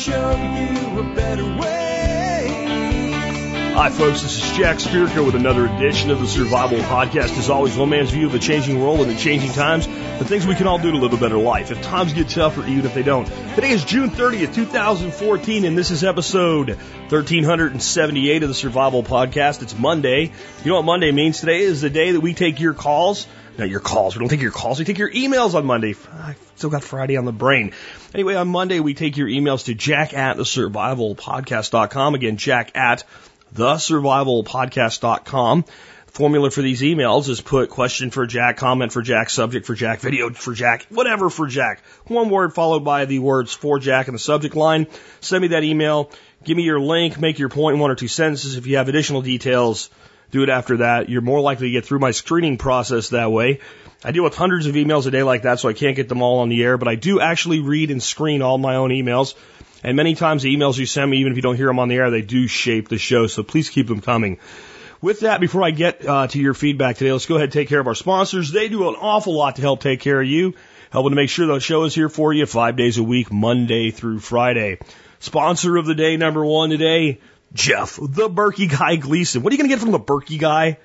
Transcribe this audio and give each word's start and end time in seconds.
show 0.00 0.30
you 0.30 0.98
a 0.98 1.14
better 1.14 1.44
way. 1.44 2.46
Hi, 3.74 3.90
folks. 3.90 4.22
This 4.22 4.42
is 4.42 4.56
Jack 4.56 4.78
Spirko 4.78 5.26
with 5.26 5.34
another 5.34 5.66
edition 5.66 6.10
of 6.10 6.20
the 6.20 6.26
Survival 6.26 6.78
Podcast. 6.78 7.36
As 7.36 7.50
always, 7.50 7.76
one 7.76 7.90
man's 7.90 8.10
view 8.10 8.24
of 8.24 8.32
the 8.32 8.38
changing 8.38 8.80
world 8.80 9.00
and 9.00 9.10
the 9.10 9.16
changing 9.16 9.52
times, 9.52 9.86
the 9.86 10.24
things 10.24 10.46
we 10.46 10.54
can 10.54 10.66
all 10.66 10.78
do 10.78 10.90
to 10.90 10.96
live 10.96 11.12
a 11.12 11.18
better 11.18 11.36
life. 11.36 11.70
If 11.70 11.82
times 11.82 12.14
get 12.14 12.30
tougher, 12.30 12.66
even 12.66 12.86
if 12.86 12.94
they 12.94 13.02
don't. 13.02 13.26
Today 13.54 13.72
is 13.72 13.84
June 13.84 14.08
30th, 14.08 14.54
2014, 14.54 15.66
and 15.66 15.76
this 15.76 15.90
is 15.90 16.02
episode 16.02 16.70
1378 16.70 18.42
of 18.42 18.48
the 18.48 18.54
Survival 18.54 19.02
Podcast. 19.02 19.60
It's 19.60 19.78
Monday. 19.78 20.32
You 20.64 20.70
know 20.70 20.76
what 20.76 20.86
Monday 20.86 21.12
means? 21.12 21.40
Today 21.40 21.60
is 21.60 21.82
the 21.82 21.90
day 21.90 22.12
that 22.12 22.20
we 22.20 22.32
take 22.32 22.58
your 22.58 22.72
calls. 22.72 23.26
Not 23.60 23.68
your 23.68 23.80
calls. 23.80 24.16
We 24.16 24.20
don't 24.20 24.30
take 24.30 24.40
your 24.40 24.52
calls. 24.52 24.78
We 24.78 24.86
take 24.86 24.96
your 24.96 25.10
emails 25.10 25.54
on 25.54 25.66
Monday. 25.66 25.94
Ah, 26.10 26.30
I 26.30 26.36
still 26.56 26.70
got 26.70 26.82
Friday 26.82 27.18
on 27.18 27.26
the 27.26 27.32
brain. 27.32 27.72
Anyway, 28.14 28.34
on 28.34 28.48
Monday, 28.48 28.80
we 28.80 28.94
take 28.94 29.18
your 29.18 29.28
emails 29.28 29.66
to 29.66 29.74
jack 29.74 30.14
at 30.14 30.38
the 30.38 30.44
survivalpodcast.com. 30.44 32.14
Again, 32.14 32.38
jack 32.38 32.74
at 32.74 33.04
the 33.52 33.74
survivalpodcast.com. 33.74 35.64
Formula 36.06 36.50
for 36.50 36.62
these 36.62 36.80
emails 36.80 37.28
is 37.28 37.42
put 37.42 37.68
question 37.68 38.10
for 38.10 38.26
Jack, 38.26 38.56
comment 38.56 38.92
for 38.92 39.02
Jack, 39.02 39.28
subject 39.28 39.66
for 39.66 39.74
Jack, 39.74 40.00
video 40.00 40.30
for 40.30 40.54
Jack, 40.54 40.86
whatever 40.88 41.28
for 41.30 41.46
Jack. 41.46 41.82
One 42.06 42.30
word 42.30 42.54
followed 42.54 42.84
by 42.84 43.04
the 43.04 43.18
words 43.18 43.52
for 43.52 43.78
Jack 43.78 44.08
in 44.08 44.14
the 44.14 44.18
subject 44.18 44.56
line. 44.56 44.86
Send 45.20 45.42
me 45.42 45.48
that 45.48 45.64
email. 45.64 46.10
Give 46.42 46.56
me 46.56 46.62
your 46.62 46.80
link. 46.80 47.20
Make 47.20 47.38
your 47.38 47.50
point 47.50 47.74
in 47.74 47.80
one 47.80 47.90
or 47.90 47.94
two 47.94 48.08
sentences. 48.08 48.56
If 48.56 48.66
you 48.66 48.78
have 48.78 48.88
additional 48.88 49.20
details, 49.20 49.90
do 50.30 50.42
it 50.42 50.48
after 50.48 50.78
that. 50.78 51.08
You're 51.08 51.22
more 51.22 51.40
likely 51.40 51.68
to 51.68 51.72
get 51.72 51.84
through 51.84 51.98
my 51.98 52.10
screening 52.12 52.58
process 52.58 53.10
that 53.10 53.30
way. 53.30 53.60
I 54.04 54.12
deal 54.12 54.24
with 54.24 54.34
hundreds 54.34 54.66
of 54.66 54.74
emails 54.74 55.06
a 55.06 55.10
day 55.10 55.22
like 55.22 55.42
that, 55.42 55.60
so 55.60 55.68
I 55.68 55.74
can't 55.74 55.96
get 55.96 56.08
them 56.08 56.22
all 56.22 56.38
on 56.38 56.48
the 56.48 56.62
air, 56.62 56.78
but 56.78 56.88
I 56.88 56.94
do 56.94 57.20
actually 57.20 57.60
read 57.60 57.90
and 57.90 58.02
screen 58.02 58.40
all 58.40 58.56
my 58.56 58.76
own 58.76 58.90
emails. 58.90 59.34
And 59.82 59.96
many 59.96 60.14
times 60.14 60.42
the 60.42 60.54
emails 60.54 60.78
you 60.78 60.86
send 60.86 61.10
me, 61.10 61.18
even 61.18 61.32
if 61.32 61.36
you 61.36 61.42
don't 61.42 61.56
hear 61.56 61.66
them 61.66 61.78
on 61.78 61.88
the 61.88 61.96
air, 61.96 62.10
they 62.10 62.22
do 62.22 62.46
shape 62.46 62.88
the 62.88 62.98
show, 62.98 63.26
so 63.26 63.42
please 63.42 63.68
keep 63.68 63.88
them 63.88 64.00
coming. 64.00 64.38
With 65.02 65.20
that, 65.20 65.40
before 65.40 65.62
I 65.62 65.70
get 65.70 66.06
uh, 66.06 66.26
to 66.26 66.38
your 66.38 66.52
feedback 66.52 66.96
today, 66.96 67.12
let's 67.12 67.24
go 67.24 67.36
ahead 67.36 67.44
and 67.44 67.52
take 67.52 67.68
care 67.68 67.80
of 67.80 67.86
our 67.86 67.94
sponsors. 67.94 68.52
They 68.52 68.68
do 68.68 68.88
an 68.88 68.96
awful 68.96 69.34
lot 69.34 69.56
to 69.56 69.62
help 69.62 69.80
take 69.80 70.00
care 70.00 70.20
of 70.20 70.28
you, 70.28 70.54
helping 70.90 71.10
to 71.10 71.16
make 71.16 71.30
sure 71.30 71.46
the 71.46 71.58
show 71.58 71.84
is 71.84 71.94
here 71.94 72.10
for 72.10 72.34
you 72.34 72.44
five 72.44 72.76
days 72.76 72.98
a 72.98 73.02
week, 73.02 73.32
Monday 73.32 73.90
through 73.90 74.20
Friday. 74.20 74.78
Sponsor 75.18 75.76
of 75.76 75.86
the 75.86 75.94
day 75.94 76.18
number 76.18 76.44
one 76.44 76.68
today, 76.68 77.20
Jeff, 77.52 77.96
the 77.96 78.28
Berkey 78.28 78.70
guy 78.70 78.96
Gleason. 78.96 79.42
What 79.42 79.52
are 79.52 79.54
you 79.54 79.58
going 79.58 79.68
to 79.68 79.74
get 79.74 79.80
from 79.80 79.92
the 79.92 79.98
Berkey 79.98 80.38
guy? 80.38 80.78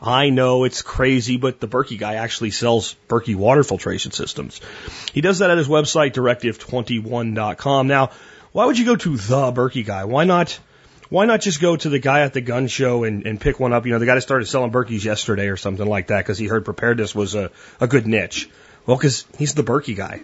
I 0.00 0.30
know 0.30 0.64
it's 0.64 0.82
crazy, 0.82 1.36
but 1.36 1.60
the 1.60 1.68
Berkey 1.68 1.98
guy 1.98 2.16
actually 2.16 2.50
sells 2.50 2.96
Berkey 3.08 3.34
water 3.34 3.62
filtration 3.62 4.12
systems. 4.12 4.60
He 5.12 5.20
does 5.20 5.38
that 5.38 5.50
at 5.50 5.58
his 5.58 5.68
website, 5.68 6.12
directive21.com. 6.12 7.86
Now, 7.86 8.10
why 8.52 8.66
would 8.66 8.78
you 8.78 8.84
go 8.84 8.96
to 8.96 9.16
the 9.16 9.52
Berkey 9.52 9.84
guy? 9.84 10.04
Why 10.04 10.24
not? 10.24 10.58
Why 11.08 11.24
not 11.24 11.40
just 11.40 11.60
go 11.60 11.76
to 11.76 11.88
the 11.88 12.00
guy 12.00 12.22
at 12.22 12.32
the 12.32 12.40
gun 12.40 12.66
show 12.66 13.04
and, 13.04 13.26
and 13.26 13.40
pick 13.40 13.60
one 13.60 13.72
up? 13.72 13.86
You 13.86 13.92
know, 13.92 13.98
the 13.98 14.06
guy 14.06 14.16
that 14.16 14.22
started 14.22 14.46
selling 14.46 14.72
Berkeys 14.72 15.04
yesterday 15.04 15.48
or 15.48 15.56
something 15.56 15.86
like 15.86 16.08
that 16.08 16.18
because 16.18 16.36
he 16.36 16.46
heard 16.46 16.64
preparedness 16.64 17.14
was 17.14 17.34
a, 17.34 17.50
a 17.80 17.86
good 17.86 18.06
niche. 18.06 18.50
Well, 18.86 18.96
because 18.96 19.24
he's 19.38 19.54
the 19.54 19.62
Berkey 19.62 19.96
guy. 19.96 20.22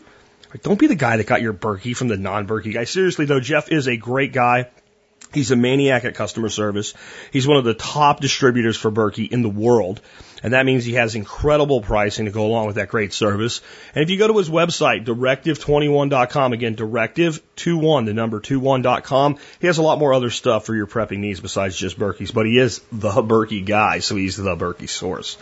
Don't 0.63 0.79
be 0.79 0.87
the 0.87 0.97
guy 0.97 1.17
that 1.17 1.27
got 1.27 1.41
your 1.41 1.55
Berkey 1.55 1.97
from 1.97 2.09
the 2.09 2.17
non-Berkey 2.17 2.75
guy. 2.75 2.85
Seriously 2.85 3.27
though, 3.27 3.41
Jeff 3.41 3.71
is 3.71 3.87
a 3.89 3.97
great 3.97 4.33
guy. 4.33 4.71
He's 5.33 5.51
a 5.51 5.57
maniac 5.57 6.05
at 6.05 6.15
customer 6.15 6.49
service. 6.49 6.95
He's 7.33 7.47
one 7.47 7.57
of 7.57 7.65
the 7.65 7.75
top 7.75 8.21
distributors 8.21 8.77
for 8.77 8.91
Berkey 8.91 9.31
in 9.31 9.43
the 9.43 9.49
world. 9.49 10.01
And 10.43 10.55
that 10.55 10.67
means 10.67 10.85
he 10.85 10.95
has 10.95 11.15
incredible 11.15 11.81
pricing 11.81 12.25
to 12.25 12.33
go 12.33 12.45
along 12.45 12.67
with 12.67 12.77
that 12.77 12.89
great 12.89 13.13
service. 13.13 13.61
And 13.95 14.03
if 14.03 14.11
you 14.11 14.19
go 14.19 14.27
to 14.27 14.37
his 14.37 14.51
website, 14.51 15.05
directive21.com, 15.05 16.53
again, 16.53 16.75
directive21, 16.75 18.07
the 18.07 18.13
number 18.13 18.41
21.com, 18.41 19.39
he 19.61 19.69
has 19.69 19.79
a 19.79 19.83
lot 19.83 19.99
more 19.99 20.13
other 20.13 20.31
stuff 20.31 20.67
for 20.67 20.75
your 20.75 20.89
prepping 20.89 21.19
needs 21.19 21.41
besides 21.41 21.77
just 21.77 21.99
Berkeys, 21.99 22.35
but 22.35 22.47
he 22.47 22.59
is 22.59 22.81
the 22.91 23.11
Berkey 23.11 23.65
guy, 23.65 24.01
so 24.01 24.17
he's 24.17 24.37
the 24.37 24.57
Berkey 24.57 24.89
source. 24.89 25.39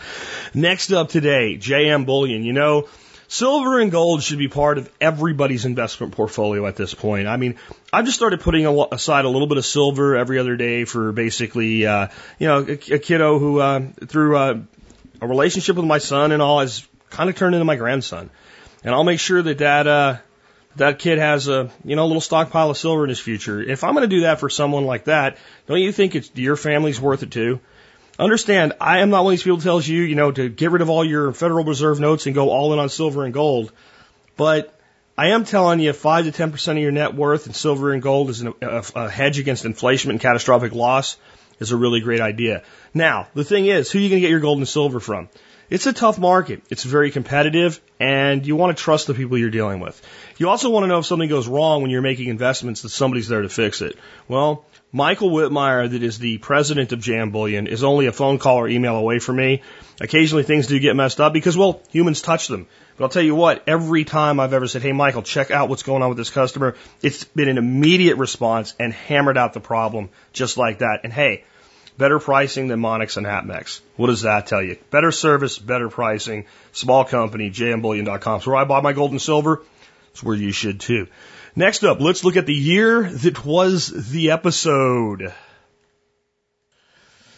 Next 0.53 0.91
up 0.91 1.09
today, 1.09 1.57
JM 1.57 2.05
Bullion. 2.05 2.43
You 2.43 2.53
know, 2.53 2.87
Silver 3.31 3.79
and 3.79 3.91
gold 3.91 4.21
should 4.23 4.39
be 4.39 4.49
part 4.49 4.77
of 4.77 4.91
everybody's 4.99 5.63
investment 5.63 6.11
portfolio 6.11 6.67
at 6.67 6.75
this 6.75 6.93
point. 6.93 7.29
I 7.29 7.37
mean, 7.37 7.55
I've 7.93 8.03
just 8.03 8.17
started 8.17 8.41
putting 8.41 8.67
aside 8.91 9.23
a 9.23 9.29
little 9.29 9.47
bit 9.47 9.57
of 9.57 9.65
silver 9.65 10.17
every 10.17 10.37
other 10.37 10.57
day 10.57 10.83
for 10.83 11.13
basically, 11.13 11.85
uh, 11.85 12.09
you 12.39 12.47
know, 12.47 12.57
a, 12.67 12.73
a 12.73 12.99
kiddo 12.99 13.39
who, 13.39 13.61
uh, 13.61 13.87
through 14.05 14.35
uh, 14.35 14.59
a 15.21 15.27
relationship 15.27 15.77
with 15.77 15.85
my 15.85 15.99
son 15.99 16.33
and 16.33 16.41
all, 16.41 16.59
has 16.59 16.85
kind 17.09 17.29
of 17.29 17.37
turned 17.37 17.55
into 17.55 17.63
my 17.63 17.77
grandson. 17.77 18.29
And 18.83 18.93
I'll 18.93 19.05
make 19.05 19.21
sure 19.21 19.41
that 19.41 19.59
that, 19.59 19.87
uh, 19.87 20.17
that 20.75 20.99
kid 20.99 21.17
has 21.17 21.47
a, 21.47 21.71
you 21.85 21.95
know, 21.95 22.03
a 22.03 22.07
little 22.07 22.19
stockpile 22.19 22.69
of 22.69 22.75
silver 22.75 23.05
in 23.05 23.09
his 23.09 23.21
future. 23.21 23.61
If 23.61 23.85
I'm 23.85 23.93
going 23.93 24.09
to 24.09 24.13
do 24.13 24.23
that 24.23 24.41
for 24.41 24.49
someone 24.49 24.83
like 24.83 25.05
that, 25.05 25.37
don't 25.67 25.79
you 25.79 25.93
think 25.93 26.15
it's 26.15 26.29
your 26.35 26.57
family's 26.57 26.99
worth 26.99 27.23
it 27.23 27.31
too? 27.31 27.61
Understand, 28.21 28.73
I 28.79 28.99
am 28.99 29.09
not 29.09 29.23
one 29.23 29.33
of 29.33 29.39
these 29.39 29.43
people 29.43 29.57
who 29.57 29.63
tells 29.63 29.87
you, 29.87 30.03
you 30.03 30.13
know, 30.13 30.31
to 30.31 30.47
get 30.47 30.69
rid 30.69 30.83
of 30.83 30.91
all 30.91 31.03
your 31.03 31.33
Federal 31.33 31.65
Reserve 31.65 31.99
notes 31.99 32.27
and 32.27 32.35
go 32.35 32.51
all 32.51 32.71
in 32.71 32.77
on 32.77 32.87
silver 32.87 33.25
and 33.25 33.33
gold. 33.33 33.71
But 34.37 34.79
I 35.17 35.29
am 35.29 35.43
telling 35.43 35.79
you, 35.79 35.91
five 35.91 36.25
to 36.25 36.31
ten 36.31 36.51
percent 36.51 36.77
of 36.77 36.83
your 36.83 36.91
net 36.91 37.15
worth 37.15 37.47
in 37.47 37.53
silver 37.53 37.91
and 37.91 37.99
gold 37.99 38.29
is 38.29 38.41
an, 38.41 38.53
a, 38.61 38.85
a 38.95 39.09
hedge 39.09 39.39
against 39.39 39.65
inflation 39.65 40.11
and 40.11 40.19
catastrophic 40.19 40.75
loss 40.75 41.17
is 41.59 41.71
a 41.71 41.77
really 41.77 41.99
great 41.99 42.21
idea. 42.21 42.61
Now, 42.93 43.27
the 43.33 43.43
thing 43.43 43.65
is, 43.65 43.91
who 43.91 43.97
are 43.97 44.01
you 44.03 44.09
going 44.09 44.21
to 44.21 44.21
get 44.21 44.29
your 44.29 44.39
gold 44.39 44.59
and 44.59 44.67
silver 44.67 44.99
from? 44.99 45.27
It's 45.71 45.87
a 45.87 45.93
tough 45.93 46.19
market. 46.19 46.63
It's 46.69 46.83
very 46.83 47.11
competitive, 47.11 47.79
and 47.97 48.45
you 48.45 48.57
want 48.57 48.75
to 48.75 48.83
trust 48.83 49.07
the 49.07 49.13
people 49.13 49.37
you're 49.37 49.49
dealing 49.49 49.79
with. 49.79 50.01
You 50.37 50.49
also 50.49 50.69
want 50.69 50.83
to 50.83 50.87
know 50.87 50.99
if 50.99 51.05
something 51.05 51.29
goes 51.29 51.47
wrong 51.47 51.81
when 51.81 51.89
you're 51.89 52.01
making 52.01 52.27
investments 52.27 52.81
that 52.81 52.89
somebody's 52.89 53.29
there 53.29 53.41
to 53.41 53.47
fix 53.47 53.79
it. 53.79 53.97
Well, 54.27 54.65
Michael 54.91 55.31
Wittmeyer, 55.31 55.89
that 55.89 56.03
is 56.03 56.19
the 56.19 56.39
president 56.39 56.91
of 56.91 56.99
JM 56.99 57.31
Bullion, 57.31 57.67
is 57.67 57.85
only 57.85 58.07
a 58.07 58.11
phone 58.11 58.37
call 58.37 58.57
or 58.57 58.67
email 58.67 58.97
away 58.97 59.19
from 59.19 59.37
me. 59.37 59.61
Occasionally 60.01 60.43
things 60.43 60.67
do 60.67 60.77
get 60.77 60.97
messed 60.97 61.21
up 61.21 61.31
because, 61.31 61.55
well, 61.55 61.81
humans 61.89 62.21
touch 62.21 62.49
them. 62.49 62.67
But 62.97 63.05
I'll 63.05 63.09
tell 63.09 63.23
you 63.23 63.35
what, 63.35 63.63
every 63.65 64.03
time 64.03 64.41
I've 64.41 64.51
ever 64.51 64.67
said, 64.67 64.81
hey, 64.81 64.91
Michael, 64.91 65.21
check 65.21 65.51
out 65.51 65.69
what's 65.69 65.83
going 65.83 66.03
on 66.03 66.09
with 66.09 66.17
this 66.17 66.29
customer, 66.29 66.75
it's 67.01 67.23
been 67.23 67.47
an 67.47 67.57
immediate 67.57 68.17
response 68.17 68.75
and 68.77 68.91
hammered 68.91 69.37
out 69.37 69.53
the 69.53 69.61
problem 69.61 70.09
just 70.33 70.57
like 70.57 70.79
that. 70.79 71.05
And 71.05 71.13
hey, 71.13 71.45
better 72.01 72.17
pricing 72.17 72.67
than 72.67 72.81
Monex 72.81 73.15
and 73.15 73.27
APMEX. 73.27 73.79
What 73.95 74.07
does 74.07 74.23
that 74.23 74.47
tell 74.47 74.63
you? 74.63 74.75
Better 74.89 75.11
service, 75.11 75.59
better 75.59 75.87
pricing, 75.87 76.47
small 76.71 77.05
company, 77.05 77.51
jmbullion.com. 77.51 78.41
So 78.41 78.49
where 78.49 78.59
I 78.59 78.63
buy 78.63 78.81
my 78.81 78.93
gold 78.93 79.11
and 79.11 79.21
silver, 79.21 79.61
it's 80.09 80.23
where 80.23 80.35
you 80.35 80.51
should 80.51 80.79
too. 80.79 81.07
Next 81.55 81.83
up, 81.83 82.01
let's 82.01 82.23
look 82.23 82.37
at 82.37 82.47
the 82.47 82.55
year 82.55 83.03
that 83.03 83.45
was 83.45 84.09
the 84.09 84.31
episode. 84.31 85.31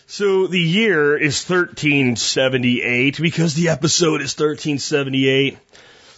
So 0.07 0.47
the 0.47 0.61
year 0.61 1.17
is 1.17 1.43
1378 1.43 3.19
because 3.19 3.55
the 3.55 3.67
episode 3.67 4.21
is 4.21 4.31
1378. 4.31 5.57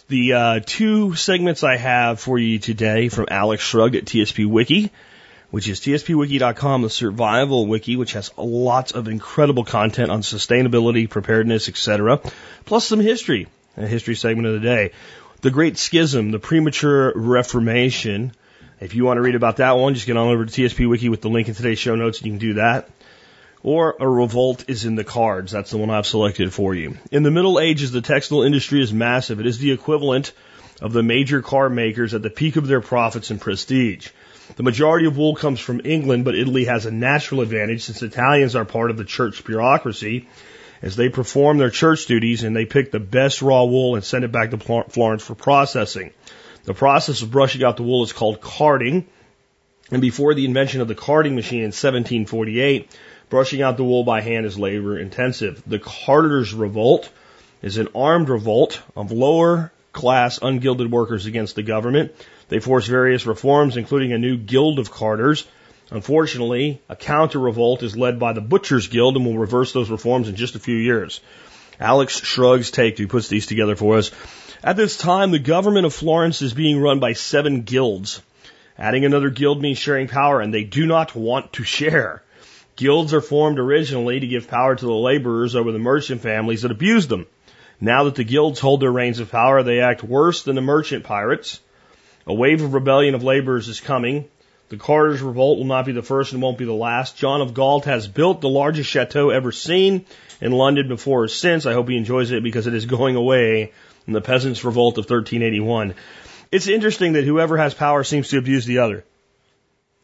The 0.06 0.32
uh, 0.32 0.60
two 0.64 1.16
segments 1.16 1.64
I 1.64 1.78
have 1.78 2.20
for 2.20 2.38
you 2.38 2.60
today 2.60 3.08
from 3.08 3.26
Alex 3.28 3.64
Shrugged 3.64 3.96
at 3.96 4.04
TSP 4.04 4.46
Wiki, 4.46 4.92
which 5.50 5.68
is 5.68 5.80
tspwiki.com, 5.80 6.82
the 6.82 6.90
survival 6.90 7.66
wiki, 7.66 7.96
which 7.96 8.12
has 8.12 8.30
lots 8.36 8.92
of 8.92 9.08
incredible 9.08 9.64
content 9.64 10.10
on 10.10 10.22
sustainability, 10.22 11.08
preparedness, 11.08 11.68
etc., 11.68 12.20
plus 12.64 12.86
some 12.86 13.00
history, 13.00 13.46
a 13.76 13.86
history 13.86 14.14
segment 14.14 14.48
of 14.48 14.54
the 14.54 14.60
day. 14.60 14.90
The 15.42 15.50
Great 15.50 15.76
Schism, 15.78 16.30
the 16.30 16.38
Premature 16.38 17.12
Reformation. 17.14 18.32
If 18.80 18.94
you 18.94 19.04
want 19.04 19.18
to 19.18 19.22
read 19.22 19.34
about 19.34 19.58
that 19.58 19.76
one, 19.76 19.94
just 19.94 20.06
get 20.06 20.16
on 20.16 20.28
over 20.28 20.44
to 20.44 20.52
TSP 20.52 20.88
Wiki 20.88 21.08
with 21.08 21.20
the 21.20 21.28
link 21.28 21.48
in 21.48 21.54
today's 21.54 21.78
show 21.78 21.94
notes 21.94 22.18
and 22.18 22.26
you 22.26 22.32
can 22.32 22.38
do 22.38 22.54
that. 22.54 22.88
Or 23.62 23.96
a 23.98 24.08
revolt 24.08 24.64
is 24.68 24.84
in 24.84 24.94
the 24.94 25.04
cards. 25.04 25.52
That's 25.52 25.70
the 25.70 25.78
one 25.78 25.90
I've 25.90 26.06
selected 26.06 26.52
for 26.52 26.74
you. 26.74 26.96
In 27.10 27.22
the 27.22 27.30
Middle 27.30 27.60
Ages, 27.60 27.92
the 27.92 28.00
textile 28.00 28.42
industry 28.42 28.80
is 28.80 28.92
massive. 28.92 29.40
It 29.40 29.46
is 29.46 29.58
the 29.58 29.72
equivalent 29.72 30.32
of 30.80 30.92
the 30.92 31.02
major 31.02 31.42
car 31.42 31.68
makers 31.68 32.14
at 32.14 32.22
the 32.22 32.30
peak 32.30 32.56
of 32.56 32.66
their 32.66 32.80
profits 32.80 33.30
and 33.30 33.40
prestige. 33.40 34.08
The 34.54 34.62
majority 34.62 35.06
of 35.06 35.16
wool 35.16 35.34
comes 35.34 35.58
from 35.58 35.80
England, 35.84 36.24
but 36.24 36.36
Italy 36.36 36.66
has 36.66 36.86
a 36.86 36.90
natural 36.90 37.40
advantage 37.40 37.82
since 37.82 38.02
Italians 38.02 38.54
are 38.54 38.64
part 38.64 38.90
of 38.90 38.96
the 38.96 39.04
church 39.04 39.44
bureaucracy 39.44 40.28
as 40.82 40.94
they 40.94 41.08
perform 41.08 41.58
their 41.58 41.70
church 41.70 42.06
duties 42.06 42.44
and 42.44 42.54
they 42.54 42.64
pick 42.64 42.90
the 42.90 43.00
best 43.00 43.42
raw 43.42 43.64
wool 43.64 43.96
and 43.96 44.04
send 44.04 44.24
it 44.24 44.32
back 44.32 44.50
to 44.52 44.84
Florence 44.88 45.24
for 45.24 45.34
processing. 45.34 46.12
The 46.64 46.74
process 46.74 47.22
of 47.22 47.30
brushing 47.30 47.64
out 47.64 47.76
the 47.76 47.82
wool 47.82 48.04
is 48.04 48.12
called 48.12 48.40
carding. 48.40 49.06
And 49.90 50.02
before 50.02 50.34
the 50.34 50.44
invention 50.44 50.80
of 50.80 50.88
the 50.88 50.94
carding 50.94 51.34
machine 51.36 51.60
in 51.60 51.66
1748, 51.66 52.90
brushing 53.28 53.62
out 53.62 53.76
the 53.76 53.84
wool 53.84 54.04
by 54.04 54.20
hand 54.20 54.46
is 54.46 54.58
labor 54.58 54.98
intensive. 54.98 55.62
The 55.66 55.78
Carders' 55.78 56.52
Revolt 56.52 57.08
is 57.62 57.78
an 57.78 57.88
armed 57.94 58.28
revolt 58.28 58.80
of 58.96 59.12
lower 59.12 59.72
class 59.92 60.38
ungilded 60.42 60.90
workers 60.90 61.26
against 61.26 61.54
the 61.54 61.62
government. 61.62 62.12
They 62.48 62.60
force 62.60 62.86
various 62.86 63.26
reforms, 63.26 63.76
including 63.76 64.12
a 64.12 64.18
new 64.18 64.36
guild 64.36 64.78
of 64.78 64.90
carders. 64.90 65.46
Unfortunately, 65.90 66.80
a 66.88 66.96
counter 66.96 67.38
revolt 67.38 67.82
is 67.82 67.96
led 67.96 68.18
by 68.18 68.32
the 68.32 68.40
Butchers 68.40 68.88
Guild 68.88 69.16
and 69.16 69.24
will 69.24 69.38
reverse 69.38 69.72
those 69.72 69.90
reforms 69.90 70.28
in 70.28 70.36
just 70.36 70.54
a 70.54 70.60
few 70.60 70.76
years. 70.76 71.20
Alex 71.78 72.20
shrugs 72.24 72.70
take 72.70 72.98
he 72.98 73.06
puts 73.06 73.28
these 73.28 73.46
together 73.46 73.76
for 73.76 73.98
us. 73.98 74.10
At 74.64 74.76
this 74.76 74.96
time, 74.96 75.30
the 75.30 75.38
government 75.38 75.86
of 75.86 75.94
Florence 75.94 76.40
is 76.42 76.54
being 76.54 76.80
run 76.80 76.98
by 76.98 77.12
seven 77.12 77.62
guilds. 77.62 78.22
Adding 78.78 79.04
another 79.04 79.30
guild 79.30 79.60
means 79.60 79.78
sharing 79.78 80.08
power, 80.08 80.40
and 80.40 80.52
they 80.52 80.64
do 80.64 80.86
not 80.86 81.14
want 81.14 81.52
to 81.54 81.64
share. 81.64 82.22
Guilds 82.76 83.14
are 83.14 83.20
formed 83.20 83.58
originally 83.58 84.20
to 84.20 84.26
give 84.26 84.48
power 84.48 84.74
to 84.74 84.84
the 84.84 84.92
laborers 84.92 85.56
over 85.56 85.72
the 85.72 85.78
merchant 85.78 86.20
families 86.20 86.62
that 86.62 86.70
abused 86.70 87.08
them. 87.08 87.26
Now 87.80 88.04
that 88.04 88.14
the 88.14 88.24
guilds 88.24 88.60
hold 88.60 88.80
their 88.80 88.92
reins 88.92 89.18
of 89.18 89.30
power, 89.30 89.62
they 89.62 89.80
act 89.80 90.02
worse 90.02 90.42
than 90.42 90.56
the 90.56 90.62
merchant 90.62 91.04
pirates. 91.04 91.60
A 92.26 92.34
wave 92.34 92.62
of 92.62 92.74
rebellion 92.74 93.14
of 93.14 93.22
laborers 93.22 93.68
is 93.68 93.80
coming. 93.80 94.24
The 94.68 94.76
Carders' 94.76 95.22
revolt 95.22 95.58
will 95.58 95.66
not 95.66 95.86
be 95.86 95.92
the 95.92 96.02
first 96.02 96.32
and 96.32 96.42
won't 96.42 96.58
be 96.58 96.64
the 96.64 96.72
last. 96.72 97.16
John 97.16 97.40
of 97.40 97.54
Gaunt 97.54 97.84
has 97.84 98.08
built 98.08 98.40
the 98.40 98.48
largest 98.48 98.90
chateau 98.90 99.30
ever 99.30 99.52
seen 99.52 100.04
in 100.40 100.50
London 100.50 100.88
before 100.88 101.24
or 101.24 101.28
since. 101.28 101.66
I 101.66 101.72
hope 101.72 101.88
he 101.88 101.96
enjoys 101.96 102.32
it 102.32 102.42
because 102.42 102.66
it 102.66 102.74
is 102.74 102.86
going 102.86 103.14
away 103.14 103.72
in 104.08 104.12
the 104.12 104.20
Peasants' 104.20 104.64
Revolt 104.64 104.98
of 104.98 105.04
1381. 105.04 105.94
It's 106.50 106.66
interesting 106.66 107.12
that 107.12 107.22
whoever 107.22 107.56
has 107.56 107.74
power 107.74 108.02
seems 108.02 108.28
to 108.30 108.38
abuse 108.38 108.66
the 108.66 108.78
other. 108.78 109.04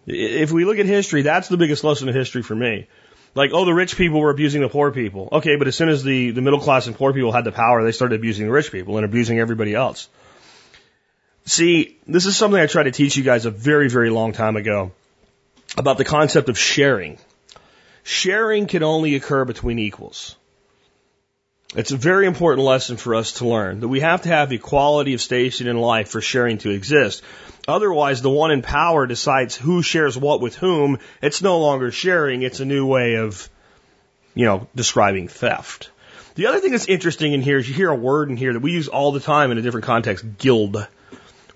If 0.07 0.53
we 0.53 0.65
look 0.65 0.79
at 0.79 0.87
history, 0.87 1.23
that's 1.23 1.49
the 1.49 1.57
biggest 1.57 1.83
lesson 1.83 2.09
of 2.09 2.15
history 2.15 2.43
for 2.43 2.55
me. 2.55 2.87
Like, 3.35 3.51
oh, 3.53 3.65
the 3.65 3.75
rich 3.75 3.97
people 3.97 4.21
were 4.21 4.31
abusing 4.31 4.61
the 4.61 4.69
poor 4.69 4.93
people. 4.93 5.29
Okay, 5.33 5.57
but 5.57 5.67
as 5.67 5.75
soon 5.75 5.89
as 5.89 6.05
the, 6.05 6.31
the 6.31 6.43
middle 6.43 6.61
class 6.61 6.87
and 6.87 6.95
poor 6.95 7.13
people 7.13 7.33
had 7.33 7.45
the 7.45 7.53
power, 7.53 7.83
they 7.83 7.93
started 7.93 8.17
abusing 8.17 8.47
the 8.47 8.53
rich 8.53 8.71
people 8.71 8.97
and 8.97 9.05
abusing 9.05 9.41
everybody 9.41 9.75
else. 9.75 10.09
See, 11.45 11.99
this 12.07 12.27
is 12.27 12.37
something 12.37 12.61
I 12.61 12.67
tried 12.67 12.85
to 12.85 12.93
teach 12.93 13.17
you 13.17 13.25
guys 13.25 13.47
a 13.47 13.51
very, 13.51 13.89
very 13.89 14.11
long 14.11 14.33
time 14.33 14.57
ago 14.57 14.93
about 15.77 15.99
the 15.99 16.05
concept 16.05 16.49
of 16.49 16.59
sharing. 16.59 17.19
Sharing 18.05 18.67
can 18.67 18.83
only 18.83 19.15
occur 19.15 19.45
between 19.45 19.79
equals. 19.79 20.37
It's 21.75 21.91
a 21.91 21.97
very 21.97 22.27
important 22.27 22.67
lesson 22.67 22.99
for 22.99 23.15
us 23.15 23.33
to 23.35 23.49
learn 23.49 23.81
that 23.81 23.89
we 23.89 24.01
have 24.01 24.23
to 24.23 24.29
have 24.29 24.53
equality 24.53 25.15
of 25.15 25.23
station 25.23 25.67
in 25.67 25.79
life 25.79 26.11
for 26.11 26.21
sharing 26.21 26.59
to 26.59 26.71
exist. 26.71 27.23
Otherwise, 27.67 28.21
the 28.21 28.31
one 28.31 28.51
in 28.51 28.61
power 28.61 29.07
decides 29.07 29.57
who 29.57 29.83
shares 29.83 30.19
what 30.19 30.41
with 30.43 30.55
whom. 30.57 30.99
It's 31.23 31.41
no 31.41 31.61
longer 31.61 31.91
sharing. 31.91 32.43
It's 32.43 32.61
a 32.61 32.67
new 32.67 32.87
way 32.87 33.17
of, 33.17 33.49
you 34.35 34.45
know, 34.45 34.69
describing 34.75 35.29
theft. 35.29 35.91
The 36.35 36.47
other 36.47 36.61
thing 36.61 36.73
that's 36.73 36.89
interesting 36.89 37.33
in 37.33 37.41
here 37.41 37.59
is 37.59 37.69
you 37.69 37.75
hear 37.75 37.91
a 37.91 37.97
word 37.97 38.29
in 38.29 38.37
here 38.37 38.53
that 38.53 38.61
we 38.61 38.73
use 38.73 38.89
all 38.89 39.13
the 39.13 39.21
time 39.21 39.51
in 39.51 39.59
a 39.59 39.63
different 39.63 39.87
context, 39.87 40.25
guild. 40.39 40.87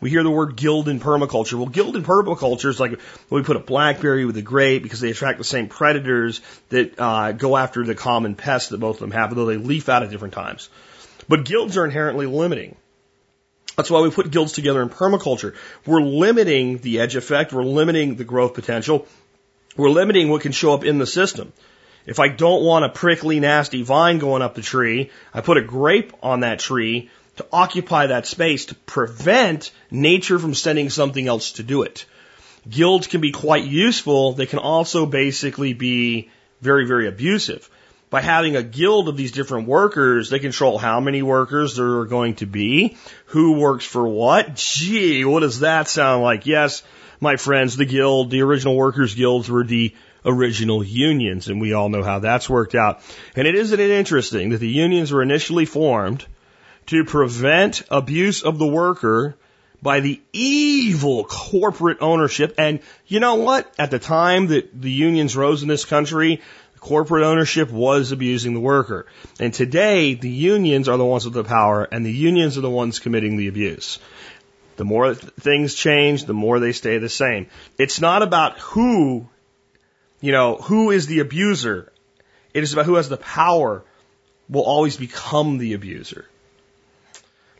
We 0.00 0.10
hear 0.10 0.22
the 0.22 0.30
word 0.30 0.56
guild 0.56 0.88
in 0.88 1.00
permaculture. 1.00 1.54
Well, 1.54 1.66
guild 1.66 1.96
in 1.96 2.02
permaculture 2.02 2.68
is 2.68 2.78
like 2.78 3.00
we 3.30 3.42
put 3.42 3.56
a 3.56 3.60
blackberry 3.60 4.24
with 4.24 4.36
a 4.36 4.42
grape 4.42 4.82
because 4.82 5.00
they 5.00 5.10
attract 5.10 5.38
the 5.38 5.44
same 5.44 5.68
predators 5.68 6.40
that 6.68 6.98
uh, 6.98 7.32
go 7.32 7.56
after 7.56 7.84
the 7.84 7.94
common 7.94 8.34
pests 8.34 8.70
that 8.70 8.78
both 8.78 8.96
of 8.96 9.00
them 9.00 9.10
have, 9.12 9.30
although 9.30 9.46
they 9.46 9.56
leaf 9.56 9.88
out 9.88 10.02
at 10.02 10.10
different 10.10 10.34
times. 10.34 10.68
But 11.28 11.44
guilds 11.44 11.76
are 11.76 11.84
inherently 11.84 12.26
limiting. 12.26 12.76
That's 13.76 13.90
why 13.90 14.00
we 14.00 14.10
put 14.10 14.30
guilds 14.30 14.52
together 14.52 14.82
in 14.82 14.88
permaculture. 14.88 15.54
We're 15.84 16.00
limiting 16.00 16.78
the 16.78 17.00
edge 17.00 17.16
effect. 17.16 17.52
We're 17.52 17.62
limiting 17.62 18.16
the 18.16 18.24
growth 18.24 18.54
potential. 18.54 19.06
We're 19.76 19.90
limiting 19.90 20.28
what 20.30 20.42
can 20.42 20.52
show 20.52 20.72
up 20.72 20.84
in 20.84 20.98
the 20.98 21.06
system. 21.06 21.52
If 22.06 22.20
I 22.20 22.28
don't 22.28 22.62
want 22.62 22.84
a 22.84 22.88
prickly, 22.88 23.40
nasty 23.40 23.82
vine 23.82 24.18
going 24.18 24.40
up 24.40 24.54
the 24.54 24.62
tree, 24.62 25.10
I 25.34 25.40
put 25.40 25.58
a 25.58 25.62
grape 25.62 26.12
on 26.22 26.40
that 26.40 26.60
tree 26.60 27.10
to 27.36 27.46
occupy 27.52 28.08
that 28.08 28.26
space 28.26 28.66
to 28.66 28.74
prevent 28.74 29.70
nature 29.90 30.38
from 30.38 30.54
sending 30.54 30.90
something 30.90 31.26
else 31.26 31.52
to 31.52 31.62
do 31.62 31.82
it. 31.82 32.06
Guilds 32.68 33.06
can 33.06 33.20
be 33.20 33.30
quite 33.30 33.64
useful. 33.64 34.32
They 34.32 34.46
can 34.46 34.58
also 34.58 35.06
basically 35.06 35.72
be 35.72 36.30
very, 36.60 36.86
very 36.86 37.06
abusive. 37.06 37.70
By 38.08 38.20
having 38.20 38.56
a 38.56 38.62
guild 38.62 39.08
of 39.08 39.16
these 39.16 39.32
different 39.32 39.68
workers, 39.68 40.30
they 40.30 40.38
control 40.38 40.78
how 40.78 41.00
many 41.00 41.22
workers 41.22 41.76
there 41.76 41.98
are 41.98 42.06
going 42.06 42.36
to 42.36 42.46
be, 42.46 42.96
who 43.26 43.58
works 43.58 43.84
for 43.84 44.06
what. 44.06 44.54
Gee, 44.54 45.24
what 45.24 45.40
does 45.40 45.60
that 45.60 45.88
sound 45.88 46.22
like? 46.22 46.46
Yes, 46.46 46.82
my 47.20 47.36
friends, 47.36 47.76
the 47.76 47.84
guild, 47.84 48.30
the 48.30 48.42
original 48.42 48.76
workers 48.76 49.14
guilds 49.14 49.50
were 49.50 49.64
the 49.64 49.94
original 50.24 50.82
unions, 50.82 51.48
and 51.48 51.60
we 51.60 51.72
all 51.72 51.88
know 51.88 52.02
how 52.02 52.20
that's 52.20 52.48
worked 52.48 52.74
out. 52.74 53.00
And 53.34 53.46
it 53.46 53.54
isn't 53.54 53.78
it 53.78 53.90
interesting 53.90 54.50
that 54.50 54.58
the 54.58 54.68
unions 54.68 55.12
were 55.12 55.22
initially 55.22 55.66
formed 55.66 56.24
to 56.86 57.04
prevent 57.04 57.82
abuse 57.90 58.42
of 58.42 58.58
the 58.58 58.66
worker 58.66 59.36
by 59.82 60.00
the 60.00 60.20
evil 60.32 61.24
corporate 61.24 61.98
ownership. 62.00 62.54
And 62.58 62.80
you 63.06 63.20
know 63.20 63.36
what? 63.36 63.72
At 63.78 63.90
the 63.90 63.98
time 63.98 64.48
that 64.48 64.80
the 64.80 64.90
unions 64.90 65.36
rose 65.36 65.62
in 65.62 65.68
this 65.68 65.84
country, 65.84 66.40
corporate 66.80 67.24
ownership 67.24 67.70
was 67.70 68.12
abusing 68.12 68.54
the 68.54 68.60
worker. 68.60 69.06
And 69.40 69.52
today, 69.52 70.14
the 70.14 70.30
unions 70.30 70.88
are 70.88 70.96
the 70.96 71.04
ones 71.04 71.24
with 71.24 71.34
the 71.34 71.44
power, 71.44 71.82
and 71.84 72.06
the 72.06 72.12
unions 72.12 72.56
are 72.56 72.62
the 72.62 72.70
ones 72.70 72.98
committing 72.98 73.36
the 73.36 73.48
abuse. 73.48 73.98
The 74.76 74.84
more 74.84 75.14
things 75.14 75.74
change, 75.74 76.24
the 76.24 76.34
more 76.34 76.60
they 76.60 76.72
stay 76.72 76.98
the 76.98 77.08
same. 77.08 77.48
It's 77.78 78.00
not 78.00 78.22
about 78.22 78.58
who, 78.58 79.28
you 80.20 80.32
know, 80.32 80.56
who 80.56 80.90
is 80.90 81.06
the 81.06 81.20
abuser. 81.20 81.92
It 82.54 82.62
is 82.62 82.72
about 82.72 82.86
who 82.86 82.94
has 82.94 83.08
the 83.08 83.16
power 83.16 83.84
will 84.48 84.62
always 84.62 84.96
become 84.96 85.58
the 85.58 85.72
abuser. 85.72 86.26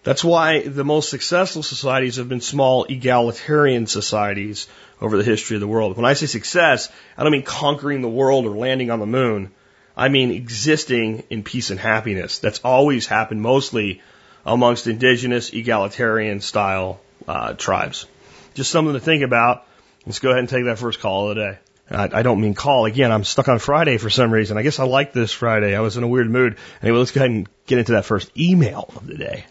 That's 0.07 0.23
why 0.23 0.61
the 0.61 0.85
most 0.85 1.11
successful 1.11 1.65
societies 1.65 2.15
have 2.15 2.29
been 2.29 2.41
small 2.41 2.85
egalitarian 2.85 3.89
societies 3.89 4.69
over 5.01 5.17
the 5.17 5.25
history 5.25 5.57
of 5.57 5.61
the 5.61 5.67
world. 5.67 5.97
When 5.97 6.05
I 6.05 6.13
say 6.13 6.27
success, 6.27 6.89
I 7.19 7.25
don't 7.25 7.33
mean 7.33 7.43
conquering 7.43 8.03
the 8.03 8.09
world 8.09 8.47
or 8.47 8.51
landing 8.51 8.93
on 8.93 9.01
the 9.01 9.07
moon. 9.07 9.51
I 9.97 10.09
mean 10.09 10.31
existing 10.31 11.25
in 11.29 11.43
peace 11.43 11.71
and 11.71 11.81
happiness. 11.81 12.39
That's 12.39 12.61
always 12.61 13.09
happened 13.09 13.43
mostly 13.43 14.01
amongst 14.45 14.87
indigenous 14.87 15.53
egalitarian 15.53 16.41
style 16.41 17.01
uh, 17.27 17.55
tribes. 17.55 18.07
Just 18.55 18.71
something 18.71 18.95
to 18.95 19.01
think 19.01 19.25
about. 19.25 19.67
Let's 20.07 20.21
go 20.21 20.29
ahead 20.29 20.39
and 20.39 20.49
take 20.49 20.67
that 20.67 20.79
first 20.79 21.01
call 21.01 21.31
of 21.31 21.35
the 21.35 21.43
day. 21.43 21.59
I, 21.91 22.21
I 22.21 22.23
don't 22.23 22.41
mean 22.41 22.55
call 22.55 22.85
again. 22.85 23.11
I'm 23.11 23.25
stuck 23.25 23.49
on 23.49 23.59
Friday 23.59 23.99
for 23.99 24.09
some 24.09 24.31
reason. 24.31 24.57
I 24.57 24.63
guess 24.63 24.79
I 24.79 24.85
like 24.85 25.13
this 25.13 25.33
Friday. 25.33 25.75
I 25.75 25.81
was 25.81 25.97
in 25.97 26.05
a 26.05 26.09
weird 26.09 26.31
mood. 26.31 26.59
Anyway, 26.81 26.97
let's 26.97 27.11
go 27.11 27.23
ahead 27.23 27.31
and 27.33 27.49
get 27.67 27.81
into 27.81 27.91
that 27.95 28.05
first 28.05 28.31
email 28.39 28.89
of 28.95 29.05
the 29.05 29.17
day. 29.17 29.47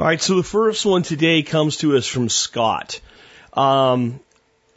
All 0.00 0.06
right, 0.06 0.18
so 0.18 0.36
the 0.36 0.42
first 0.42 0.86
one 0.86 1.02
today 1.02 1.42
comes 1.42 1.76
to 1.78 1.94
us 1.94 2.06
from 2.06 2.30
Scott. 2.30 3.02
Um, 3.52 4.18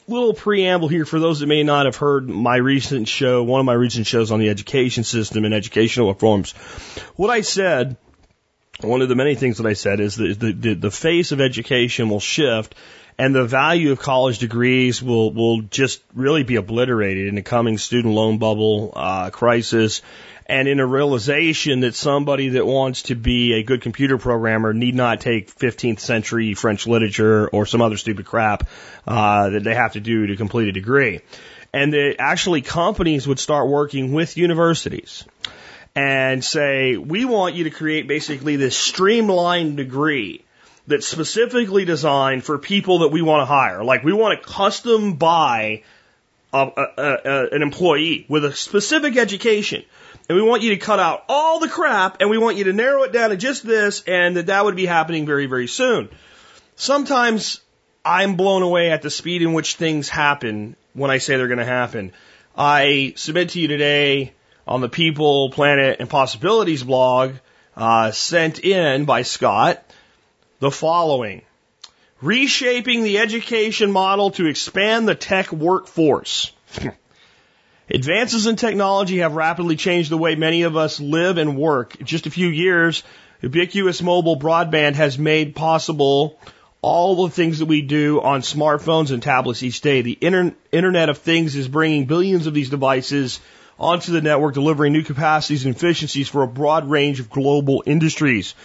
little 0.05 0.33
preamble 0.33 0.89
here 0.89 1.05
for 1.05 1.17
those 1.17 1.39
that 1.39 1.47
may 1.47 1.63
not 1.63 1.85
have 1.85 1.95
heard 1.95 2.27
my 2.27 2.57
recent 2.57 3.07
show, 3.07 3.41
one 3.41 3.61
of 3.61 3.65
my 3.65 3.71
recent 3.71 4.05
shows 4.05 4.31
on 4.31 4.41
the 4.41 4.49
education 4.49 5.05
system 5.05 5.45
and 5.45 5.53
educational 5.53 6.09
reforms. 6.09 6.51
What 7.15 7.29
I 7.29 7.39
said, 7.39 7.95
one 8.81 9.01
of 9.01 9.07
the 9.07 9.15
many 9.15 9.35
things 9.35 9.59
that 9.59 9.65
I 9.65 9.75
said 9.75 10.01
is 10.01 10.17
that 10.17 10.41
the, 10.41 10.73
the, 10.73 10.91
face 10.91 11.31
of 11.31 11.39
education 11.39 12.09
will 12.09 12.19
shift 12.19 12.75
and 13.17 13.33
the 13.33 13.45
value 13.45 13.93
of 13.93 13.99
college 13.99 14.39
degrees 14.39 15.01
will 15.01 15.31
will 15.31 15.61
just 15.61 16.01
really 16.13 16.43
be 16.43 16.57
obliterated 16.57 17.27
in 17.27 17.35
the 17.35 17.41
coming 17.41 17.77
student 17.77 18.13
loan 18.13 18.39
bubble 18.39 18.91
uh, 18.93 19.29
crisis 19.29 20.01
and 20.53 20.67
in 20.67 20.79
a 20.79 20.85
realization 20.85 21.79
that 21.79 21.95
somebody 21.95 22.49
that 22.49 22.63
wants 22.63 23.01
to 23.03 23.15
be 23.15 23.53
a 23.53 23.63
good 23.63 23.81
computer 23.81 24.19
programmer 24.19 24.71
need 24.71 24.93
not 24.93 25.19
take 25.19 25.51
15th 25.51 25.99
century 25.99 26.53
French 26.53 26.85
literature 26.85 27.47
or 27.47 27.65
some 27.65 27.81
other 27.81 27.97
stupid 27.97 28.27
crap 28.27 28.69
uh, 29.07 29.49
that 29.49 29.63
they 29.63 29.73
have 29.73 29.93
to 29.93 29.99
do 29.99 30.27
to 30.27 30.35
complete 30.35 30.67
a 30.67 30.71
degree. 30.71 31.21
And 31.73 31.91
that 31.93 32.17
actually 32.19 32.61
companies 32.61 33.27
would 33.27 33.39
start 33.39 33.67
working 33.67 34.13
with 34.13 34.37
universities 34.37 35.25
and 35.95 36.43
say, 36.43 36.97
we 36.97 37.25
want 37.25 37.55
you 37.55 37.63
to 37.63 37.71
create 37.71 38.07
basically 38.07 38.55
this 38.55 38.77
streamlined 38.77 39.77
degree 39.77 40.45
that's 40.85 41.07
specifically 41.07 41.83
designed 41.83 42.43
for 42.43 42.59
people 42.59 42.99
that 42.99 43.07
we 43.07 43.23
want 43.23 43.41
to 43.41 43.47
hire. 43.47 43.83
Like 43.83 44.03
we 44.03 44.13
want 44.13 44.39
to 44.39 44.47
custom 44.47 45.15
buy 45.15 45.81
a, 46.53 46.59
a, 46.59 47.01
a, 47.01 47.47
an 47.53 47.63
employee 47.63 48.27
with 48.29 48.45
a 48.45 48.53
specific 48.53 49.17
education 49.17 49.83
and 50.29 50.37
we 50.37 50.41
want 50.41 50.63
you 50.63 50.71
to 50.71 50.77
cut 50.77 50.99
out 50.99 51.23
all 51.27 51.59
the 51.59 51.67
crap 51.67 52.17
and 52.19 52.29
we 52.29 52.37
want 52.37 52.57
you 52.57 52.65
to 52.65 52.73
narrow 52.73 53.03
it 53.03 53.11
down 53.11 53.31
to 53.31 53.37
just 53.37 53.65
this 53.65 54.03
and 54.07 54.37
that 54.37 54.47
that 54.47 54.63
would 54.63 54.75
be 54.75 54.85
happening 54.85 55.25
very, 55.25 55.47
very 55.47 55.67
soon. 55.67 56.09
Sometimes 56.75 57.61
I'm 58.05 58.35
blown 58.35 58.61
away 58.61 58.89
at 58.89 59.01
the 59.01 59.09
speed 59.09 59.41
in 59.41 59.53
which 59.53 59.75
things 59.75 60.09
happen 60.09 60.75
when 60.93 61.11
I 61.11 61.17
say 61.17 61.35
they're 61.37 61.47
going 61.47 61.59
to 61.59 61.65
happen. 61.65 62.13
I 62.55 63.13
submit 63.15 63.49
to 63.49 63.59
you 63.59 63.67
today 63.67 64.33
on 64.67 64.81
the 64.81 64.89
People, 64.89 65.49
Planet, 65.49 65.97
and 65.99 66.09
Possibilities 66.09 66.83
blog, 66.83 67.33
uh, 67.75 68.11
sent 68.11 68.59
in 68.59 69.05
by 69.05 69.23
Scott, 69.23 69.83
the 70.59 70.71
following. 70.71 71.41
Reshaping 72.21 73.03
the 73.03 73.17
education 73.17 73.91
model 73.91 74.31
to 74.31 74.45
expand 74.45 75.07
the 75.07 75.15
tech 75.15 75.51
workforce. 75.51 76.51
Advances 77.89 78.47
in 78.47 78.55
technology 78.55 79.17
have 79.17 79.35
rapidly 79.35 79.75
changed 79.75 80.09
the 80.09 80.17
way 80.17 80.35
many 80.35 80.61
of 80.61 80.77
us 80.77 81.01
live 81.01 81.37
and 81.37 81.57
work. 81.57 81.95
In 81.99 82.05
just 82.05 82.25
a 82.27 82.31
few 82.31 82.47
years, 82.47 83.03
ubiquitous 83.41 84.01
mobile 84.01 84.39
broadband 84.39 84.95
has 84.95 85.19
made 85.19 85.53
possible 85.53 86.39
all 86.81 87.23
the 87.23 87.33
things 87.33 87.59
that 87.59 87.65
we 87.65 87.81
do 87.81 88.21
on 88.21 88.41
smartphones 88.41 89.11
and 89.11 89.21
tablets 89.21 89.63
each 89.63 89.81
day. 89.81 90.01
The 90.01 90.17
inter- 90.19 90.55
Internet 90.71 91.09
of 91.09 91.17
Things 91.17 91.55
is 91.55 91.67
bringing 91.67 92.05
billions 92.05 92.47
of 92.47 92.53
these 92.53 92.69
devices 92.69 93.41
onto 93.77 94.13
the 94.13 94.21
network, 94.21 94.53
delivering 94.53 94.93
new 94.93 95.03
capacities 95.03 95.65
and 95.65 95.75
efficiencies 95.75 96.29
for 96.29 96.43
a 96.43 96.47
broad 96.47 96.89
range 96.89 97.19
of 97.19 97.29
global 97.29 97.83
industries. 97.85 98.55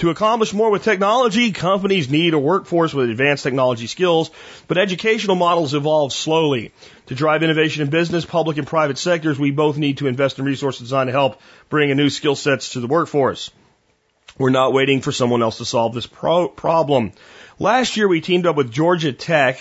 To 0.00 0.08
accomplish 0.08 0.54
more 0.54 0.70
with 0.70 0.82
technology, 0.82 1.52
companies 1.52 2.08
need 2.08 2.32
a 2.32 2.38
workforce 2.38 2.94
with 2.94 3.10
advanced 3.10 3.42
technology 3.42 3.86
skills, 3.86 4.30
but 4.66 4.78
educational 4.78 5.36
models 5.36 5.74
evolve 5.74 6.14
slowly. 6.14 6.72
To 7.08 7.14
drive 7.14 7.42
innovation 7.42 7.82
in 7.82 7.90
business, 7.90 8.24
public 8.24 8.56
and 8.56 8.66
private 8.66 8.96
sectors, 8.96 9.38
we 9.38 9.50
both 9.50 9.76
need 9.76 9.98
to 9.98 10.06
invest 10.06 10.38
in 10.38 10.46
resources 10.46 10.80
designed 10.80 11.08
to 11.08 11.12
help 11.12 11.38
bring 11.68 11.94
new 11.94 12.08
skill 12.08 12.34
sets 12.34 12.70
to 12.70 12.80
the 12.80 12.86
workforce. 12.86 13.50
We're 14.38 14.48
not 14.48 14.72
waiting 14.72 15.02
for 15.02 15.12
someone 15.12 15.42
else 15.42 15.58
to 15.58 15.66
solve 15.66 15.92
this 15.92 16.06
pro- 16.06 16.48
problem. 16.48 17.12
Last 17.58 17.98
year, 17.98 18.08
we 18.08 18.22
teamed 18.22 18.46
up 18.46 18.56
with 18.56 18.72
Georgia 18.72 19.12
Tech, 19.12 19.60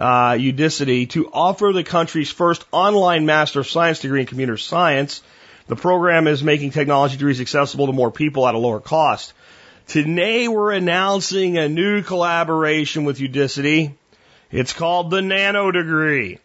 uh, 0.00 0.32
Udacity, 0.32 1.08
to 1.10 1.30
offer 1.32 1.70
the 1.72 1.84
country's 1.84 2.32
first 2.32 2.64
online 2.72 3.24
Master 3.24 3.60
of 3.60 3.68
Science 3.68 4.00
degree 4.00 4.22
in 4.22 4.26
computer 4.26 4.56
science. 4.56 5.22
The 5.68 5.76
program 5.76 6.26
is 6.26 6.42
making 6.42 6.72
technology 6.72 7.16
degrees 7.16 7.40
accessible 7.40 7.86
to 7.86 7.92
more 7.92 8.10
people 8.10 8.48
at 8.48 8.56
a 8.56 8.58
lower 8.58 8.80
cost. 8.80 9.32
Today 9.86 10.48
we're 10.48 10.72
announcing 10.72 11.58
a 11.58 11.68
new 11.68 12.02
collaboration 12.02 13.04
with 13.04 13.18
Udacity. 13.18 13.94
It's 14.50 14.72
called 14.72 15.10
the 15.10 15.22
Nano 15.22 15.70
Degree. 15.70 16.40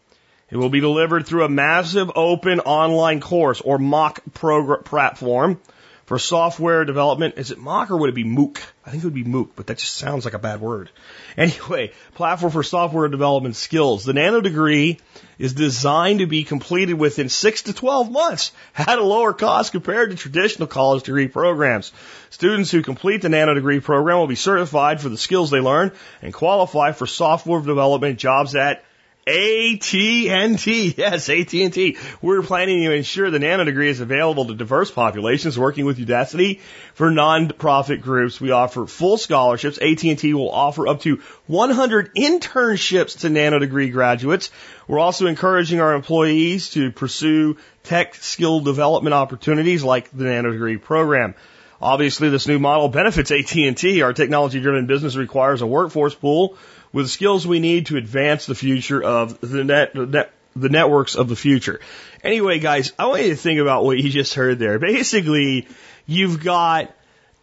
It 0.52 0.58
will 0.58 0.70
be 0.70 0.80
delivered 0.80 1.26
through 1.26 1.46
a 1.46 1.50
massive 1.50 2.12
open 2.16 2.60
online 2.60 3.20
course 3.20 3.60
or 3.60 3.80
mock 3.80 4.20
program 4.36 4.84
platform 4.84 5.60
for 6.06 6.20
software 6.20 6.86
development. 6.86 7.40
Is 7.40 7.50
it 7.50 7.58
mock 7.58 7.90
or 7.90 7.98
would 7.98 8.12
it 8.12 8.16
be 8.16 8.24
MOOC? 8.24 8.62
I 8.86 8.92
think 8.92 9.04
it 9.04 9.08
would 9.08 9.16
be 9.16 9.24
MOOC, 9.24 9.50
but 9.56 9.66
that 9.68 9.80
just 9.80 9.96
sounds 9.96 10.24
like 10.24 10.36
a 10.36 10.40
bad 10.40 10.62
word. 10.62 10.92
Anyway, 11.38 11.92
platform 12.16 12.52
for 12.52 12.64
software 12.64 13.08
development 13.08 13.56
skills. 13.56 14.04
The 14.04 14.14
Nano 14.14 14.42
Degree 14.42 15.00
is 15.40 15.54
designed 15.54 16.20
to 16.20 16.28
be 16.28 16.44
completed 16.44 16.94
within 16.94 17.30
six 17.30 17.64
to 17.64 17.74
12 17.74 18.12
months 18.12 18.52
at 18.76 19.00
a 19.00 19.04
lower 19.04 19.34
cost 19.34 19.72
compared 19.72 20.12
to 20.12 20.18
traditional 20.18 20.68
college 20.68 21.04
degree 21.04 21.28
programs. 21.28 21.92
Students 22.30 22.70
who 22.70 22.82
complete 22.82 23.22
the 23.22 23.30
nano 23.30 23.54
degree 23.54 23.80
program 23.80 24.18
will 24.20 24.28
be 24.28 24.36
certified 24.36 25.02
for 25.02 25.10
the 25.10 25.18
skills 25.18 25.50
they 25.50 25.60
learn 25.60 25.94
and 26.22 26.34
qualify 26.34 26.92
for 26.92 27.08
software 27.08 27.62
development 27.62 28.20
jobs 28.20 28.56
at 28.56 28.84
AT&T. 29.28 30.96
Yes, 30.98 31.30
AT&T. 31.30 31.98
We're 32.24 32.42
planning 32.42 32.84
to 32.84 32.92
ensure 32.92 33.30
the 33.30 33.38
nano 33.38 33.64
degree 33.64 33.90
is 33.90 34.00
available 34.00 34.46
to 34.46 34.56
diverse 34.56 34.90
populations 34.90 35.60
working 35.60 35.86
with 35.86 36.00
Udacity 36.00 36.60
for 36.96 37.12
non-profit 37.12 38.02
groups. 38.02 38.42
We 38.42 38.50
offer 38.50 38.88
full 38.88 39.18
scholarships. 39.18 39.78
AT&T 39.78 40.34
will 40.34 40.50
offer 40.50 40.88
up 40.88 41.02
to 41.02 41.22
100 41.46 42.16
internships 42.16 43.20
to 43.20 43.30
nano 43.30 43.60
degree 43.60 43.90
graduates. 43.90 44.50
We're 44.88 45.00
also 45.00 45.28
encouraging 45.28 45.82
our 45.82 45.94
employees 45.94 46.72
to 46.72 46.92
pursue 46.92 47.58
tech 47.84 48.16
skill 48.16 48.62
development 48.62 49.14
opportunities 49.14 49.84
like 49.84 50.10
the 50.10 50.24
nano 50.24 50.52
degree 50.52 50.78
program. 50.78 51.36
Obviously, 51.80 52.30
this 52.30 52.48
new 52.48 52.60
model 52.60 52.90
benefits 52.90 53.32
AT&T. 53.32 54.02
Our 54.02 54.14
technology-driven 54.14 54.88
business 54.88 55.16
requires 55.16 55.62
a 55.62 55.68
workforce 55.68 56.16
pool 56.16 56.58
with 56.94 57.10
skills 57.10 57.48
we 57.48 57.60
need 57.60 57.88
to 57.88 57.98
advance 57.98 58.46
the 58.46 58.56
future 58.56 59.02
of 59.02 59.40
the 59.42 59.64
net, 59.64 59.94
the 59.94 60.06
net 60.06 60.34
the 60.56 60.70
networks 60.70 61.16
of 61.16 61.30
the 61.30 61.36
future. 61.36 61.80
Anyway, 62.24 62.60
guys, 62.60 62.92
I 63.00 63.08
want 63.08 63.24
you 63.24 63.30
to 63.30 63.36
think 63.36 63.60
about 63.60 63.86
what 63.86 63.98
you 63.98 64.10
just 64.10 64.34
heard 64.34 64.60
there. 64.60 64.80
Basically, 64.80 65.68
you've 66.06 66.44
got 66.44 66.94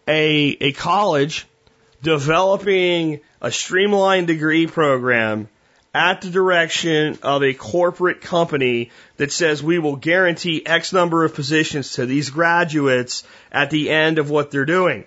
a, 0.07 0.57
a 0.61 0.73
college 0.73 1.47
developing 2.03 3.21
a 3.41 3.51
streamlined 3.51 4.27
degree 4.27 4.67
program 4.67 5.49
at 5.95 6.21
the 6.21 6.31
direction 6.31 7.19
of 7.23 7.43
a 7.43 7.55
corporate 7.55 8.21
company 8.21 8.91
that 9.17 9.33
says 9.33 9.63
we 9.63 9.79
will 9.79 9.97
guarantee 9.97 10.65
X 10.65 10.93
number 10.93 11.25
of 11.25 11.35
positions 11.35 11.93
to 11.95 12.07
these 12.07 12.31
graduates 12.31 13.25
at 13.51 13.71
the 13.71 13.91
end 13.91 14.19
of 14.19 14.31
what 14.31 14.51
they're 14.51 14.65
doing. 14.65 15.05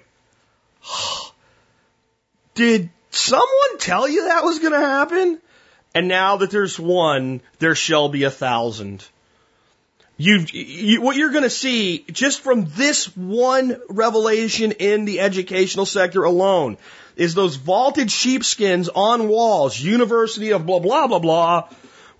Did 2.55 2.89
someone 3.11 3.77
tell 3.79 4.07
you 4.07 4.25
that 4.25 4.43
was 4.43 4.59
going 4.59 4.73
to 4.73 4.79
happen? 4.79 5.39
And 5.93 6.07
now 6.07 6.37
that 6.37 6.51
there's 6.51 6.79
one, 6.79 7.41
there 7.59 7.75
shall 7.75 8.09
be 8.09 8.23
a 8.23 8.31
thousand. 8.31 9.05
You, 10.17 10.45
you, 10.51 11.01
what 11.01 11.15
you're 11.15 11.31
going 11.31 11.43
to 11.43 11.49
see 11.49 12.05
just 12.11 12.41
from 12.41 12.67
this 12.75 13.05
one 13.17 13.77
revelation 13.89 14.71
in 14.73 15.05
the 15.05 15.19
educational 15.19 15.85
sector 15.85 16.23
alone 16.23 16.77
is 17.15 17.33
those 17.33 17.55
vaulted 17.55 18.11
sheepskins 18.11 18.87
on 18.87 19.27
walls, 19.27 19.79
University 19.79 20.53
of 20.53 20.65
blah, 20.65 20.79
blah, 20.79 21.07
blah, 21.07 21.19
blah, 21.19 21.69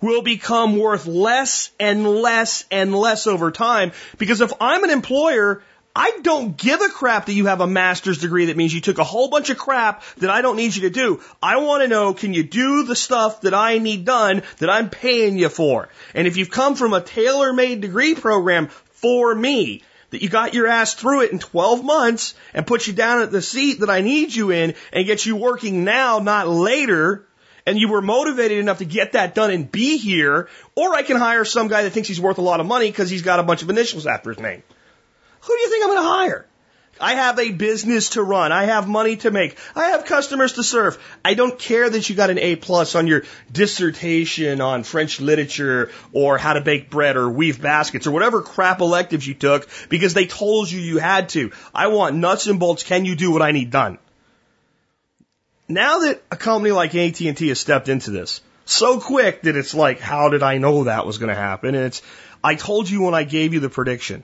will 0.00 0.22
become 0.22 0.76
worth 0.76 1.06
less 1.06 1.70
and 1.78 2.06
less 2.06 2.64
and 2.70 2.94
less 2.94 3.26
over 3.26 3.50
time. 3.50 3.92
Because 4.18 4.40
if 4.40 4.52
I'm 4.60 4.84
an 4.84 4.90
employer, 4.90 5.62
I 5.94 6.20
don't 6.22 6.56
give 6.56 6.80
a 6.80 6.88
crap 6.88 7.26
that 7.26 7.34
you 7.34 7.46
have 7.46 7.60
a 7.60 7.66
master's 7.66 8.18
degree 8.18 8.46
that 8.46 8.56
means 8.56 8.74
you 8.74 8.80
took 8.80 8.98
a 8.98 9.04
whole 9.04 9.28
bunch 9.28 9.50
of 9.50 9.58
crap 9.58 10.02
that 10.18 10.30
I 10.30 10.40
don't 10.40 10.56
need 10.56 10.74
you 10.74 10.82
to 10.82 10.90
do. 10.90 11.20
I 11.42 11.58
want 11.58 11.82
to 11.82 11.88
know, 11.88 12.14
can 12.14 12.32
you 12.32 12.42
do 12.42 12.84
the 12.84 12.96
stuff 12.96 13.42
that 13.42 13.52
I 13.52 13.78
need 13.78 14.06
done 14.06 14.42
that 14.58 14.70
I'm 14.70 14.88
paying 14.88 15.36
you 15.36 15.50
for? 15.50 15.90
And 16.14 16.26
if 16.26 16.38
you've 16.38 16.50
come 16.50 16.76
from 16.76 16.94
a 16.94 17.02
tailor-made 17.02 17.82
degree 17.82 18.14
program 18.14 18.68
for 18.68 19.34
me, 19.34 19.82
that 20.12 20.22
you 20.22 20.28
got 20.28 20.54
your 20.54 20.66
ass 20.66 20.94
through 20.94 21.22
it 21.22 21.32
in 21.32 21.38
12 21.38 21.84
months 21.84 22.34
and 22.52 22.66
put 22.66 22.86
you 22.86 22.92
down 22.92 23.22
at 23.22 23.32
the 23.32 23.42
seat 23.42 23.80
that 23.80 23.88
I 23.90 24.02
need 24.02 24.34
you 24.34 24.50
in 24.50 24.74
and 24.92 25.06
get 25.06 25.24
you 25.24 25.36
working 25.36 25.84
now, 25.84 26.18
not 26.18 26.48
later, 26.48 27.26
and 27.66 27.78
you 27.78 27.88
were 27.88 28.02
motivated 28.02 28.58
enough 28.58 28.78
to 28.78 28.84
get 28.84 29.12
that 29.12 29.34
done 29.34 29.50
and 29.50 29.72
be 29.72 29.96
here, 29.96 30.48
or 30.74 30.94
I 30.94 31.02
can 31.02 31.16
hire 31.16 31.46
some 31.46 31.68
guy 31.68 31.84
that 31.84 31.90
thinks 31.90 32.08
he's 32.08 32.20
worth 32.20 32.38
a 32.38 32.42
lot 32.42 32.60
of 32.60 32.66
money 32.66 32.90
because 32.90 33.08
he's 33.08 33.22
got 33.22 33.40
a 33.40 33.42
bunch 33.42 33.62
of 33.62 33.70
initials 33.70 34.06
after 34.06 34.30
his 34.30 34.38
name. 34.38 34.62
Who 35.42 35.56
do 35.56 35.60
you 35.60 35.70
think 35.70 35.84
I'm 35.84 35.90
going 35.90 36.02
to 36.02 36.08
hire? 36.08 36.46
I 37.00 37.14
have 37.14 37.38
a 37.38 37.50
business 37.50 38.10
to 38.10 38.22
run. 38.22 38.52
I 38.52 38.66
have 38.66 38.86
money 38.86 39.16
to 39.16 39.30
make. 39.30 39.58
I 39.74 39.88
have 39.88 40.04
customers 40.04 40.52
to 40.54 40.62
serve. 40.62 41.02
I 41.24 41.34
don't 41.34 41.58
care 41.58 41.88
that 41.88 42.08
you 42.08 42.14
got 42.14 42.30
an 42.30 42.38
A 42.38 42.54
plus 42.54 42.94
on 42.94 43.08
your 43.08 43.24
dissertation 43.50 44.60
on 44.60 44.84
French 44.84 45.20
literature 45.20 45.90
or 46.12 46.38
how 46.38 46.52
to 46.52 46.60
bake 46.60 46.90
bread 46.90 47.16
or 47.16 47.28
weave 47.28 47.60
baskets 47.60 48.06
or 48.06 48.12
whatever 48.12 48.42
crap 48.42 48.80
electives 48.80 49.26
you 49.26 49.34
took 49.34 49.68
because 49.88 50.14
they 50.14 50.26
told 50.26 50.70
you 50.70 50.78
you 50.78 50.98
had 50.98 51.30
to. 51.30 51.50
I 51.74 51.88
want 51.88 52.16
nuts 52.16 52.46
and 52.46 52.60
bolts. 52.60 52.84
Can 52.84 53.04
you 53.04 53.16
do 53.16 53.32
what 53.32 53.42
I 53.42 53.50
need 53.50 53.70
done? 53.70 53.98
Now 55.66 56.00
that 56.00 56.22
a 56.30 56.36
company 56.36 56.70
like 56.70 56.94
AT&T 56.94 57.48
has 57.48 57.58
stepped 57.58 57.88
into 57.88 58.10
this 58.10 58.42
so 58.64 59.00
quick 59.00 59.42
that 59.42 59.56
it's 59.56 59.74
like, 59.74 59.98
how 59.98 60.28
did 60.28 60.42
I 60.42 60.58
know 60.58 60.84
that 60.84 61.06
was 61.06 61.18
going 61.18 61.30
to 61.30 61.34
happen? 61.34 61.74
And 61.74 61.86
it's, 61.86 62.02
I 62.44 62.54
told 62.54 62.88
you 62.88 63.02
when 63.02 63.14
I 63.14 63.24
gave 63.24 63.54
you 63.54 63.60
the 63.60 63.70
prediction. 63.70 64.22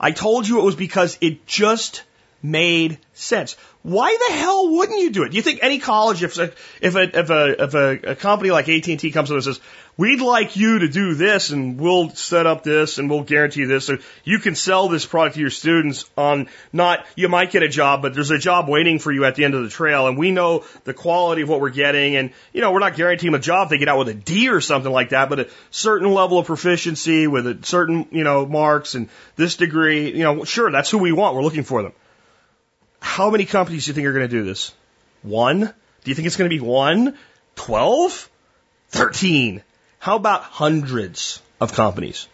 I 0.00 0.10
told 0.10 0.48
you 0.48 0.60
it 0.60 0.64
was 0.64 0.76
because 0.76 1.18
it 1.20 1.46
just 1.46 2.02
made 2.42 2.98
sense. 3.14 3.56
Why 3.82 4.16
the 4.28 4.34
hell 4.34 4.68
wouldn't 4.68 5.00
you 5.00 5.10
do 5.10 5.22
it? 5.24 5.30
Do 5.30 5.36
you 5.36 5.42
think 5.42 5.60
any 5.62 5.78
college, 5.78 6.22
if 6.22 6.38
if 6.38 6.94
a, 6.94 7.18
if 7.18 7.30
a, 7.30 7.62
if 7.62 7.74
a, 7.74 8.10
a 8.10 8.14
company 8.16 8.50
like 8.50 8.68
AT&T 8.68 9.10
comes 9.10 9.28
to 9.28 9.34
and 9.34 9.44
says, 9.44 9.60
we'd 9.96 10.20
like 10.20 10.56
you 10.56 10.80
to 10.80 10.88
do 10.88 11.14
this 11.14 11.50
and 11.50 11.80
we'll 11.80 12.10
set 12.10 12.46
up 12.46 12.62
this 12.62 12.98
and 12.98 13.08
we'll 13.08 13.22
guarantee 13.22 13.64
this 13.64 13.86
so 13.86 13.96
you 14.24 14.38
can 14.38 14.54
sell 14.54 14.88
this 14.88 15.06
product 15.06 15.34
to 15.36 15.40
your 15.40 15.50
students 15.50 16.08
on 16.16 16.48
not, 16.72 17.06
you 17.16 17.28
might 17.28 17.50
get 17.50 17.62
a 17.62 17.68
job, 17.68 18.02
but 18.02 18.14
there's 18.14 18.30
a 18.30 18.38
job 18.38 18.68
waiting 18.68 18.98
for 18.98 19.10
you 19.10 19.24
at 19.24 19.34
the 19.34 19.44
end 19.44 19.54
of 19.54 19.62
the 19.62 19.70
trail 19.70 20.06
and 20.06 20.18
we 20.18 20.30
know 20.30 20.64
the 20.84 20.94
quality 20.94 21.42
of 21.42 21.48
what 21.48 21.60
we're 21.60 21.70
getting 21.70 22.16
and, 22.16 22.32
you 22.52 22.60
know, 22.60 22.72
we're 22.72 22.80
not 22.80 22.94
guaranteeing 22.96 23.34
a 23.34 23.38
job 23.38 23.70
they 23.70 23.78
get 23.78 23.88
out 23.88 23.98
with 23.98 24.08
a 24.08 24.14
D 24.14 24.48
or 24.48 24.60
something 24.60 24.92
like 24.92 25.10
that, 25.10 25.28
but 25.28 25.40
a 25.40 25.48
certain 25.70 26.12
level 26.12 26.38
of 26.38 26.46
proficiency 26.46 27.26
with 27.26 27.46
a 27.46 27.58
certain, 27.62 28.06
you 28.10 28.24
know, 28.24 28.44
marks 28.44 28.94
and 28.94 29.08
this 29.36 29.56
degree, 29.56 30.12
you 30.12 30.24
know, 30.24 30.44
sure, 30.44 30.70
that's 30.70 30.90
who 30.90 30.98
we 30.98 31.12
want. 31.12 31.34
We're 31.34 31.42
looking 31.42 31.64
for 31.64 31.82
them. 31.82 31.92
How 33.00 33.30
many 33.30 33.44
companies 33.44 33.84
do 33.84 33.90
you 33.90 33.94
think 33.94 34.06
are 34.06 34.12
going 34.12 34.28
to 34.28 34.36
do 34.36 34.44
this? 34.44 34.74
One? 35.22 35.60
Do 35.60 36.10
you 36.10 36.14
think 36.14 36.26
it's 36.26 36.36
going 36.36 36.50
to 36.50 36.56
be 36.56 36.60
one? 36.60 37.16
Twelve? 37.54 38.30
Thirteen? 38.88 39.62
How 40.06 40.14
about 40.14 40.44
hundreds 40.44 41.42
of 41.60 41.72
companies? 41.72 42.28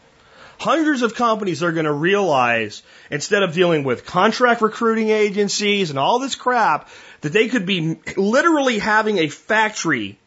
Hundreds 0.59 1.00
of 1.00 1.14
companies 1.14 1.62
are 1.62 1.73
going 1.73 1.87
to 1.87 1.93
realize 1.93 2.83
instead 3.11 3.43
of 3.43 3.55
dealing 3.55 3.83
with 3.83 4.05
contract 4.05 4.61
recruiting 4.61 5.09
agencies 5.09 5.88
and 5.88 5.99
all 5.99 6.19
this 6.19 6.35
crap, 6.35 6.91
that 7.23 7.33
they 7.33 7.49
could 7.49 7.64
be 7.64 7.99
literally 8.19 8.79
having 8.79 9.17
a 9.17 9.29
factory 9.29 10.19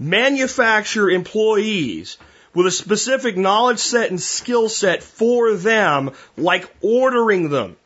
manufacture 0.00 1.08
employees 1.08 2.18
with 2.56 2.66
a 2.66 2.72
specific 2.72 3.36
knowledge 3.36 3.78
set 3.78 4.10
and 4.10 4.20
skill 4.20 4.68
set 4.68 5.04
for 5.04 5.54
them, 5.54 6.10
like 6.36 6.68
ordering 6.80 7.50
them 7.50 7.76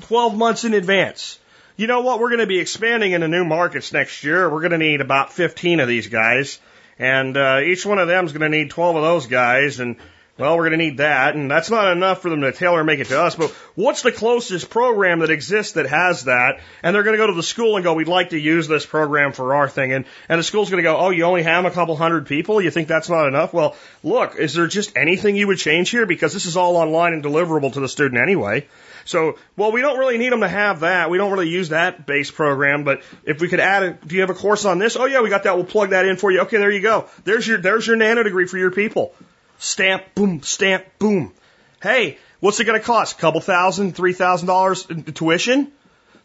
12 0.00 0.36
months 0.36 0.64
in 0.64 0.74
advance. 0.74 1.38
You 1.76 1.86
know 1.86 2.00
what? 2.00 2.18
We're 2.18 2.30
going 2.30 2.40
to 2.40 2.48
be 2.48 2.58
expanding 2.58 3.12
into 3.12 3.28
new 3.28 3.44
markets 3.44 3.92
next 3.92 4.24
year. 4.24 4.50
We're 4.50 4.62
going 4.62 4.72
to 4.72 4.78
need 4.78 5.00
about 5.00 5.32
15 5.32 5.78
of 5.78 5.86
these 5.86 6.08
guys. 6.08 6.58
And 7.02 7.36
uh, 7.36 7.62
each 7.64 7.84
one 7.84 7.98
of 7.98 8.06
them 8.06 8.26
is 8.26 8.32
going 8.32 8.48
to 8.48 8.56
need 8.56 8.70
12 8.70 8.94
of 8.94 9.02
those 9.02 9.26
guys. 9.26 9.80
And 9.80 9.96
Well, 10.42 10.56
we're 10.56 10.70
going 10.70 10.78
to 10.80 10.84
need 10.84 10.96
that, 10.96 11.36
and 11.36 11.48
that's 11.48 11.70
not 11.70 11.92
enough 11.92 12.20
for 12.20 12.28
them 12.28 12.40
to 12.40 12.50
tailor 12.50 12.82
make 12.82 12.98
it 12.98 13.06
to 13.06 13.22
us. 13.22 13.36
But 13.36 13.52
what's 13.76 14.02
the 14.02 14.10
closest 14.10 14.70
program 14.70 15.20
that 15.20 15.30
exists 15.30 15.74
that 15.74 15.86
has 15.86 16.24
that? 16.24 16.58
And 16.82 16.92
they're 16.92 17.04
going 17.04 17.14
to 17.14 17.22
go 17.22 17.28
to 17.28 17.32
the 17.32 17.44
school 17.44 17.76
and 17.76 17.84
go, 17.84 17.94
"We'd 17.94 18.08
like 18.08 18.30
to 18.30 18.38
use 18.40 18.66
this 18.66 18.84
program 18.84 19.30
for 19.30 19.54
our 19.54 19.68
thing," 19.68 19.92
and 19.92 20.04
and 20.28 20.40
the 20.40 20.42
school's 20.42 20.68
going 20.68 20.82
to 20.82 20.88
go, 20.90 20.96
"Oh, 20.96 21.10
you 21.10 21.22
only 21.26 21.44
have 21.44 21.64
a 21.64 21.70
couple 21.70 21.94
hundred 21.94 22.26
people. 22.26 22.60
You 22.60 22.72
think 22.72 22.88
that's 22.88 23.08
not 23.08 23.28
enough?" 23.28 23.54
Well, 23.54 23.76
look, 24.02 24.34
is 24.34 24.54
there 24.54 24.66
just 24.66 24.96
anything 24.96 25.36
you 25.36 25.46
would 25.46 25.58
change 25.58 25.90
here 25.90 26.06
because 26.06 26.32
this 26.32 26.46
is 26.46 26.56
all 26.56 26.74
online 26.74 27.12
and 27.12 27.22
deliverable 27.22 27.72
to 27.74 27.78
the 27.78 27.88
student 27.88 28.20
anyway? 28.20 28.66
So, 29.04 29.38
well, 29.56 29.70
we 29.70 29.80
don't 29.80 30.00
really 30.00 30.18
need 30.18 30.32
them 30.32 30.40
to 30.40 30.48
have 30.48 30.80
that. 30.80 31.08
We 31.08 31.18
don't 31.18 31.30
really 31.30 31.50
use 31.50 31.68
that 31.68 32.04
base 32.04 32.32
program, 32.32 32.82
but 32.82 33.02
if 33.22 33.40
we 33.40 33.48
could 33.48 33.60
add 33.60 33.84
it, 33.84 34.08
do 34.08 34.16
you 34.16 34.22
have 34.22 34.30
a 34.30 34.34
course 34.34 34.64
on 34.64 34.80
this? 34.80 34.96
Oh 34.96 35.04
yeah, 35.04 35.20
we 35.20 35.28
got 35.28 35.44
that. 35.44 35.54
We'll 35.54 35.66
plug 35.66 35.90
that 35.90 36.04
in 36.04 36.16
for 36.16 36.32
you. 36.32 36.40
Okay, 36.40 36.56
there 36.56 36.72
you 36.72 36.80
go. 36.82 37.06
There's 37.22 37.46
your, 37.46 37.58
there's 37.58 37.86
your 37.86 37.94
nano 37.94 38.24
degree 38.24 38.46
for 38.46 38.58
your 38.58 38.72
people. 38.72 39.14
Stamp, 39.62 40.02
boom, 40.16 40.42
stamp, 40.42 40.84
boom. 40.98 41.32
Hey, 41.80 42.18
what's 42.40 42.58
it 42.58 42.64
going 42.64 42.80
to 42.80 42.84
cost? 42.84 43.16
A 43.16 43.20
couple 43.20 43.40
thousand, 43.40 43.94
three 43.94 44.12
thousand 44.12 44.48
dollars 44.48 44.84
in 44.90 45.04
tuition? 45.04 45.70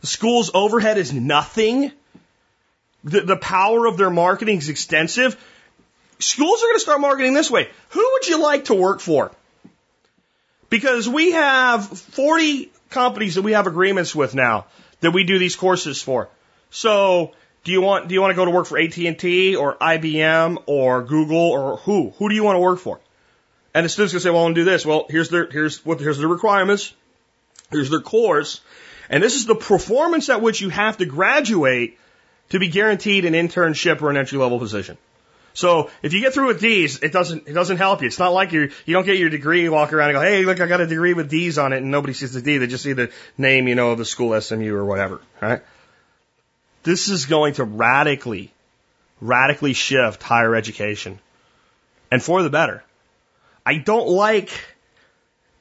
The 0.01 0.07
school's 0.07 0.49
overhead 0.55 0.97
is 0.97 1.13
nothing. 1.13 1.91
The, 3.03 3.21
the 3.21 3.37
power 3.37 3.85
of 3.85 3.95
their 3.95 4.09
marketing 4.09 4.57
is 4.57 4.69
extensive. 4.69 5.37
Schools 6.17 6.63
are 6.63 6.65
going 6.65 6.77
to 6.77 6.79
start 6.79 6.99
marketing 6.99 7.35
this 7.35 7.51
way. 7.51 7.69
Who 7.89 8.09
would 8.13 8.27
you 8.27 8.41
like 8.41 8.65
to 8.65 8.73
work 8.73 9.01
for? 9.01 9.31
Because 10.71 11.07
we 11.07 11.33
have 11.33 11.87
40 11.87 12.71
companies 12.89 13.35
that 13.35 13.43
we 13.43 13.51
have 13.51 13.67
agreements 13.67 14.15
with 14.15 14.33
now 14.33 14.65
that 15.01 15.11
we 15.11 15.23
do 15.23 15.37
these 15.37 15.55
courses 15.55 16.01
for. 16.01 16.27
So, 16.71 17.35
do 17.63 17.71
you 17.71 17.81
want 17.81 18.07
do 18.07 18.15
you 18.15 18.21
want 18.21 18.31
to 18.31 18.35
go 18.35 18.45
to 18.45 18.51
work 18.51 18.65
for 18.65 18.79
AT&T 18.79 19.55
or 19.55 19.75
IBM 19.75 20.63
or 20.65 21.03
Google 21.03 21.37
or 21.37 21.77
who? 21.77 22.15
Who 22.17 22.29
do 22.29 22.33
you 22.33 22.43
want 22.43 22.55
to 22.55 22.61
work 22.61 22.79
for? 22.79 22.99
And 23.77 23.85
the 23.85 23.89
student's 23.89 24.13
gonna 24.13 24.21
say, 24.21 24.31
"Well, 24.31 24.39
I 24.39 24.43
want 24.45 24.55
to 24.55 24.61
do 24.61 24.65
this." 24.65 24.87
Well, 24.87 25.05
here's 25.07 25.29
their 25.29 25.47
here's 25.47 25.85
what 25.85 25.99
here's 25.99 26.17
the 26.17 26.27
requirements. 26.27 26.95
Here's 27.69 27.91
their 27.91 27.99
course, 27.99 28.59
and 29.07 29.21
this 29.21 29.35
is 29.35 29.45
the 29.45 29.53
performance 29.53 30.29
at 30.29 30.41
which 30.41 30.61
you 30.61 30.69
have 30.69 30.97
to 30.97 31.05
graduate 31.05 31.99
to 32.49 32.57
be 32.57 32.69
guaranteed 32.69 33.23
an 33.25 33.33
internship 33.35 34.01
or 34.01 34.09
an 34.09 34.17
entry 34.17 34.39
level 34.39 34.57
position. 34.57 34.97
So 35.53 35.91
if 36.01 36.13
you 36.13 36.21
get 36.21 36.33
through 36.33 36.47
with 36.47 36.59
D's, 36.59 37.03
it 37.03 37.13
doesn't 37.13 37.47
it 37.47 37.53
doesn't 37.53 37.77
help 37.77 38.01
you. 38.01 38.07
It's 38.07 38.17
not 38.17 38.33
like 38.33 38.51
you 38.51 38.71
you 38.87 38.93
don't 38.95 39.05
get 39.05 39.19
your 39.19 39.29
degree, 39.29 39.69
walk 39.69 39.93
around 39.93 40.09
and 40.09 40.15
go, 40.15 40.21
hey, 40.23 40.43
look, 40.43 40.59
I 40.59 40.65
got 40.65 40.81
a 40.81 40.87
degree 40.87 41.13
with 41.13 41.29
D's 41.29 41.59
on 41.59 41.71
it, 41.71 41.83
and 41.83 41.91
nobody 41.91 42.13
sees 42.13 42.33
the 42.33 42.41
D. 42.41 42.57
They 42.57 42.65
just 42.65 42.83
see 42.83 42.93
the 42.93 43.11
name, 43.37 43.67
you 43.67 43.75
know, 43.75 43.91
of 43.91 43.99
the 43.99 44.05
school 44.05 44.41
SMU 44.41 44.73
or 44.73 44.85
whatever. 44.85 45.21
Right? 45.39 45.61
This 46.81 47.09
is 47.09 47.27
going 47.27 47.53
to 47.55 47.63
radically, 47.63 48.51
radically 49.21 49.73
shift 49.73 50.23
higher 50.23 50.55
education, 50.55 51.19
and 52.09 52.23
for 52.23 52.41
the 52.41 52.49
better. 52.49 52.83
I 53.67 53.75
don't 53.75 54.07
like 54.07 54.49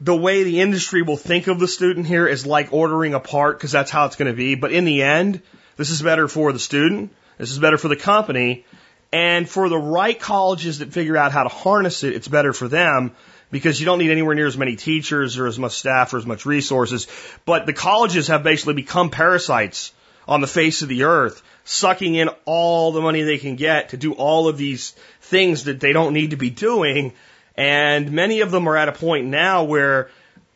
the 0.00 0.14
way 0.14 0.44
the 0.44 0.60
industry 0.60 1.02
will 1.02 1.16
think 1.16 1.48
of 1.48 1.58
the 1.58 1.66
student 1.66 2.06
here 2.06 2.28
is 2.28 2.46
like 2.46 2.72
ordering 2.72 3.14
a 3.14 3.18
part 3.18 3.58
because 3.58 3.72
that's 3.72 3.90
how 3.90 4.06
it's 4.06 4.14
going 4.14 4.30
to 4.30 4.36
be. 4.36 4.54
But 4.54 4.70
in 4.70 4.84
the 4.84 5.02
end, 5.02 5.42
this 5.76 5.90
is 5.90 6.02
better 6.02 6.28
for 6.28 6.52
the 6.52 6.60
student. 6.60 7.12
This 7.36 7.50
is 7.50 7.58
better 7.58 7.76
for 7.76 7.88
the 7.88 7.96
company. 7.96 8.64
And 9.12 9.48
for 9.48 9.68
the 9.68 9.76
right 9.76 10.20
colleges 10.20 10.78
that 10.78 10.92
figure 10.92 11.16
out 11.16 11.32
how 11.32 11.42
to 11.42 11.48
harness 11.48 12.04
it, 12.04 12.14
it's 12.14 12.28
better 12.28 12.52
for 12.52 12.68
them 12.68 13.10
because 13.50 13.80
you 13.80 13.86
don't 13.86 13.98
need 13.98 14.12
anywhere 14.12 14.36
near 14.36 14.46
as 14.46 14.56
many 14.56 14.76
teachers 14.76 15.36
or 15.36 15.48
as 15.48 15.58
much 15.58 15.72
staff 15.72 16.14
or 16.14 16.18
as 16.18 16.26
much 16.26 16.46
resources. 16.46 17.08
But 17.44 17.66
the 17.66 17.72
colleges 17.72 18.28
have 18.28 18.44
basically 18.44 18.74
become 18.74 19.10
parasites 19.10 19.92
on 20.28 20.40
the 20.40 20.46
face 20.46 20.82
of 20.82 20.88
the 20.88 21.02
earth, 21.02 21.42
sucking 21.64 22.14
in 22.14 22.28
all 22.44 22.92
the 22.92 23.00
money 23.00 23.22
they 23.22 23.38
can 23.38 23.56
get 23.56 23.88
to 23.88 23.96
do 23.96 24.12
all 24.12 24.46
of 24.46 24.56
these 24.56 24.92
things 25.22 25.64
that 25.64 25.80
they 25.80 25.92
don't 25.92 26.12
need 26.12 26.30
to 26.30 26.36
be 26.36 26.50
doing. 26.50 27.12
And 27.56 28.12
many 28.12 28.40
of 28.40 28.50
them 28.50 28.68
are 28.68 28.76
at 28.76 28.88
a 28.88 28.92
point 28.92 29.26
now 29.26 29.64
where, 29.64 30.10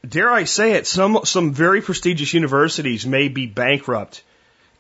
dare 0.07 0.31
I 0.31 0.45
say 0.45 0.73
it, 0.73 0.87
some, 0.87 1.21
some 1.25 1.53
very 1.53 1.81
prestigious 1.81 2.35
universities 2.35 3.07
may 3.07 3.29
be 3.29 3.47
bankrupt 3.47 4.23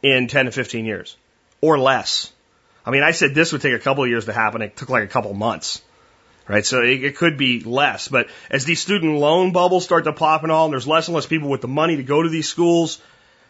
in 0.02 0.28
10 0.28 0.46
to 0.46 0.52
15 0.52 0.84
years 0.84 1.16
or 1.60 1.78
less. 1.78 2.32
I 2.84 2.90
mean, 2.90 3.02
I 3.02 3.12
said 3.12 3.34
this 3.34 3.52
would 3.52 3.62
take 3.62 3.74
a 3.74 3.78
couple 3.78 4.04
of 4.04 4.10
years 4.10 4.26
to 4.26 4.32
happen. 4.32 4.62
It 4.62 4.76
took 4.76 4.88
like 4.88 5.04
a 5.04 5.08
couple 5.08 5.30
of 5.30 5.36
months. 5.36 5.82
Right. 6.48 6.66
So 6.66 6.82
it, 6.82 7.04
it 7.04 7.16
could 7.16 7.38
be 7.38 7.60
less, 7.60 8.08
but 8.08 8.26
as 8.50 8.64
these 8.64 8.80
student 8.80 9.18
loan 9.18 9.52
bubbles 9.52 9.84
start 9.84 10.02
to 10.04 10.12
pop 10.12 10.42
and 10.42 10.50
all, 10.50 10.64
and 10.64 10.72
there's 10.72 10.86
less 10.86 11.06
and 11.06 11.14
less 11.14 11.26
people 11.26 11.48
with 11.48 11.60
the 11.60 11.68
money 11.68 11.96
to 11.96 12.02
go 12.02 12.24
to 12.24 12.28
these 12.28 12.48
schools, 12.48 13.00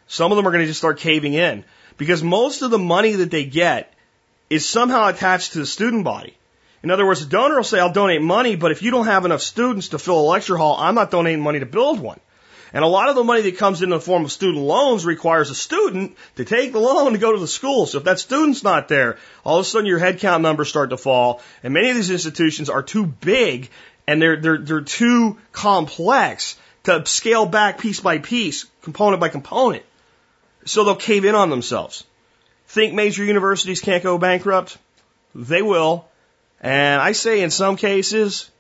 some 0.07 0.33
of 0.33 0.37
them 0.37 0.47
are 0.47 0.51
going 0.51 0.63
to 0.63 0.67
just 0.67 0.81
start 0.81 0.99
caving 0.99 1.33
in 1.33 1.65
because 1.97 2.23
most 2.23 2.61
of 2.61 2.71
the 2.71 2.79
money 2.79 3.13
that 3.13 3.31
they 3.31 3.47
get 3.47 3.95
is 4.51 4.69
somehow 4.69 5.09
attached 5.09 5.53
to 5.53 5.61
the 5.61 5.67
student 5.67 6.05
body. 6.05 6.37
In 6.83 6.91
other 6.91 7.07
words, 7.07 7.21
the 7.21 7.31
donor 7.31 7.57
will 7.57 7.65
say, 7.65 7.79
I'll 7.79 7.93
donate 7.93 8.23
money, 8.23 8.57
but 8.57 8.73
if 8.73 8.83
you 8.83 8.91
don't 8.91 9.07
have 9.07 9.25
enough 9.25 9.43
students 9.43 9.89
to 9.89 9.99
fill 9.99 10.21
a 10.21 10.23
lecture 10.23 10.57
hall, 10.57 10.77
I'm 10.79 10.95
not 10.95 11.11
donating 11.11 11.43
money 11.43 11.61
to 11.61 11.67
build 11.67 12.01
one. 12.01 12.21
And 12.73 12.85
a 12.85 12.89
lot 12.89 13.09
of 13.09 13.17
the 13.17 13.25
money 13.25 13.43
that 13.43 13.59
comes 13.59 13.83
in 13.83 13.91
the 13.91 14.01
form 14.01 14.25
of 14.25 14.33
student 14.33 14.63
loans 14.63 15.05
requires 15.05 15.51
a 15.51 15.55
student 15.55 16.17
to 16.37 16.45
take 16.45 16.73
the 16.73 16.79
loan 16.79 17.13
to 17.13 17.19
go 17.19 17.33
to 17.33 17.39
the 17.39 17.49
school. 17.49 17.87
So 17.87 17.99
if 17.99 18.05
that 18.05 18.21
student's 18.21 18.63
not 18.63 18.89
there, 18.89 19.19
all 19.45 19.59
of 19.59 19.67
a 19.67 19.69
sudden 19.69 19.87
your 19.87 19.99
headcount 19.99 20.41
numbers 20.41 20.69
start 20.69 20.91
to 20.91 20.97
fall. 20.97 21.43
And 21.63 21.75
many 21.75 21.91
of 21.91 21.97
these 21.97 22.11
institutions 22.11 22.71
are 22.71 22.83
too 22.83 23.07
big 23.07 23.71
and 24.07 24.23
they're, 24.23 24.41
they're, 24.41 24.59
they're 24.59 24.81
too 24.83 25.39
complex 25.53 26.57
to 26.85 27.05
scale 27.07 27.45
back 27.45 27.79
piece 27.79 28.01
by 28.01 28.19
piece, 28.19 28.67
component 28.83 29.21
by 29.21 29.29
component. 29.29 29.85
So 30.65 30.85
they'll 30.85 30.97
cave 30.97 31.25
in 31.25 31.35
on 31.35 31.51
themselves. 31.51 32.05
Think 32.69 32.95
major 32.95 33.25
universities 33.25 33.81
can't 33.81 34.03
go 34.03 34.17
bankrupt? 34.17 34.79
They 35.35 35.63
will. 35.63 36.09
And 36.61 37.01
I 37.01 37.13
say 37.13 37.41
in 37.41 37.51
some 37.51 37.77
cases, 37.77 38.51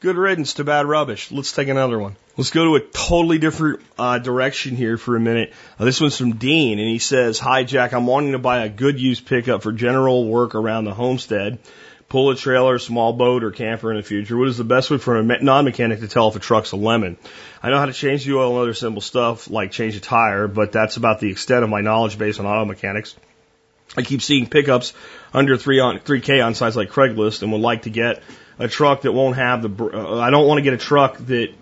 good 0.00 0.16
riddance 0.16 0.54
to 0.54 0.64
bad 0.64 0.86
rubbish. 0.86 1.30
Let's 1.30 1.52
take 1.52 1.68
another 1.68 1.98
one. 1.98 2.16
Let's 2.36 2.50
go 2.50 2.64
to 2.64 2.76
a 2.76 2.80
totally 2.88 3.38
different 3.38 3.80
uh, 3.98 4.18
direction 4.18 4.76
here 4.76 4.96
for 4.96 5.14
a 5.14 5.20
minute. 5.20 5.52
Uh, 5.78 5.84
this 5.84 6.00
one's 6.00 6.16
from 6.16 6.36
Dean, 6.36 6.78
and 6.78 6.88
he 6.88 6.98
says, 6.98 7.38
Hi, 7.38 7.64
Jack. 7.64 7.92
I'm 7.92 8.06
wanting 8.06 8.32
to 8.32 8.38
buy 8.38 8.64
a 8.64 8.70
good 8.70 8.98
used 8.98 9.26
pickup 9.26 9.62
for 9.62 9.72
general 9.72 10.26
work 10.26 10.54
around 10.54 10.86
the 10.86 10.94
homestead. 10.94 11.58
Pull 12.08 12.30
a 12.30 12.34
trailer, 12.34 12.78
small 12.78 13.12
boat, 13.12 13.44
or 13.44 13.50
camper 13.50 13.90
in 13.90 13.98
the 13.98 14.02
future. 14.02 14.36
What 14.36 14.48
is 14.48 14.56
the 14.56 14.64
best 14.64 14.90
way 14.90 14.98
for 14.98 15.18
a 15.18 15.22
non 15.22 15.64
mechanic 15.64 16.00
to 16.00 16.08
tell 16.08 16.28
if 16.28 16.36
a 16.36 16.40
truck's 16.40 16.72
a 16.72 16.76
lemon? 16.76 17.18
I 17.62 17.70
know 17.70 17.78
how 17.78 17.86
to 17.86 17.92
change 17.92 18.24
the 18.24 18.36
oil 18.36 18.52
and 18.54 18.62
other 18.62 18.74
simple 18.74 19.02
stuff 19.02 19.50
like 19.50 19.70
change 19.70 19.94
a 19.96 20.00
tire, 20.00 20.48
but 20.48 20.72
that's 20.72 20.96
about 20.96 21.20
the 21.20 21.30
extent 21.30 21.62
of 21.62 21.70
my 21.70 21.82
knowledge 21.82 22.18
base 22.18 22.40
on 22.40 22.46
auto 22.46 22.64
mechanics. 22.64 23.14
I 24.00 24.02
keep 24.02 24.22
seeing 24.22 24.48
pickups 24.48 24.94
under 25.32 25.56
3 25.56 25.80
on 25.80 25.98
3K 25.98 26.44
on 26.44 26.54
sites 26.54 26.76
like 26.76 26.90
Craigslist 26.90 27.42
and 27.42 27.52
would 27.52 27.60
like 27.60 27.82
to 27.82 27.90
get 27.90 28.22
a 28.58 28.66
truck 28.66 29.02
that 29.02 29.12
won't 29.12 29.36
have 29.36 29.62
the. 29.62 29.84
Uh, 29.84 30.18
I 30.18 30.30
don't 30.30 30.46
want 30.46 30.58
to 30.58 30.62
get 30.62 30.72
a 30.72 30.78
truck 30.78 31.18
that 31.18 31.52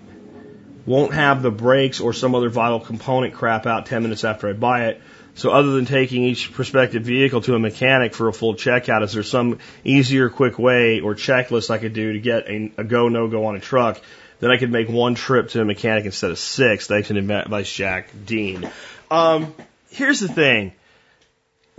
won't 0.86 1.12
have 1.14 1.42
the 1.42 1.50
brakes 1.50 2.00
or 2.00 2.12
some 2.12 2.34
other 2.34 2.48
vital 2.48 2.80
component 2.80 3.34
crap 3.34 3.66
out 3.66 3.86
10 3.86 4.02
minutes 4.02 4.24
after 4.24 4.48
I 4.48 4.52
buy 4.52 4.86
it. 4.86 5.02
So 5.34 5.50
other 5.50 5.70
than 5.72 5.84
taking 5.84 6.24
each 6.24 6.52
prospective 6.52 7.04
vehicle 7.04 7.40
to 7.42 7.54
a 7.54 7.58
mechanic 7.58 8.14
for 8.14 8.26
a 8.28 8.32
full 8.32 8.54
checkout, 8.54 9.02
is 9.02 9.12
there 9.12 9.22
some 9.22 9.58
easier, 9.84 10.30
quick 10.30 10.58
way 10.58 11.00
or 11.00 11.14
checklist 11.14 11.70
I 11.70 11.78
could 11.78 11.92
do 11.92 12.12
to 12.12 12.18
get 12.20 12.48
a, 12.48 12.72
a 12.78 12.84
go, 12.84 13.08
no 13.08 13.28
go 13.28 13.46
on 13.46 13.54
a 13.54 13.60
truck 13.60 14.00
that 14.40 14.50
I 14.50 14.56
could 14.56 14.72
make 14.72 14.88
one 14.88 15.14
trip 15.14 15.50
to 15.50 15.60
a 15.60 15.64
mechanic 15.64 16.06
instead 16.06 16.30
of 16.30 16.38
six? 16.38 16.86
Thanks 16.86 17.10
in 17.10 17.30
advice, 17.30 17.72
Jack 17.72 18.10
Dean. 18.24 18.68
Um, 19.10 19.54
here's 19.90 20.20
the 20.20 20.28
thing. 20.28 20.72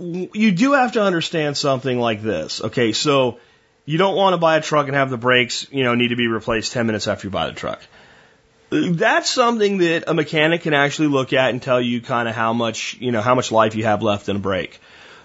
You 0.00 0.52
do 0.52 0.72
have 0.72 0.92
to 0.92 1.02
understand 1.02 1.56
something 1.56 1.98
like 1.98 2.22
this. 2.22 2.62
Okay, 2.62 2.92
so 2.92 3.38
you 3.84 3.98
don't 3.98 4.16
want 4.16 4.34
to 4.34 4.38
buy 4.38 4.56
a 4.56 4.60
truck 4.62 4.86
and 4.86 4.96
have 4.96 5.10
the 5.10 5.18
brakes, 5.18 5.66
you 5.70 5.84
know, 5.84 5.94
need 5.94 6.08
to 6.08 6.16
be 6.16 6.26
replaced 6.26 6.72
10 6.72 6.86
minutes 6.86 7.06
after 7.06 7.26
you 7.26 7.30
buy 7.30 7.46
the 7.46 7.52
truck 7.52 7.80
that's 8.70 9.28
something 9.28 9.78
that 9.78 10.04
a 10.06 10.14
mechanic 10.14 10.62
can 10.62 10.74
actually 10.74 11.08
look 11.08 11.32
at 11.32 11.50
and 11.50 11.60
tell 11.60 11.80
you 11.80 12.00
kind 12.00 12.28
of 12.28 12.34
how 12.34 12.52
much, 12.52 12.96
you 13.00 13.10
know, 13.10 13.20
how 13.20 13.34
much 13.34 13.50
life 13.50 13.74
you 13.74 13.84
have 13.84 14.02
left 14.02 14.28
in 14.28 14.36
a 14.36 14.38
brake. 14.38 14.80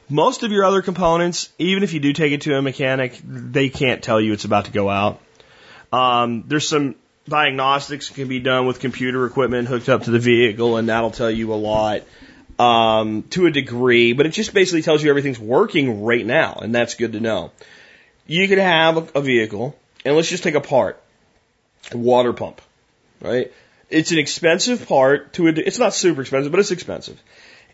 Most 0.10 0.44
of 0.44 0.52
your 0.52 0.66
other 0.66 0.82
components, 0.82 1.50
even 1.58 1.84
if 1.84 1.94
you 1.94 2.00
do 2.00 2.14
take 2.14 2.32
it 2.32 2.42
to 2.42 2.56
a 2.56 2.62
mechanic, 2.62 3.20
they 3.24 3.70
can't 3.70 4.04
tell 4.04 4.20
you 4.20 4.34
it's 4.34 4.46
about 4.46 4.66
to 4.66 4.72
go 4.72 4.90
out. 4.90 5.22
Um, 5.92 6.44
there's 6.48 6.68
some 6.68 6.96
diagnostics 7.28 8.10
can 8.10 8.28
be 8.28 8.40
done 8.40 8.68
with 8.68 8.80
computer 8.80 9.26
equipment 9.26 9.68
hooked 9.68 9.90
up 9.90 10.04
to 10.04 10.12
the 10.12 10.20
vehicle, 10.20 10.78
and 10.78 10.90
that'll 10.90 11.12
tell 11.12 11.32
you 11.32 11.54
a 11.54 11.56
lot 11.56 12.02
um, 12.60 13.24
to 13.32 13.46
a 13.48 13.52
degree. 13.52 14.14
But 14.14 14.26
it 14.26 14.30
just 14.30 14.54
basically 14.54 14.82
tells 14.82 15.04
you 15.04 15.10
everything's 15.10 15.40
working 15.40 16.04
right 16.04 16.26
now, 16.26 16.60
and 16.62 16.74
that's 16.74 16.96
good 16.96 17.14
to 17.14 17.20
know. 17.20 17.52
You 18.28 18.48
could 18.48 18.58
have 18.58 18.98
a, 18.98 19.20
a 19.20 19.22
vehicle, 19.22 19.78
and 20.04 20.16
let's 20.16 20.30
just 20.30 20.44
take 20.44 20.56
a 20.56 20.62
part, 20.62 21.02
a 21.92 21.98
water 21.98 22.34
pump 22.34 22.62
right? 23.22 23.52
It's 23.90 24.12
an 24.12 24.20
expensive 24.20 24.88
part 24.88 25.34
to 25.34 25.48
it. 25.48 25.58
It's 25.60 25.80
not 25.80 25.94
super 25.94 26.22
expensive, 26.22 26.52
but 26.52 26.60
it's 26.60 26.72
expensive. 26.72 27.22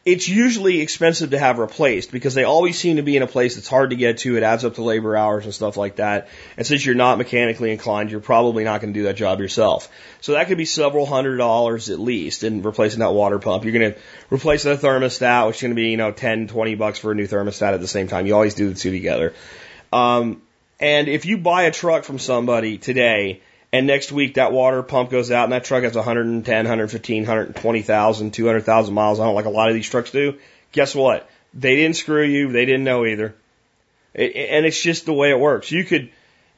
It's 0.03 0.27
usually 0.27 0.81
expensive 0.81 1.29
to 1.29 1.37
have 1.37 1.59
replaced 1.59 2.11
because 2.11 2.33
they 2.33 2.43
always 2.43 2.77
seem 2.77 2.95
to 2.95 3.03
be 3.03 3.15
in 3.15 3.21
a 3.21 3.27
place 3.27 3.53
that's 3.53 3.67
hard 3.67 3.91
to 3.91 3.95
get 3.95 4.17
to. 4.19 4.35
It 4.35 4.41
adds 4.41 4.65
up 4.65 4.75
to 4.75 4.83
labor 4.83 5.15
hours 5.15 5.45
and 5.45 5.53
stuff 5.53 5.77
like 5.77 5.97
that. 5.97 6.29
And 6.57 6.65
since 6.65 6.83
you're 6.83 6.95
not 6.95 7.19
mechanically 7.19 7.71
inclined, 7.71 8.09
you're 8.09 8.19
probably 8.19 8.63
not 8.63 8.81
going 8.81 8.93
to 8.93 8.99
do 8.99 9.03
that 9.05 9.15
job 9.15 9.39
yourself. 9.39 9.89
So 10.19 10.31
that 10.31 10.47
could 10.47 10.57
be 10.57 10.65
several 10.65 11.05
hundred 11.05 11.37
dollars 11.37 11.91
at 11.91 11.99
least 11.99 12.43
in 12.43 12.63
replacing 12.63 13.01
that 13.01 13.13
water 13.13 13.37
pump. 13.37 13.63
You're 13.63 13.73
going 13.73 13.93
to 13.93 13.99
replace 14.31 14.63
the 14.63 14.75
thermostat, 14.75 15.45
which 15.45 15.57
is 15.57 15.61
going 15.61 15.71
to 15.71 15.75
be, 15.75 15.89
you 15.89 15.97
know, 15.97 16.11
10, 16.11 16.47
20 16.47 16.75
bucks 16.75 16.97
for 16.97 17.11
a 17.11 17.15
new 17.15 17.27
thermostat 17.27 17.73
at 17.73 17.79
the 17.79 17.87
same 17.87 18.07
time. 18.07 18.25
You 18.25 18.33
always 18.33 18.55
do 18.55 18.69
the 18.69 18.75
two 18.75 18.89
together. 18.89 19.35
Um, 19.93 20.41
and 20.79 21.09
if 21.09 21.27
you 21.27 21.37
buy 21.37 21.63
a 21.63 21.71
truck 21.71 22.05
from 22.05 22.17
somebody 22.17 22.79
today 22.79 23.41
and 23.73 23.87
next 23.87 24.11
week 24.11 24.35
that 24.35 24.51
water 24.51 24.83
pump 24.83 25.09
goes 25.09 25.31
out 25.31 25.45
and 25.45 25.53
that 25.53 25.63
truck 25.63 25.83
has 25.83 25.95
110, 25.95 26.55
115, 26.55 27.21
120,000, 27.23 28.31
200,000 28.31 28.93
miles 28.93 29.19
on 29.19 29.29
it 29.29 29.31
like 29.31 29.45
a 29.45 29.49
lot 29.49 29.69
of 29.69 29.75
these 29.75 29.89
trucks 29.89 30.11
do, 30.11 30.37
guess 30.71 30.93
what? 30.93 31.29
They 31.53 31.75
didn't 31.75 31.95
screw 31.95 32.23
you. 32.23 32.51
They 32.51 32.65
didn't 32.65 32.83
know 32.83 33.05
either. 33.05 33.35
It, 34.13 34.35
and 34.35 34.65
it's 34.65 34.81
just 34.81 35.05
the 35.05 35.13
way 35.13 35.31
it 35.31 35.39
works. 35.39 35.71
You 35.71 35.83
could, 35.83 36.09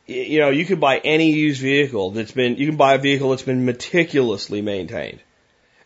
you 0.08 0.40
know, 0.40 0.50
you 0.50 0.66
could 0.66 0.80
buy 0.80 0.98
any 0.98 1.32
used 1.32 1.62
vehicle 1.62 2.12
that's 2.12 2.32
been, 2.32 2.58
you 2.58 2.68
can 2.68 2.78
buy 2.78 2.96
a 2.96 3.00
vehicle 3.00 3.30
that's 3.30 3.44
been 3.44 3.66
meticulously 3.66 4.62
maintained. 4.62 5.20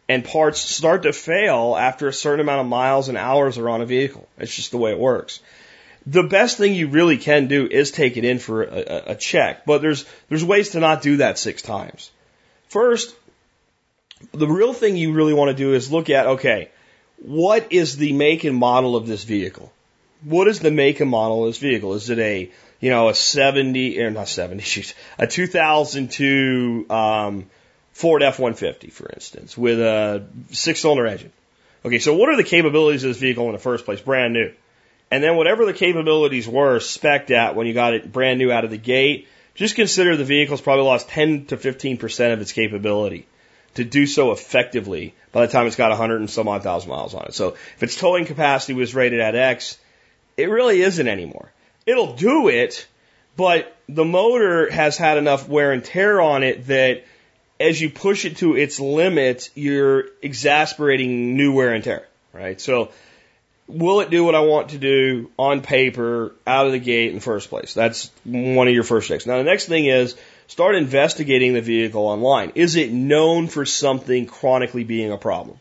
And 0.09 0.23
parts 0.23 0.59
start 0.59 1.03
to 1.03 1.11
fail 1.11 1.75
after 1.77 2.07
a 2.07 2.13
certain 2.13 2.39
amount 2.39 2.61
of 2.61 2.67
miles 2.67 3.09
and 3.09 3.17
hours 3.17 3.57
are 3.57 3.67
on 3.67 3.81
a 3.81 3.85
vehicle. 3.85 4.27
It's 4.37 4.55
just 4.55 4.71
the 4.71 4.77
way 4.77 4.91
it 4.91 4.99
works. 4.99 5.41
The 6.09 6.23
best 6.23 6.57
thing 6.57 6.73
you 6.73 6.87
really 6.87 7.17
can 7.17 7.47
do 7.47 7.67
is 7.67 7.91
take 7.91 8.15
it 8.15 8.23
in 8.23 8.39
for 8.39 8.63
a, 8.63 9.11
a 9.11 9.15
check, 9.15 9.65
but 9.65 9.81
there's, 9.81 10.05
there's 10.29 10.43
ways 10.43 10.69
to 10.69 10.79
not 10.79 11.01
do 11.01 11.17
that 11.17 11.37
six 11.37 11.61
times. 11.61 12.11
First, 12.69 13.13
the 14.31 14.47
real 14.47 14.73
thing 14.73 14.95
you 14.95 15.11
really 15.11 15.33
want 15.33 15.49
to 15.49 15.63
do 15.63 15.73
is 15.73 15.91
look 15.91 16.09
at, 16.09 16.25
okay, 16.27 16.69
what 17.17 17.71
is 17.71 17.97
the 17.97 18.13
make 18.13 18.45
and 18.45 18.55
model 18.55 18.95
of 18.95 19.05
this 19.05 19.25
vehicle? 19.25 19.71
What 20.23 20.47
is 20.47 20.59
the 20.59 20.71
make 20.71 21.01
and 21.01 21.09
model 21.09 21.43
of 21.43 21.49
this 21.49 21.57
vehicle? 21.57 21.93
Is 21.93 22.09
it 22.09 22.19
a, 22.19 22.49
you 22.79 22.89
know, 22.89 23.09
a 23.09 23.13
70, 23.13 24.01
or 24.01 24.09
not 24.09 24.29
70, 24.29 24.63
she's 24.63 24.93
a 25.19 25.27
2002, 25.27 26.85
um, 26.89 27.45
Ford 27.91 28.21
F-150, 28.21 28.91
for 28.91 29.09
instance, 29.09 29.57
with 29.57 29.79
a 29.79 30.25
six 30.51 30.81
cylinder 30.81 31.07
engine. 31.07 31.33
Okay, 31.83 31.97
so 31.97 32.15
what 32.15 32.29
are 32.29 32.37
the 32.37 32.43
capabilities 32.43 33.03
of 33.03 33.09
this 33.09 33.17
vehicle 33.17 33.47
in 33.47 33.53
the 33.53 33.59
first 33.59 33.85
place? 33.85 33.99
Brand 33.99 34.33
new. 34.33 34.53
And 35.09 35.23
then 35.23 35.35
whatever 35.37 35.65
the 35.65 35.73
capabilities 35.73 36.47
were 36.47 36.79
spec'd 36.79 37.31
at 37.31 37.55
when 37.55 37.67
you 37.67 37.73
got 37.73 37.93
it 37.93 38.11
brand 38.11 38.39
new 38.39 38.51
out 38.51 38.65
of 38.65 38.71
the 38.71 38.77
gate, 38.77 39.27
just 39.55 39.75
consider 39.75 40.15
the 40.15 40.25
vehicle's 40.25 40.61
probably 40.61 40.85
lost 40.85 41.09
10 41.09 41.45
to 41.47 41.57
15% 41.57 42.33
of 42.33 42.41
its 42.41 42.51
capability 42.51 43.25
to 43.75 43.83
do 43.83 44.05
so 44.05 44.31
effectively 44.31 45.13
by 45.31 45.45
the 45.45 45.51
time 45.51 45.67
it's 45.67 45.75
got 45.75 45.89
100 45.89 46.19
and 46.19 46.29
some 46.29 46.47
odd 46.47 46.63
thousand 46.63 46.89
miles 46.89 47.13
on 47.13 47.25
it. 47.25 47.33
So 47.33 47.49
if 47.49 47.83
its 47.83 47.95
towing 47.95 48.25
capacity 48.25 48.73
was 48.73 48.95
rated 48.95 49.19
at 49.19 49.35
X, 49.35 49.77
it 50.35 50.49
really 50.49 50.81
isn't 50.81 51.07
anymore. 51.07 51.51
It'll 51.85 52.15
do 52.15 52.49
it, 52.49 52.87
but 53.35 53.75
the 53.87 54.05
motor 54.05 54.69
has 54.69 54.97
had 54.97 55.17
enough 55.17 55.47
wear 55.47 55.71
and 55.71 55.83
tear 55.83 56.19
on 56.19 56.43
it 56.43 56.67
that 56.67 57.05
as 57.59 57.79
you 57.79 57.89
push 57.89 58.25
it 58.25 58.37
to 58.37 58.55
its 58.55 58.79
limit, 58.79 59.49
you're 59.55 60.05
exasperating 60.21 61.35
new 61.35 61.53
wear 61.53 61.73
and 61.73 61.83
tear, 61.83 62.07
right? 62.33 62.59
So 62.59 62.91
will 63.67 63.99
it 63.99 64.09
do 64.09 64.23
what 64.23 64.35
I 64.35 64.39
want 64.39 64.69
to 64.69 64.77
do 64.77 65.29
on 65.37 65.61
paper 65.61 66.33
out 66.45 66.65
of 66.65 66.71
the 66.71 66.79
gate 66.79 67.09
in 67.09 67.15
the 67.15 67.21
first 67.21 67.49
place? 67.49 67.73
That's 67.73 68.09
one 68.23 68.67
of 68.67 68.73
your 68.73 68.83
first 68.83 69.07
checks. 69.07 69.25
Now 69.25 69.37
the 69.37 69.43
next 69.43 69.65
thing 69.65 69.85
is 69.85 70.15
start 70.47 70.75
investigating 70.75 71.53
the 71.53 71.61
vehicle 71.61 72.05
online. 72.05 72.53
Is 72.55 72.75
it 72.75 72.91
known 72.91 73.47
for 73.47 73.65
something 73.65 74.25
chronically 74.25 74.83
being 74.83 75.11
a 75.11 75.17
problem? 75.17 75.59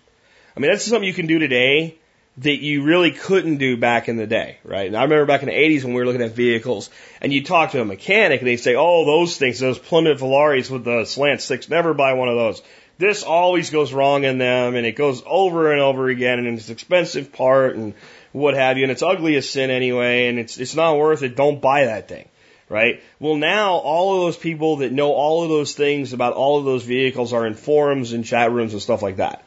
I 0.56 0.60
mean, 0.60 0.70
that's 0.70 0.84
something 0.84 1.06
you 1.06 1.12
can 1.12 1.26
do 1.26 1.38
today 1.38 1.98
that 2.38 2.56
you 2.62 2.82
really 2.82 3.12
couldn't 3.12 3.56
do 3.56 3.76
back 3.76 4.08
in 4.08 4.16
the 4.16 4.26
day, 4.26 4.58
right? 4.62 4.86
And 4.86 4.96
I 4.96 5.02
remember 5.02 5.24
back 5.24 5.42
in 5.42 5.48
the 5.48 5.54
80s 5.54 5.84
when 5.84 5.94
we 5.94 6.00
were 6.00 6.06
looking 6.06 6.22
at 6.22 6.32
vehicles 6.32 6.90
and 7.20 7.32
you 7.32 7.42
talk 7.42 7.70
to 7.70 7.80
a 7.80 7.84
mechanic 7.84 8.40
and 8.40 8.48
they'd 8.48 8.56
say, 8.56 8.74
oh, 8.76 9.06
those 9.06 9.38
things, 9.38 9.58
those 9.58 9.78
Plymouth 9.78 10.20
Volares 10.20 10.70
with 10.70 10.84
the 10.84 11.06
slant 11.06 11.40
six, 11.40 11.68
never 11.68 11.94
buy 11.94 12.12
one 12.12 12.28
of 12.28 12.36
those. 12.36 12.62
This 12.98 13.22
always 13.22 13.70
goes 13.70 13.92
wrong 13.92 14.24
in 14.24 14.38
them 14.38 14.74
and 14.74 14.86
it 14.86 14.96
goes 14.96 15.22
over 15.26 15.72
and 15.72 15.80
over 15.80 16.08
again 16.08 16.38
and 16.38 16.58
it's 16.58 16.70
expensive 16.70 17.32
part 17.32 17.76
and 17.76 17.94
what 18.32 18.54
have 18.54 18.78
you 18.78 18.84
and 18.84 18.92
it's 18.92 19.02
ugly 19.02 19.36
as 19.36 19.48
sin 19.48 19.70
anyway 19.70 20.28
and 20.28 20.38
it's, 20.38 20.58
it's 20.58 20.74
not 20.74 20.96
worth 20.96 21.22
it. 21.22 21.36
Don't 21.36 21.60
buy 21.60 21.86
that 21.86 22.08
thing. 22.08 22.28
Right? 22.68 23.00
Well, 23.20 23.36
now 23.36 23.74
all 23.74 24.16
of 24.16 24.26
those 24.26 24.36
people 24.36 24.76
that 24.78 24.92
know 24.92 25.12
all 25.12 25.44
of 25.44 25.48
those 25.48 25.74
things 25.74 26.12
about 26.12 26.32
all 26.32 26.58
of 26.58 26.64
those 26.64 26.82
vehicles 26.82 27.32
are 27.32 27.46
in 27.46 27.54
forums 27.54 28.12
and 28.12 28.24
chat 28.24 28.50
rooms 28.50 28.72
and 28.72 28.82
stuff 28.82 29.02
like 29.02 29.16
that. 29.16 29.44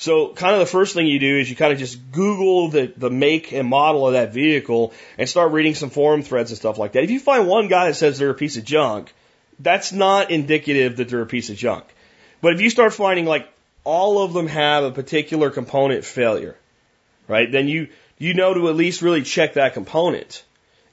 So 0.00 0.32
kind 0.32 0.54
of 0.54 0.60
the 0.60 0.66
first 0.66 0.94
thing 0.94 1.06
you 1.06 1.18
do 1.18 1.38
is 1.38 1.50
you 1.50 1.56
kind 1.56 1.72
of 1.72 1.78
just 1.78 2.10
Google 2.10 2.68
the, 2.68 2.92
the 2.96 3.10
make 3.10 3.52
and 3.52 3.68
model 3.68 4.06
of 4.06 4.12
that 4.14 4.32
vehicle 4.32 4.94
and 5.18 5.28
start 5.28 5.52
reading 5.52 5.74
some 5.74 5.90
forum 5.90 6.22
threads 6.22 6.50
and 6.50 6.58
stuff 6.58 6.78
like 6.78 6.92
that. 6.92 7.02
If 7.02 7.10
you 7.10 7.20
find 7.20 7.46
one 7.46 7.68
guy 7.68 7.88
that 7.88 7.94
says 7.94 8.18
they're 8.18 8.30
a 8.30 8.34
piece 8.34 8.56
of 8.56 8.64
junk, 8.64 9.12
that's 9.58 9.92
not 9.92 10.30
indicative 10.30 10.96
that 10.96 11.08
they're 11.10 11.20
a 11.20 11.26
piece 11.26 11.50
of 11.50 11.56
junk. 11.56 11.84
But 12.40 12.54
if 12.54 12.60
you 12.60 12.70
start 12.70 12.94
finding 12.94 13.26
like 13.26 13.48
all 13.84 14.22
of 14.22 14.32
them 14.32 14.46
have 14.46 14.84
a 14.84 14.90
particular 14.90 15.50
component 15.50 16.04
failure, 16.04 16.56
right? 17.28 17.50
Then 17.50 17.68
you, 17.68 17.88
you 18.18 18.34
know 18.34 18.54
to 18.54 18.68
at 18.68 18.76
least 18.76 19.02
really 19.02 19.22
check 19.22 19.54
that 19.54 19.74
component 19.74 20.44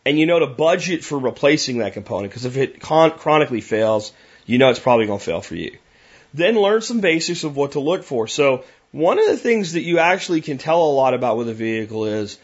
and 0.05 0.17
you 0.17 0.25
know 0.25 0.39
to 0.39 0.47
budget 0.47 1.03
for 1.03 1.19
replacing 1.19 1.79
that 1.79 1.93
component 1.93 2.31
because 2.31 2.45
if 2.45 2.55
it 2.55 2.79
chronically 2.79 3.61
fails, 3.61 4.13
you 4.45 4.57
know 4.57 4.69
it's 4.69 4.79
probably 4.79 5.05
going 5.05 5.19
to 5.19 5.25
fail 5.25 5.41
for 5.41 5.55
you. 5.55 5.77
Then 6.33 6.55
learn 6.55 6.81
some 6.81 7.01
basics 7.01 7.43
of 7.43 7.55
what 7.55 7.73
to 7.73 7.79
look 7.79 8.03
for. 8.03 8.27
So 8.27 8.63
one 8.91 9.19
of 9.19 9.27
the 9.27 9.37
things 9.37 9.73
that 9.73 9.81
you 9.81 9.99
actually 9.99 10.41
can 10.41 10.57
tell 10.57 10.81
a 10.81 10.93
lot 10.93 11.13
about 11.13 11.37
with 11.37 11.49
a 11.49 11.53
vehicle 11.53 12.05
is 12.05 12.39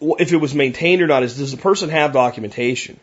if 0.00 0.32
it 0.32 0.36
was 0.36 0.54
maintained 0.54 1.02
or 1.02 1.06
not 1.06 1.22
is 1.22 1.36
does 1.36 1.50
the 1.50 1.56
person 1.56 1.90
have 1.90 2.12
documentation? 2.12 3.00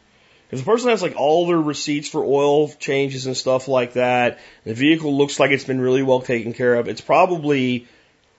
If 0.53 0.59
the 0.59 0.65
person 0.65 0.89
has 0.89 1.01
like 1.01 1.15
all 1.15 1.47
their 1.47 1.59
receipts 1.59 2.07
for 2.07 2.23
oil 2.23 2.69
changes 2.69 3.25
and 3.25 3.35
stuff 3.35 3.67
like 3.67 3.93
that, 3.93 4.39
the 4.65 4.75
vehicle 4.75 5.17
looks 5.17 5.39
like 5.39 5.49
it's 5.49 5.63
been 5.63 5.81
really 5.81 6.03
well 6.03 6.21
taken 6.21 6.53
care 6.53 6.75
of, 6.75 6.87
it's 6.87 7.01
probably 7.01 7.87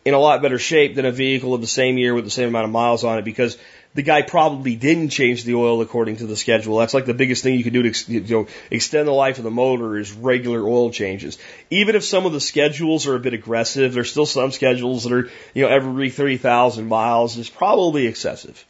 in 0.05 0.15
a 0.15 0.19
lot 0.19 0.41
better 0.41 0.61
shape 0.61 0.95
than 0.95 1.07
a 1.07 1.11
vehicle 1.11 1.55
of 1.55 1.61
the 1.61 1.67
same 1.67 1.99
year 1.99 2.15
with 2.15 2.23
the 2.23 2.31
same 2.31 2.49
amount 2.49 2.67
of 2.67 2.71
miles 2.71 3.03
on 3.03 3.19
it 3.19 3.25
because 3.25 3.59
the 3.95 4.03
guy 4.03 4.23
probably 4.23 4.77
didn't 4.77 5.09
change 5.09 5.43
the 5.43 5.57
oil 5.57 5.81
according 5.81 6.19
to 6.19 6.27
the 6.27 6.37
schedule. 6.37 6.79
That's 6.79 6.95
like 6.95 7.07
the 7.07 7.15
biggest 7.15 7.43
thing 7.43 7.55
you 7.55 7.65
can 7.65 7.73
do 7.73 7.83
to 7.83 8.13
you 8.13 8.21
know, 8.21 8.47
extend 8.71 9.09
the 9.09 9.13
life 9.13 9.39
of 9.39 9.45
the 9.45 9.51
motor 9.51 9.99
is 9.99 10.13
regular 10.13 10.61
oil 10.61 10.91
changes. 10.91 11.37
Even 11.71 11.97
if 11.97 12.05
some 12.05 12.27
of 12.27 12.33
the 12.33 12.41
schedules 12.41 13.09
are 13.09 13.17
a 13.17 13.21
bit 13.21 13.35
aggressive, 13.35 13.93
there's 13.93 14.13
still 14.13 14.27
some 14.27 14.53
schedules 14.53 15.03
that 15.03 15.13
are, 15.13 15.31
you 15.53 15.63
know, 15.63 15.69
every 15.69 16.11
30,000 16.11 16.87
miles 16.87 17.37
is 17.37 17.51
probably 17.51 18.07
excessive. 18.07 18.65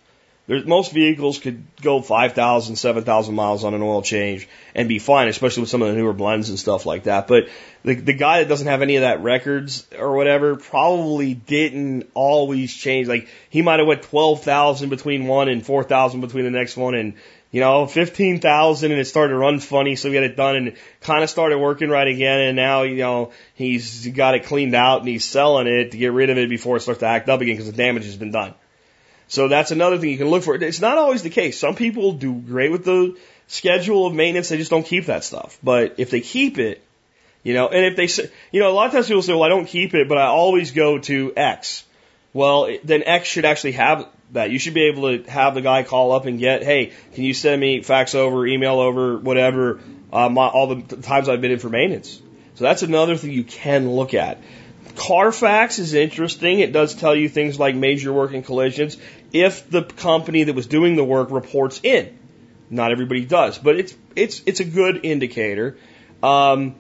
There's, 0.47 0.67
most 0.67 0.93
vehicles 0.93 1.39
could 1.39 1.65
go 1.81 2.03
5,000, 2.03 2.77
7,000 2.77 3.35
miles 3.35 3.65
on 3.65 3.73
an 3.73 3.81
oil 3.81 4.03
change 4.03 4.47
and 4.75 4.89
be 4.89 4.99
fine, 4.99 5.29
especially 5.29 5.63
with 5.63 5.71
some 5.71 5.81
of 5.81 5.89
the 5.89 5.95
newer 5.95 6.13
blends 6.13 6.51
and 6.51 6.59
stuff 6.59 6.85
like 6.85 7.05
that. 7.05 7.29
But 7.29 7.49
the, 7.83 7.95
the 7.95 8.13
guy 8.13 8.41
that 8.41 8.49
doesn't 8.49 8.67
have 8.67 8.83
any 8.83 8.97
of 8.97 9.03
that 9.03 9.23
records 9.23 9.87
or 9.99 10.15
whatever 10.15 10.57
probably 10.57 11.33
didn't 11.33 12.11
always 12.13 12.75
change. 12.75 13.09
Like 13.09 13.29
he 13.49 13.63
might 13.63 13.79
have 13.79 13.89
went 13.89 14.03
12,000 14.03 14.91
between 14.91 15.27
one 15.27 15.49
and 15.49 15.65
4,000 15.65 16.21
between 16.21 16.45
the 16.45 16.51
next 16.51 16.77
one 16.77 16.95
and 16.95 17.15
you 17.51 17.61
know, 17.61 17.87
15,000 17.87 18.91
and 18.91 19.01
it 19.01 19.05
started 19.05 19.31
to 19.31 19.39
run 19.39 19.61
funny. 19.61 19.95
So 19.95 20.09
he 20.09 20.15
got 20.15 20.25
it 20.25 20.37
done 20.37 20.57
and 20.57 20.77
kind 21.01 21.23
of 21.23 21.31
started 21.31 21.57
working 21.57 21.89
right 21.89 22.09
again. 22.09 22.41
And 22.41 22.57
now, 22.57 22.83
you 22.83 22.97
know, 22.97 23.31
he's 23.55 24.09
got 24.09 24.35
it 24.35 24.47
cleaned 24.47 24.75
out 24.75 24.99
and 24.99 25.09
he's 25.09 25.25
selling 25.25 25.69
it 25.69 25.93
to 25.93 25.97
get 25.97 26.13
rid 26.13 26.31
of 26.31 26.37
it 26.37 26.51
before 26.51 26.77
it 26.77 26.81
starts 26.81 26.99
to 27.01 27.07
act 27.07 27.29
up 27.29 27.41
again 27.41 27.55
because 27.55 27.71
the 27.71 27.77
damage 27.77 28.07
has 28.07 28.17
been 28.17 28.33
done. 28.33 28.55
So 29.29 29.49
that's 29.49 29.71
another 29.71 29.99
thing 29.99 30.11
you 30.11 30.19
can 30.19 30.29
look 30.29 30.43
for. 30.43 30.55
It's 30.55 30.81
not 30.81 30.99
always 30.99 31.23
the 31.23 31.31
case. 31.31 31.59
Some 31.59 31.75
people 31.75 32.13
do 32.13 32.35
great 32.35 32.71
with 32.71 32.85
the 32.85 33.17
schedule 33.47 34.07
of 34.07 34.15
maintenance. 34.15 34.49
They 34.49 34.57
just 34.57 34.71
don't 34.71 34.87
keep 34.87 35.07
that 35.07 35.25
stuff. 35.25 35.59
But 35.63 35.95
if 35.99 36.11
they 36.11 36.21
keep 36.21 36.59
it, 36.59 36.83
you 37.43 37.55
know, 37.55 37.69
and 37.69 37.85
if 37.85 37.97
they 37.97 38.25
you 38.53 38.61
know, 38.61 38.71
a 38.71 38.75
lot 38.75 38.87
of 38.87 38.93
times 38.93 39.07
people 39.07 39.23
say, 39.23 39.33
well, 39.33 39.43
I 39.43 39.49
don't 39.49 39.67
keep 39.67 39.95
it, 39.95 40.09
but 40.09 40.19
I 40.19 40.27
always 40.27 40.73
go 40.73 40.99
to 40.99 41.33
X. 41.37 41.85
Well, 42.33 42.77
then 42.83 43.03
X 43.05 43.29
should 43.29 43.45
actually 43.45 43.73
have 43.73 44.09
that. 44.33 44.51
You 44.51 44.59
should 44.59 44.75
be 44.75 44.89
able 44.89 45.19
to 45.19 45.31
have 45.31 45.55
the 45.55 45.61
guy 45.61 45.85
call 45.85 46.13
up 46.13 46.27
and 46.27 46.39
get, 46.39 46.65
hey, 46.65 46.93
can 47.15 47.25
you 47.25 47.35
send 47.35 47.61
me 47.61 47.83
fax 47.83 48.15
over, 48.15 48.47
email 48.47 48.81
over, 48.81 49.19
whatever, 49.19 49.81
uh, 50.13 50.29
my, 50.29 50.47
all 50.47 50.75
the 50.75 50.97
times 50.97 51.29
I've 51.29 51.41
been 51.41 51.53
in 51.53 51.59
for 51.59 51.69
maintenance. 51.69 52.21
So 52.57 52.65
that's 52.65 52.83
another 52.83 53.17
thing 53.17 53.33
you 53.33 53.45
can 53.45 53.91
look 53.91 54.15
at. 54.15 54.39
Carfax 54.97 55.79
is 55.79 55.95
interesting. 55.95 56.61
It 56.61 56.73
does 56.73 56.95
tell 56.95 57.15
you 57.15 57.29
things 57.29 57.59
like 57.59 57.75
major 57.75 58.13
working 58.13 58.43
collisions 58.43 58.97
if 59.33 59.69
the 59.69 59.83
company 59.83 60.45
that 60.45 60.55
was 60.55 60.67
doing 60.67 60.97
the 60.97 61.05
work 61.05 61.31
reports 61.31 61.81
in. 61.83 62.19
Not 62.71 62.93
everybody 62.93 63.25
does, 63.25 63.59
but 63.59 63.77
it's 63.77 63.95
it's 64.17 64.43
it's 64.47 64.61
a 64.61 64.65
good 64.65 65.05
indicator. 65.05 65.77
Um, 66.23 66.75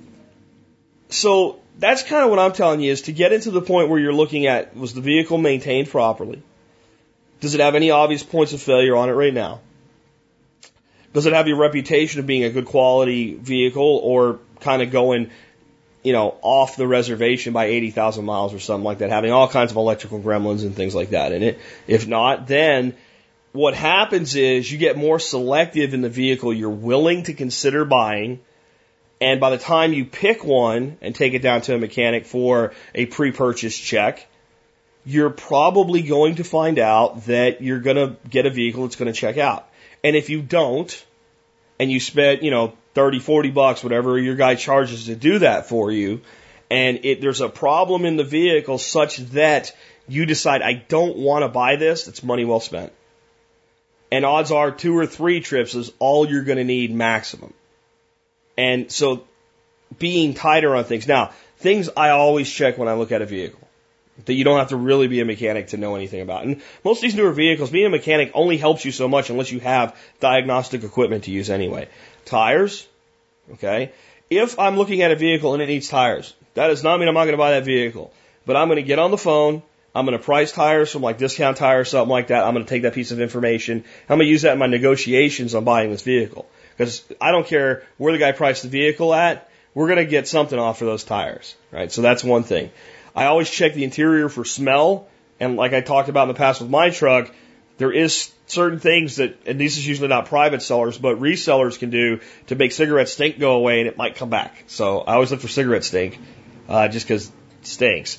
so 1.09 1.61
that's 1.79 2.03
kind 2.03 2.25
of 2.25 2.31
what 2.31 2.39
I'm 2.39 2.53
telling 2.53 2.81
you 2.81 2.93
is 2.93 3.03
to 3.03 3.13
get 3.13 3.33
into 3.33 3.51
the 3.51 3.61
point 3.61 3.89
where 3.89 3.99
you're 3.99 4.15
looking 4.15 4.47
at 4.47 4.77
was 4.77 4.95
the 4.95 5.01
vehicle 5.01 5.39
maintained 5.39 5.89
properly? 5.89 6.43
Does 7.41 7.55
it 7.55 7.61
have 7.61 7.75
any 7.75 7.91
obvious 7.91 8.23
points 8.23 8.53
of 8.53 8.63
failure 8.63 8.97
on 8.97 9.09
it 9.09 9.13
right 9.13 9.35
now? 9.35 9.61
Does 11.13 11.27
it 11.27 11.33
have 11.33 11.47
your 11.47 11.59
reputation 11.59 12.21
of 12.21 12.27
being 12.27 12.45
a 12.45 12.51
good 12.51 12.65
quality 12.65 13.35
vehicle 13.35 14.01
or 14.03 14.41
kind 14.61 14.83
of 14.83 14.91
going 14.91 15.31
you 16.05 16.13
know, 16.13 16.37
off 16.43 16.77
the 16.77 16.87
reservation 16.87 17.55
by 17.55 17.65
80,000 17.65 18.25
miles 18.25 18.53
or 18.53 18.61
something 18.61 18.85
like 18.85 18.99
that, 18.99 19.11
having 19.11 19.33
all 19.33 19.49
kinds 19.49 19.71
of 19.71 19.79
electrical 19.79 20.21
gremlins 20.21 20.63
and 20.63 20.77
things 20.77 20.95
like 20.95 21.11
that 21.11 21.33
in 21.33 21.43
it. 21.43 21.59
If 21.89 22.07
not, 22.07 22.47
then 22.47 22.95
what 23.53 23.75
happens 23.75 24.37
is 24.37 24.71
you 24.71 24.77
get 24.77 24.99
more 24.99 25.19
selective 25.19 25.95
in 25.95 26.03
the 26.03 26.11
vehicle 26.11 26.53
you're 26.53 26.69
willing 26.71 27.23
to 27.25 27.33
consider 27.33 27.87
buying. 27.87 28.41
And 29.21 29.41
by 29.41 29.49
the 29.51 29.59
time 29.59 29.95
you 29.95 30.05
pick 30.05 30.45
one 30.45 30.99
and 31.01 31.15
take 31.15 31.33
it 31.33 31.41
down 31.41 31.63
to 31.63 31.75
a 31.75 31.79
mechanic 31.79 32.27
for 32.27 32.75
a 32.95 33.07
pre-purchase 33.07 33.79
check, 33.79 34.27
you're 35.07 35.31
probably 35.31 36.03
going 36.03 36.35
to 36.35 36.45
find 36.45 36.79
out 36.79 37.25
that 37.27 37.63
you're 37.63 37.81
going 37.81 37.97
to 37.97 38.17
get 38.29 38.45
a 38.45 38.51
vehicle 38.51 38.83
that's 38.83 38.97
going 38.97 39.11
to 39.11 39.19
check 39.19 39.39
out. 39.39 39.67
And 40.03 40.17
if 40.17 40.29
you 40.29 40.43
don't, 40.43 41.05
and 41.79 41.91
you 41.91 42.01
spent, 42.01 42.43
you 42.43 42.51
know, 42.51 42.73
30, 42.95 43.21
40 43.21 43.51
bucks, 43.51 43.83
whatever 43.83 44.19
your 44.19 44.37
guy 44.37 44.55
charges 44.55 45.07
to 45.07 45.17
do 45.17 45.41
that 45.41 45.69
for 45.69 45.91
you, 45.91 46.21
and 46.71 47.01
it, 47.05 47.21
there's 47.21 47.41
a 47.41 47.49
problem 47.49 48.05
in 48.05 48.17
the 48.17 48.25
vehicle 48.25 48.79
such 48.79 49.19
that 49.19 49.75
you 50.09 50.27
decide, 50.27 50.63
I 50.63 50.75
don't 50.75 51.17
want 51.17 51.43
to 51.43 51.49
buy 51.49 51.77
this, 51.77 52.09
it's 52.09 52.23
money 52.23 52.45
well 52.45 52.61
spent. 52.61 52.93
And 54.13 54.25
odds 54.25 54.53
are 54.53 54.71
two 54.71 54.97
or 54.97 55.07
three 55.07 55.41
trips 55.41 55.75
is 55.75 55.91
all 55.99 56.29
you're 56.29 56.45
going 56.45 56.59
to 56.59 56.65
need 56.65 56.95
maximum. 56.95 57.53
And 58.57 58.91
so 58.93 59.25
being 59.99 60.35
tighter 60.35 60.75
on 60.77 60.85
things. 60.85 61.09
Now, 61.09 61.33
things 61.59 61.89
I 61.97 62.11
always 62.11 62.51
check 62.51 62.79
when 62.79 62.89
I 62.89 62.95
look 62.95 63.13
at 63.13 63.23
a 63.23 63.27
vehicle 63.27 63.64
that 64.27 64.35
you 64.35 64.45
don't 64.45 64.59
have 64.59 64.69
to 64.69 64.77
really 64.77 65.09
be 65.09 65.21
a 65.21 65.25
mechanic 65.25 65.69
to 65.69 65.77
know 65.77 65.97
anything 65.97 66.21
about. 66.21 66.45
And 66.45 66.63
most 66.85 66.99
of 66.99 67.03
these 67.03 67.15
newer 67.15 67.33
vehicles, 67.33 67.71
being 67.71 67.87
a 67.87 67.91
mechanic 67.91 68.31
only 68.35 68.57
helps 68.57 68.85
you 68.85 68.93
so 68.93 69.09
much 69.09 69.31
unless 69.31 69.51
you 69.51 69.61
have 69.61 69.97
diagnostic 70.21 70.85
equipment 70.85 71.25
to 71.25 71.31
use 71.31 71.51
anyway. 71.51 71.89
Tires, 72.25 72.87
okay? 73.55 73.93
If 74.31 74.59
I'm 74.59 74.77
looking 74.77 75.03
at 75.03 75.11
a 75.11 75.17
vehicle 75.17 75.53
and 75.55 75.63
it 75.63 75.67
needs 75.67 75.89
tires, 75.89 76.35
that 76.55 76.69
does 76.69 76.83
not 76.83 76.99
mean 76.99 77.09
I'm 77.09 77.15
not 77.15 77.25
going 77.25 77.35
to 77.35 77.39
buy 77.39 77.53
that 77.53 77.65
vehicle. 77.65 78.13
But 78.47 78.57
I'm 78.57 78.69
going 78.69 78.77
to 78.77 78.83
get 78.83 78.99
on 78.99 79.11
the 79.11 79.19
phone. 79.19 79.63
I'm 79.95 80.07
going 80.07 80.19
to 80.19 80.25
price 80.25 80.53
tires 80.53 80.91
from 80.91 81.03
like 81.03 81.19
discount 81.19 81.57
tires, 81.57 81.89
or 81.89 81.91
something 81.91 82.11
like 82.11 82.29
that. 82.29 82.45
I'm 82.45 82.55
going 82.55 82.65
to 82.65 82.71
take 82.71 82.83
that 82.83 82.95
piece 82.95 83.11
of 83.11 83.21
information. 83.21 83.85
I'm 84.09 84.19
going 84.19 84.27
to 84.27 84.31
use 84.31 84.43
that 84.43 84.53
in 84.53 84.59
my 84.59 84.67
negotiations 84.67 85.55
on 85.55 85.65
buying 85.65 85.91
this 85.91 86.03
vehicle. 86.03 86.47
Because 86.77 87.05
I 87.21 87.31
don't 87.31 87.47
care 87.47 87.85
where 87.99 88.13
the 88.13 88.19
guy 88.19 88.33
priced 88.33 88.63
the 88.63 88.69
vehicle 88.69 89.15
at, 89.15 89.49
we're 89.75 89.87
going 89.87 89.99
to 89.99 90.05
get 90.05 90.27
something 90.27 90.59
off 90.59 90.79
for 90.79 90.85
those 90.85 91.05
tires, 91.05 91.55
right? 91.71 91.91
So 91.91 92.03
that's 92.03 92.25
one 92.25 92.43
thing. 92.43 92.71
I 93.15 93.27
always 93.27 93.49
check 93.49 93.75
the 93.75 93.85
interior 93.85 94.29
for 94.29 94.45
smell. 94.45 95.09
And 95.41 95.57
like 95.57 95.73
I 95.73 95.81
talked 95.81 96.09
about 96.09 96.23
in 96.23 96.29
the 96.29 96.35
past 96.35 96.61
with 96.61 96.71
my 96.71 96.91
truck, 96.91 97.33
there 97.79 97.93
is 97.93 98.33
certain 98.47 98.79
things 98.79 99.17
that, 99.17 99.39
and 99.47 99.61
this 99.61 99.77
is 99.77 99.87
usually 99.87 100.09
not 100.09 100.27
private 100.27 100.63
sellers, 100.63 100.99
but 100.99 101.19
resellers 101.19 101.79
can 101.79 101.91
do 101.91 102.21
to 102.47 102.55
make 102.55 102.73
cigarette 102.73 103.09
stink 103.09 103.39
go 103.39 103.53
away 103.53 103.81
and 103.81 103.89
it 103.89 103.97
might 103.97 104.17
come 104.17 104.31
back. 104.31 104.65
So 104.67 105.01
I 105.01 105.15
always 105.15 105.31
look 105.31 105.41
for 105.41 105.49
cigarette 105.49 105.85
stink, 105.85 106.19
uh, 106.69 106.89
just 106.89 107.07
because 107.07 107.29
it 107.29 107.33
stinks. 107.63 108.19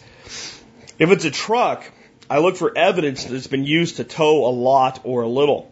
If 0.97 1.11
it's 1.11 1.25
a 1.25 1.31
truck, 1.31 1.89
I 2.29 2.39
look 2.39 2.55
for 2.55 2.75
evidence 2.77 3.25
that 3.25 3.35
it's 3.35 3.47
been 3.47 3.65
used 3.65 3.97
to 3.97 4.03
tow 4.03 4.45
a 4.45 4.51
lot 4.51 5.01
or 5.03 5.21
a 5.21 5.27
little. 5.27 5.71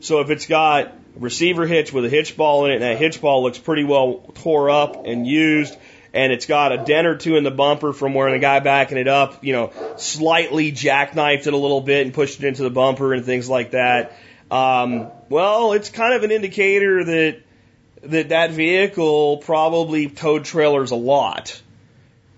So 0.00 0.20
if 0.20 0.30
it's 0.30 0.46
got 0.46 0.92
receiver 1.16 1.66
hitch 1.66 1.92
with 1.92 2.04
a 2.04 2.08
hitch 2.08 2.36
ball 2.36 2.66
in 2.66 2.72
it 2.72 2.74
and 2.74 2.82
that 2.82 2.98
hitch 2.98 3.20
ball 3.20 3.42
looks 3.42 3.58
pretty 3.58 3.84
well 3.84 4.30
tore 4.34 4.70
up 4.70 5.06
and 5.06 5.26
used, 5.26 5.76
and 6.16 6.32
it's 6.32 6.46
got 6.46 6.72
a 6.72 6.78
dent 6.78 7.06
or 7.06 7.14
two 7.14 7.36
in 7.36 7.44
the 7.44 7.50
bumper 7.50 7.92
from 7.92 8.14
where 8.14 8.30
the 8.30 8.38
guy 8.38 8.58
backing 8.60 8.96
it 8.96 9.06
up, 9.06 9.44
you 9.44 9.52
know, 9.52 9.70
slightly 9.98 10.72
jackknifed 10.72 11.46
it 11.46 11.52
a 11.52 11.56
little 11.56 11.82
bit 11.82 12.06
and 12.06 12.14
pushed 12.14 12.42
it 12.42 12.46
into 12.46 12.62
the 12.62 12.70
bumper 12.70 13.12
and 13.12 13.24
things 13.24 13.50
like 13.50 13.72
that. 13.72 14.16
Um, 14.50 15.08
well, 15.28 15.74
it's 15.74 15.90
kind 15.90 16.14
of 16.14 16.22
an 16.24 16.30
indicator 16.30 17.04
that 17.04 17.42
that 18.04 18.28
that 18.30 18.50
vehicle 18.52 19.38
probably 19.38 20.08
towed 20.08 20.46
trailers 20.46 20.90
a 20.90 20.96
lot. 20.96 21.60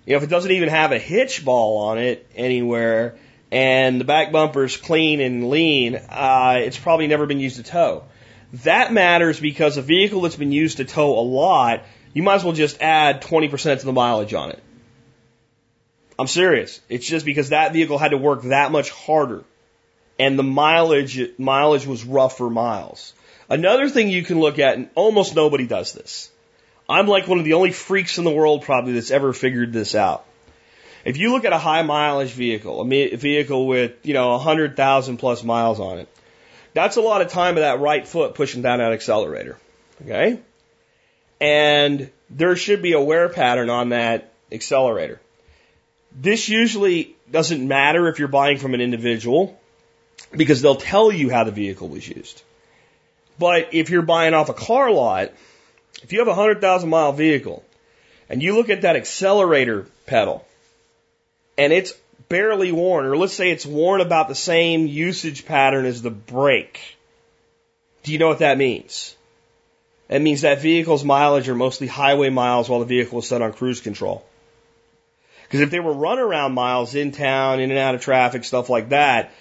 You 0.06 0.14
know, 0.14 0.16
if 0.16 0.24
it 0.24 0.30
doesn't 0.30 0.50
even 0.50 0.70
have 0.70 0.90
a 0.90 0.98
hitch 0.98 1.44
ball 1.44 1.90
on 1.90 1.98
it 1.98 2.26
anywhere, 2.34 3.16
and 3.52 4.00
the 4.00 4.04
back 4.04 4.32
bumper's 4.32 4.76
clean 4.76 5.20
and 5.20 5.50
lean, 5.50 5.94
uh, 5.94 6.56
it's 6.58 6.78
probably 6.78 7.06
never 7.06 7.26
been 7.26 7.38
used 7.38 7.56
to 7.56 7.62
tow. 7.62 8.04
That 8.64 8.92
matters 8.92 9.38
because 9.38 9.76
a 9.76 9.82
vehicle 9.82 10.22
that's 10.22 10.36
been 10.36 10.52
used 10.52 10.78
to 10.78 10.84
tow 10.84 11.18
a 11.18 11.22
lot 11.22 11.84
you 12.18 12.24
might 12.24 12.34
as 12.34 12.42
well 12.42 12.52
just 12.52 12.82
add 12.82 13.22
20% 13.22 13.78
to 13.78 13.86
the 13.86 13.92
mileage 13.92 14.34
on 14.34 14.50
it. 14.50 14.60
I'm 16.18 16.26
serious. 16.26 16.80
It's 16.88 17.06
just 17.06 17.24
because 17.24 17.50
that 17.50 17.72
vehicle 17.72 17.96
had 17.96 18.10
to 18.10 18.16
work 18.16 18.42
that 18.42 18.72
much 18.72 18.90
harder 18.90 19.44
and 20.18 20.36
the 20.36 20.42
mileage, 20.42 21.38
mileage 21.38 21.86
was 21.86 22.04
rougher 22.04 22.50
miles. 22.50 23.12
Another 23.48 23.88
thing 23.88 24.08
you 24.08 24.24
can 24.24 24.40
look 24.40 24.58
at, 24.58 24.74
and 24.74 24.90
almost 24.96 25.36
nobody 25.36 25.68
does 25.68 25.92
this. 25.92 26.28
I'm 26.88 27.06
like 27.06 27.28
one 27.28 27.38
of 27.38 27.44
the 27.44 27.52
only 27.52 27.70
freaks 27.70 28.18
in 28.18 28.24
the 28.24 28.32
world 28.32 28.62
probably 28.62 28.94
that's 28.94 29.12
ever 29.12 29.32
figured 29.32 29.72
this 29.72 29.94
out. 29.94 30.24
If 31.04 31.18
you 31.18 31.30
look 31.30 31.44
at 31.44 31.52
a 31.52 31.58
high 31.58 31.82
mileage 31.82 32.32
vehicle, 32.32 32.80
a 32.80 33.14
vehicle 33.14 33.68
with, 33.68 33.92
you 34.02 34.14
know, 34.14 34.30
100,000 34.30 35.18
plus 35.18 35.44
miles 35.44 35.78
on 35.78 36.00
it, 36.00 36.08
that's 36.74 36.96
a 36.96 37.00
lot 37.00 37.20
of 37.20 37.28
time 37.28 37.56
of 37.56 37.60
that 37.60 37.78
right 37.78 38.08
foot 38.08 38.34
pushing 38.34 38.62
down 38.62 38.80
that 38.80 38.92
accelerator. 38.92 39.56
Okay? 40.02 40.40
And 41.40 42.10
there 42.30 42.56
should 42.56 42.82
be 42.82 42.92
a 42.92 43.00
wear 43.00 43.28
pattern 43.28 43.70
on 43.70 43.90
that 43.90 44.32
accelerator. 44.50 45.20
This 46.12 46.48
usually 46.48 47.16
doesn't 47.30 47.66
matter 47.66 48.08
if 48.08 48.18
you're 48.18 48.28
buying 48.28 48.58
from 48.58 48.74
an 48.74 48.80
individual 48.80 49.58
because 50.32 50.62
they'll 50.62 50.76
tell 50.76 51.12
you 51.12 51.30
how 51.30 51.44
the 51.44 51.50
vehicle 51.50 51.88
was 51.88 52.06
used. 52.08 52.42
But 53.38 53.72
if 53.72 53.90
you're 53.90 54.02
buying 54.02 54.34
off 54.34 54.48
a 54.48 54.54
car 54.54 54.90
lot, 54.90 55.32
if 56.02 56.12
you 56.12 56.18
have 56.18 56.28
a 56.28 56.32
100,000 56.32 56.88
mile 56.88 57.12
vehicle 57.12 57.64
and 58.28 58.42
you 58.42 58.56
look 58.56 58.70
at 58.70 58.82
that 58.82 58.96
accelerator 58.96 59.86
pedal 60.06 60.44
and 61.56 61.72
it's 61.72 61.92
barely 62.28 62.72
worn, 62.72 63.06
or 63.06 63.16
let's 63.16 63.32
say 63.32 63.50
it's 63.50 63.66
worn 63.66 64.00
about 64.00 64.28
the 64.28 64.34
same 64.34 64.86
usage 64.86 65.46
pattern 65.46 65.86
as 65.86 66.02
the 66.02 66.10
brake, 66.10 66.80
do 68.02 68.12
you 68.12 68.18
know 68.18 68.28
what 68.28 68.40
that 68.40 68.58
means? 68.58 69.14
It 70.08 70.20
means 70.20 70.40
that 70.40 70.62
vehicle's 70.62 71.04
mileage 71.04 71.48
are 71.48 71.54
mostly 71.54 71.86
highway 71.86 72.30
miles 72.30 72.68
while 72.68 72.80
the 72.80 72.86
vehicle 72.86 73.18
is 73.18 73.28
set 73.28 73.42
on 73.42 73.52
cruise 73.52 73.80
control. 73.80 74.24
Because 75.42 75.60
if 75.60 75.70
they 75.70 75.80
were 75.80 75.92
run 75.92 76.18
around 76.18 76.52
miles 76.52 76.94
in 76.94 77.12
town, 77.12 77.60
in 77.60 77.70
and 77.70 77.78
out 77.78 77.94
of 77.94 78.00
traffic, 78.00 78.44
stuff 78.44 78.68
like 78.68 78.90
that, 78.90 79.32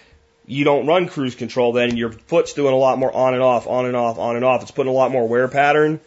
you 0.45 0.63
don't 0.63 0.87
run 0.87 1.07
cruise 1.07 1.35
control 1.35 1.73
then, 1.73 1.97
your 1.97 2.11
foot's 2.11 2.53
doing 2.53 2.73
a 2.73 2.77
lot 2.77 2.97
more 2.97 3.13
on 3.13 3.33
and 3.33 3.43
off, 3.43 3.67
on 3.67 3.85
and 3.85 3.95
off, 3.95 4.17
on 4.17 4.35
and 4.35 4.45
off. 4.45 4.61
It's 4.61 4.71
putting 4.71 4.91
a 4.91 4.95
lot 4.95 5.11
more 5.11 5.27
wear 5.27 5.47
pattern 5.47 5.99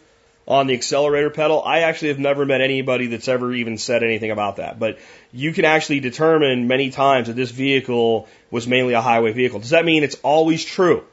on 0.47 0.67
the 0.67 0.73
accelerator 0.73 1.29
pedal. 1.29 1.61
I 1.63 1.81
actually 1.81 2.09
have 2.09 2.19
never 2.19 2.45
met 2.45 2.61
anybody 2.61 3.07
that's 3.07 3.27
ever 3.27 3.53
even 3.53 3.77
said 3.77 4.03
anything 4.03 4.31
about 4.31 4.57
that. 4.57 4.79
But 4.79 4.97
you 5.31 5.53
can 5.53 5.65
actually 5.65 5.99
determine 5.99 6.67
many 6.67 6.89
times 6.89 7.27
that 7.27 7.35
this 7.35 7.51
vehicle 7.51 8.27
was 8.49 8.67
mainly 8.67 8.93
a 8.93 9.01
highway 9.01 9.33
vehicle. 9.33 9.59
Does 9.59 9.69
that 9.69 9.85
mean 9.85 10.03
it's 10.03 10.17
always 10.23 10.65
true? 10.65 11.03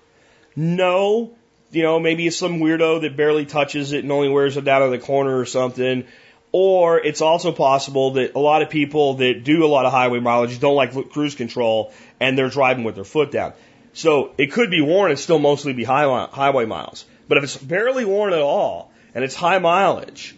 No, 0.56 1.36
you 1.70 1.82
know, 1.82 2.00
maybe 2.00 2.26
it's 2.26 2.36
some 2.36 2.60
weirdo 2.60 3.02
that 3.02 3.16
barely 3.16 3.44
touches 3.44 3.92
it 3.92 4.02
and 4.02 4.12
only 4.12 4.28
wears 4.28 4.56
it 4.56 4.64
down 4.64 4.82
in 4.82 4.90
the 4.90 4.98
corner 4.98 5.38
or 5.38 5.44
something. 5.44 6.04
Or 6.50 6.98
it's 6.98 7.20
also 7.20 7.52
possible 7.52 8.12
that 8.12 8.34
a 8.34 8.38
lot 8.38 8.62
of 8.62 8.70
people 8.70 9.14
that 9.14 9.44
do 9.44 9.64
a 9.64 9.68
lot 9.68 9.84
of 9.84 9.92
highway 9.92 10.20
mileage 10.20 10.58
don't 10.60 10.76
like 10.76 11.10
cruise 11.10 11.34
control 11.34 11.92
and 12.20 12.38
they're 12.38 12.48
driving 12.48 12.84
with 12.84 12.94
their 12.94 13.04
foot 13.04 13.30
down. 13.30 13.52
So 13.92 14.32
it 14.38 14.52
could 14.52 14.70
be 14.70 14.80
worn 14.80 15.10
and 15.10 15.18
still 15.18 15.38
mostly 15.38 15.74
be 15.74 15.84
high, 15.84 16.26
highway 16.32 16.64
miles. 16.64 17.04
But 17.28 17.38
if 17.38 17.44
it's 17.44 17.56
barely 17.56 18.06
worn 18.06 18.32
at 18.32 18.40
all 18.40 18.90
and 19.14 19.24
it's 19.24 19.34
high 19.34 19.58
mileage, 19.58 20.34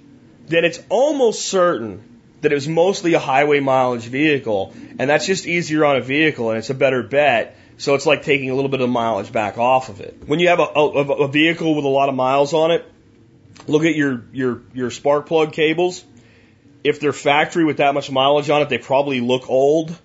then 0.49 0.65
it's 0.65 0.83
almost 0.89 1.43
certain 1.43 2.03
that 2.41 2.51
it 2.51 2.55
was 2.55 2.67
mostly 2.67 3.15
a 3.15 3.21
highway 3.21 3.61
mileage 3.61 4.07
vehicle. 4.07 4.73
And 4.99 5.09
that's 5.09 5.27
just 5.27 5.47
easier 5.47 5.85
on 5.85 5.97
a 5.97 6.01
vehicle 6.01 6.51
and 6.51 6.59
it's 6.59 6.71
a 6.71 6.75
better 6.75 7.05
bet 7.05 7.57
so 7.81 7.95
it's 7.95 8.05
like 8.05 8.23
taking 8.23 8.51
a 8.51 8.55
little 8.55 8.69
bit 8.69 8.83
of 8.83 8.91
mileage 8.91 9.33
back 9.33 9.57
off 9.57 9.89
of 9.89 10.03
it. 10.03 10.15
When 10.27 10.39
you 10.39 10.49
have 10.49 10.61
a, 10.61 10.65
a, 10.65 11.25
a 11.25 11.29
vehicle 11.29 11.75
with 11.75 11.87
a 11.87 11.89
lot 11.89 12.11
of 12.11 12.15
miles 12.15 12.53
on 12.53 12.73
it, 12.73 12.85
look 13.67 13.85
at 13.87 13.95
your, 13.95 14.23
your, 14.33 14.61
your 14.75 14.91
spark 14.91 15.27
plug 15.27 15.55
cables. 15.55 16.05
If 16.85 17.01
they're 17.01 17.15
factory 17.15 17.65
with 17.65 17.79
that 17.79 17.95
much 17.95 18.11
mileage 18.11 18.51
on 18.51 18.61
it, 18.61 18.69
they 18.69 18.77
probably 18.77 19.21
look 19.21 19.49
old. 19.49 19.99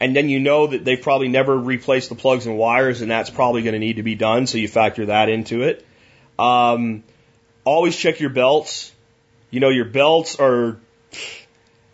And 0.00 0.16
then 0.16 0.28
you 0.28 0.40
know 0.40 0.66
that 0.66 0.84
they've 0.84 1.00
probably 1.00 1.28
never 1.28 1.56
replaced 1.56 2.08
the 2.08 2.16
plugs 2.16 2.46
and 2.46 2.58
wires, 2.58 3.00
and 3.00 3.08
that's 3.08 3.30
probably 3.30 3.62
going 3.62 3.74
to 3.74 3.78
need 3.78 3.96
to 3.96 4.02
be 4.02 4.16
done. 4.16 4.48
So 4.48 4.58
you 4.58 4.66
factor 4.66 5.06
that 5.06 5.28
into 5.28 5.62
it. 5.62 5.86
Um, 6.36 7.04
always 7.62 7.94
check 7.94 8.18
your 8.18 8.30
belts. 8.30 8.90
You 9.50 9.60
know, 9.60 9.68
your 9.68 9.84
belts 9.84 10.34
are 10.40 10.80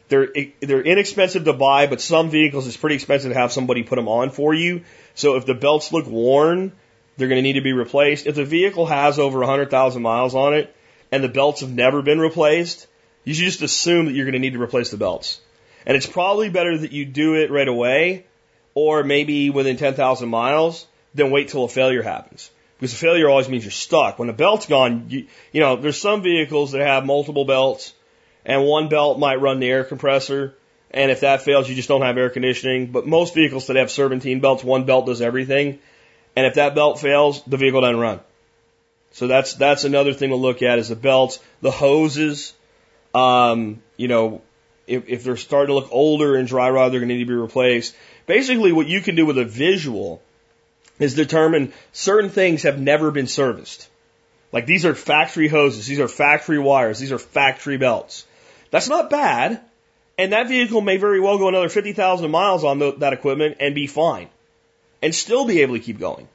they're 0.08 0.28
they're 0.60 0.82
inexpensive 0.82 1.44
to 1.44 1.52
buy, 1.52 1.88
but 1.88 2.00
some 2.00 2.30
vehicles 2.30 2.66
it's 2.66 2.76
pretty 2.76 2.94
expensive 2.94 3.32
to 3.32 3.38
have 3.38 3.52
somebody 3.52 3.82
put 3.82 3.96
them 3.96 4.08
on 4.08 4.30
for 4.30 4.54
you. 4.54 4.82
So 5.16 5.36
if 5.36 5.46
the 5.46 5.54
belts 5.54 5.92
look 5.92 6.06
worn, 6.06 6.72
they're 7.16 7.28
going 7.28 7.38
to 7.38 7.42
need 7.42 7.54
to 7.54 7.62
be 7.62 7.72
replaced. 7.72 8.26
If 8.26 8.36
the 8.36 8.44
vehicle 8.44 8.86
has 8.86 9.18
over 9.18 9.40
100,000 9.40 10.02
miles 10.02 10.34
on 10.34 10.54
it 10.54 10.74
and 11.10 11.24
the 11.24 11.28
belts 11.28 11.62
have 11.62 11.72
never 11.72 12.02
been 12.02 12.20
replaced, 12.20 12.86
you 13.24 13.34
should 13.34 13.46
just 13.46 13.62
assume 13.62 14.06
that 14.06 14.12
you're 14.12 14.26
going 14.26 14.34
to 14.34 14.38
need 14.38 14.52
to 14.52 14.62
replace 14.62 14.90
the 14.90 14.98
belts. 14.98 15.40
And 15.86 15.96
it's 15.96 16.06
probably 16.06 16.50
better 16.50 16.76
that 16.76 16.92
you 16.92 17.06
do 17.06 17.34
it 17.34 17.50
right 17.50 17.66
away 17.66 18.26
or 18.74 19.02
maybe 19.04 19.48
within 19.48 19.78
10,000 19.78 20.28
miles 20.28 20.86
than 21.14 21.30
wait 21.30 21.48
till 21.48 21.64
a 21.64 21.68
failure 21.68 22.02
happens. 22.02 22.50
Because 22.78 22.92
a 22.92 22.96
failure 22.96 23.30
always 23.30 23.48
means 23.48 23.64
you're 23.64 23.70
stuck. 23.70 24.18
When 24.18 24.28
the 24.28 24.34
belt's 24.34 24.66
gone, 24.66 25.06
you, 25.08 25.26
you 25.50 25.60
know, 25.60 25.76
there's 25.76 25.98
some 25.98 26.22
vehicles 26.22 26.72
that 26.72 26.82
have 26.82 27.06
multiple 27.06 27.46
belts 27.46 27.94
and 28.44 28.64
one 28.64 28.90
belt 28.90 29.18
might 29.18 29.40
run 29.40 29.60
the 29.60 29.70
air 29.70 29.82
compressor 29.82 30.54
and 30.96 31.10
if 31.10 31.20
that 31.20 31.42
fails, 31.42 31.68
you 31.68 31.74
just 31.74 31.88
don't 31.88 32.00
have 32.00 32.16
air 32.16 32.30
conditioning. 32.30 32.86
But 32.86 33.06
most 33.06 33.34
vehicles 33.34 33.66
that 33.66 33.76
have 33.76 33.90
serpentine 33.90 34.40
belts, 34.40 34.64
one 34.64 34.84
belt 34.84 35.04
does 35.04 35.20
everything. 35.20 35.78
And 36.34 36.46
if 36.46 36.54
that 36.54 36.74
belt 36.74 36.98
fails, 36.98 37.42
the 37.44 37.58
vehicle 37.58 37.82
doesn't 37.82 38.00
run. 38.00 38.20
So 39.12 39.26
that's 39.26 39.54
that's 39.54 39.84
another 39.84 40.14
thing 40.14 40.30
to 40.30 40.36
look 40.36 40.62
at 40.62 40.78
is 40.78 40.88
the 40.88 40.96
belts, 40.96 41.38
the 41.60 41.70
hoses. 41.70 42.54
Um, 43.14 43.82
you 43.98 44.08
know, 44.08 44.40
if, 44.86 45.08
if 45.08 45.24
they're 45.24 45.36
starting 45.36 45.68
to 45.68 45.74
look 45.74 45.88
older 45.90 46.34
and 46.36 46.48
dry 46.48 46.70
rot, 46.70 46.90
they're 46.90 47.00
going 47.00 47.10
to 47.10 47.14
need 47.14 47.24
to 47.24 47.28
be 47.28 47.34
replaced. 47.34 47.94
Basically, 48.26 48.72
what 48.72 48.86
you 48.86 49.02
can 49.02 49.16
do 49.16 49.26
with 49.26 49.38
a 49.38 49.44
visual 49.44 50.22
is 50.98 51.14
determine 51.14 51.74
certain 51.92 52.30
things 52.30 52.62
have 52.62 52.80
never 52.80 53.10
been 53.10 53.26
serviced. 53.26 53.88
Like 54.50 54.64
these 54.64 54.86
are 54.86 54.94
factory 54.94 55.48
hoses, 55.48 55.86
these 55.86 56.00
are 56.00 56.08
factory 56.08 56.58
wires, 56.58 56.98
these 56.98 57.12
are 57.12 57.18
factory 57.18 57.76
belts. 57.76 58.24
That's 58.70 58.88
not 58.88 59.10
bad. 59.10 59.60
And 60.18 60.32
that 60.32 60.48
vehicle 60.48 60.80
may 60.80 60.96
very 60.96 61.20
well 61.20 61.38
go 61.38 61.48
another 61.48 61.68
50,000 61.68 62.30
miles 62.30 62.64
on 62.64 62.78
the, 62.78 62.92
that 62.98 63.12
equipment 63.12 63.58
and 63.60 63.74
be 63.74 63.86
fine 63.86 64.28
and 65.02 65.14
still 65.14 65.46
be 65.46 65.60
able 65.60 65.74
to 65.74 65.80
keep 65.80 65.98
going. 65.98 66.28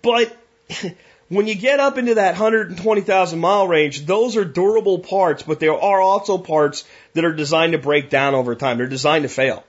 But 0.00 0.34
when 1.28 1.46
you 1.46 1.54
get 1.54 1.80
up 1.80 1.98
into 1.98 2.14
that 2.14 2.38
120,000 2.38 3.38
mile 3.38 3.68
range, 3.68 4.06
those 4.06 4.36
are 4.36 4.44
durable 4.44 5.00
parts, 5.00 5.42
but 5.42 5.60
there 5.60 5.74
are 5.74 6.00
also 6.00 6.38
parts 6.38 6.84
that 7.12 7.24
are 7.24 7.34
designed 7.34 7.72
to 7.72 7.78
break 7.78 8.08
down 8.08 8.34
over 8.34 8.54
time. 8.54 8.78
They're 8.78 8.86
designed 8.86 9.24
to 9.24 9.28
fail. 9.28 9.62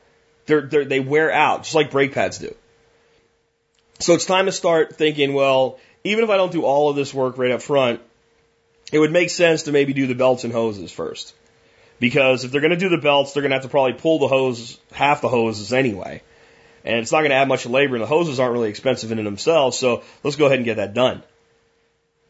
They're, 0.45 0.61
they're, 0.61 0.85
they 0.85 0.99
wear 0.99 1.31
out, 1.31 1.63
just 1.63 1.75
like 1.75 1.91
brake 1.91 2.13
pads 2.13 2.39
do. 2.39 2.55
So 3.99 4.13
it's 4.13 4.25
time 4.25 4.45
to 4.45 4.53
start 4.53 4.95
thinking, 4.95 5.33
well, 5.33 5.77
even 6.05 6.23
if 6.23 6.29
I 6.29 6.37
don't 6.37 6.51
do 6.51 6.63
all 6.63 6.89
of 6.89 6.95
this 6.95 7.13
work 7.13 7.37
right 7.37 7.51
up 7.51 7.61
front, 7.61 7.99
it 8.93 8.99
would 8.99 9.11
make 9.11 9.29
sense 9.29 9.63
to 9.63 9.73
maybe 9.73 9.93
do 9.93 10.07
the 10.07 10.15
belts 10.15 10.45
and 10.45 10.53
hoses 10.53 10.91
first. 10.91 11.33
Because 11.99 12.43
if 12.43 12.51
they're 12.51 12.61
going 12.61 12.71
to 12.71 12.77
do 12.77 12.89
the 12.89 12.97
belts, 12.97 13.33
they're 13.33 13.41
going 13.41 13.51
to 13.51 13.55
have 13.55 13.63
to 13.63 13.69
probably 13.69 13.93
pull 13.93 14.19
the 14.19 14.27
hose, 14.27 14.79
half 14.91 15.21
the 15.21 15.27
hoses 15.27 15.73
anyway. 15.73 16.21
And 16.85 16.97
it's 16.99 17.11
not 17.11 17.19
going 17.19 17.31
to 17.31 17.35
add 17.35 17.47
much 17.47 17.65
labor, 17.65 17.95
and 17.95 18.03
the 18.03 18.07
hoses 18.07 18.39
aren't 18.39 18.53
really 18.53 18.69
expensive 18.69 19.11
in 19.11 19.23
themselves, 19.23 19.77
so 19.77 20.03
let's 20.23 20.37
go 20.37 20.45
ahead 20.45 20.59
and 20.59 20.65
get 20.65 20.77
that 20.77 20.93
done. 20.93 21.23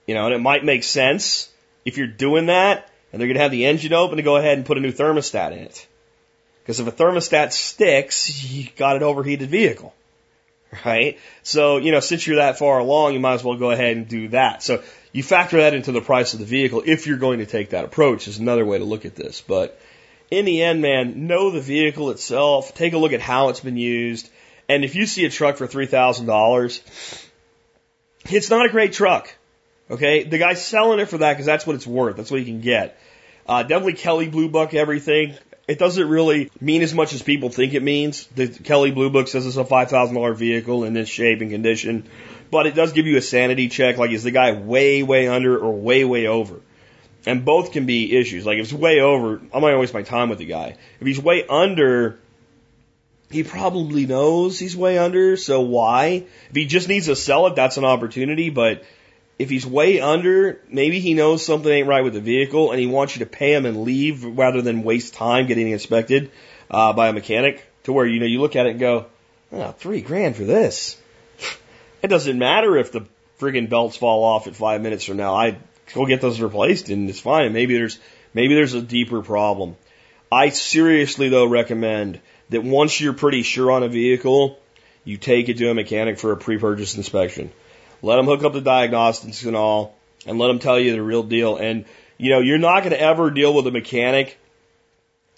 You 0.08 0.16
know, 0.16 0.26
and 0.26 0.34
it 0.34 0.40
might 0.40 0.66
make 0.66 0.84
sense 0.84 1.52
if 1.86 1.98
you're 1.98 2.08
doing 2.08 2.48
that 2.48 2.90
and 3.12 3.20
they're 3.20 3.28
going 3.28 3.38
to 3.38 3.42
have 3.42 3.52
the 3.52 3.66
engine 3.66 3.94
open 3.94 4.18
to 4.18 4.24
go 4.24 4.38
ahead 4.38 4.58
and 4.58 4.66
put 4.66 4.78
a 4.78 4.82
new 4.82 4.92
thermostat 4.92 5.52
in 5.52 5.60
it. 5.60 5.88
Because 6.62 6.80
if 6.80 6.88
a 6.88 6.92
thermostat 6.92 7.52
sticks, 7.52 8.44
you 8.44 8.68
got 8.76 8.96
an 8.96 9.04
overheated 9.04 9.50
vehicle. 9.50 9.94
Right? 10.86 11.18
So, 11.42 11.78
you 11.78 11.92
know, 11.92 12.00
since 12.00 12.28
you're 12.28 12.36
that 12.36 12.60
far 12.60 12.78
along, 12.78 13.14
you 13.14 13.20
might 13.20 13.34
as 13.34 13.44
well 13.44 13.58
go 13.58 13.72
ahead 13.72 13.98
and 13.98 14.08
do 14.08 14.28
that. 14.28 14.62
So 14.62 14.84
you 15.12 15.24
factor 15.24 15.58
that 15.58 15.74
into 15.74 15.92
the 15.92 16.02
price 16.02 16.34
of 16.34 16.40
the 16.40 16.46
vehicle 16.46 16.84
if 16.86 17.08
you're 17.08 17.18
going 17.18 17.40
to 17.40 17.46
take 17.46 17.72
that 17.72 17.86
approach 17.86 18.28
is 18.28 18.38
another 18.38 18.66
way 18.66 18.78
to 18.78 18.86
look 18.86 19.06
at 19.06 19.16
this. 19.16 19.42
But 19.42 19.80
in 20.30 20.46
the 20.46 20.62
end, 20.62 20.82
man, 20.82 21.28
know 21.28 21.52
the 21.52 21.62
vehicle 21.62 22.12
itself, 22.12 22.76
take 22.76 22.94
a 22.94 22.98
look 22.98 23.14
at 23.14 23.22
how 23.22 23.50
it's 23.50 23.62
been 23.62 23.78
used, 23.78 24.30
and 24.68 24.86
if 24.86 24.96
you 24.96 25.08
see 25.08 25.26
a 25.26 25.30
truck 25.30 25.58
for 25.58 25.68
$3,000, 25.68 27.28
it's 28.30 28.50
not 28.50 28.66
a 28.66 28.70
great 28.70 28.94
truck. 28.94 29.34
Okay, 29.90 30.24
the 30.24 30.38
guy's 30.38 30.64
selling 30.64 31.00
it 31.00 31.08
for 31.08 31.18
that 31.18 31.34
because 31.34 31.48
that's 31.48 31.66
what 31.66 31.76
it's 31.76 31.88
worth. 31.88 32.16
That's 32.16 32.30
what 32.30 32.40
he 32.40 32.46
can 32.46 32.62
get. 32.62 33.00
Uh, 33.48 33.64
definitely 33.64 33.94
Kelley 33.94 34.30
Blue 34.30 34.48
Book 34.48 34.76
everything. 34.76 35.34
It 35.68 35.80
doesn't 35.80 36.08
really 36.08 36.52
mean 36.62 36.84
as 36.84 36.94
much 36.94 37.14
as 37.14 37.24
people 37.24 37.50
think 37.50 37.74
it 37.74 37.82
means. 37.82 38.28
The 38.28 38.48
Kelley 38.48 38.92
Blue 38.92 39.10
Book 39.10 39.28
says 39.28 39.48
it's 39.48 39.58
a 39.58 39.66
five 39.66 39.90
thousand 39.90 40.16
dollar 40.16 40.36
vehicle 40.36 40.84
in 40.84 40.94
this 40.94 41.10
shape 41.10 41.42
and 41.42 41.50
condition, 41.50 42.08
but 42.52 42.66
it 42.66 42.76
does 42.76 42.94
give 42.94 43.08
you 43.08 43.18
a 43.18 43.22
sanity 43.22 43.70
check. 43.70 43.98
Like 43.98 44.12
is 44.12 44.24
the 44.24 44.32
guy 44.32 44.54
way 44.54 45.04
way 45.04 45.28
under 45.28 45.58
or 45.58 45.74
way 45.74 46.06
way 46.06 46.28
over? 46.28 46.60
And 47.26 47.44
both 47.44 47.74
can 47.74 47.86
be 47.86 48.18
issues. 48.18 48.46
Like 48.46 48.58
if 48.58 48.66
it's 48.66 48.74
way 48.74 49.02
over, 49.02 49.36
I'm 49.38 49.62
not 49.62 49.62
gonna 49.62 49.80
waste 49.80 49.94
my 49.94 50.04
time 50.04 50.30
with 50.30 50.40
the 50.40 50.46
guy. 50.46 50.78
If 51.00 51.08
he's 51.08 51.20
way 51.20 51.46
under, 51.48 52.20
he 53.30 53.44
probably 53.44 54.06
knows 54.06 54.58
he's 54.58 54.76
way 54.76 54.98
under. 54.98 55.38
So 55.38 55.62
why? 55.62 56.26
If 56.50 56.56
he 56.56 56.66
just 56.66 56.88
needs 56.88 57.06
to 57.06 57.16
sell 57.16 57.48
it, 57.48 57.56
that's 57.56 57.78
an 57.78 57.86
opportunity. 57.86 58.50
But 58.50 58.84
if 59.38 59.50
he's 59.50 59.66
way 59.66 60.02
under, 60.02 60.62
maybe 60.70 61.00
he 61.00 61.14
knows 61.14 61.46
something 61.46 61.72
ain't 61.72 61.88
right 61.88 62.04
with 62.04 62.14
the 62.14 62.22
vehicle 62.22 62.72
and 62.72 62.80
he 62.80 62.88
wants 62.88 63.16
you 63.16 63.24
to 63.24 63.30
pay 63.30 63.54
him 63.54 63.66
and 63.66 63.84
leave 63.84 64.24
rather 64.24 64.62
than 64.62 64.84
waste 64.84 65.14
time 65.14 65.48
getting 65.48 65.70
inspected 65.70 66.32
uh, 66.70 66.94
by 66.94 67.08
a 67.08 67.14
mechanic 67.14 67.66
to 67.84 67.94
where, 67.94 68.06
you 68.06 68.20
know, 68.20 68.26
you 68.26 68.42
look 68.42 68.56
at 68.56 68.66
it 68.66 68.72
and 68.72 68.80
go, 68.80 69.06
oh, 69.54 69.72
three 69.72 70.02
grand 70.02 70.36
for 70.36 70.44
this. 70.44 70.98
It 72.02 72.08
doesn't 72.08 72.38
matter 72.38 72.78
if 72.78 72.92
the 72.92 73.06
friggin' 73.40 73.70
belts 73.70 73.98
fall 73.98 74.24
off 74.24 74.48
at 74.48 74.56
five 74.56 74.82
minutes 74.82 75.06
from 75.06 75.18
now. 75.18 75.36
I 75.36 75.58
go 75.94 76.06
get 76.06 76.22
those 76.22 76.42
replaced 76.42 76.90
and 76.90 77.10
it's 77.10 77.20
fine. 77.20 77.54
Maybe 77.54 77.76
there's, 77.76 78.00
maybe 78.34 78.56
there's 78.56 78.74
a 78.74 78.82
deeper 78.82 79.22
problem. 79.22 79.76
I 80.32 80.50
seriously 80.50 81.30
though 81.30 81.46
recommend 81.46 82.20
that 82.50 82.64
once 82.64 83.00
you're 83.00 83.14
pretty 83.14 83.44
sure 83.44 83.72
on 83.72 83.84
a 83.84 83.90
vehicle, 83.90 84.60
you 85.04 85.18
take 85.18 85.50
it 85.50 85.58
to 85.58 85.70
a 85.70 85.74
mechanic 85.74 86.20
for 86.20 86.32
a 86.32 86.38
pre-purchase 86.38 86.96
inspection. 86.96 87.52
Let 88.02 88.18
them 88.18 88.26
hook 88.26 88.44
up 88.44 88.54
the 88.54 88.62
diagnostics 88.62 89.44
and 89.44 89.56
all, 89.56 89.96
and 90.26 90.38
let 90.38 90.48
them 90.48 90.60
tell 90.60 90.80
you 90.80 90.92
the 90.94 91.02
real 91.02 91.24
deal. 91.24 91.58
And, 91.58 91.86
you 92.18 92.30
know, 92.30 92.40
you're 92.40 92.58
not 92.58 92.82
going 92.82 92.92
to 92.92 93.02
ever 93.02 93.32
deal 93.32 93.54
with 93.54 93.68
a 93.68 93.72
mechanic 93.72 94.38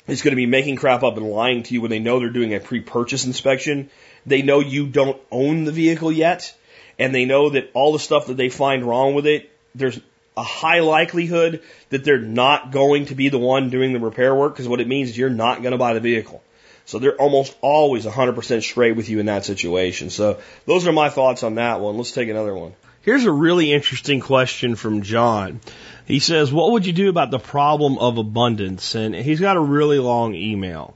who's 0.08 0.22
going 0.22 0.32
to 0.32 0.38
be 0.38 0.46
making 0.46 0.76
crap 0.76 1.04
up 1.04 1.18
and 1.18 1.30
lying 1.30 1.64
to 1.64 1.74
you 1.74 1.82
when 1.82 1.92
they 1.92 2.00
know 2.00 2.20
they're 2.20 2.30
doing 2.30 2.54
a 2.54 2.60
pre-purchase 2.60 3.26
inspection. 3.26 3.90
They 4.26 4.42
know 4.42 4.60
you 4.60 4.88
don't 4.88 5.20
own 5.32 5.64
the 5.64 5.72
vehicle 5.72 6.12
yet, 6.12 6.56
and 7.00 7.14
they 7.14 7.26
know 7.26 7.50
that 7.50 7.72
all 7.74 7.94
the 7.94 8.00
stuff 8.00 8.28
that 8.28 8.38
they 8.38 8.50
find 8.50 8.84
wrong 8.84 9.14
with 9.14 9.26
it, 9.26 9.50
there's 9.74 10.00
a 10.38 10.44
high 10.44 10.80
likelihood 10.80 11.62
that 11.90 12.04
they're 12.04 12.20
not 12.20 12.72
going 12.72 13.08
to 13.08 13.16
be 13.16 13.30
the 13.30 13.40
one 13.40 13.70
doing 13.70 13.94
the 13.94 14.00
repair 14.00 14.34
work 14.34 14.54
because 14.54 14.68
what 14.68 14.82
it 14.82 14.88
means 14.88 15.10
is 15.10 15.18
you're 15.18 15.30
not 15.30 15.62
going 15.62 15.72
to 15.72 15.78
buy 15.78 15.94
the 15.94 16.00
vehicle. 16.00 16.42
So 16.86 17.00
they're 17.00 17.16
almost 17.16 17.56
always 17.62 18.06
100% 18.06 18.64
straight 18.64 18.96
with 18.96 19.10
you 19.10 19.20
in 19.20 19.28
that 19.28 19.46
situation. 19.46 20.10
So 20.10 20.40
those 20.66 20.88
are 20.88 20.92
my 20.92 21.10
thoughts 21.10 21.44
on 21.44 21.56
that 21.56 21.80
one. 21.80 21.98
Let's 21.98 22.12
take 22.12 22.30
another 22.30 22.56
one. 22.56 22.74
Here's 23.02 23.26
a 23.26 23.32
really 23.32 23.72
interesting 23.72 24.20
question 24.20 24.76
from 24.76 25.02
John. 25.02 25.60
He 26.06 26.20
says, 26.20 26.52
What 26.52 26.72
would 26.74 26.86
you 26.86 26.94
do 26.94 27.10
about 27.10 27.32
the 27.32 27.40
problem 27.40 27.98
of 27.98 28.18
abundance? 28.18 28.96
And 28.96 29.16
he's 29.16 29.40
got 29.40 29.58
a 29.58 29.62
really 29.62 30.00
long 30.00 30.36
email. 30.36 30.96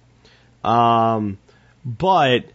Um, 0.63 1.37
but 1.83 2.45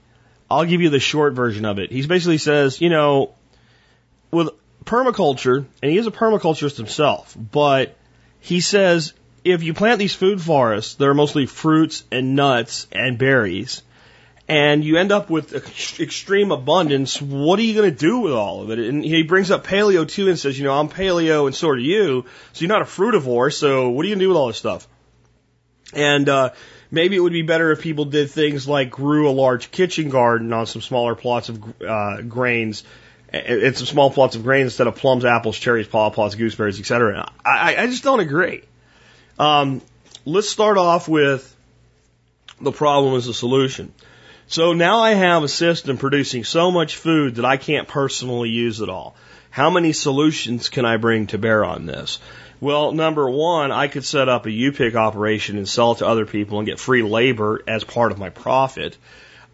I'll 0.50 0.64
give 0.64 0.80
you 0.80 0.90
the 0.90 0.98
short 0.98 1.34
version 1.34 1.64
of 1.64 1.78
it. 1.78 1.92
He 1.92 2.04
basically 2.06 2.38
says, 2.38 2.80
you 2.80 2.90
know, 2.90 3.34
with 4.30 4.50
permaculture, 4.84 5.64
and 5.82 5.90
he 5.90 5.98
is 5.98 6.06
a 6.06 6.10
permaculturist 6.10 6.76
himself, 6.76 7.36
but 7.38 7.96
he 8.40 8.60
says 8.60 9.12
if 9.44 9.62
you 9.62 9.74
plant 9.74 9.98
these 9.98 10.14
food 10.14 10.40
forests, 10.40 10.94
they're 10.94 11.14
mostly 11.14 11.46
fruits 11.46 12.04
and 12.10 12.34
nuts 12.34 12.86
and 12.92 13.18
berries, 13.18 13.82
and 14.48 14.84
you 14.84 14.96
end 14.96 15.12
up 15.12 15.30
with 15.30 15.54
extreme 16.00 16.50
abundance, 16.50 17.22
what 17.22 17.58
are 17.58 17.62
you 17.62 17.74
going 17.74 17.90
to 17.90 17.96
do 17.96 18.18
with 18.18 18.32
all 18.32 18.62
of 18.62 18.70
it? 18.70 18.80
And 18.80 19.04
he 19.04 19.22
brings 19.22 19.50
up 19.50 19.64
paleo 19.64 20.08
too 20.08 20.28
and 20.28 20.38
says, 20.38 20.58
you 20.58 20.64
know, 20.64 20.72
I'm 20.72 20.88
paleo 20.88 21.46
and 21.46 21.54
so 21.54 21.68
are 21.68 21.78
you, 21.78 22.24
so 22.52 22.62
you're 22.64 22.68
not 22.68 22.82
a 22.82 22.86
frutivore, 22.86 23.52
so 23.54 23.90
what 23.90 24.04
are 24.04 24.08
you 24.08 24.14
going 24.14 24.18
to 24.18 24.24
do 24.24 24.28
with 24.28 24.36
all 24.36 24.48
this 24.48 24.56
stuff? 24.56 24.88
And, 25.92 26.28
uh, 26.28 26.50
maybe 26.90 27.16
it 27.16 27.20
would 27.20 27.33
be 27.33 27.42
better 27.42 27.70
if 27.72 27.81
people 27.81 28.05
did 28.05 28.31
things 28.31 28.66
like 28.66 28.90
grew 28.90 29.29
a 29.29 29.33
large 29.33 29.70
kitchen 29.70 30.11
garden 30.11 30.53
on 30.53 30.66
some 30.66 30.83
smaller 30.83 31.14
plots 31.14 31.48
of 31.48 31.83
uh, 31.83 32.22
grains 32.22 32.85
and 33.33 33.76
some 33.76 33.87
small 33.87 34.11
plots 34.11 34.35
of 34.35 34.42
grains 34.42 34.66
instead 34.66 34.88
of 34.88 34.96
plums, 34.96 35.24
apples, 35.24 35.57
cherries, 35.57 35.87
pawpaws, 35.87 36.35
gooseberries, 36.35 36.81
etc. 36.81 37.31
I, 37.44 37.76
I 37.76 37.87
just 37.87 38.03
don't 38.03 38.20
agree. 38.20 38.64
Um, 39.38 39.83
let's 40.24 40.48
start 40.48 40.79
off 40.79 41.09
with 41.09 41.57
the 42.61 42.72
problem 42.72 43.14
as 43.14 43.29
a 43.29 43.35
solution. 43.35 43.92
So 44.48 44.72
now 44.72 44.98
I 44.98 45.12
have 45.12 45.44
a 45.44 45.48
system 45.48 45.96
producing 45.96 46.42
so 46.42 46.72
much 46.72 46.96
food 46.96 47.37
that 47.37 47.44
I 47.44 47.57
can't 47.57 47.87
personally 47.87 48.48
use 48.48 48.81
it 48.81 48.88
all. 48.88 49.14
How 49.50 49.70
many 49.70 49.92
solutions 49.92 50.68
can 50.68 50.85
I 50.85 50.96
bring 50.96 51.29
to 51.29 51.38
bear 51.38 51.64
on 51.64 51.87
this? 51.87 52.18
Well, 52.60 52.92
number 52.92 53.28
one, 53.28 53.72
I 53.72 53.88
could 53.88 54.04
set 54.04 54.28
up 54.28 54.46
a 54.46 54.50
U-pick 54.50 54.94
operation 54.94 55.56
and 55.56 55.68
sell 55.68 55.92
it 55.92 55.98
to 55.98 56.06
other 56.06 56.26
people 56.26 56.58
and 56.58 56.66
get 56.66 56.78
free 56.78 57.02
labor 57.02 57.62
as 57.66 57.84
part 57.84 58.12
of 58.12 58.18
my 58.18 58.30
profit. 58.30 58.96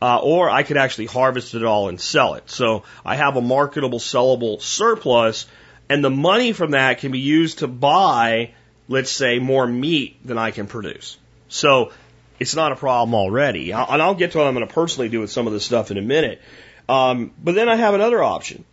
Uh, 0.02 0.18
or 0.18 0.50
I 0.50 0.62
could 0.62 0.76
actually 0.76 1.06
harvest 1.06 1.54
it 1.54 1.64
all 1.64 1.88
and 1.88 2.00
sell 2.00 2.34
it. 2.34 2.50
So 2.50 2.82
I 3.04 3.16
have 3.16 3.36
a 3.36 3.40
marketable, 3.40 3.98
sellable 3.98 4.60
surplus, 4.60 5.46
and 5.88 6.04
the 6.04 6.10
money 6.10 6.52
from 6.52 6.72
that 6.72 6.98
can 6.98 7.12
be 7.12 7.20
used 7.20 7.60
to 7.60 7.68
buy 7.68 8.50
let's 8.88 9.10
say, 9.10 9.38
more 9.38 9.66
meat 9.66 10.24
than 10.24 10.38
I 10.38 10.50
can 10.50 10.66
produce. 10.66 11.16
So 11.48 11.92
it's 12.38 12.54
not 12.54 12.72
a 12.72 12.76
problem 12.76 13.14
already. 13.14 13.72
And 13.72 14.02
I'll 14.02 14.14
get 14.14 14.32
to 14.32 14.38
what 14.38 14.46
I'm 14.46 14.54
going 14.54 14.66
to 14.66 14.72
personally 14.72 15.08
do 15.08 15.20
with 15.20 15.30
some 15.30 15.46
of 15.46 15.52
this 15.52 15.64
stuff 15.64 15.90
in 15.90 15.98
a 15.98 16.02
minute. 16.02 16.40
Um, 16.88 17.32
but 17.42 17.54
then 17.54 17.68
I 17.68 17.76
have 17.76 17.94
another 17.94 18.22
option. 18.22 18.64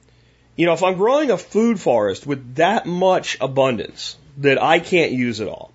You 0.56 0.68
know, 0.68 0.74
if 0.74 0.84
I'm 0.84 0.96
growing 0.96 1.32
a 1.32 1.38
food 1.38 1.80
forest 1.80 2.28
with 2.28 2.56
that 2.56 2.86
much 2.86 3.38
abundance 3.42 4.18
that 4.38 4.62
I 4.62 4.80
can't 4.80 5.12
use 5.12 5.40
it 5.40 5.48
all, 5.48 5.72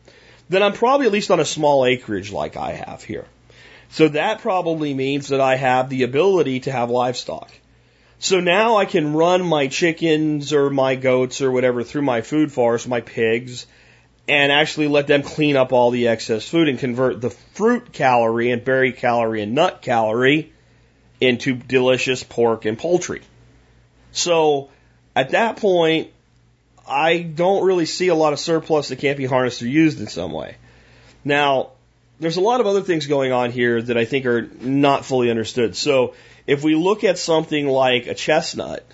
then 0.48 0.62
I'm 0.62 0.72
probably 0.72 1.06
at 1.06 1.12
least 1.12 1.30
on 1.30 1.40
a 1.40 1.44
small 1.44 1.84
acreage 1.84 2.32
like 2.32 2.56
I 2.56 2.72
have 2.72 3.02
here. 3.02 3.26
So 3.90 4.08
that 4.08 4.40
probably 4.40 4.94
means 4.94 5.28
that 5.28 5.40
I 5.40 5.56
have 5.56 5.88
the 5.88 6.02
ability 6.02 6.60
to 6.60 6.72
have 6.72 6.90
livestock. 6.90 7.50
So 8.18 8.40
now 8.40 8.76
I 8.76 8.84
can 8.84 9.14
run 9.14 9.44
my 9.44 9.68
chickens 9.68 10.52
or 10.52 10.70
my 10.70 10.96
goats 10.96 11.40
or 11.40 11.50
whatever 11.50 11.84
through 11.84 12.02
my 12.02 12.20
food 12.20 12.52
forest, 12.52 12.88
my 12.88 13.00
pigs, 13.00 13.66
and 14.26 14.52
actually 14.52 14.88
let 14.88 15.06
them 15.06 15.22
clean 15.22 15.56
up 15.56 15.72
all 15.72 15.90
the 15.90 16.08
excess 16.08 16.46
food 16.46 16.68
and 16.68 16.78
convert 16.78 17.20
the 17.20 17.30
fruit 17.30 17.92
calorie 17.92 18.50
and 18.50 18.64
berry 18.64 18.92
calorie 18.92 19.40
and 19.40 19.54
nut 19.54 19.80
calorie 19.80 20.52
into 21.20 21.54
delicious 21.54 22.22
pork 22.22 22.64
and 22.64 22.78
poultry. 22.78 23.22
So 24.12 24.68
at 25.16 25.30
that 25.30 25.56
point, 25.56 26.10
I 26.88 27.18
don't 27.18 27.64
really 27.64 27.86
see 27.86 28.08
a 28.08 28.14
lot 28.14 28.32
of 28.32 28.38
surplus 28.38 28.88
that 28.88 28.98
can't 28.98 29.18
be 29.18 29.26
harnessed 29.26 29.62
or 29.62 29.68
used 29.68 30.00
in 30.00 30.06
some 30.06 30.32
way. 30.32 30.56
Now, 31.24 31.70
there's 32.20 32.36
a 32.36 32.40
lot 32.40 32.60
of 32.60 32.66
other 32.66 32.82
things 32.82 33.06
going 33.06 33.32
on 33.32 33.50
here 33.50 33.80
that 33.80 33.96
I 33.96 34.04
think 34.04 34.26
are 34.26 34.48
not 34.60 35.04
fully 35.04 35.30
understood. 35.30 35.76
So 35.76 36.14
if 36.46 36.64
we 36.64 36.74
look 36.74 37.04
at 37.04 37.18
something 37.18 37.66
like 37.68 38.06
a 38.06 38.14
chestnut, 38.14 38.84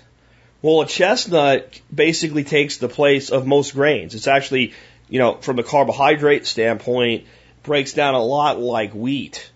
Well, 0.65 0.81
a 0.81 0.87
chestnut 0.87 1.79
basically 1.93 2.43
takes 2.43 2.77
the 2.77 2.89
place 2.89 3.29
of 3.29 3.45
most 3.45 3.75
grains. 3.75 4.15
It's 4.15 4.25
actually, 4.25 4.73
you 5.07 5.19
know, 5.19 5.35
from 5.35 5.59
a 5.59 5.63
carbohydrate 5.63 6.47
standpoint, 6.47 7.25
breaks 7.61 7.93
down 7.93 8.15
a 8.15 8.23
lot 8.23 8.59
like 8.59 8.91
wheat. 8.93 9.51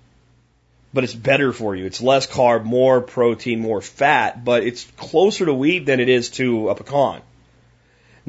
But 0.94 1.04
it's 1.04 1.16
better 1.16 1.52
for 1.52 1.76
you. 1.76 1.88
It's 1.88 2.00
less 2.00 2.28
carb, 2.28 2.64
more 2.64 3.02
protein, 3.02 3.60
more 3.60 3.82
fat, 3.82 4.46
but 4.46 4.64
it's 4.64 4.84
closer 4.98 5.48
to 5.48 5.54
wheat 5.54 5.88
than 5.88 6.00
it 6.00 6.10
is 6.10 6.30
to 6.32 6.70
a 6.70 6.76
pecan. 6.76 7.22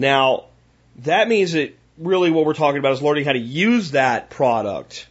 Now, 0.00 0.44
that 1.00 1.28
means 1.28 1.52
that 1.52 1.76
really 1.98 2.30
what 2.30 2.46
we're 2.46 2.54
talking 2.54 2.78
about 2.78 2.92
is 2.92 3.02
learning 3.02 3.26
how 3.26 3.34
to 3.34 3.38
use 3.38 3.90
that 3.90 4.30
product 4.30 5.06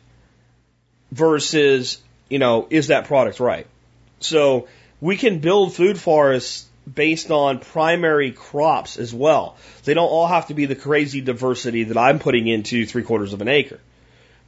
versus, 1.11 2.01
you 2.27 2.39
know, 2.39 2.65
is 2.71 2.87
that 2.87 3.05
product 3.05 3.39
right? 3.39 3.67
So 4.19 4.67
we 4.99 5.15
can 5.15 5.39
build 5.39 5.75
food 5.75 5.99
forests 5.99 6.65
based 6.91 7.29
on 7.29 7.59
primary 7.59 8.31
crops 8.31 8.97
as 8.97 9.13
well. 9.13 9.57
They 9.83 9.93
don't 9.93 10.09
all 10.09 10.25
have 10.25 10.47
to 10.47 10.55
be 10.55 10.65
the 10.65 10.75
crazy 10.75 11.21
diversity 11.21 11.83
that 11.83 11.97
I'm 11.97 12.17
putting 12.17 12.47
into 12.47 12.87
three 12.87 13.03
quarters 13.03 13.31
of 13.31 13.41
an 13.41 13.47
acre. 13.47 13.79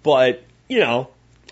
But, 0.02 0.44
you 0.68 0.80
know, 0.80 1.10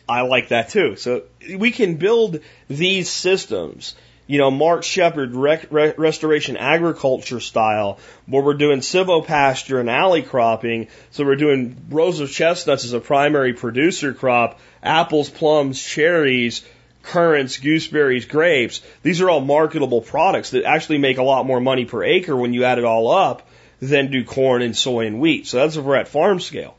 I 0.08 0.22
like 0.22 0.48
that 0.48 0.70
too. 0.70 0.96
So 0.96 1.26
we 1.58 1.70
can 1.70 1.98
build 1.98 2.40
these 2.68 3.08
systems, 3.08 3.94
you 4.30 4.38
know, 4.38 4.52
Mark 4.52 4.84
Shepard 4.84 5.34
rec- 5.34 5.72
re- 5.72 5.96
restoration 5.98 6.56
agriculture 6.56 7.40
style, 7.40 7.98
where 8.28 8.44
we're 8.44 8.54
doing 8.54 8.82
silvopasture 8.82 9.80
and 9.80 9.90
alley 9.90 10.22
cropping. 10.22 10.88
So 11.10 11.26
we're 11.26 11.36
doing 11.36 11.76
rows 11.90 12.20
of 12.20 12.32
chestnuts 12.32 12.86
as 12.86 12.94
a 12.94 13.00
primary 13.00 13.54
producer 13.54 14.14
crop, 14.14 14.60
apples, 14.84 15.32
plums, 15.32 15.82
cherries, 15.82 16.64
currants, 17.02 17.58
gooseberries, 17.58 18.26
grapes. 18.26 18.82
These 19.02 19.20
are 19.20 19.32
all 19.32 19.42
marketable 19.42 20.02
products 20.02 20.52
that 20.52 20.64
actually 20.64 21.00
make 21.00 21.18
a 21.18 21.24
lot 21.24 21.48
more 21.48 21.60
money 21.60 21.86
per 21.86 22.04
acre 22.04 22.36
when 22.36 22.54
you 22.54 22.66
add 22.66 22.78
it 22.78 22.86
all 22.86 23.10
up 23.10 23.50
than 23.82 24.12
do 24.12 24.24
corn 24.24 24.62
and 24.62 24.78
soy 24.78 25.08
and 25.08 25.20
wheat. 25.20 25.48
So 25.48 25.58
that's 25.58 25.76
if 25.76 25.84
we're 25.84 25.96
at 25.96 26.08
farm 26.08 26.40
scale. 26.40 26.78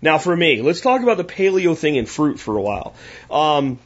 Now 0.00 0.16
for 0.16 0.34
me, 0.34 0.62
let's 0.62 0.80
talk 0.80 1.02
about 1.02 1.18
the 1.18 1.24
paleo 1.24 1.76
thing 1.76 1.96
in 1.96 2.06
fruit 2.06 2.40
for 2.40 2.56
a 2.56 2.62
while. 2.62 2.94
Um, 3.30 3.78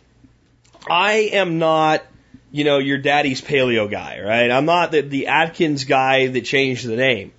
I 0.89 1.31
am 1.33 1.59
not, 1.59 2.05
you 2.51 2.65
know, 2.65 2.79
your 2.79 2.99
daddy's 2.99 3.41
paleo 3.41 3.91
guy, 3.91 4.21
right? 4.21 4.51
I'm 4.51 4.65
not 4.65 4.93
the, 4.93 5.03
the 5.03 5.27
Atkins 5.27 5.85
guy 5.85 6.29
that 6.29 6.45
changed 6.45 6.87
the 6.87 6.97
name. 6.97 7.33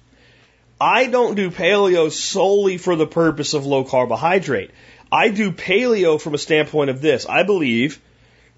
I 0.80 1.08
don't 1.08 1.36
do 1.36 1.52
paleo 1.52 2.12
solely 2.12 2.78
for 2.78 2.96
the 2.96 3.08
purpose 3.08 3.54
of 3.54 3.66
low 3.66 3.84
carbohydrate. 3.84 4.72
I 5.12 5.30
do 5.30 5.52
paleo 5.52 6.22
from 6.22 6.36
a 6.36 6.38
standpoint 6.38 6.90
of 6.90 7.02
this. 7.02 7.26
I 7.28 7.44
believe 7.44 8.00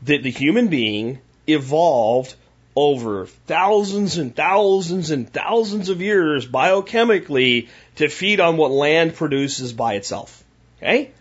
that 0.04 0.24
the 0.24 0.32
human 0.32 0.68
being 0.68 1.20
evolved 1.48 2.36
over 2.76 3.26
thousands 3.48 4.18
and 4.18 4.36
thousands 4.36 5.12
and 5.12 5.32
thousands 5.32 5.90
of 5.90 6.02
years 6.02 6.48
biochemically 6.48 7.68
to 7.96 8.08
feed 8.08 8.40
on 8.40 8.58
what 8.58 8.72
land 8.72 9.16
produces 9.16 9.74
by 9.74 9.96
itself. 9.96 10.44
Okay? 10.78 11.12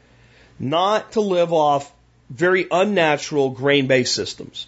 Not 0.59 1.13
to 1.13 1.21
live 1.21 1.53
off 1.53 1.93
very 2.29 2.67
unnatural 2.71 3.51
grain 3.51 3.87
based 3.87 4.15
systems. 4.15 4.67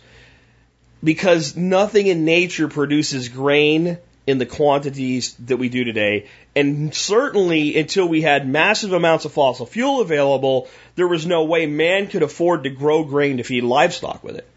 Because 1.03 1.57
nothing 1.57 2.07
in 2.07 2.25
nature 2.25 2.69
produces 2.69 3.29
grain 3.29 3.99
in 4.27 4.39
the 4.39 4.47
quantities 4.47 5.35
that 5.47 5.57
we 5.57 5.69
do 5.69 5.85
today. 5.85 6.29
And 6.55 6.95
certainly 6.95 7.79
until 7.79 8.07
we 8.07 8.23
had 8.23 8.49
massive 8.49 8.93
amounts 8.93 9.25
of 9.25 9.33
fossil 9.33 9.67
fuel 9.67 10.01
available, 10.01 10.69
there 10.95 11.09
was 11.09 11.27
no 11.27 11.45
way 11.45 11.67
man 11.67 12.07
could 12.07 12.23
afford 12.23 12.65
to 12.65 12.71
grow 12.71 13.05
grain 13.05 13.39
to 13.39 13.43
feed 13.43 13.65
livestock 13.65 14.23
with 14.23 14.37
it. 14.37 14.49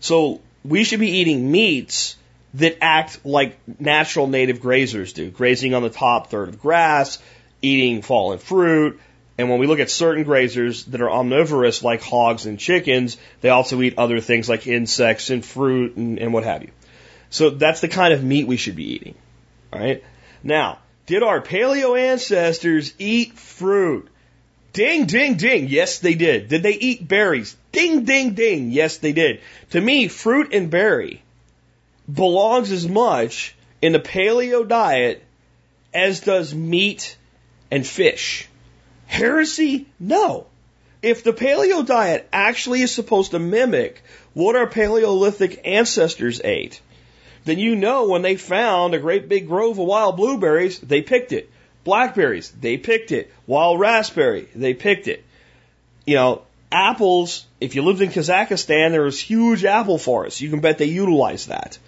So 0.00 0.40
we 0.64 0.84
should 0.84 1.00
be 1.00 1.18
eating 1.18 1.50
meats 1.50 2.16
that 2.54 2.78
act 2.80 3.24
like 3.24 3.58
natural 3.80 4.26
native 4.26 4.60
grazers 4.60 5.12
do, 5.12 5.30
grazing 5.30 5.74
on 5.74 5.82
the 5.82 5.90
top 5.90 6.30
third 6.30 6.48
of 6.48 6.60
grass, 6.60 7.18
eating 7.62 8.02
fallen 8.02 8.38
fruit. 8.38 9.00
And 9.36 9.50
when 9.50 9.58
we 9.58 9.66
look 9.66 9.80
at 9.80 9.90
certain 9.90 10.24
grazers 10.24 10.84
that 10.86 11.00
are 11.00 11.10
omnivorous, 11.10 11.82
like 11.82 12.02
hogs 12.02 12.46
and 12.46 12.58
chickens, 12.58 13.16
they 13.40 13.48
also 13.48 13.80
eat 13.82 13.98
other 13.98 14.20
things 14.20 14.48
like 14.48 14.66
insects 14.66 15.30
and 15.30 15.44
fruit 15.44 15.96
and, 15.96 16.18
and 16.18 16.32
what 16.32 16.44
have 16.44 16.62
you. 16.62 16.70
So 17.30 17.50
that's 17.50 17.80
the 17.80 17.88
kind 17.88 18.14
of 18.14 18.22
meat 18.22 18.46
we 18.46 18.56
should 18.56 18.76
be 18.76 18.94
eating. 18.94 19.16
All 19.72 19.80
right. 19.80 20.04
Now, 20.44 20.78
did 21.06 21.22
our 21.22 21.40
paleo 21.40 21.98
ancestors 21.98 22.94
eat 22.98 23.32
fruit? 23.36 24.08
Ding, 24.72 25.06
ding, 25.06 25.34
ding. 25.34 25.68
Yes, 25.68 25.98
they 25.98 26.14
did. 26.14 26.48
Did 26.48 26.62
they 26.62 26.74
eat 26.74 27.06
berries? 27.06 27.56
Ding, 27.72 28.04
ding, 28.04 28.34
ding. 28.34 28.70
Yes, 28.70 28.98
they 28.98 29.12
did. 29.12 29.40
To 29.70 29.80
me, 29.80 30.08
fruit 30.08 30.52
and 30.52 30.70
berry 30.70 31.22
belongs 32.12 32.70
as 32.70 32.86
much 32.86 33.54
in 33.82 33.92
the 33.92 34.00
paleo 34.00 34.66
diet 34.66 35.24
as 35.92 36.20
does 36.20 36.54
meat 36.54 37.16
and 37.70 37.86
fish. 37.86 38.48
Heresy? 39.06 39.86
No. 39.98 40.46
If 41.02 41.22
the 41.22 41.32
paleo 41.32 41.84
diet 41.84 42.28
actually 42.32 42.82
is 42.82 42.92
supposed 42.92 43.32
to 43.32 43.38
mimic 43.38 44.02
what 44.32 44.56
our 44.56 44.66
Paleolithic 44.66 45.60
ancestors 45.64 46.40
ate, 46.42 46.80
then 47.44 47.58
you 47.58 47.76
know 47.76 48.08
when 48.08 48.22
they 48.22 48.36
found 48.36 48.94
a 48.94 48.98
great 48.98 49.28
big 49.28 49.46
grove 49.46 49.78
of 49.78 49.86
wild 49.86 50.16
blueberries, 50.16 50.78
they 50.78 51.02
picked 51.02 51.32
it. 51.32 51.50
Blackberries, 51.84 52.50
they 52.58 52.78
picked 52.78 53.12
it. 53.12 53.30
Wild 53.46 53.78
raspberry, 53.78 54.48
they 54.54 54.72
picked 54.72 55.06
it. 55.06 55.22
You 56.06 56.14
know, 56.16 56.42
apples, 56.72 57.44
if 57.60 57.74
you 57.74 57.82
lived 57.82 58.00
in 58.00 58.10
Kazakhstan, 58.10 58.90
there 58.90 59.02
was 59.02 59.20
huge 59.20 59.64
apple 59.64 59.98
forests. 59.98 60.40
You 60.40 60.50
can 60.50 60.60
bet 60.60 60.78
they 60.78 60.86
utilized 60.86 61.48
that. 61.48 61.78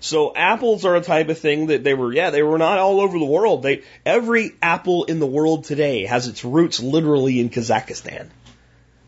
So 0.00 0.34
apples 0.34 0.86
are 0.86 0.96
a 0.96 1.02
type 1.02 1.28
of 1.28 1.38
thing 1.38 1.66
that 1.66 1.84
they 1.84 1.92
were, 1.92 2.12
yeah, 2.12 2.30
they 2.30 2.42
were 2.42 2.56
not 2.56 2.78
all 2.78 3.00
over 3.00 3.18
the 3.18 3.24
world. 3.24 3.62
They, 3.62 3.82
every 4.04 4.52
apple 4.62 5.04
in 5.04 5.20
the 5.20 5.26
world 5.26 5.64
today 5.64 6.06
has 6.06 6.26
its 6.26 6.42
roots 6.42 6.80
literally 6.80 7.38
in 7.38 7.50
Kazakhstan. 7.50 8.28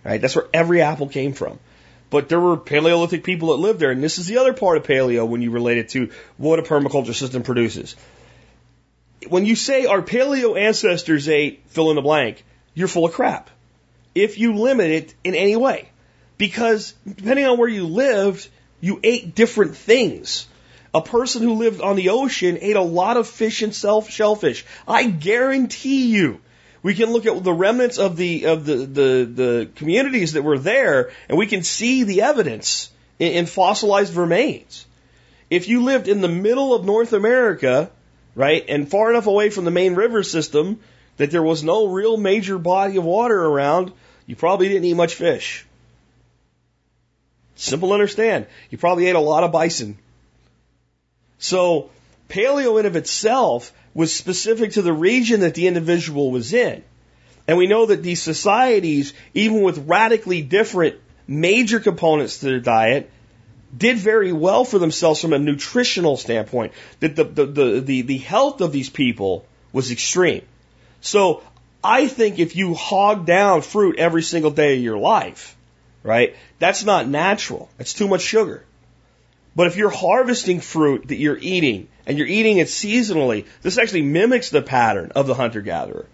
Right? 0.04 0.20
That's 0.20 0.36
where 0.36 0.48
every 0.52 0.82
apple 0.82 1.08
came 1.08 1.32
from. 1.32 1.58
But 2.10 2.28
there 2.28 2.40
were 2.40 2.58
Paleolithic 2.58 3.24
people 3.24 3.48
that 3.48 3.62
lived 3.62 3.80
there, 3.80 3.90
and 3.90 4.04
this 4.04 4.18
is 4.18 4.26
the 4.26 4.36
other 4.36 4.52
part 4.52 4.76
of 4.76 4.82
paleo 4.82 5.26
when 5.26 5.40
you 5.40 5.50
relate 5.50 5.78
it 5.78 5.88
to 5.90 6.10
what 6.36 6.58
a 6.58 6.62
permaculture 6.62 7.14
system 7.14 7.42
produces. 7.42 7.96
When 9.28 9.46
you 9.46 9.56
say 9.56 9.86
our 9.86 10.02
paleo 10.02 10.60
ancestors 10.60 11.26
ate 11.26 11.62
fill 11.68 11.88
in 11.88 11.96
the 11.96 12.02
blank, 12.02 12.44
you're 12.74 12.88
full 12.88 13.06
of 13.06 13.14
crap. 13.14 13.48
If 14.14 14.38
you 14.38 14.56
limit 14.56 14.90
it 14.90 15.14
in 15.24 15.34
any 15.34 15.56
way. 15.56 15.88
Because 16.36 16.92
depending 17.06 17.46
on 17.46 17.56
where 17.56 17.68
you 17.68 17.86
lived, 17.86 18.46
you 18.80 19.00
ate 19.02 19.34
different 19.34 19.76
things. 19.76 20.48
A 20.94 21.00
person 21.00 21.42
who 21.42 21.54
lived 21.54 21.80
on 21.80 21.96
the 21.96 22.10
ocean 22.10 22.58
ate 22.60 22.76
a 22.76 22.82
lot 22.82 23.16
of 23.16 23.26
fish 23.26 23.62
and 23.62 23.74
shellfish. 23.74 24.64
I 24.86 25.04
guarantee 25.04 26.08
you 26.08 26.40
we 26.82 26.94
can 26.94 27.12
look 27.12 27.26
at 27.26 27.42
the 27.42 27.52
remnants 27.52 27.98
of 27.98 28.16
the 28.16 28.46
of 28.46 28.64
the 28.64 28.76
the, 28.76 29.24
the 29.24 29.68
communities 29.76 30.32
that 30.32 30.42
were 30.42 30.58
there, 30.58 31.12
and 31.28 31.38
we 31.38 31.46
can 31.46 31.62
see 31.62 32.02
the 32.02 32.22
evidence 32.22 32.90
in, 33.18 33.32
in 33.32 33.46
fossilized 33.46 34.14
remains. 34.14 34.86
If 35.48 35.68
you 35.68 35.84
lived 35.84 36.08
in 36.08 36.20
the 36.20 36.28
middle 36.28 36.74
of 36.74 36.84
North 36.84 37.12
America, 37.12 37.90
right, 38.34 38.64
and 38.68 38.90
far 38.90 39.10
enough 39.10 39.26
away 39.26 39.50
from 39.50 39.64
the 39.64 39.70
main 39.70 39.94
river 39.94 40.22
system 40.22 40.80
that 41.18 41.30
there 41.30 41.42
was 41.42 41.62
no 41.62 41.86
real 41.86 42.16
major 42.16 42.58
body 42.58 42.96
of 42.96 43.04
water 43.04 43.40
around, 43.40 43.92
you 44.26 44.34
probably 44.34 44.68
didn't 44.68 44.84
eat 44.84 44.94
much 44.94 45.14
fish. 45.14 45.64
Simple 47.54 47.88
to 47.88 47.94
understand. 47.94 48.46
You 48.70 48.78
probably 48.78 49.06
ate 49.06 49.14
a 49.14 49.20
lot 49.20 49.44
of 49.44 49.52
bison. 49.52 49.98
So 51.42 51.90
paleo 52.28 52.78
in 52.78 52.86
of 52.86 52.94
itself 52.94 53.72
was 53.94 54.14
specific 54.14 54.72
to 54.72 54.82
the 54.82 54.92
region 54.92 55.40
that 55.40 55.54
the 55.54 55.66
individual 55.66 56.30
was 56.30 56.52
in. 56.52 56.84
And 57.48 57.58
we 57.58 57.66
know 57.66 57.86
that 57.86 58.04
these 58.04 58.22
societies, 58.22 59.12
even 59.34 59.62
with 59.62 59.88
radically 59.88 60.40
different 60.42 61.00
major 61.26 61.80
components 61.80 62.38
to 62.38 62.46
their 62.46 62.60
diet, 62.60 63.10
did 63.76 63.96
very 63.96 64.32
well 64.32 64.64
for 64.64 64.78
themselves 64.78 65.20
from 65.20 65.32
a 65.32 65.38
nutritional 65.38 66.16
standpoint. 66.16 66.74
That 67.00 67.16
the, 67.16 67.24
the, 67.24 67.46
the, 67.46 67.80
the, 67.80 68.02
the 68.02 68.18
health 68.18 68.60
of 68.60 68.70
these 68.70 68.88
people 68.88 69.44
was 69.72 69.90
extreme. 69.90 70.42
So 71.00 71.42
I 71.82 72.06
think 72.06 72.38
if 72.38 72.54
you 72.54 72.74
hog 72.74 73.26
down 73.26 73.62
fruit 73.62 73.98
every 73.98 74.22
single 74.22 74.52
day 74.52 74.76
of 74.76 74.82
your 74.82 74.98
life, 74.98 75.56
right, 76.04 76.36
that's 76.60 76.84
not 76.84 77.08
natural. 77.08 77.68
It's 77.80 77.94
too 77.94 78.06
much 78.06 78.20
sugar. 78.20 78.64
But 79.54 79.66
if 79.66 79.76
you're 79.76 79.90
harvesting 79.90 80.60
fruit 80.60 81.08
that 81.08 81.16
you're 81.16 81.38
eating 81.38 81.88
and 82.06 82.16
you're 82.16 82.26
eating 82.26 82.58
it 82.58 82.68
seasonally, 82.68 83.46
this 83.62 83.78
actually 83.78 84.02
mimics 84.02 84.50
the 84.50 84.62
pattern 84.62 85.12
of 85.14 85.26
the 85.26 85.34
hunter 85.34 85.60
gatherer 85.60 86.06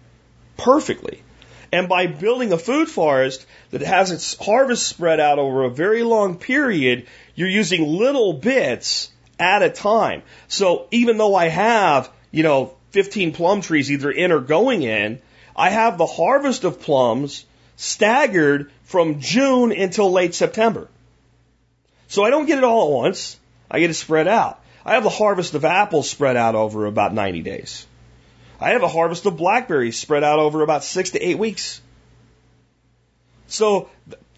perfectly. 0.57 1.23
And 1.71 1.87
by 1.87 2.07
building 2.07 2.51
a 2.51 2.57
food 2.57 2.89
forest 2.89 3.45
that 3.71 3.81
has 3.81 4.11
its 4.11 4.35
harvest 4.37 4.87
spread 4.87 5.19
out 5.19 5.39
over 5.39 5.63
a 5.63 5.69
very 5.69 6.03
long 6.03 6.37
period, 6.37 7.07
you're 7.35 7.47
using 7.47 7.87
little 7.87 8.33
bits 8.33 9.11
at 9.39 9.63
a 9.63 9.69
time. 9.69 10.23
So 10.47 10.87
even 10.91 11.17
though 11.17 11.35
I 11.35 11.47
have, 11.47 12.11
you 12.31 12.43
know, 12.43 12.73
15 12.91 13.33
plum 13.33 13.61
trees 13.61 13.91
either 13.91 14.11
in 14.11 14.31
or 14.31 14.39
going 14.39 14.81
in, 14.81 15.21
I 15.55 15.69
have 15.69 15.97
the 15.97 16.05
harvest 16.07 16.63
of 16.63 16.81
plums 16.81 17.45
staggered 17.75 18.71
from 18.83 19.19
June 19.19 19.71
until 19.71 20.11
late 20.11 20.33
September. 20.33 20.89
So 22.09 22.23
I 22.23 22.31
don't 22.31 22.47
get 22.47 22.57
it 22.57 22.63
all 22.63 22.87
at 22.87 22.93
once. 23.03 23.39
I 23.71 23.79
get 23.79 23.89
it 23.89 23.93
spread 23.93 24.27
out. 24.27 24.61
I 24.85 24.95
have 24.95 25.03
the 25.03 25.09
harvest 25.09 25.53
of 25.53 25.63
apples 25.63 26.09
spread 26.09 26.35
out 26.35 26.55
over 26.55 26.85
about 26.85 27.13
90 27.13 27.43
days. 27.43 27.85
I 28.59 28.71
have 28.71 28.83
a 28.83 28.87
harvest 28.87 29.25
of 29.25 29.37
blackberries 29.37 29.97
spread 29.97 30.23
out 30.23 30.39
over 30.39 30.61
about 30.63 30.83
six 30.83 31.11
to 31.11 31.19
eight 31.19 31.37
weeks. 31.37 31.81
So 33.47 33.89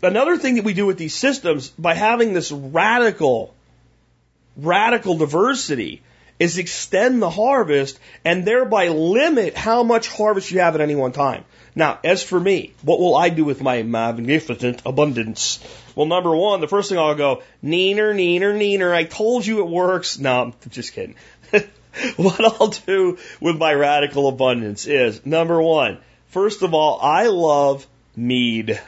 another 0.03 0.37
thing 0.37 0.55
that 0.55 0.65
we 0.65 0.73
do 0.73 0.85
with 0.85 0.97
these 0.97 1.15
systems 1.15 1.69
by 1.69 1.93
having 1.93 2.33
this 2.33 2.51
radical, 2.51 3.53
radical 4.57 5.17
diversity 5.17 6.01
is 6.39 6.57
extend 6.57 7.21
the 7.21 7.29
harvest 7.29 7.99
and 8.25 8.45
thereby 8.45 8.89
limit 8.89 9.55
how 9.55 9.83
much 9.83 10.09
harvest 10.09 10.51
you 10.51 10.59
have 10.59 10.75
at 10.75 10.81
any 10.81 10.95
one 10.95 11.11
time. 11.11 11.45
Now, 11.75 11.99
as 12.03 12.21
for 12.21 12.39
me, 12.39 12.73
what 12.81 12.99
will 12.99 13.15
I 13.15 13.29
do 13.29 13.45
with 13.45 13.61
my 13.61 13.83
magnificent 13.83 14.81
abundance? 14.85 15.59
Well, 15.95 16.05
number 16.05 16.35
one, 16.35 16.61
the 16.61 16.67
first 16.67 16.89
thing 16.89 16.97
I'll 16.97 17.15
go, 17.15 17.43
neener, 17.63 18.13
neener, 18.13 18.55
neener. 18.57 18.93
I 18.93 19.03
told 19.03 19.45
you 19.45 19.59
it 19.59 19.69
works. 19.69 20.19
No, 20.19 20.43
I'm 20.43 20.53
just 20.69 20.93
kidding. 20.93 21.15
what 22.15 22.43
I'll 22.43 22.69
do 22.69 23.17
with 23.39 23.57
my 23.57 23.73
radical 23.73 24.27
abundance 24.27 24.87
is 24.87 25.25
number 25.25 25.61
one, 25.61 25.99
first 26.27 26.61
of 26.61 26.73
all, 26.73 26.99
I 27.01 27.27
love 27.27 27.85
mead. 28.15 28.79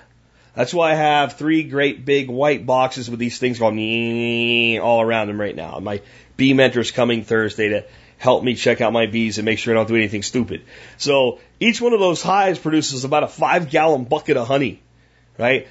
That's 0.56 0.74
why 0.74 0.91
I 0.91 0.95
have 0.95 1.38
three 1.38 1.64
great 1.64 2.06
big 2.06 2.30
white 2.30 2.66
boxes 2.66 3.10
with 3.10 3.20
these 3.20 3.39
things 3.39 3.60
going 3.60 4.80
all 4.80 5.01
around 5.01 5.28
them 5.28 5.39
right 5.39 5.56
now. 5.56 5.80
My 5.80 6.01
bee 6.38 6.54
mentor's 6.54 6.91
coming 6.91 7.24
Thursday 7.24 7.70
to 7.70 7.86
help 8.18 8.43
me 8.43 8.56
check 8.56 8.80
out 8.80 8.93
my 8.93 9.08
bees 9.08 9.38
and 9.38 9.45
make 9.45 9.60
sure 9.60 9.74
I 9.74 9.76
don't 9.76 9.88
do 9.88 9.95
anything 9.95 10.24
stupid. 10.24 10.64
So 10.97 11.39
each 11.60 11.82
one 11.82 11.93
of 11.93 11.99
those 11.99 12.22
hives 12.22 12.60
produces 12.60 13.04
about 13.04 13.24
a 13.24 13.28
five 13.28 13.70
gallon 13.70 14.06
bucket 14.06 14.38
of 14.38 14.47
honey, 14.47 14.82
right? 15.38 15.68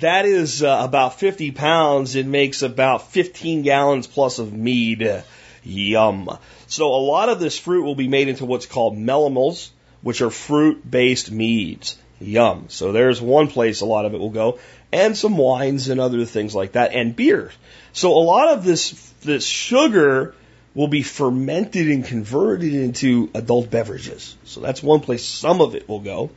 That 0.00 0.26
is 0.26 0.62
uh, 0.62 0.80
about 0.82 1.18
50 1.18 1.50
pounds. 1.52 2.14
It 2.14 2.26
makes 2.26 2.62
about 2.62 3.10
15 3.10 3.62
gallons 3.62 4.06
plus 4.06 4.38
of 4.38 4.52
mead. 4.52 5.24
Yum. 5.62 6.38
So 6.66 6.94
a 6.94 7.02
lot 7.02 7.28
of 7.28 7.40
this 7.40 7.58
fruit 7.58 7.84
will 7.84 7.94
be 7.94 8.08
made 8.08 8.28
into 8.28 8.46
what's 8.46 8.66
called 8.66 8.96
melomels, 8.96 9.70
which 10.02 10.22
are 10.22 10.30
fruit 10.30 10.88
based 10.88 11.30
meads. 11.30 11.98
Yum. 12.20 12.66
So 12.68 12.92
there's 12.92 13.20
one 13.20 13.48
place 13.48 13.80
a 13.80 13.86
lot 13.86 14.06
of 14.06 14.14
it 14.14 14.20
will 14.20 14.30
go, 14.30 14.58
and 14.92 15.16
some 15.16 15.36
wines 15.36 15.88
and 15.88 16.00
other 16.00 16.24
things 16.24 16.54
like 16.54 16.72
that, 16.72 16.92
and 16.92 17.14
beer. 17.14 17.52
So 17.92 18.12
a 18.12 18.24
lot 18.24 18.48
of 18.48 18.64
this 18.64 18.92
this 19.20 19.44
sugar 19.44 20.34
will 20.74 20.88
be 20.88 21.02
fermented 21.02 21.90
and 21.90 22.04
converted 22.04 22.72
into 22.72 23.30
adult 23.34 23.70
beverages. 23.70 24.36
So 24.44 24.60
that's 24.60 24.82
one 24.82 25.00
place 25.00 25.24
some 25.24 25.60
of 25.60 25.74
it 25.74 25.88
will 25.88 26.00
go. 26.00 26.30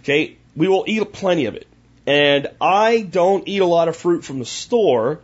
Okay, 0.00 0.36
we 0.56 0.66
will 0.66 0.84
eat 0.86 1.12
plenty 1.12 1.46
of 1.46 1.54
it. 1.54 1.66
And 2.08 2.48
I 2.58 3.02
don't 3.02 3.46
eat 3.46 3.60
a 3.60 3.66
lot 3.66 3.88
of 3.88 3.94
fruit 3.94 4.24
from 4.24 4.38
the 4.38 4.46
store, 4.46 5.20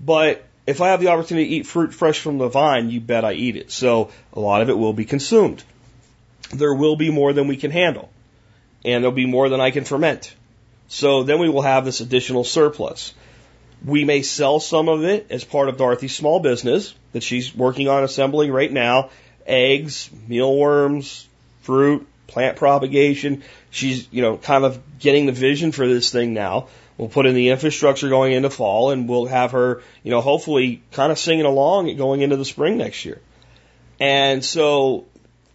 but 0.00 0.46
if 0.66 0.80
I 0.80 0.88
have 0.88 1.00
the 1.00 1.08
opportunity 1.08 1.50
to 1.50 1.54
eat 1.56 1.66
fruit 1.66 1.92
fresh 1.92 2.18
from 2.18 2.38
the 2.38 2.48
vine, 2.48 2.88
you 2.88 3.02
bet 3.02 3.26
I 3.26 3.34
eat 3.34 3.56
it. 3.56 3.70
So 3.70 4.10
a 4.32 4.40
lot 4.40 4.62
of 4.62 4.70
it 4.70 4.78
will 4.78 4.94
be 4.94 5.04
consumed. 5.04 5.62
There 6.54 6.72
will 6.72 6.96
be 6.96 7.10
more 7.10 7.34
than 7.34 7.48
we 7.48 7.58
can 7.58 7.70
handle 7.70 8.08
and 8.82 9.04
there'll 9.04 9.14
be 9.14 9.26
more 9.26 9.50
than 9.50 9.60
I 9.60 9.70
can 9.70 9.84
ferment. 9.84 10.34
So 10.88 11.22
then 11.22 11.38
we 11.38 11.50
will 11.50 11.60
have 11.60 11.84
this 11.84 12.00
additional 12.00 12.44
surplus. 12.44 13.12
We 13.84 14.06
may 14.06 14.22
sell 14.22 14.58
some 14.58 14.88
of 14.88 15.04
it 15.04 15.26
as 15.28 15.44
part 15.44 15.68
of 15.68 15.76
Dorothy's 15.76 16.16
small 16.16 16.40
business 16.40 16.94
that 17.12 17.24
she's 17.24 17.54
working 17.54 17.88
on 17.88 18.04
assembling 18.04 18.50
right 18.50 18.72
now. 18.72 19.10
Eggs, 19.46 20.08
mealworms, 20.26 21.28
fruit, 21.60 22.06
plant 22.26 22.56
propagation. 22.56 23.42
She's, 23.76 24.08
you 24.10 24.22
know, 24.22 24.38
kind 24.38 24.64
of 24.64 24.98
getting 24.98 25.26
the 25.26 25.32
vision 25.32 25.70
for 25.70 25.86
this 25.86 26.10
thing 26.10 26.32
now. 26.32 26.68
We'll 26.96 27.10
put 27.10 27.26
in 27.26 27.34
the 27.34 27.50
infrastructure 27.50 28.08
going 28.08 28.32
into 28.32 28.48
fall 28.48 28.90
and 28.90 29.06
we'll 29.06 29.26
have 29.26 29.52
her, 29.52 29.82
you 30.02 30.10
know, 30.10 30.22
hopefully 30.22 30.82
kind 30.92 31.12
of 31.12 31.18
singing 31.18 31.44
along 31.44 31.94
going 31.98 32.22
into 32.22 32.36
the 32.36 32.44
spring 32.46 32.78
next 32.78 33.04
year. 33.04 33.20
And 34.00 34.42
so 34.42 35.04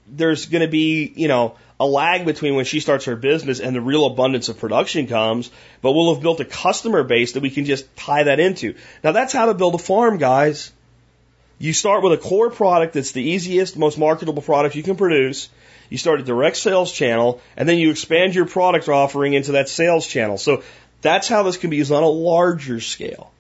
there's 0.08 0.46
going 0.46 0.62
to 0.62 0.68
be, 0.68 1.12
you 1.16 1.28
know, 1.28 1.56
a 1.80 1.86
lag 1.86 2.26
between 2.26 2.56
when 2.56 2.66
she 2.66 2.80
starts 2.80 3.06
her 3.06 3.16
business 3.16 3.60
and 3.60 3.76
the 3.76 3.82
real 3.82 4.06
abundance 4.06 4.50
of 4.50 4.60
production 4.60 5.08
comes, 5.08 5.50
but 5.82 5.94
we'll 5.94 6.14
have 6.14 6.22
built 6.22 6.40
a 6.42 6.46
customer 6.46 7.04
base 7.04 7.32
that 7.32 7.42
we 7.42 7.50
can 7.50 7.66
just 7.66 7.96
tie 7.96 8.22
that 8.22 8.40
into. 8.40 8.76
Now 9.04 9.14
that's 9.14 9.34
how 9.34 9.48
to 9.48 9.56
build 9.56 9.74
a 9.74 9.80
farm, 9.80 10.20
guys. 10.20 10.72
You 11.62 11.74
start 11.74 12.02
with 12.02 12.14
a 12.14 12.18
core 12.18 12.50
product 12.50 12.96
that's 12.96 13.12
the 13.12 13.22
easiest, 13.22 13.78
most 13.78 14.00
marketable 14.00 14.42
product 14.42 14.74
you 14.74 14.82
can 14.82 14.96
produce. 14.96 15.48
You 15.92 16.00
start 16.00 16.20
a 16.20 16.24
direct 16.24 16.58
sales 16.58 16.92
channel, 16.92 17.40
and 17.56 17.70
then 17.70 17.78
you 17.78 17.92
expand 17.92 18.34
your 18.34 18.48
product 18.48 18.90
offering 18.90 19.36
into 19.36 19.52
that 19.52 19.70
sales 19.70 20.08
channel. 20.08 20.40
So 20.40 20.64
that's 21.04 21.28
how 21.28 21.44
this 21.44 21.58
can 21.58 21.70
be 21.70 21.78
used 21.78 21.92
on 21.92 22.02
a 22.02 22.10
larger 22.10 22.80
scale. 22.80 23.32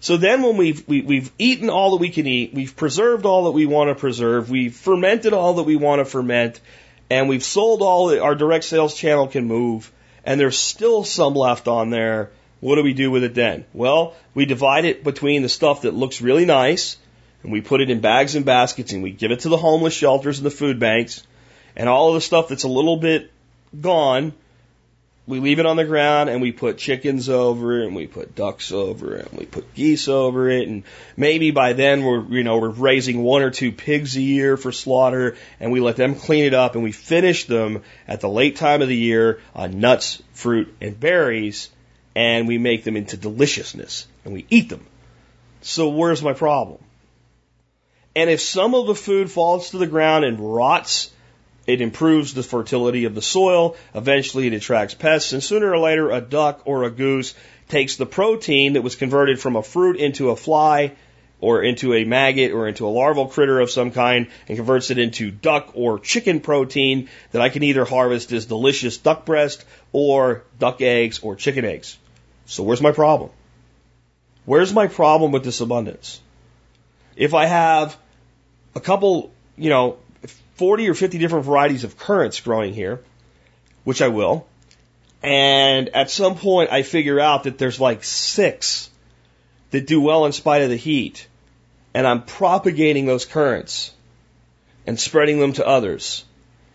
So 0.00 0.16
then 0.16 0.42
when 0.42 0.56
we've, 0.56 0.88
we, 0.88 1.00
have 1.00 1.06
we 1.06 1.20
have 1.20 1.32
eaten 1.38 1.68
all 1.68 1.90
that 1.90 1.98
we 1.98 2.08
can 2.08 2.26
eat, 2.26 2.54
we've 2.54 2.74
preserved 2.74 3.26
all 3.26 3.44
that 3.44 3.50
we 3.50 3.66
want 3.66 3.90
to 3.90 3.94
preserve, 3.94 4.48
we've 4.48 4.74
fermented 4.74 5.34
all 5.34 5.52
that 5.54 5.64
we 5.64 5.76
want 5.76 5.98
to 5.98 6.06
ferment, 6.06 6.60
and 7.10 7.28
we've 7.28 7.44
sold 7.44 7.82
all 7.82 8.06
that 8.06 8.22
our 8.22 8.34
direct 8.34 8.64
sales 8.64 8.94
channel 8.94 9.28
can 9.28 9.44
move, 9.44 9.92
and 10.24 10.40
there's 10.40 10.58
still 10.58 11.04
some 11.04 11.34
left 11.34 11.68
on 11.68 11.90
there. 11.90 12.30
What 12.60 12.76
do 12.76 12.82
we 12.82 12.94
do 12.94 13.10
with 13.10 13.22
it 13.22 13.34
then? 13.34 13.66
Well, 13.74 14.14
we 14.32 14.46
divide 14.46 14.86
it 14.86 15.04
between 15.04 15.42
the 15.42 15.50
stuff 15.50 15.82
that 15.82 15.92
looks 15.92 16.22
really 16.22 16.46
nice, 16.46 16.96
and 17.42 17.52
we 17.52 17.60
put 17.60 17.80
it 17.80 17.90
in 17.90 18.00
bags 18.00 18.34
and 18.34 18.44
baskets, 18.44 18.92
and 18.92 19.02
we 19.02 19.10
give 19.10 19.30
it 19.30 19.40
to 19.40 19.48
the 19.48 19.56
homeless 19.56 19.94
shelters 19.94 20.38
and 20.38 20.46
the 20.46 20.50
food 20.50 20.78
banks, 20.78 21.26
and 21.76 21.88
all 21.88 22.08
of 22.08 22.14
the 22.14 22.20
stuff 22.20 22.48
that's 22.48 22.64
a 22.64 22.68
little 22.68 22.96
bit 22.96 23.30
gone, 23.80 24.32
we 25.26 25.40
leave 25.40 25.58
it 25.58 25.66
on 25.66 25.76
the 25.76 25.84
ground 25.84 26.30
and 26.30 26.40
we 26.40 26.52
put 26.52 26.78
chickens 26.78 27.28
over 27.28 27.80
it 27.80 27.86
and 27.86 27.96
we 27.96 28.06
put 28.06 28.34
ducks 28.34 28.70
over 28.70 29.16
it 29.16 29.28
and 29.28 29.38
we 29.38 29.44
put 29.44 29.74
geese 29.74 30.08
over 30.08 30.48
it 30.48 30.68
and 30.68 30.84
maybe 31.16 31.50
by 31.50 31.72
then 31.72 32.04
we're 32.04 32.24
you 32.26 32.44
know 32.44 32.58
we're 32.58 32.68
raising 32.68 33.22
one 33.22 33.42
or 33.42 33.50
two 33.50 33.72
pigs 33.72 34.16
a 34.16 34.20
year 34.20 34.56
for 34.56 34.70
slaughter 34.70 35.36
and 35.58 35.72
we 35.72 35.80
let 35.80 35.96
them 35.96 36.14
clean 36.14 36.44
it 36.44 36.54
up 36.54 36.74
and 36.74 36.84
we 36.84 36.92
finish 36.92 37.46
them 37.46 37.82
at 38.06 38.20
the 38.20 38.28
late 38.28 38.56
time 38.56 38.82
of 38.82 38.88
the 38.88 38.96
year 38.96 39.40
on 39.54 39.80
nuts, 39.80 40.22
fruit 40.32 40.72
and 40.80 40.98
berries 40.98 41.70
and 42.14 42.46
we 42.46 42.58
make 42.58 42.84
them 42.84 42.96
into 42.96 43.16
deliciousness 43.16 44.06
and 44.24 44.32
we 44.32 44.46
eat 44.48 44.68
them. 44.68 44.86
So 45.60 45.88
where's 45.88 46.22
my 46.22 46.32
problem? 46.32 46.78
And 48.16 48.28
if 48.28 48.40
some 48.40 48.74
of 48.74 48.88
the 48.88 48.94
food 48.96 49.30
falls 49.30 49.70
to 49.70 49.78
the 49.78 49.86
ground 49.86 50.24
and 50.24 50.54
rots 50.54 51.10
it 51.66 51.80
improves 51.80 52.32
the 52.32 52.42
fertility 52.42 53.04
of 53.04 53.14
the 53.14 53.22
soil. 53.22 53.76
Eventually, 53.94 54.46
it 54.46 54.52
attracts 54.52 54.94
pests, 54.94 55.32
and 55.32 55.42
sooner 55.42 55.70
or 55.70 55.78
later, 55.78 56.10
a 56.10 56.20
duck 56.20 56.62
or 56.64 56.84
a 56.84 56.90
goose 56.90 57.34
takes 57.68 57.96
the 57.96 58.06
protein 58.06 58.74
that 58.74 58.82
was 58.82 58.94
converted 58.94 59.40
from 59.40 59.56
a 59.56 59.62
fruit 59.62 59.96
into 59.96 60.30
a 60.30 60.36
fly 60.36 60.92
or 61.40 61.62
into 61.62 61.92
a 61.92 62.04
maggot 62.04 62.52
or 62.52 62.68
into 62.68 62.86
a 62.86 62.88
larval 62.88 63.26
critter 63.26 63.60
of 63.60 63.70
some 63.70 63.90
kind 63.90 64.28
and 64.48 64.56
converts 64.56 64.90
it 64.90 64.98
into 64.98 65.30
duck 65.30 65.72
or 65.74 65.98
chicken 65.98 66.40
protein 66.40 67.08
that 67.32 67.42
I 67.42 67.48
can 67.48 67.64
either 67.64 67.84
harvest 67.84 68.32
as 68.32 68.46
delicious 68.46 68.96
duck 68.96 69.26
breast 69.26 69.64
or 69.92 70.44
duck 70.58 70.80
eggs 70.80 71.18
or 71.18 71.34
chicken 71.34 71.64
eggs. 71.64 71.98
So 72.46 72.62
where's 72.62 72.80
my 72.80 72.92
problem? 72.92 73.30
Where's 74.44 74.72
my 74.72 74.86
problem 74.86 75.32
with 75.32 75.42
this 75.42 75.60
abundance? 75.60 76.20
If 77.16 77.34
I 77.34 77.46
have 77.46 77.96
a 78.76 78.80
couple, 78.80 79.32
you 79.56 79.70
know, 79.70 79.96
40 80.56 80.90
or 80.90 80.94
50 80.94 81.18
different 81.18 81.46
varieties 81.46 81.82
of 81.82 81.96
currants 81.98 82.40
growing 82.40 82.74
here, 82.74 83.00
which 83.84 84.02
I 84.02 84.08
will. 84.08 84.46
And 85.22 85.88
at 85.88 86.10
some 86.10 86.36
point 86.36 86.70
I 86.70 86.82
figure 86.82 87.18
out 87.18 87.44
that 87.44 87.56
there's 87.56 87.80
like 87.80 88.04
six 88.04 88.90
that 89.70 89.86
do 89.86 90.00
well 90.00 90.26
in 90.26 90.32
spite 90.32 90.62
of 90.62 90.68
the 90.68 90.76
heat. 90.76 91.26
And 91.94 92.06
I'm 92.06 92.22
propagating 92.22 93.06
those 93.06 93.24
currants 93.24 93.92
and 94.86 95.00
spreading 95.00 95.40
them 95.40 95.54
to 95.54 95.66
others 95.66 96.24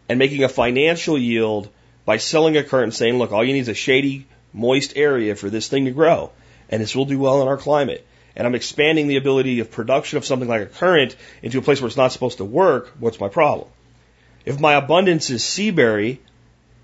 and 0.09 0.17
making 0.17 0.43
a 0.43 0.49
financial 0.49 1.17
yield 1.17 1.69
by 2.03 2.17
selling 2.17 2.57
a 2.57 2.63
currant 2.63 2.95
saying, 2.95 3.19
look, 3.19 3.31
all 3.31 3.43
you 3.43 3.53
need 3.53 3.59
is 3.59 3.67
a 3.69 3.75
shady, 3.75 4.25
moist 4.53 4.93
area 4.95 5.35
for 5.35 5.51
this 5.51 5.67
thing 5.67 5.85
to 5.85 5.91
grow. 5.91 6.31
And 6.67 6.81
this 6.81 6.95
will 6.95 7.05
do 7.05 7.19
well 7.19 7.43
in 7.43 7.47
our 7.47 7.57
climate 7.57 8.05
and 8.35 8.47
I'm 8.47 8.55
expanding 8.55 9.07
the 9.07 9.17
ability 9.17 9.59
of 9.59 9.71
production 9.71 10.17
of 10.17 10.25
something 10.25 10.47
like 10.47 10.61
a 10.61 10.65
currant 10.65 11.15
into 11.41 11.59
a 11.59 11.61
place 11.61 11.81
where 11.81 11.87
it's 11.87 11.97
not 11.97 12.11
supposed 12.11 12.37
to 12.37 12.45
work, 12.45 12.91
what's 12.99 13.19
my 13.19 13.29
problem? 13.29 13.67
If 14.45 14.59
my 14.59 14.73
abundance 14.73 15.29
is 15.29 15.43
seaberry, 15.43 16.19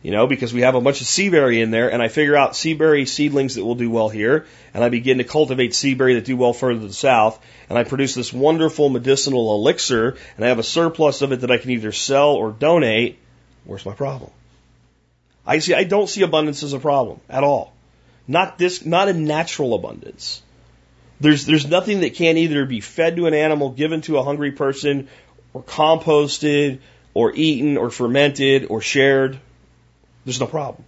you 0.04 0.12
know, 0.12 0.28
because 0.28 0.54
we 0.54 0.62
have 0.62 0.76
a 0.76 0.82
bunch 0.82 1.02
of 1.02 1.08
seaberry 1.08 1.62
in 1.62 1.72
there, 1.72 1.92
and 1.92 2.02
I 2.02 2.08
figure 2.08 2.36
out 2.36 2.52
seaberry 2.52 3.08
seedlings 3.08 3.56
that 3.56 3.66
will 3.66 3.76
do 3.76 3.90
well 3.90 4.10
here, 4.10 4.46
and 4.74 4.84
I 4.84 4.90
begin 4.90 5.18
to 5.18 5.24
cultivate 5.24 5.72
seaberry 5.72 6.16
that 6.16 6.26
do 6.26 6.38
well 6.38 6.54
further 6.54 6.80
to 6.82 6.88
the 6.88 6.94
south, 6.94 7.44
and 7.70 7.78
I 7.78 7.84
produce 7.84 8.14
this 8.14 8.32
wonderful 8.32 8.90
medicinal 8.90 9.56
elixir, 9.56 10.16
and 10.36 10.46
I 10.46 10.50
have 10.50 10.60
a 10.60 10.64
surplus 10.64 11.22
of 11.22 11.32
it 11.32 11.42
that 11.42 11.52
I 11.52 11.58
can 11.58 11.72
either 11.72 11.92
sell 11.92 12.30
or 12.30 12.52
donate, 12.52 13.18
where's 13.66 13.86
my 13.86 13.94
problem? 13.94 14.32
I 15.46 15.60
see, 15.60 15.74
I 15.74 15.84
don't 15.84 16.10
see 16.10 16.22
abundance 16.22 16.62
as 16.62 16.74
a 16.74 16.80
problem 16.80 17.20
at 17.30 17.44
all. 17.44 17.74
Not 18.28 18.58
this, 18.58 18.86
not 18.86 19.08
a 19.08 19.14
natural 19.14 19.74
abundance. 19.74 20.42
There's, 21.20 21.46
there's 21.46 21.68
nothing 21.68 22.02
that 22.02 22.14
can't 22.14 22.38
either 22.38 22.66
be 22.66 22.80
fed 22.80 23.16
to 23.16 23.26
an 23.26 23.34
animal, 23.34 23.70
given 23.70 24.02
to 24.02 24.18
a 24.18 24.24
hungry 24.24 24.52
person, 24.52 25.08
or 25.54 25.64
composted, 25.64 26.80
or 27.14 27.34
eaten, 27.34 27.78
or 27.78 27.90
fermented, 27.90 28.68
or 28.70 28.82
shared. 28.82 29.40
There's 30.26 30.40
no 30.40 30.48
problem. 30.48 30.84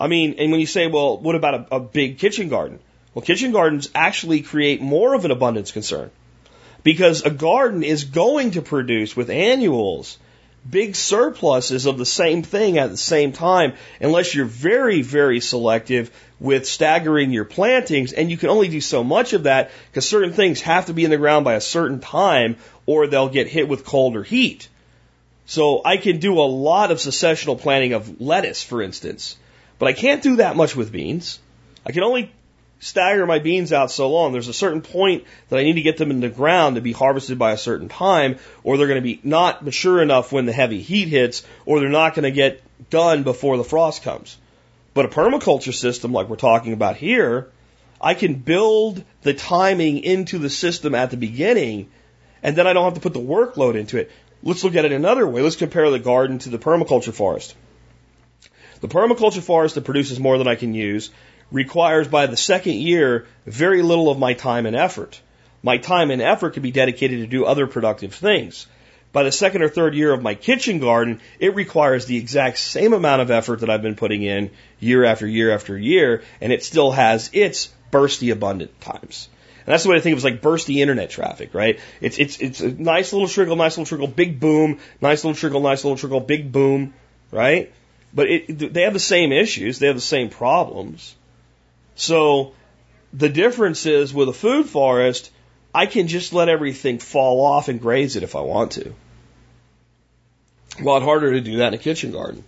I 0.00 0.08
mean, 0.08 0.36
and 0.38 0.50
when 0.50 0.60
you 0.60 0.66
say, 0.66 0.86
well, 0.86 1.18
what 1.18 1.34
about 1.34 1.54
a, 1.54 1.76
a 1.76 1.80
big 1.80 2.18
kitchen 2.18 2.48
garden? 2.48 2.80
Well, 3.14 3.22
kitchen 3.22 3.52
gardens 3.52 3.90
actually 3.94 4.42
create 4.42 4.80
more 4.80 5.14
of 5.14 5.24
an 5.24 5.30
abundance 5.30 5.72
concern 5.72 6.10
because 6.82 7.22
a 7.22 7.30
garden 7.30 7.82
is 7.82 8.04
going 8.04 8.52
to 8.52 8.62
produce 8.62 9.16
with 9.16 9.30
annuals 9.30 10.18
big 10.68 10.94
surpluses 10.94 11.86
of 11.86 11.98
the 11.98 12.06
same 12.06 12.42
thing 12.42 12.78
at 12.78 12.90
the 12.90 12.96
same 12.96 13.32
time 13.32 13.74
unless 14.00 14.34
you're 14.34 14.44
very, 14.44 15.02
very 15.02 15.40
selective 15.40 16.10
with 16.40 16.66
staggering 16.66 17.30
your 17.30 17.44
plantings. 17.44 18.12
And 18.12 18.30
you 18.30 18.36
can 18.36 18.48
only 18.48 18.68
do 18.68 18.80
so 18.80 19.04
much 19.04 19.34
of 19.34 19.44
that 19.44 19.70
because 19.90 20.08
certain 20.08 20.32
things 20.32 20.62
have 20.62 20.86
to 20.86 20.94
be 20.94 21.04
in 21.04 21.10
the 21.10 21.18
ground 21.18 21.44
by 21.44 21.54
a 21.54 21.60
certain 21.60 22.00
time 22.00 22.56
or 22.86 23.06
they'll 23.06 23.28
get 23.28 23.46
hit 23.46 23.68
with 23.68 23.84
cold 23.84 24.16
or 24.16 24.24
heat. 24.24 24.68
So 25.46 25.82
I 25.84 25.96
can 25.96 26.18
do 26.18 26.40
a 26.40 26.46
lot 26.46 26.90
of 26.90 26.98
successional 26.98 27.60
planting 27.60 27.92
of 27.92 28.20
lettuce, 28.20 28.62
for 28.62 28.82
instance, 28.82 29.36
but 29.78 29.86
I 29.86 29.92
can't 29.92 30.22
do 30.22 30.36
that 30.36 30.56
much 30.56 30.76
with 30.76 30.92
beans. 30.92 31.40
I 31.84 31.92
can 31.92 32.02
only 32.04 32.32
stagger 32.78 33.26
my 33.26 33.38
beans 33.38 33.72
out 33.72 33.90
so 33.90 34.10
long. 34.10 34.32
There's 34.32 34.48
a 34.48 34.52
certain 34.52 34.80
point 34.80 35.24
that 35.48 35.58
I 35.58 35.64
need 35.64 35.74
to 35.74 35.82
get 35.82 35.98
them 35.98 36.10
in 36.10 36.20
the 36.20 36.28
ground 36.28 36.76
to 36.76 36.80
be 36.80 36.92
harvested 36.92 37.38
by 37.38 37.52
a 37.52 37.58
certain 37.58 37.88
time, 37.88 38.38
or 38.64 38.76
they're 38.76 38.86
going 38.86 39.02
to 39.02 39.02
be 39.02 39.20
not 39.22 39.64
mature 39.64 40.00
enough 40.02 40.32
when 40.32 40.46
the 40.46 40.52
heavy 40.52 40.80
heat 40.80 41.08
hits, 41.08 41.44
or 41.66 41.80
they're 41.80 41.88
not 41.88 42.14
going 42.14 42.24
to 42.24 42.30
get 42.30 42.62
done 42.88 43.22
before 43.22 43.56
the 43.56 43.64
frost 43.64 44.02
comes. 44.02 44.36
But 44.92 45.04
a 45.04 45.08
permaculture 45.08 45.74
system 45.74 46.12
like 46.12 46.28
we're 46.28 46.36
talking 46.36 46.72
about 46.72 46.96
here, 46.96 47.48
I 48.00 48.14
can 48.14 48.34
build 48.34 49.04
the 49.22 49.34
timing 49.34 49.98
into 49.98 50.38
the 50.38 50.50
system 50.50 50.94
at 50.94 51.10
the 51.10 51.16
beginning, 51.16 51.90
and 52.42 52.56
then 52.56 52.66
I 52.66 52.72
don't 52.72 52.84
have 52.84 52.94
to 52.94 53.00
put 53.00 53.12
the 53.12 53.20
workload 53.20 53.76
into 53.76 53.98
it. 53.98 54.10
Let's 54.42 54.64
look 54.64 54.74
at 54.74 54.84
it 54.84 54.92
another 54.92 55.26
way. 55.26 55.42
Let's 55.42 55.56
compare 55.56 55.90
the 55.90 55.98
garden 55.98 56.38
to 56.40 56.48
the 56.48 56.58
permaculture 56.58 57.12
forest. 57.12 57.54
The 58.80 58.88
permaculture 58.88 59.42
forest 59.42 59.74
that 59.74 59.84
produces 59.84 60.18
more 60.18 60.38
than 60.38 60.48
I 60.48 60.54
can 60.54 60.72
use 60.72 61.10
requires 61.52 62.08
by 62.08 62.26
the 62.26 62.36
second 62.36 62.74
year 62.74 63.26
very 63.44 63.82
little 63.82 64.10
of 64.10 64.18
my 64.18 64.32
time 64.32 64.66
and 64.66 64.74
effort. 64.74 65.20
My 65.62 65.76
time 65.76 66.10
and 66.10 66.22
effort 66.22 66.54
can 66.54 66.62
be 66.62 66.70
dedicated 66.70 67.20
to 67.20 67.26
do 67.26 67.44
other 67.44 67.66
productive 67.66 68.14
things. 68.14 68.66
By 69.12 69.24
the 69.24 69.32
second 69.32 69.62
or 69.62 69.68
third 69.68 69.94
year 69.94 70.12
of 70.12 70.22
my 70.22 70.34
kitchen 70.34 70.78
garden, 70.78 71.20
it 71.40 71.54
requires 71.54 72.06
the 72.06 72.16
exact 72.16 72.58
same 72.58 72.92
amount 72.92 73.22
of 73.22 73.30
effort 73.30 73.60
that 73.60 73.70
I've 73.70 73.82
been 73.82 73.96
putting 73.96 74.22
in 74.22 74.50
year 74.78 75.04
after 75.04 75.26
year 75.26 75.52
after 75.52 75.76
year, 75.76 76.22
and 76.40 76.52
it 76.52 76.64
still 76.64 76.92
has 76.92 77.30
its 77.32 77.70
bursty 77.90 78.32
abundant 78.32 78.80
times. 78.80 79.28
And 79.66 79.72
that's 79.72 79.82
the 79.82 79.90
way 79.90 79.96
I 79.96 80.00
think 80.00 80.16
it 80.16 80.24
like 80.24 80.40
bursty 80.40 80.76
internet 80.76 81.10
traffic, 81.10 81.54
right? 81.54 81.80
It's, 82.00 82.18
it's, 82.18 82.38
it's 82.40 82.60
a 82.60 82.70
nice 82.70 83.12
little 83.12 83.28
trickle, 83.28 83.56
nice 83.56 83.76
little 83.76 83.86
trickle, 83.86 84.06
big 84.06 84.40
boom, 84.40 84.78
nice 85.00 85.24
little 85.24 85.36
trickle, 85.36 85.60
nice 85.60 85.84
little 85.84 85.98
trickle, 85.98 86.20
big 86.20 86.50
boom, 86.50 86.94
right? 87.30 87.72
But 88.14 88.30
it, 88.30 88.72
they 88.72 88.82
have 88.82 88.92
the 88.92 88.98
same 88.98 89.32
issues, 89.32 89.78
they 89.78 89.86
have 89.88 89.96
the 89.96 90.00
same 90.00 90.30
problems. 90.30 91.14
So 91.94 92.54
the 93.12 93.28
difference 93.28 93.86
is 93.86 94.14
with 94.14 94.28
a 94.28 94.32
food 94.32 94.66
forest, 94.66 95.30
I 95.74 95.86
can 95.86 96.08
just 96.08 96.32
let 96.32 96.48
everything 96.48 96.98
fall 96.98 97.44
off 97.44 97.68
and 97.68 97.80
graze 97.80 98.16
it 98.16 98.22
if 98.22 98.34
I 98.34 98.40
want 98.40 98.72
to. 98.72 98.94
A 100.78 100.82
lot 100.82 101.02
harder 101.02 101.32
to 101.32 101.40
do 101.40 101.58
that 101.58 101.68
in 101.68 101.74
a 101.74 101.78
kitchen 101.78 102.12
garden. 102.12 102.44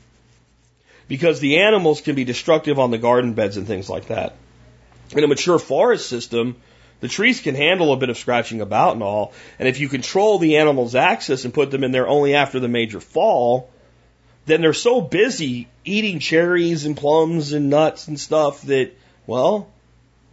Because 1.09 1.41
the 1.41 1.59
animals 1.59 2.01
can 2.01 2.15
be 2.15 2.25
destructive 2.25 2.79
on 2.79 2.91
the 2.91 2.99
garden 2.99 3.35
beds 3.35 3.57
and 3.57 3.67
things 3.67 3.91
like 3.91 4.07
that. 4.07 4.37
In 5.11 5.25
a 5.25 5.29
mature 5.29 5.59
forest 5.59 6.09
system, 6.09 6.57
the 7.01 7.09
trees 7.09 7.41
can 7.41 7.55
handle 7.55 7.93
a 7.93 7.97
bit 7.97 8.09
of 8.09 8.17
scratching 8.17 8.61
about 8.61 8.95
and 8.95 9.03
all. 9.03 9.33
And 9.59 9.69
if 9.69 9.81
you 9.81 9.89
control 9.89 10.39
the 10.39 10.59
animal's 10.59 10.95
access 10.95 11.45
and 11.45 11.53
put 11.53 11.71
them 11.71 11.85
in 11.85 11.93
there 11.93 12.07
only 12.07 12.35
after 12.35 12.61
the 12.61 12.69
major 12.69 13.01
fall, 13.01 13.69
then 14.47 14.61
they're 14.61 14.73
so 14.73 15.01
busy 15.01 15.69
eating 15.85 16.21
cherries 16.21 16.87
and 16.87 16.97
plums 16.97 17.53
and 17.53 17.71
nuts 17.71 18.09
and 18.09 18.19
stuff 18.19 18.63
that 18.63 18.93
well, 19.27 19.69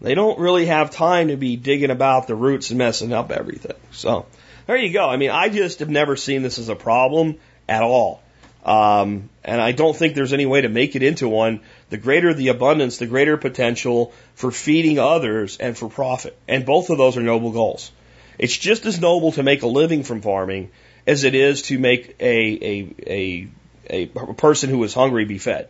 they 0.01 0.15
don't 0.15 0.39
really 0.39 0.65
have 0.65 0.91
time 0.91 1.27
to 1.27 1.37
be 1.37 1.55
digging 1.57 1.91
about 1.91 2.27
the 2.27 2.35
roots 2.35 2.69
and 2.69 2.77
messing 2.77 3.13
up 3.13 3.31
everything. 3.31 3.75
So 3.91 4.25
there 4.65 4.77
you 4.77 4.93
go. 4.93 5.07
I 5.07 5.17
mean, 5.17 5.31
I 5.31 5.49
just 5.49 5.79
have 5.79 5.89
never 5.89 6.15
seen 6.15 6.41
this 6.41 6.59
as 6.59 6.69
a 6.69 6.75
problem 6.75 7.37
at 7.69 7.83
all. 7.83 8.21
Um, 8.65 9.29
and 9.43 9.61
I 9.61 9.71
don't 9.71 9.95
think 9.95 10.15
there's 10.15 10.33
any 10.33 10.45
way 10.45 10.61
to 10.61 10.69
make 10.69 10.95
it 10.95 11.03
into 11.03 11.29
one. 11.29 11.61
The 11.89 11.97
greater 11.97 12.33
the 12.33 12.49
abundance, 12.49 12.97
the 12.97 13.07
greater 13.07 13.37
potential 13.37 14.13
for 14.35 14.51
feeding 14.51 14.99
others 14.99 15.57
and 15.57 15.77
for 15.77 15.89
profit. 15.89 16.37
And 16.47 16.65
both 16.65 16.89
of 16.89 16.97
those 16.97 17.15
are 17.15 17.21
noble 17.21 17.51
goals. 17.51 17.91
It's 18.37 18.57
just 18.57 18.85
as 18.85 18.99
noble 18.99 19.31
to 19.33 19.43
make 19.43 19.63
a 19.63 19.67
living 19.67 20.03
from 20.03 20.21
farming 20.21 20.71
as 21.07 21.23
it 21.23 21.35
is 21.35 21.63
to 21.63 21.79
make 21.79 22.15
a, 22.19 22.35
a, 22.71 22.95
a, 23.07 23.47
a 23.89 24.33
person 24.33 24.69
who 24.69 24.83
is 24.83 24.93
hungry 24.93 25.25
be 25.25 25.37
fed. 25.37 25.69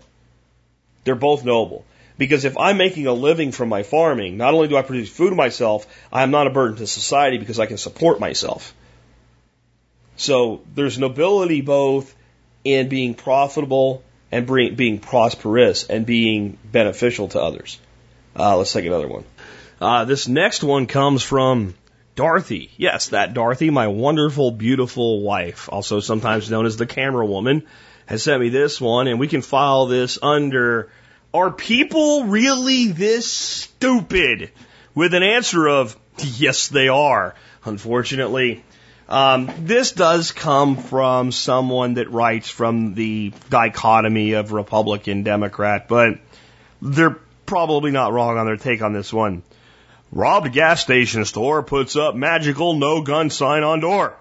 They're 1.03 1.15
both 1.15 1.45
noble. 1.45 1.85
Because 2.17 2.43
if 2.43 2.57
I'm 2.57 2.77
making 2.77 3.07
a 3.07 3.13
living 3.13 3.53
from 3.53 3.69
my 3.69 3.83
farming, 3.83 4.35
not 4.35 4.53
only 4.53 4.67
do 4.67 4.75
I 4.75 4.81
produce 4.81 5.09
food 5.09 5.33
myself, 5.33 5.87
I 6.11 6.23
am 6.23 6.31
not 6.31 6.47
a 6.47 6.49
burden 6.49 6.75
to 6.77 6.87
society 6.87 7.37
because 7.37 7.59
I 7.59 7.65
can 7.65 7.77
support 7.77 8.19
myself. 8.19 8.73
So 10.19 10.61
there's 10.75 10.99
nobility 10.99 11.61
both 11.61 12.13
in 12.65 12.89
being 12.89 13.13
profitable 13.13 14.03
and 14.31 14.45
being 14.45 14.99
prosperous 14.99 15.85
and 15.85 16.05
being 16.05 16.57
beneficial 16.63 17.29
to 17.29 17.41
others. 17.41 17.79
Uh, 18.37 18.57
let's 18.57 18.73
take 18.73 18.85
another 18.85 19.07
one. 19.07 19.23
Uh, 19.79 20.05
this 20.05 20.27
next 20.27 20.61
one 20.61 20.87
comes 20.87 21.23
from 21.23 21.73
Dorothy. 22.15 22.69
Yes, 22.75 23.09
that 23.09 23.33
Dorothy, 23.33 23.69
my 23.69 23.87
wonderful, 23.87 24.51
beautiful 24.51 25.21
wife, 25.21 25.69
also 25.71 26.01
sometimes 26.01 26.51
known 26.51 26.65
as 26.65 26.75
the 26.75 26.85
camera 26.85 27.25
woman, 27.25 27.63
has 28.05 28.21
sent 28.21 28.41
me 28.41 28.49
this 28.49 28.81
one, 28.81 29.07
and 29.07 29.19
we 29.19 29.27
can 29.29 29.41
file 29.41 29.85
this 29.85 30.19
under 30.21 30.91
are 31.33 31.51
people 31.51 32.25
really 32.25 32.87
this 32.91 33.31
stupid? 33.31 34.51
With 34.95 35.13
an 35.13 35.23
answer 35.23 35.67
of, 35.67 35.95
yes, 36.17 36.67
they 36.67 36.89
are. 36.89 37.35
Unfortunately, 37.63 38.63
um, 39.09 39.51
this 39.59 39.91
does 39.91 40.31
come 40.31 40.77
from 40.77 41.31
someone 41.31 41.95
that 41.95 42.11
writes 42.11 42.47
from 42.47 42.93
the 42.93 43.33
dichotomy 43.49 44.33
of 44.33 44.51
Republican 44.51 45.23
Democrat, 45.23 45.87
but 45.87 46.19
they're 46.81 47.17
probably 47.47 47.89
not 47.89 48.13
wrong 48.13 48.37
on 48.37 48.45
their 48.45 48.57
take 48.57 48.83
on 48.83 48.93
this 48.93 49.11
one. 49.11 49.41
Robbed 50.11 50.53
gas 50.53 50.81
station 50.81 51.25
store 51.25 51.63
puts 51.63 51.95
up 51.95 52.15
magical 52.15 52.75
no 52.75 53.01
gun 53.01 53.31
sign 53.31 53.63
on 53.63 53.79
door. 53.79 54.15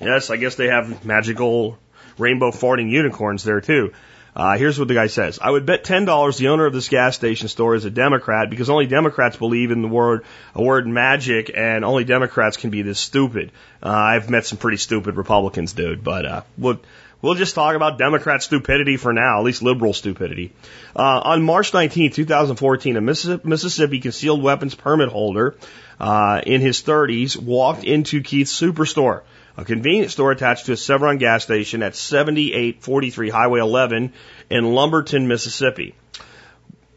Yes, 0.00 0.30
I 0.30 0.36
guess 0.36 0.56
they 0.56 0.66
have 0.66 1.04
magical 1.04 1.78
rainbow 2.18 2.50
farting 2.50 2.90
unicorns 2.90 3.44
there 3.44 3.60
too. 3.60 3.92
Uh, 4.38 4.56
here's 4.56 4.78
what 4.78 4.86
the 4.86 4.94
guy 4.94 5.08
says. 5.08 5.40
I 5.42 5.50
would 5.50 5.66
bet 5.66 5.82
ten 5.82 6.04
dollars 6.04 6.36
the 6.36 6.48
owner 6.48 6.64
of 6.64 6.72
this 6.72 6.88
gas 6.88 7.16
station 7.16 7.48
store 7.48 7.74
is 7.74 7.84
a 7.84 7.90
Democrat 7.90 8.48
because 8.50 8.70
only 8.70 8.86
Democrats 8.86 9.36
believe 9.36 9.72
in 9.72 9.82
the 9.82 9.88
word 9.88 10.24
a 10.54 10.62
word 10.62 10.86
magic, 10.86 11.50
and 11.52 11.84
only 11.84 12.04
Democrats 12.04 12.56
can 12.56 12.70
be 12.70 12.82
this 12.82 13.00
stupid. 13.00 13.50
Uh, 13.82 13.88
I've 13.88 14.30
met 14.30 14.46
some 14.46 14.56
pretty 14.56 14.76
stupid 14.76 15.16
Republicans, 15.16 15.72
dude, 15.72 16.04
but 16.04 16.24
uh, 16.24 16.42
we'll 16.56 16.80
we'll 17.20 17.34
just 17.34 17.56
talk 17.56 17.74
about 17.74 17.98
Democrat 17.98 18.40
stupidity 18.40 18.96
for 18.96 19.12
now, 19.12 19.40
at 19.40 19.44
least 19.44 19.60
liberal 19.60 19.92
stupidity. 19.92 20.52
Uh, 20.94 21.20
on 21.24 21.42
March 21.42 21.74
19, 21.74 22.12
2014, 22.12 22.96
a 22.96 23.00
Mississippi 23.00 23.98
concealed 23.98 24.40
weapons 24.40 24.76
permit 24.76 25.08
holder 25.08 25.56
uh, 25.98 26.40
in 26.46 26.60
his 26.60 26.80
30s 26.82 27.36
walked 27.36 27.82
into 27.82 28.22
Keith's 28.22 28.56
superstore 28.56 29.22
a 29.58 29.64
convenience 29.64 30.12
store 30.12 30.30
attached 30.30 30.66
to 30.66 30.72
a 30.72 30.76
Chevron 30.76 31.18
gas 31.18 31.42
station 31.42 31.82
at 31.82 31.96
7843 31.96 33.28
Highway 33.28 33.58
11 33.58 34.12
in 34.50 34.64
Lumberton, 34.72 35.26
Mississippi. 35.26 35.96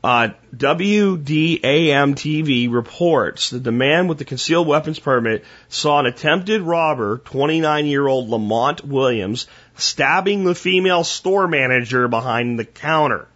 Uh, 0.03 0.29
WDAM 0.55 2.13
TV 2.13 2.71
reports 2.71 3.49
that 3.49 3.63
the 3.63 3.71
man 3.71 4.07
with 4.07 4.19
the 4.19 4.25
concealed 4.25 4.67
weapons 4.67 4.99
permit 4.99 5.43
saw 5.69 5.99
an 5.99 6.05
attempted 6.05 6.61
robber, 6.61 7.17
29 7.25 7.87
year 7.87 8.07
old 8.07 8.29
Lamont 8.29 8.85
Williams, 8.85 9.47
stabbing 9.75 10.43
the 10.43 10.55
female 10.55 11.03
store 11.03 11.47
manager 11.47 12.07
behind 12.07 12.59
the 12.59 12.65
counter. 12.65 13.27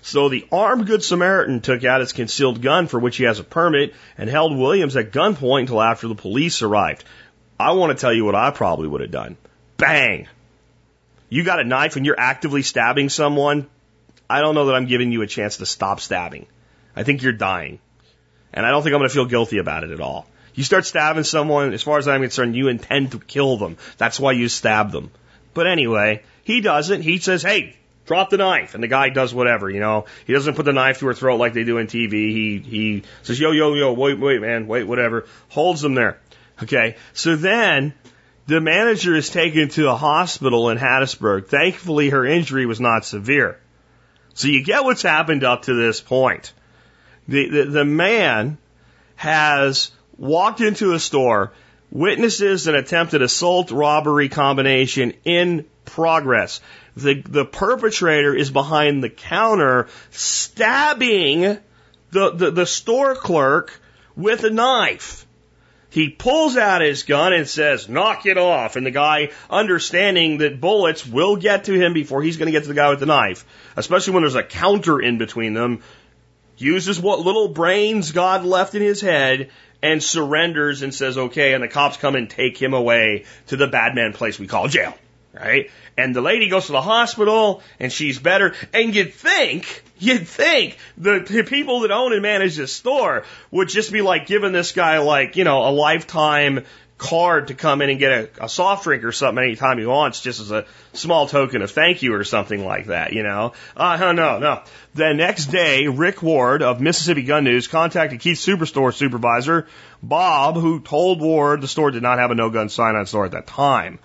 So 0.00 0.28
the 0.28 0.46
armed 0.52 0.86
good 0.86 1.02
Samaritan 1.02 1.60
took 1.60 1.84
out 1.84 2.00
his 2.00 2.12
concealed 2.12 2.60
gun 2.60 2.86
for 2.86 3.00
which 3.00 3.16
he 3.16 3.24
has 3.24 3.40
a 3.40 3.44
permit 3.44 3.94
and 4.18 4.28
held 4.28 4.56
Williams 4.56 4.96
at 4.96 5.12
gunpoint 5.12 5.60
until 5.60 5.80
after 5.80 6.08
the 6.08 6.14
police 6.14 6.60
arrived. 6.60 7.04
I 7.58 7.72
want 7.72 7.96
to 7.96 8.00
tell 8.00 8.12
you 8.12 8.24
what 8.24 8.34
I 8.34 8.50
probably 8.50 8.88
would 8.88 9.00
have 9.00 9.10
done. 9.10 9.36
Bang! 9.76 10.28
You 11.28 11.44
got 11.44 11.60
a 11.60 11.64
knife 11.64 11.96
and 11.96 12.06
you're 12.06 12.18
actively 12.18 12.62
stabbing 12.62 13.08
someone. 13.08 13.68
I 14.28 14.40
don't 14.40 14.54
know 14.54 14.66
that 14.66 14.74
I'm 14.74 14.86
giving 14.86 15.12
you 15.12 15.22
a 15.22 15.26
chance 15.26 15.58
to 15.58 15.66
stop 15.66 16.00
stabbing. 16.00 16.46
I 16.96 17.02
think 17.02 17.22
you're 17.22 17.32
dying. 17.32 17.78
And 18.52 18.64
I 18.64 18.70
don't 18.70 18.82
think 18.82 18.94
I'm 18.94 19.00
going 19.00 19.08
to 19.08 19.14
feel 19.14 19.26
guilty 19.26 19.58
about 19.58 19.84
it 19.84 19.90
at 19.90 20.00
all. 20.00 20.26
You 20.54 20.62
start 20.62 20.86
stabbing 20.86 21.24
someone, 21.24 21.72
as 21.72 21.82
far 21.82 21.98
as 21.98 22.06
I'm 22.06 22.20
concerned, 22.20 22.54
you 22.54 22.68
intend 22.68 23.12
to 23.12 23.18
kill 23.18 23.56
them. 23.56 23.76
That's 23.98 24.20
why 24.20 24.32
you 24.32 24.48
stab 24.48 24.92
them. 24.92 25.10
But 25.52 25.66
anyway, 25.66 26.22
he 26.44 26.60
doesn't. 26.60 27.02
He 27.02 27.18
says, 27.18 27.42
hey, 27.42 27.76
drop 28.06 28.30
the 28.30 28.36
knife. 28.36 28.74
And 28.74 28.82
the 28.82 28.88
guy 28.88 29.08
does 29.08 29.34
whatever, 29.34 29.68
you 29.68 29.80
know. 29.80 30.06
He 30.26 30.32
doesn't 30.32 30.54
put 30.54 30.64
the 30.64 30.72
knife 30.72 31.00
to 31.00 31.06
her 31.06 31.14
throat 31.14 31.36
like 31.36 31.54
they 31.54 31.64
do 31.64 31.78
in 31.78 31.88
TV. 31.88 32.12
He, 32.12 32.58
he 32.58 33.02
says, 33.24 33.40
yo, 33.40 33.50
yo, 33.50 33.74
yo, 33.74 33.92
wait, 33.92 34.18
wait, 34.18 34.40
man, 34.40 34.68
wait, 34.68 34.84
whatever. 34.84 35.26
Holds 35.48 35.80
them 35.80 35.94
there. 35.94 36.20
Okay. 36.64 36.96
So 37.12 37.36
then 37.36 37.94
the 38.46 38.60
manager 38.60 39.16
is 39.16 39.30
taken 39.30 39.68
to 39.70 39.88
a 39.88 39.96
hospital 39.96 40.70
in 40.70 40.78
Hattiesburg. 40.78 41.48
Thankfully, 41.48 42.10
her 42.10 42.26
injury 42.26 42.66
was 42.66 42.80
not 42.80 43.04
severe. 43.04 43.58
So 44.34 44.48
you 44.48 44.64
get 44.64 44.84
what's 44.84 45.02
happened 45.02 45.44
up 45.44 45.62
to 45.62 45.74
this 45.74 46.00
point. 46.00 46.52
The, 47.28 47.48
the, 47.48 47.64
the 47.64 47.84
man 47.84 48.58
has 49.16 49.92
walked 50.18 50.60
into 50.60 50.92
a 50.92 51.00
store 51.00 51.52
Witnesses 51.94 52.66
an 52.66 52.74
attempted 52.74 53.22
assault 53.22 53.70
robbery 53.70 54.28
combination 54.28 55.14
in 55.24 55.64
progress. 55.84 56.60
The, 56.96 57.22
the 57.22 57.44
perpetrator 57.44 58.34
is 58.34 58.50
behind 58.50 59.00
the 59.00 59.10
counter 59.10 59.86
stabbing 60.10 61.42
the, 62.10 62.30
the, 62.30 62.50
the 62.50 62.66
store 62.66 63.14
clerk 63.14 63.80
with 64.16 64.42
a 64.42 64.50
knife. 64.50 65.24
He 65.94 66.08
pulls 66.08 66.56
out 66.56 66.82
his 66.82 67.04
gun 67.04 67.32
and 67.32 67.48
says, 67.48 67.88
knock 67.88 68.26
it 68.26 68.36
off. 68.36 68.74
And 68.74 68.84
the 68.84 68.90
guy, 68.90 69.30
understanding 69.48 70.38
that 70.38 70.60
bullets 70.60 71.06
will 71.06 71.36
get 71.36 71.64
to 71.64 71.72
him 71.72 71.92
before 71.92 72.20
he's 72.20 72.36
going 72.36 72.46
to 72.46 72.52
get 72.52 72.64
to 72.64 72.68
the 72.68 72.74
guy 72.74 72.90
with 72.90 72.98
the 72.98 73.06
knife, 73.06 73.44
especially 73.76 74.12
when 74.12 74.24
there's 74.24 74.34
a 74.34 74.42
counter 74.42 75.00
in 75.00 75.18
between 75.18 75.54
them, 75.54 75.84
uses 76.56 77.00
what 77.00 77.20
little 77.20 77.46
brains 77.46 78.10
God 78.10 78.44
left 78.44 78.74
in 78.74 78.82
his 78.82 79.00
head 79.00 79.52
and 79.84 80.02
surrenders 80.02 80.82
and 80.82 80.92
says, 80.92 81.16
okay, 81.16 81.54
and 81.54 81.62
the 81.62 81.68
cops 81.68 81.96
come 81.96 82.16
and 82.16 82.28
take 82.28 82.60
him 82.60 82.74
away 82.74 83.24
to 83.46 83.56
the 83.56 83.68
bad 83.68 83.94
man 83.94 84.12
place 84.14 84.36
we 84.36 84.48
call 84.48 84.66
jail, 84.66 84.98
right? 85.34 85.70
And 85.96 86.14
the 86.14 86.20
lady 86.20 86.48
goes 86.48 86.66
to 86.66 86.72
the 86.72 86.82
hospital 86.82 87.62
and 87.80 87.92
she's 87.92 88.18
better. 88.18 88.54
And 88.72 88.94
you'd 88.94 89.14
think, 89.14 89.82
you'd 89.98 90.28
think 90.28 90.78
the, 90.96 91.20
the 91.20 91.42
people 91.42 91.80
that 91.80 91.90
own 91.90 92.12
and 92.12 92.22
manage 92.22 92.56
this 92.56 92.72
store 92.72 93.24
would 93.50 93.68
just 93.68 93.92
be 93.92 94.02
like 94.02 94.26
giving 94.26 94.52
this 94.52 94.72
guy 94.72 94.98
like, 94.98 95.36
you 95.36 95.44
know, 95.44 95.68
a 95.68 95.70
lifetime 95.70 96.64
card 96.96 97.48
to 97.48 97.54
come 97.54 97.82
in 97.82 97.90
and 97.90 97.98
get 97.98 98.12
a, 98.12 98.44
a 98.44 98.48
soft 98.48 98.84
drink 98.84 99.02
or 99.04 99.10
something 99.10 99.42
anytime 99.42 99.78
he 99.78 99.84
wants, 99.84 100.20
just 100.20 100.40
as 100.40 100.50
a 100.52 100.64
small 100.92 101.26
token 101.26 101.60
of 101.60 101.70
thank 101.70 102.02
you 102.02 102.14
or 102.14 102.22
something 102.24 102.64
like 102.64 102.86
that, 102.86 103.12
you 103.12 103.22
know? 103.22 103.52
Uh, 103.76 104.12
no, 104.12 104.38
no. 104.38 104.62
The 104.94 105.12
next 105.12 105.46
day, 105.46 105.88
Rick 105.88 106.22
Ward 106.22 106.62
of 106.62 106.80
Mississippi 106.80 107.22
Gun 107.22 107.44
News 107.44 107.66
contacted 107.66 108.20
Keith 108.20 108.38
Superstore 108.38 108.94
supervisor 108.94 109.66
Bob, 110.02 110.56
who 110.56 110.80
told 110.80 111.20
Ward 111.20 111.60
the 111.60 111.68
store 111.68 111.90
did 111.90 112.02
not 112.02 112.18
have 112.18 112.30
a 112.30 112.34
no 112.34 112.50
gun 112.50 112.68
sign 112.68 112.94
on 112.94 113.06
store 113.06 113.24
at 113.24 113.32
that 113.32 113.48
time. 113.48 113.98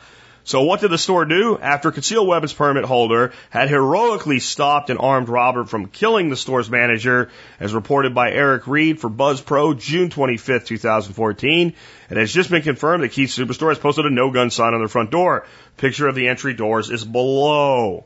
So 0.50 0.64
what 0.64 0.82
did 0.82 0.90
the 0.90 0.98
store 0.98 1.26
do? 1.26 1.60
After 1.62 1.92
concealed 1.92 2.28
weapons 2.28 2.54
permit 2.54 2.84
holder 2.84 3.34
had 3.52 3.70
heroically 3.70 4.40
stopped 4.40 4.90
an 4.90 4.98
armed 4.98 5.30
robber 5.30 5.64
from 5.64 5.90
killing 5.90 6.30
the 6.30 6.36
store's 6.36 6.72
manager, 6.72 7.30
as 7.60 7.72
reported 7.76 8.16
by 8.16 8.32
Eric 8.32 8.66
Reed 8.66 9.00
for 9.00 9.10
Buzz 9.10 9.42
Pro, 9.42 9.76
June 9.76 10.10
25th, 10.10 10.66
2014. 10.66 11.76
It 12.10 12.18
has 12.18 12.34
just 12.34 12.50
been 12.50 12.64
confirmed 12.64 13.04
that 13.04 13.12
Keith 13.12 13.30
Superstore 13.30 13.70
has 13.70 13.78
posted 13.78 14.08
a 14.08 14.10
no 14.10 14.32
gun 14.32 14.50
sign 14.50 14.74
on 14.74 14.80
their 14.80 14.88
front 14.88 15.12
door. 15.12 15.46
Picture 15.78 16.08
of 16.08 16.16
the 16.16 16.28
entry 16.28 16.56
doors 16.56 16.90
is 16.90 17.06
below. 17.06 18.06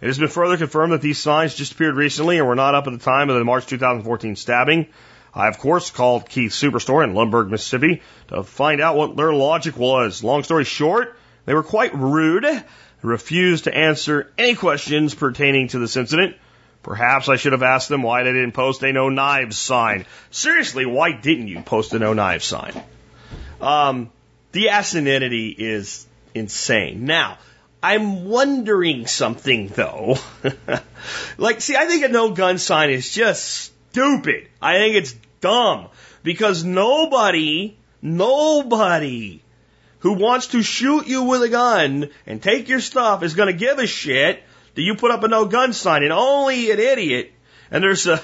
It 0.00 0.06
has 0.08 0.18
been 0.18 0.26
further 0.26 0.56
confirmed 0.56 0.92
that 0.92 1.02
these 1.02 1.20
signs 1.20 1.54
just 1.54 1.70
appeared 1.70 1.94
recently 1.94 2.38
and 2.38 2.48
were 2.48 2.56
not 2.56 2.74
up 2.74 2.88
at 2.88 2.94
the 2.94 2.98
time 2.98 3.30
of 3.30 3.38
the 3.38 3.44
March 3.44 3.64
2014 3.64 4.34
stabbing. 4.34 4.88
I, 5.32 5.46
of 5.46 5.58
course, 5.58 5.92
called 5.92 6.28
Keith 6.28 6.50
Superstore 6.50 7.04
in 7.04 7.14
Lumberton, 7.14 7.52
Mississippi 7.52 8.02
to 8.26 8.42
find 8.42 8.80
out 8.80 8.96
what 8.96 9.16
their 9.16 9.32
logic 9.32 9.76
was. 9.76 10.24
Long 10.24 10.42
story 10.42 10.64
short, 10.64 11.15
they 11.46 11.54
were 11.54 11.62
quite 11.62 11.94
rude, 11.94 12.46
refused 13.02 13.64
to 13.64 13.74
answer 13.74 14.30
any 14.36 14.54
questions 14.54 15.14
pertaining 15.14 15.68
to 15.68 15.78
this 15.78 15.96
incident. 15.96 16.36
Perhaps 16.82 17.28
I 17.28 17.36
should 17.36 17.52
have 17.52 17.62
asked 17.62 17.88
them 17.88 18.02
why 18.02 18.22
they 18.22 18.32
didn't 18.32 18.52
post 18.52 18.82
a 18.82 18.92
no 18.92 19.08
knives 19.08 19.56
sign. 19.56 20.06
Seriously, 20.30 20.86
why 20.86 21.12
didn't 21.12 21.48
you 21.48 21.62
post 21.62 21.94
a 21.94 21.98
no 21.98 22.12
knives 22.12 22.44
sign? 22.44 22.80
Um, 23.60 24.10
the 24.52 24.66
asininity 24.66 25.54
is 25.56 26.06
insane. 26.34 27.04
Now, 27.04 27.38
I'm 27.82 28.24
wondering 28.24 29.06
something 29.06 29.68
though. 29.68 30.18
like, 31.38 31.60
see, 31.60 31.76
I 31.76 31.86
think 31.86 32.04
a 32.04 32.08
no 32.08 32.32
gun 32.32 32.58
sign 32.58 32.90
is 32.90 33.12
just 33.12 33.72
stupid. 33.90 34.48
I 34.60 34.78
think 34.78 34.96
it's 34.96 35.14
dumb 35.40 35.88
because 36.22 36.64
nobody, 36.64 37.76
nobody 38.02 39.42
who 40.00 40.14
wants 40.14 40.48
to 40.48 40.62
shoot 40.62 41.06
you 41.06 41.24
with 41.24 41.42
a 41.42 41.48
gun 41.48 42.10
and 42.26 42.42
take 42.42 42.68
your 42.68 42.80
stuff 42.80 43.22
is 43.22 43.34
going 43.34 43.48
to 43.48 43.58
give 43.58 43.78
a 43.78 43.86
shit 43.86 44.42
that 44.74 44.82
you 44.82 44.94
put 44.94 45.10
up 45.10 45.22
a 45.22 45.28
no 45.28 45.46
gun 45.46 45.72
sign 45.72 46.02
and 46.02 46.12
only 46.12 46.70
an 46.70 46.78
idiot. 46.78 47.32
And 47.70 47.82
there's 47.82 48.06
a, 48.06 48.22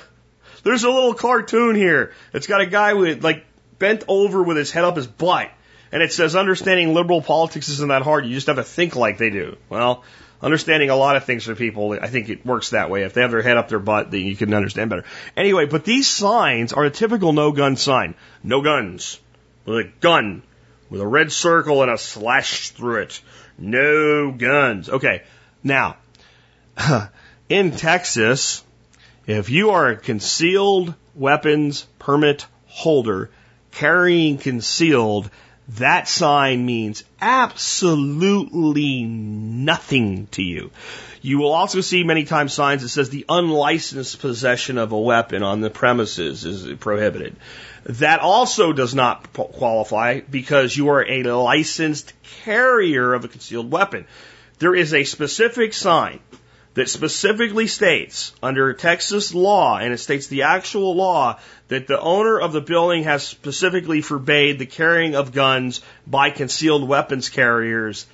there's 0.62 0.84
a 0.84 0.90
little 0.90 1.14
cartoon 1.14 1.74
here. 1.74 2.12
It's 2.32 2.46
got 2.46 2.60
a 2.60 2.66
guy 2.66 2.94
with 2.94 3.24
like 3.24 3.46
bent 3.78 4.04
over 4.06 4.42
with 4.42 4.56
his 4.56 4.70
head 4.70 4.84
up 4.84 4.96
his 4.96 5.06
butt. 5.06 5.50
And 5.90 6.02
it 6.02 6.12
says 6.12 6.36
understanding 6.36 6.94
liberal 6.94 7.20
politics 7.20 7.68
isn't 7.68 7.88
that 7.88 8.02
hard. 8.02 8.26
You 8.26 8.34
just 8.34 8.46
have 8.46 8.56
to 8.56 8.64
think 8.64 8.96
like 8.96 9.18
they 9.18 9.30
do. 9.30 9.56
Well, 9.68 10.04
understanding 10.40 10.90
a 10.90 10.96
lot 10.96 11.16
of 11.16 11.24
things 11.24 11.44
for 11.44 11.54
people, 11.54 11.98
I 12.00 12.08
think 12.08 12.28
it 12.28 12.46
works 12.46 12.70
that 12.70 12.90
way. 12.90 13.02
If 13.02 13.12
they 13.14 13.20
have 13.20 13.30
their 13.30 13.42
head 13.42 13.56
up 13.56 13.68
their 13.68 13.78
butt, 13.78 14.10
then 14.10 14.22
you 14.22 14.36
can 14.36 14.54
understand 14.54 14.90
better. 14.90 15.04
Anyway, 15.36 15.66
but 15.66 15.84
these 15.84 16.08
signs 16.08 16.72
are 16.72 16.84
a 16.84 16.90
typical 16.90 17.32
no 17.32 17.52
gun 17.52 17.76
sign. 17.76 18.14
No 18.42 18.62
guns. 18.62 19.20
With 19.66 19.86
a 19.86 19.92
gun 20.00 20.42
with 20.92 21.00
a 21.00 21.06
red 21.06 21.32
circle 21.32 21.82
and 21.82 21.90
a 21.90 21.96
slash 21.96 22.68
through 22.68 23.00
it. 23.04 23.20
No 23.56 24.30
guns. 24.30 24.90
Okay. 24.90 25.22
Now, 25.64 25.96
in 27.48 27.72
Texas, 27.72 28.62
if 29.26 29.48
you 29.48 29.70
are 29.70 29.88
a 29.88 29.96
concealed 29.96 30.94
weapons 31.14 31.86
permit 31.98 32.46
holder 32.66 33.30
carrying 33.70 34.36
concealed, 34.36 35.30
that 35.70 36.08
sign 36.08 36.66
means 36.66 37.04
absolutely 37.22 39.04
nothing 39.04 40.26
to 40.32 40.42
you. 40.42 40.70
You 41.24 41.38
will 41.38 41.52
also 41.52 41.80
see 41.80 42.02
many 42.02 42.24
times 42.24 42.52
signs 42.52 42.82
that 42.82 42.88
says 42.88 43.08
the 43.08 43.24
unlicensed 43.28 44.20
possession 44.20 44.76
of 44.76 44.90
a 44.90 44.98
weapon 44.98 45.44
on 45.44 45.60
the 45.60 45.70
premises 45.70 46.44
is 46.44 46.76
prohibited. 46.78 47.36
That 47.84 48.18
also 48.18 48.72
does 48.72 48.92
not 48.92 49.32
qualify 49.32 50.20
because 50.20 50.76
you 50.76 50.88
are 50.88 51.08
a 51.08 51.22
licensed 51.22 52.12
carrier 52.42 53.14
of 53.14 53.24
a 53.24 53.28
concealed 53.28 53.70
weapon. 53.70 54.04
There 54.58 54.74
is 54.74 54.92
a 54.92 55.04
specific 55.04 55.74
sign 55.74 56.18
that 56.74 56.88
specifically 56.88 57.68
states 57.68 58.32
under 58.42 58.72
Texas 58.72 59.32
law, 59.32 59.78
and 59.78 59.92
it 59.92 59.98
states 59.98 60.26
the 60.26 60.42
actual 60.42 60.96
law, 60.96 61.38
that 61.68 61.86
the 61.86 62.00
owner 62.00 62.40
of 62.40 62.52
the 62.52 62.60
building 62.60 63.04
has 63.04 63.22
specifically 63.24 64.00
forbade 64.00 64.58
the 64.58 64.66
carrying 64.66 65.14
of 65.14 65.32
guns 65.32 65.82
by 66.04 66.30
concealed 66.30 66.88
weapons 66.88 67.28
carriers 67.28 68.06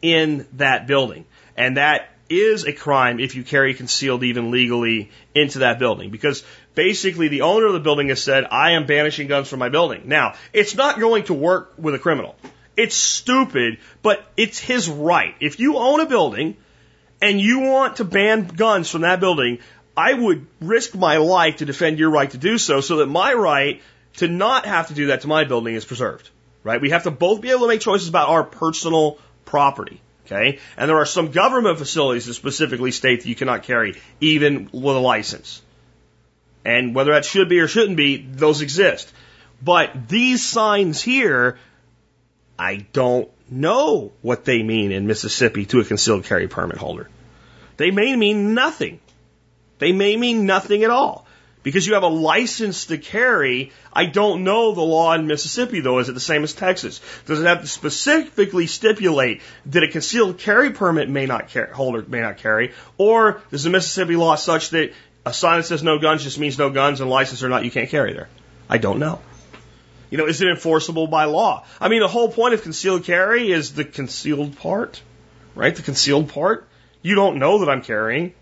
in 0.00 0.46
that 0.54 0.86
building. 0.86 1.26
And 1.56 1.76
that 1.76 2.13
is 2.28 2.64
a 2.64 2.72
crime 2.72 3.20
if 3.20 3.34
you 3.34 3.42
carry 3.42 3.74
concealed 3.74 4.22
even 4.22 4.50
legally 4.50 5.10
into 5.34 5.60
that 5.60 5.78
building. 5.78 6.10
Because 6.10 6.42
basically 6.74 7.28
the 7.28 7.42
owner 7.42 7.66
of 7.66 7.72
the 7.72 7.80
building 7.80 8.08
has 8.08 8.22
said, 8.22 8.46
I 8.50 8.72
am 8.72 8.86
banishing 8.86 9.28
guns 9.28 9.48
from 9.48 9.58
my 9.58 9.68
building. 9.68 10.02
Now, 10.06 10.34
it's 10.52 10.74
not 10.74 10.98
going 10.98 11.24
to 11.24 11.34
work 11.34 11.74
with 11.76 11.94
a 11.94 11.98
criminal. 11.98 12.36
It's 12.76 12.96
stupid, 12.96 13.78
but 14.02 14.24
it's 14.36 14.58
his 14.58 14.88
right. 14.88 15.34
If 15.40 15.60
you 15.60 15.76
own 15.76 16.00
a 16.00 16.06
building 16.06 16.56
and 17.20 17.40
you 17.40 17.60
want 17.60 17.96
to 17.96 18.04
ban 18.04 18.48
guns 18.48 18.90
from 18.90 19.02
that 19.02 19.20
building, 19.20 19.58
I 19.96 20.12
would 20.12 20.46
risk 20.60 20.94
my 20.94 21.18
life 21.18 21.58
to 21.58 21.64
defend 21.64 21.98
your 21.98 22.10
right 22.10 22.30
to 22.30 22.38
do 22.38 22.58
so 22.58 22.80
so 22.80 22.96
that 22.96 23.06
my 23.06 23.32
right 23.32 23.80
to 24.16 24.28
not 24.28 24.66
have 24.66 24.88
to 24.88 24.94
do 24.94 25.06
that 25.08 25.20
to 25.20 25.28
my 25.28 25.44
building 25.44 25.74
is 25.74 25.84
preserved. 25.84 26.30
Right? 26.64 26.80
We 26.80 26.90
have 26.90 27.02
to 27.04 27.10
both 27.10 27.42
be 27.42 27.50
able 27.50 27.60
to 27.60 27.68
make 27.68 27.82
choices 27.82 28.08
about 28.08 28.30
our 28.30 28.42
personal 28.42 29.18
property. 29.44 30.00
Okay? 30.26 30.58
And 30.76 30.88
there 30.88 30.96
are 30.96 31.06
some 31.06 31.30
government 31.30 31.78
facilities 31.78 32.26
that 32.26 32.34
specifically 32.34 32.90
state 32.90 33.22
that 33.22 33.28
you 33.28 33.34
cannot 33.34 33.62
carry 33.64 34.00
even 34.20 34.70
with 34.72 34.96
a 34.96 35.00
license. 35.00 35.62
And 36.64 36.94
whether 36.94 37.12
that 37.12 37.24
should 37.24 37.48
be 37.48 37.60
or 37.60 37.68
shouldn't 37.68 37.96
be, 37.96 38.16
those 38.16 38.62
exist. 38.62 39.12
But 39.62 40.08
these 40.08 40.44
signs 40.44 41.02
here, 41.02 41.58
I 42.58 42.86
don't 42.92 43.30
know 43.50 44.12
what 44.22 44.44
they 44.44 44.62
mean 44.62 44.92
in 44.92 45.06
Mississippi 45.06 45.66
to 45.66 45.80
a 45.80 45.84
concealed 45.84 46.24
carry 46.24 46.48
permit 46.48 46.78
holder. 46.78 47.08
They 47.76 47.90
may 47.90 48.16
mean 48.16 48.54
nothing. 48.54 49.00
They 49.78 49.92
may 49.92 50.16
mean 50.16 50.46
nothing 50.46 50.84
at 50.84 50.90
all. 50.90 51.23
Because 51.64 51.86
you 51.86 51.94
have 51.94 52.02
a 52.02 52.08
license 52.08 52.86
to 52.86 52.98
carry, 52.98 53.72
I 53.90 54.04
don't 54.04 54.44
know 54.44 54.72
the 54.72 54.82
law 54.82 55.14
in 55.14 55.26
Mississippi 55.26 55.80
though. 55.80 55.98
Is 55.98 56.10
it 56.10 56.12
the 56.12 56.20
same 56.20 56.44
as 56.44 56.52
Texas? 56.52 57.00
Does 57.24 57.40
it 57.40 57.46
have 57.46 57.62
to 57.62 57.66
specifically 57.66 58.68
stipulate 58.68 59.40
that 59.66 59.82
a 59.82 59.88
concealed 59.88 60.38
carry 60.38 60.70
permit 60.70 61.08
may 61.08 61.24
not 61.24 61.48
carry, 61.48 61.72
holder 61.72 62.04
may 62.06 62.20
not 62.20 62.36
carry, 62.36 62.74
or 62.98 63.40
is 63.50 63.64
the 63.64 63.70
Mississippi 63.70 64.14
law 64.14 64.36
such 64.36 64.70
that 64.70 64.92
a 65.24 65.32
sign 65.32 65.58
that 65.58 65.64
says 65.64 65.82
no 65.82 65.98
guns 65.98 66.22
just 66.22 66.38
means 66.38 66.58
no 66.58 66.68
guns 66.68 67.00
and 67.00 67.08
license 67.08 67.42
or 67.42 67.48
not, 67.48 67.64
you 67.64 67.70
can't 67.70 67.88
carry 67.88 68.12
there? 68.12 68.28
I 68.68 68.76
don't 68.76 68.98
know. 68.98 69.20
You 70.10 70.18
know, 70.18 70.26
is 70.26 70.42
it 70.42 70.48
enforceable 70.48 71.06
by 71.06 71.24
law? 71.24 71.64
I 71.80 71.88
mean, 71.88 72.00
the 72.00 72.08
whole 72.08 72.28
point 72.28 72.52
of 72.52 72.62
concealed 72.62 73.04
carry 73.04 73.50
is 73.50 73.72
the 73.72 73.86
concealed 73.86 74.58
part, 74.58 75.02
right? 75.54 75.74
The 75.74 75.82
concealed 75.82 76.28
part. 76.28 76.68
You 77.00 77.14
don't 77.14 77.38
know 77.38 77.60
that 77.60 77.70
I'm 77.70 77.82
carrying. 77.82 78.34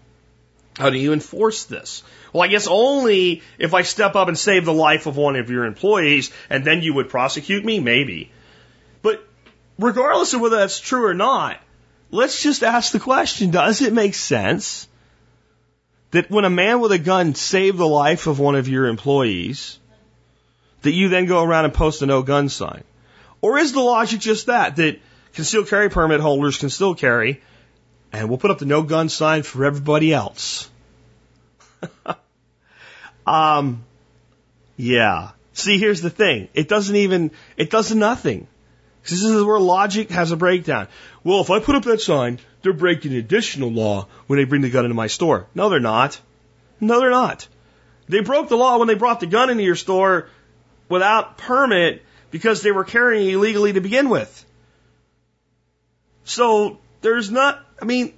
How 0.78 0.90
do 0.90 0.98
you 0.98 1.12
enforce 1.12 1.64
this? 1.64 2.02
Well, 2.32 2.42
I 2.42 2.48
guess 2.48 2.66
only 2.66 3.42
if 3.58 3.74
I 3.74 3.82
step 3.82 4.16
up 4.16 4.28
and 4.28 4.38
save 4.38 4.64
the 4.64 4.72
life 4.72 5.06
of 5.06 5.16
one 5.16 5.36
of 5.36 5.50
your 5.50 5.66
employees, 5.66 6.30
and 6.48 6.64
then 6.64 6.82
you 6.82 6.94
would 6.94 7.10
prosecute 7.10 7.64
me? 7.64 7.78
Maybe. 7.78 8.30
But 9.02 9.26
regardless 9.78 10.32
of 10.32 10.40
whether 10.40 10.56
that's 10.56 10.80
true 10.80 11.06
or 11.06 11.14
not, 11.14 11.60
let's 12.10 12.42
just 12.42 12.62
ask 12.62 12.92
the 12.92 13.00
question 13.00 13.50
does 13.50 13.82
it 13.82 13.92
make 13.92 14.14
sense 14.14 14.88
that 16.12 16.30
when 16.30 16.44
a 16.44 16.50
man 16.50 16.80
with 16.80 16.92
a 16.92 16.98
gun 16.98 17.34
saved 17.34 17.78
the 17.78 17.86
life 17.86 18.26
of 18.26 18.38
one 18.38 18.54
of 18.54 18.68
your 18.68 18.86
employees, 18.86 19.78
that 20.82 20.92
you 20.92 21.08
then 21.08 21.26
go 21.26 21.42
around 21.42 21.66
and 21.66 21.74
post 21.74 22.02
a 22.02 22.06
no 22.06 22.22
gun 22.22 22.48
sign? 22.48 22.84
Or 23.40 23.58
is 23.58 23.72
the 23.72 23.80
logic 23.80 24.20
just 24.20 24.46
that, 24.46 24.76
that 24.76 25.00
concealed 25.34 25.68
carry 25.68 25.90
permit 25.90 26.20
holders 26.20 26.58
can 26.58 26.70
still 26.70 26.94
carry, 26.94 27.40
and 28.12 28.28
we'll 28.28 28.38
put 28.38 28.50
up 28.50 28.58
the 28.58 28.66
no 28.66 28.82
gun 28.82 29.08
sign 29.08 29.42
for 29.42 29.64
everybody 29.64 30.12
else? 30.12 30.70
um, 33.26 33.84
yeah. 34.76 35.30
See, 35.54 35.78
here's 35.78 36.00
the 36.00 36.10
thing. 36.10 36.48
It 36.54 36.68
doesn't 36.68 36.96
even, 36.96 37.30
it 37.56 37.70
does 37.70 37.94
nothing. 37.94 38.46
This 39.04 39.22
is 39.22 39.42
where 39.42 39.58
logic 39.58 40.10
has 40.10 40.30
a 40.30 40.36
breakdown. 40.36 40.88
Well, 41.24 41.40
if 41.40 41.50
I 41.50 41.58
put 41.60 41.74
up 41.74 41.84
that 41.84 42.00
sign, 42.00 42.38
they're 42.62 42.72
breaking 42.72 43.14
additional 43.14 43.70
law 43.70 44.06
when 44.26 44.38
they 44.38 44.44
bring 44.44 44.62
the 44.62 44.70
gun 44.70 44.84
into 44.84 44.94
my 44.94 45.08
store. 45.08 45.46
No, 45.54 45.68
they're 45.68 45.80
not. 45.80 46.20
No, 46.80 47.00
they're 47.00 47.10
not. 47.10 47.46
They 48.08 48.20
broke 48.20 48.48
the 48.48 48.56
law 48.56 48.78
when 48.78 48.88
they 48.88 48.94
brought 48.94 49.20
the 49.20 49.26
gun 49.26 49.50
into 49.50 49.62
your 49.62 49.76
store 49.76 50.28
without 50.88 51.38
permit 51.38 52.02
because 52.30 52.62
they 52.62 52.72
were 52.72 52.84
carrying 52.84 53.30
illegally 53.30 53.72
to 53.72 53.80
begin 53.80 54.08
with. 54.08 54.44
So 56.24 56.78
there's 57.00 57.30
not, 57.30 57.64
I 57.82 57.84
mean, 57.84 58.14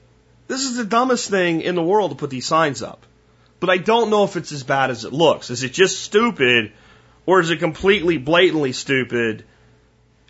this 0.46 0.60
is 0.60 0.76
the 0.76 0.84
dumbest 0.84 1.30
thing 1.30 1.62
in 1.62 1.74
the 1.74 1.82
world 1.82 2.10
to 2.10 2.16
put 2.16 2.28
these 2.28 2.46
signs 2.46 2.82
up. 2.82 3.06
But 3.60 3.70
I 3.70 3.78
don't 3.78 4.10
know 4.10 4.24
if 4.24 4.36
it's 4.36 4.52
as 4.52 4.62
bad 4.62 4.90
as 4.90 5.06
it 5.06 5.12
looks. 5.14 5.48
Is 5.48 5.62
it 5.62 5.72
just 5.72 6.02
stupid 6.02 6.72
or 7.24 7.40
is 7.40 7.48
it 7.48 7.60
completely 7.60 8.18
blatantly 8.18 8.72
stupid? 8.72 9.42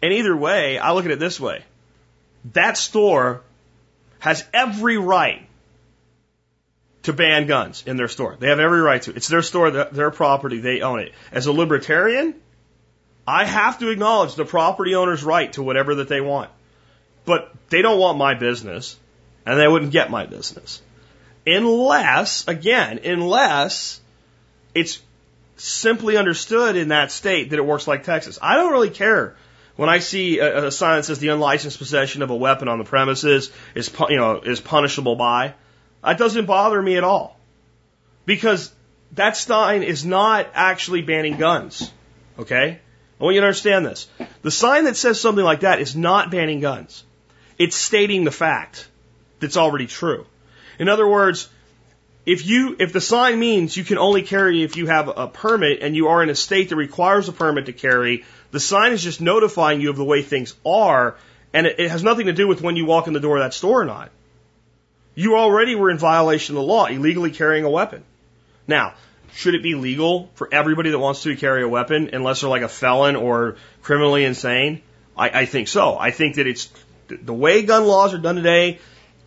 And 0.01 0.13
either 0.13 0.37
way, 0.37 0.79
I 0.79 0.93
look 0.93 1.05
at 1.05 1.11
it 1.11 1.19
this 1.19 1.41
way. 1.41 1.65
That 2.53 2.77
store 2.77 3.43
has 4.21 4.45
every 4.55 4.99
right 4.99 5.49
to 7.03 7.13
ban 7.13 7.49
guns 7.49 7.83
in 7.87 7.97
their 7.97 8.07
store. 8.07 8.37
They 8.39 8.51
have 8.51 8.61
every 8.61 8.81
right 8.81 9.03
to. 9.03 9.17
It's 9.17 9.27
their 9.27 9.43
store, 9.43 9.73
their 9.73 10.13
property, 10.13 10.61
they 10.61 10.81
own 10.81 11.01
it. 11.01 11.13
As 11.33 11.47
a 11.47 11.53
libertarian, 11.53 12.37
I 13.27 13.47
have 13.47 13.81
to 13.81 13.89
acknowledge 13.89 14.37
the 14.37 14.45
property 14.45 14.95
owner's 14.95 15.25
right 15.25 15.53
to 15.55 15.63
whatever 15.65 15.97
that 15.97 16.09
they 16.09 16.21
want. 16.21 16.51
But 17.25 17.53
they 17.71 17.83
don't 17.83 17.99
want 17.99 18.17
my 18.17 18.35
business, 18.35 18.97
and 19.47 19.59
they 19.59 19.69
wouldn't 19.69 19.93
get 19.93 20.11
my 20.11 20.27
business. 20.27 20.81
Unless, 21.47 22.49
again, 22.49 23.01
unless 23.05 24.01
it's 24.75 25.01
simply 25.57 26.17
understood 26.17 26.77
in 26.77 26.89
that 26.89 27.13
state 27.13 27.51
that 27.51 27.59
it 27.59 27.65
works 27.65 27.87
like 27.87 28.05
Texas. 28.05 28.39
I 28.41 28.57
don't 28.57 28.73
really 28.73 28.91
care 28.91 29.37
when 29.77 29.89
I 29.89 29.99
see 29.99 30.39
a, 30.39 30.67
a 30.67 30.71
sign 30.71 30.97
that 30.97 31.05
says 31.05 31.19
the 31.19 31.29
unlicensed 31.29 31.79
possession 31.79 32.23
of 32.23 32.31
a 32.31 32.37
weapon 32.37 32.69
on 32.69 32.79
the 32.79 32.85
premises 32.85 33.51
is, 33.75 33.93
you 34.09 34.17
know, 34.17 34.41
is 34.41 34.61
punishable 34.61 35.17
by. 35.17 35.55
That 36.03 36.19
doesn't 36.19 36.47
bother 36.47 36.81
me 36.81 36.97
at 36.97 37.05
all. 37.05 37.39
Because 38.27 38.73
that 39.13 39.37
sign 39.37 39.83
is 39.83 40.05
not 40.05 40.49
actually 40.55 41.03
banning 41.03 41.37
guns. 41.37 41.91
Okay? 42.39 42.79
I 43.21 43.25
want 43.25 43.35
you 43.35 43.41
to 43.41 43.47
understand 43.47 43.87
this. 43.87 44.09
The 44.43 44.51
sign 44.51 44.85
that 44.85 44.97
says 44.97 45.21
something 45.21 45.45
like 45.45 45.61
that 45.61 45.81
is 45.81 45.95
not 45.95 46.31
banning 46.31 46.61
guns. 46.61 47.05
It's 47.59 47.77
stating 47.77 48.25
the 48.25 48.33
fact 48.33 48.89
that's 49.45 49.57
already 49.57 49.87
true. 49.87 50.27
In 50.79 50.89
other 50.89 51.07
words, 51.07 51.49
if 52.27 52.47
you 52.47 52.77
if 52.79 52.93
the 52.93 53.01
sign 53.01 53.39
means 53.39 53.77
you 53.77 53.85
can 53.85 53.99
only 53.99 54.23
carry 54.23 54.63
if 54.63 54.77
you 54.77 54.87
have 54.87 55.09
a 55.09 55.29
permit 55.29 55.83
and 55.83 55.95
you 55.95 56.09
are 56.09 56.23
in 56.23 56.31
a 56.31 56.35
state 56.35 56.71
that 56.71 56.77
requires 56.77 57.29
a 57.29 57.33
permit 57.33 57.67
to 57.67 57.73
carry, 57.73 58.25
the 58.51 58.61
sign 58.61 58.93
is 58.93 59.03
just 59.03 59.21
notifying 59.21 59.81
you 59.81 59.91
of 59.91 59.97
the 59.97 60.05
way 60.05 60.23
things 60.23 60.55
are, 60.65 61.17
and 61.53 61.67
it, 61.67 61.79
it 61.79 61.91
has 61.91 62.03
nothing 62.03 62.27
to 62.27 62.33
do 62.33 62.49
with 62.49 62.63
when 62.63 62.77
you 62.77 62.87
walk 62.87 63.07
in 63.07 63.13
the 63.13 63.21
door 63.21 63.37
of 63.37 63.43
that 63.43 63.55
store 63.55 63.83
or 63.83 63.85
not. 63.85 64.11
You 65.15 65.37
already 65.37 65.75
were 65.75 65.91
in 65.91 65.99
violation 65.99 66.57
of 66.57 66.63
the 66.63 66.67
law, 66.67 66.87
illegally 66.87 67.31
carrying 67.31 67.65
a 67.65 67.71
weapon. 67.71 68.03
Now, 68.67 68.95
should 69.35 69.55
it 69.55 69.63
be 69.63 69.75
legal 69.75 70.31
for 70.35 70.49
everybody 70.51 70.91
that 70.91 70.99
wants 70.99 71.23
to 71.25 71.37
carry 71.37 71.63
a 71.63 71.69
weapon 71.69 72.11
unless 72.13 72.41
they're 72.41 72.51
like 72.51 72.63
a 72.63 72.69
felon 72.69 73.17
or 73.17 73.57
criminally 73.83 74.25
insane? 74.25 74.83
I, 75.17 75.43
I 75.43 75.47
think 75.47 75.69
so. 75.69 75.97
I 75.99 76.11
think 76.11 76.37
that 76.37 76.47
it's 76.47 76.71
the 77.09 77.35
way 77.35 77.63
gun 77.63 77.85
laws 77.87 78.15
are 78.15 78.19
done 78.19 78.37
today 78.37 78.79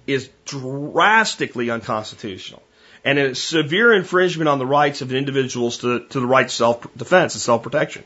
is 0.07 0.29
drastically 0.45 1.69
unconstitutional 1.69 2.63
and 3.03 3.19
a 3.19 3.35
severe 3.35 3.93
infringement 3.93 4.49
on 4.49 4.59
the 4.59 4.65
rights 4.65 5.01
of 5.01 5.13
individuals 5.13 5.79
to, 5.79 6.05
to 6.07 6.19
the 6.19 6.25
right 6.25 6.49
self 6.49 6.81
defense 6.95 7.35
and 7.35 7.41
self 7.41 7.63
protection. 7.63 8.03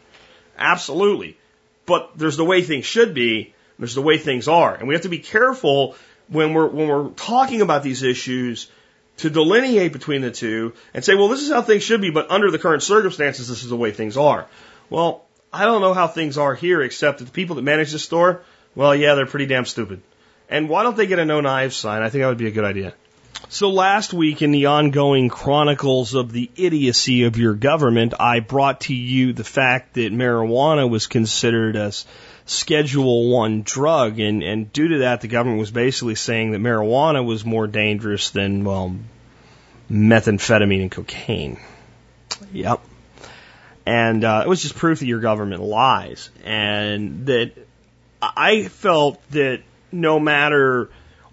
Absolutely. 0.57 1.37
But 1.85 2.11
there's 2.15 2.37
the 2.37 2.45
way 2.45 2.61
things 2.61 2.85
should 2.85 3.13
be, 3.13 3.53
there's 3.79 3.95
the 3.95 4.01
way 4.01 4.17
things 4.17 4.47
are. 4.47 4.75
And 4.75 4.87
we 4.87 4.93
have 4.93 5.03
to 5.03 5.09
be 5.09 5.19
careful 5.19 5.95
when 6.27 6.53
we're, 6.53 6.67
when 6.67 6.87
we're 6.87 7.09
talking 7.09 7.61
about 7.61 7.83
these 7.83 8.03
issues 8.03 8.69
to 9.17 9.29
delineate 9.29 9.91
between 9.91 10.21
the 10.21 10.31
two 10.31 10.73
and 10.93 11.03
say, 11.03 11.15
well, 11.15 11.27
this 11.27 11.41
is 11.41 11.51
how 11.51 11.61
things 11.61 11.83
should 11.83 12.01
be, 12.01 12.11
but 12.11 12.29
under 12.31 12.51
the 12.51 12.59
current 12.59 12.83
circumstances, 12.83 13.47
this 13.47 13.63
is 13.63 13.69
the 13.69 13.75
way 13.75 13.91
things 13.91 14.17
are. 14.17 14.47
Well, 14.89 15.25
I 15.51 15.65
don't 15.65 15.81
know 15.81 15.93
how 15.93 16.07
things 16.07 16.37
are 16.37 16.55
here, 16.55 16.81
except 16.81 17.19
that 17.19 17.25
the 17.25 17.31
people 17.31 17.55
that 17.55 17.63
manage 17.63 17.91
the 17.91 17.99
store, 17.99 18.43
well, 18.75 18.95
yeah, 18.95 19.15
they're 19.15 19.25
pretty 19.25 19.47
damn 19.47 19.65
stupid. 19.65 20.01
And 20.51 20.67
why 20.67 20.83
don't 20.83 20.97
they 20.97 21.07
get 21.07 21.17
a 21.17 21.25
no 21.25 21.39
knives 21.39 21.77
sign? 21.77 22.03
I 22.03 22.09
think 22.09 22.21
that 22.21 22.27
would 22.27 22.37
be 22.37 22.47
a 22.47 22.51
good 22.51 22.65
idea. 22.65 22.93
So 23.47 23.69
last 23.69 24.13
week 24.13 24.41
in 24.41 24.51
the 24.51 24.67
ongoing 24.67 25.29
chronicles 25.29 26.13
of 26.13 26.31
the 26.31 26.51
idiocy 26.55 27.23
of 27.23 27.37
your 27.37 27.53
government, 27.53 28.13
I 28.19 28.41
brought 28.41 28.81
to 28.81 28.93
you 28.93 29.33
the 29.33 29.43
fact 29.43 29.95
that 29.95 30.13
marijuana 30.13 30.89
was 30.89 31.07
considered 31.07 31.75
as 31.75 32.05
Schedule 32.45 33.29
One 33.29 33.61
drug, 33.61 34.19
and 34.19 34.43
and 34.43 34.71
due 34.73 34.89
to 34.89 34.97
that, 34.99 35.21
the 35.21 35.27
government 35.27 35.59
was 35.59 35.71
basically 35.71 36.15
saying 36.15 36.51
that 36.51 36.59
marijuana 36.59 37.25
was 37.25 37.45
more 37.45 37.67
dangerous 37.67 38.31
than 38.31 38.63
well, 38.63 38.95
methamphetamine 39.89 40.81
and 40.81 40.91
cocaine. 40.91 41.59
Yep. 42.51 42.81
And 43.85 44.23
uh, 44.23 44.43
it 44.45 44.49
was 44.49 44.61
just 44.61 44.75
proof 44.75 44.99
that 44.99 45.05
your 45.05 45.19
government 45.19 45.61
lies, 45.61 46.29
and 46.43 47.25
that 47.27 47.53
I 48.21 48.67
felt 48.67 49.21
that 49.31 49.61
no 49.91 50.19
matter 50.19 50.89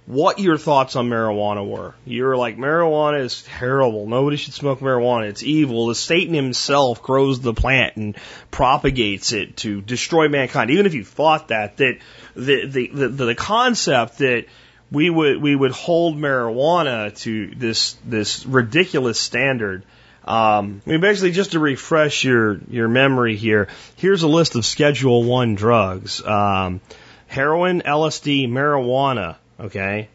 what 0.09 0.39
your 0.39 0.57
thoughts 0.57 0.97
on 0.97 1.11
marijuana 1.11 1.69
were. 1.69 1.95
You're 2.07 2.35
like, 2.35 2.57
marijuana 2.57 3.21
is 3.21 3.43
terrible. 3.43 4.07
Nobody 4.07 4.39
should 4.39 4.55
smoke 4.55 4.81
marijuana. 4.81 5.29
It's 5.29 5.43
evil. 5.43 5.89
The 5.89 5.95
Satan 5.95 6.33
himself 6.33 7.03
grows 7.03 7.41
the 7.41 7.53
plant 7.53 7.97
and 7.97 8.17
propagates 8.51 9.33
it 9.33 9.59
to 9.59 9.83
destroy 9.83 10.31
mankind. 10.31 10.71
Even 10.71 10.87
if 10.87 10.95
you 10.95 11.05
thought 11.05 11.49
that, 11.49 11.77
that 11.77 11.99
the, 12.35 12.67
the, 12.67 12.87
the, 12.87 13.09
the 13.09 13.35
concept 13.35 14.19
that 14.19 14.47
we 14.91 15.11
would, 15.11 15.43
we 15.43 15.55
would 15.55 15.73
hold 15.73 16.17
marijuana 16.17 17.15
to 17.19 17.53
this, 17.55 17.95
this 18.07 18.47
ridiculous 18.47 19.21
standard. 19.21 19.85
Um, 20.25 20.81
I 20.87 20.91
mean, 20.91 21.01
basically, 21.03 21.33
just 21.33 21.53
to 21.53 21.61
refresh 21.61 22.25
your, 22.25 22.61
your 22.71 22.89
memory 22.89 23.37
here, 23.37 23.69
here's 23.97 24.23
a 24.23 24.29
list 24.29 24.55
of 24.57 24.65
Schedule 24.65 25.25
1 25.25 25.55
drugs. 25.55 26.25
Um, 26.25 26.81
heroin, 27.29 27.83
LSD, 27.83 28.49
marijuana, 28.49 29.37
okay, 29.61 30.09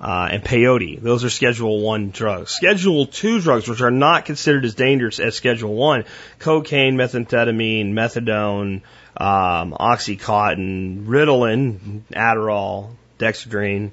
uh, 0.00 0.28
and 0.30 0.44
peyote. 0.44 1.02
Those 1.02 1.24
are 1.24 1.30
Schedule 1.30 1.80
One 1.80 2.10
drugs. 2.10 2.52
Schedule 2.52 3.06
Two 3.06 3.40
drugs, 3.40 3.68
which 3.68 3.80
are 3.80 3.90
not 3.90 4.26
considered 4.26 4.64
as 4.64 4.74
dangerous 4.74 5.18
as 5.18 5.34
Schedule 5.34 5.74
One, 5.74 6.04
cocaine, 6.38 6.96
methamphetamine, 6.96 7.92
methadone, 7.92 8.82
um, 9.16 9.72
oxycontin, 9.72 11.06
Ritalin, 11.06 12.02
Adderall, 12.12 12.90
Dexedrine, 13.18 13.90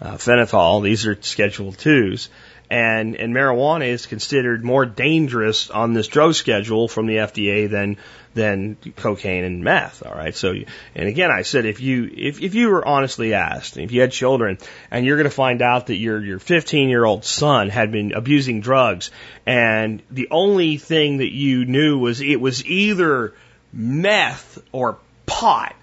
uh, 0.00 0.14
phenethol. 0.14 0.82
These 0.82 1.06
are 1.06 1.20
Schedule 1.20 1.72
Twos. 1.72 2.30
And, 2.70 3.14
and 3.16 3.34
marijuana 3.34 3.86
is 3.88 4.06
considered 4.06 4.64
more 4.64 4.86
dangerous 4.86 5.70
on 5.70 5.92
this 5.92 6.08
drug 6.08 6.34
schedule 6.34 6.88
from 6.88 7.06
the 7.06 7.16
FDA 7.16 7.70
than 7.70 7.98
than 8.34 8.76
cocaine 8.96 9.44
and 9.44 9.64
meth. 9.64 10.04
All 10.04 10.14
right. 10.14 10.34
So, 10.34 10.54
and 10.94 11.08
again, 11.08 11.30
I 11.30 11.42
said 11.42 11.64
if 11.64 11.80
you 11.80 12.10
if 12.14 12.42
if 12.42 12.54
you 12.54 12.68
were 12.68 12.86
honestly 12.86 13.34
asked, 13.34 13.76
if 13.76 13.92
you 13.92 14.00
had 14.00 14.12
children, 14.12 14.58
and 14.90 15.06
you're 15.06 15.16
going 15.16 15.30
to 15.30 15.34
find 15.34 15.62
out 15.62 15.86
that 15.86 15.96
your 15.96 16.22
your 16.22 16.38
15 16.38 16.88
year 16.88 17.04
old 17.04 17.24
son 17.24 17.68
had 17.70 17.92
been 17.92 18.12
abusing 18.12 18.60
drugs, 18.60 19.10
and 19.46 20.02
the 20.10 20.28
only 20.30 20.76
thing 20.76 21.18
that 21.18 21.32
you 21.32 21.64
knew 21.64 21.98
was 21.98 22.20
it 22.20 22.40
was 22.40 22.64
either 22.66 23.34
meth 23.72 24.58
or 24.72 24.98
pot 25.26 25.74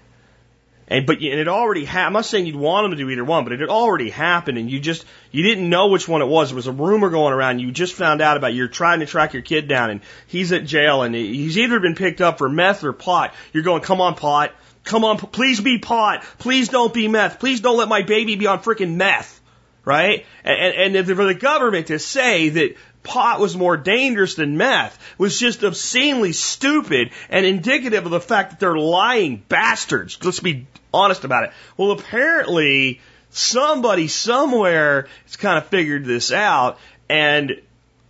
and 0.92 1.06
but 1.06 1.16
and 1.16 1.40
it 1.40 1.48
already 1.48 1.86
happened. 1.86 2.08
I'm 2.08 2.12
not 2.12 2.26
saying 2.26 2.44
you'd 2.44 2.54
want 2.54 2.84
them 2.84 2.90
to 2.90 2.96
do 2.98 3.08
either 3.08 3.24
one, 3.24 3.44
but 3.44 3.54
it 3.54 3.60
had 3.60 3.70
already 3.70 4.10
happened, 4.10 4.58
and 4.58 4.70
you 4.70 4.78
just 4.78 5.06
you 5.30 5.42
didn't 5.42 5.68
know 5.70 5.88
which 5.88 6.06
one 6.06 6.20
it 6.20 6.26
was. 6.26 6.50
There 6.50 6.56
was 6.56 6.66
a 6.66 6.72
rumor 6.72 7.08
going 7.08 7.32
around. 7.32 7.60
You 7.60 7.72
just 7.72 7.94
found 7.94 8.20
out 8.20 8.36
about. 8.36 8.52
You're 8.52 8.68
trying 8.68 9.00
to 9.00 9.06
track 9.06 9.32
your 9.32 9.40
kid 9.40 9.68
down, 9.68 9.88
and 9.88 10.00
he's 10.26 10.52
at 10.52 10.66
jail, 10.66 11.02
and 11.02 11.14
he's 11.14 11.56
either 11.56 11.80
been 11.80 11.94
picked 11.94 12.20
up 12.20 12.36
for 12.36 12.48
meth 12.48 12.84
or 12.84 12.92
pot. 12.92 13.32
You're 13.54 13.62
going, 13.62 13.80
come 13.80 14.02
on, 14.02 14.16
pot, 14.16 14.52
come 14.84 15.04
on, 15.04 15.16
please 15.16 15.62
be 15.62 15.78
pot, 15.78 16.24
please 16.38 16.68
don't 16.68 16.92
be 16.92 17.08
meth, 17.08 17.40
please 17.40 17.60
don't 17.60 17.78
let 17.78 17.88
my 17.88 18.02
baby 18.02 18.36
be 18.36 18.46
on 18.46 18.62
freaking 18.62 18.96
meth, 18.96 19.40
right? 19.86 20.26
And, 20.44 20.94
And, 20.94 20.96
and 20.96 21.16
for 21.16 21.24
the 21.24 21.34
government 21.34 21.86
to 21.86 21.98
say 21.98 22.50
that 22.50 22.76
pot 23.02 23.40
was 23.40 23.56
more 23.56 23.76
dangerous 23.76 24.34
than 24.36 24.56
meth 24.56 24.98
was 25.18 25.38
just 25.38 25.62
obscenely 25.62 26.32
stupid 26.32 27.10
and 27.28 27.44
indicative 27.44 28.04
of 28.04 28.10
the 28.10 28.20
fact 28.20 28.50
that 28.50 28.60
they're 28.60 28.76
lying 28.76 29.42
bastards. 29.48 30.18
Let's 30.22 30.40
be 30.40 30.66
honest 30.94 31.24
about 31.24 31.44
it. 31.44 31.52
Well, 31.76 31.90
apparently 31.90 33.00
somebody 33.30 34.08
somewhere 34.08 35.08
has 35.24 35.36
kind 35.36 35.58
of 35.58 35.66
figured 35.66 36.04
this 36.04 36.32
out, 36.32 36.78
and 37.08 37.60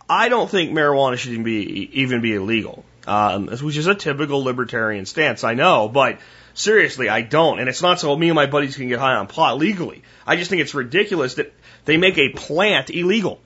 I 0.08 0.28
don't 0.28 0.50
think 0.50 0.72
marijuana 0.72 1.16
should 1.16 1.32
even 1.32 1.44
be 1.44 2.00
even 2.00 2.20
be 2.20 2.34
illegal. 2.34 2.84
um, 3.06 3.48
which 3.48 3.76
is 3.76 3.86
a 3.86 3.94
typical 3.94 4.44
libertarian 4.44 5.06
stance, 5.06 5.44
I 5.44 5.54
know, 5.54 5.88
but 5.88 6.18
seriously, 6.54 7.08
I 7.08 7.22
don't. 7.22 7.58
And 7.58 7.68
it's 7.68 7.82
not 7.82 7.98
so 8.00 8.14
me 8.16 8.28
and 8.28 8.36
my 8.36 8.46
buddies 8.46 8.76
can 8.76 8.88
get 8.88 8.98
high 8.98 9.14
on 9.14 9.26
pot 9.26 9.58
legally. 9.58 10.02
I 10.26 10.36
just 10.36 10.50
think 10.50 10.62
it's 10.62 10.74
ridiculous 10.74 11.34
that 11.34 11.52
they 11.84 11.96
make 11.96 12.18
a 12.18 12.28
plant 12.30 12.90
illegal. 12.90 13.40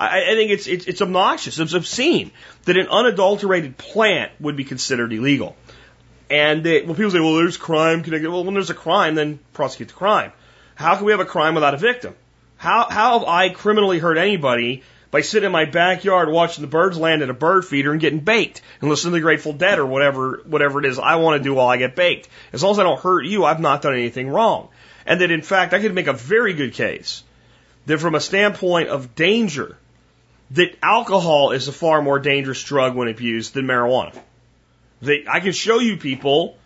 I, 0.00 0.32
I 0.32 0.34
think 0.34 0.50
it's, 0.50 0.66
it's, 0.66 0.86
it's 0.86 1.02
obnoxious, 1.02 1.58
it's 1.58 1.74
obscene 1.74 2.32
that 2.64 2.78
an 2.78 2.88
unadulterated 2.88 3.76
plant 3.76 4.32
would 4.40 4.56
be 4.56 4.64
considered 4.64 5.12
illegal. 5.12 5.56
And 6.30 6.64
they, 6.64 6.82
well, 6.82 6.94
people 6.94 7.10
say, 7.10 7.20
well, 7.20 7.34
there's 7.34 7.58
crime 7.58 8.02
connected. 8.02 8.30
Well, 8.30 8.44
when 8.44 8.54
there's 8.54 8.70
a 8.70 8.74
crime, 8.74 9.14
then 9.14 9.40
prosecute 9.52 9.88
the 9.88 9.94
crime. 9.94 10.32
How 10.74 10.96
can 10.96 11.04
we 11.04 11.12
have 11.12 11.20
a 11.20 11.26
crime 11.26 11.54
without 11.54 11.74
a 11.74 11.76
victim? 11.76 12.14
How, 12.56 12.88
how 12.88 13.18
have 13.18 13.28
I 13.28 13.50
criminally 13.50 13.98
hurt 13.98 14.16
anybody 14.16 14.82
by 15.10 15.20
sitting 15.20 15.46
in 15.46 15.52
my 15.52 15.64
backyard 15.64 16.30
watching 16.30 16.62
the 16.62 16.68
birds 16.68 16.96
land 16.96 17.22
at 17.22 17.28
a 17.28 17.34
bird 17.34 17.64
feeder 17.64 17.90
and 17.90 18.00
getting 18.00 18.20
baked 18.20 18.62
and 18.80 18.88
listening 18.88 19.10
to 19.12 19.16
the 19.16 19.22
Grateful 19.22 19.52
Dead 19.52 19.78
or 19.78 19.86
whatever, 19.86 20.42
whatever 20.46 20.78
it 20.78 20.86
is 20.86 20.98
I 20.98 21.16
want 21.16 21.38
to 21.38 21.44
do 21.44 21.54
while 21.54 21.68
I 21.68 21.76
get 21.76 21.96
baked? 21.96 22.28
As 22.52 22.62
long 22.62 22.72
as 22.72 22.78
I 22.78 22.84
don't 22.84 23.00
hurt 23.00 23.26
you, 23.26 23.44
I've 23.44 23.60
not 23.60 23.82
done 23.82 23.94
anything 23.94 24.28
wrong. 24.28 24.68
And 25.04 25.20
that 25.20 25.30
in 25.30 25.42
fact, 25.42 25.74
I 25.74 25.80
could 25.80 25.94
make 25.94 26.06
a 26.06 26.12
very 26.12 26.54
good 26.54 26.74
case 26.74 27.24
that 27.86 27.98
from 27.98 28.14
a 28.14 28.20
standpoint 28.20 28.88
of 28.88 29.14
danger, 29.14 29.76
that 30.52 30.76
alcohol 30.82 31.52
is 31.52 31.68
a 31.68 31.72
far 31.72 32.02
more 32.02 32.18
dangerous 32.18 32.62
drug 32.62 32.96
when 32.96 33.08
abused 33.08 33.54
than 33.54 33.66
marijuana. 33.66 34.16
They, 35.00 35.24
I 35.28 35.40
can 35.40 35.52
show 35.52 35.78
you 35.78 35.96
people 35.96 36.56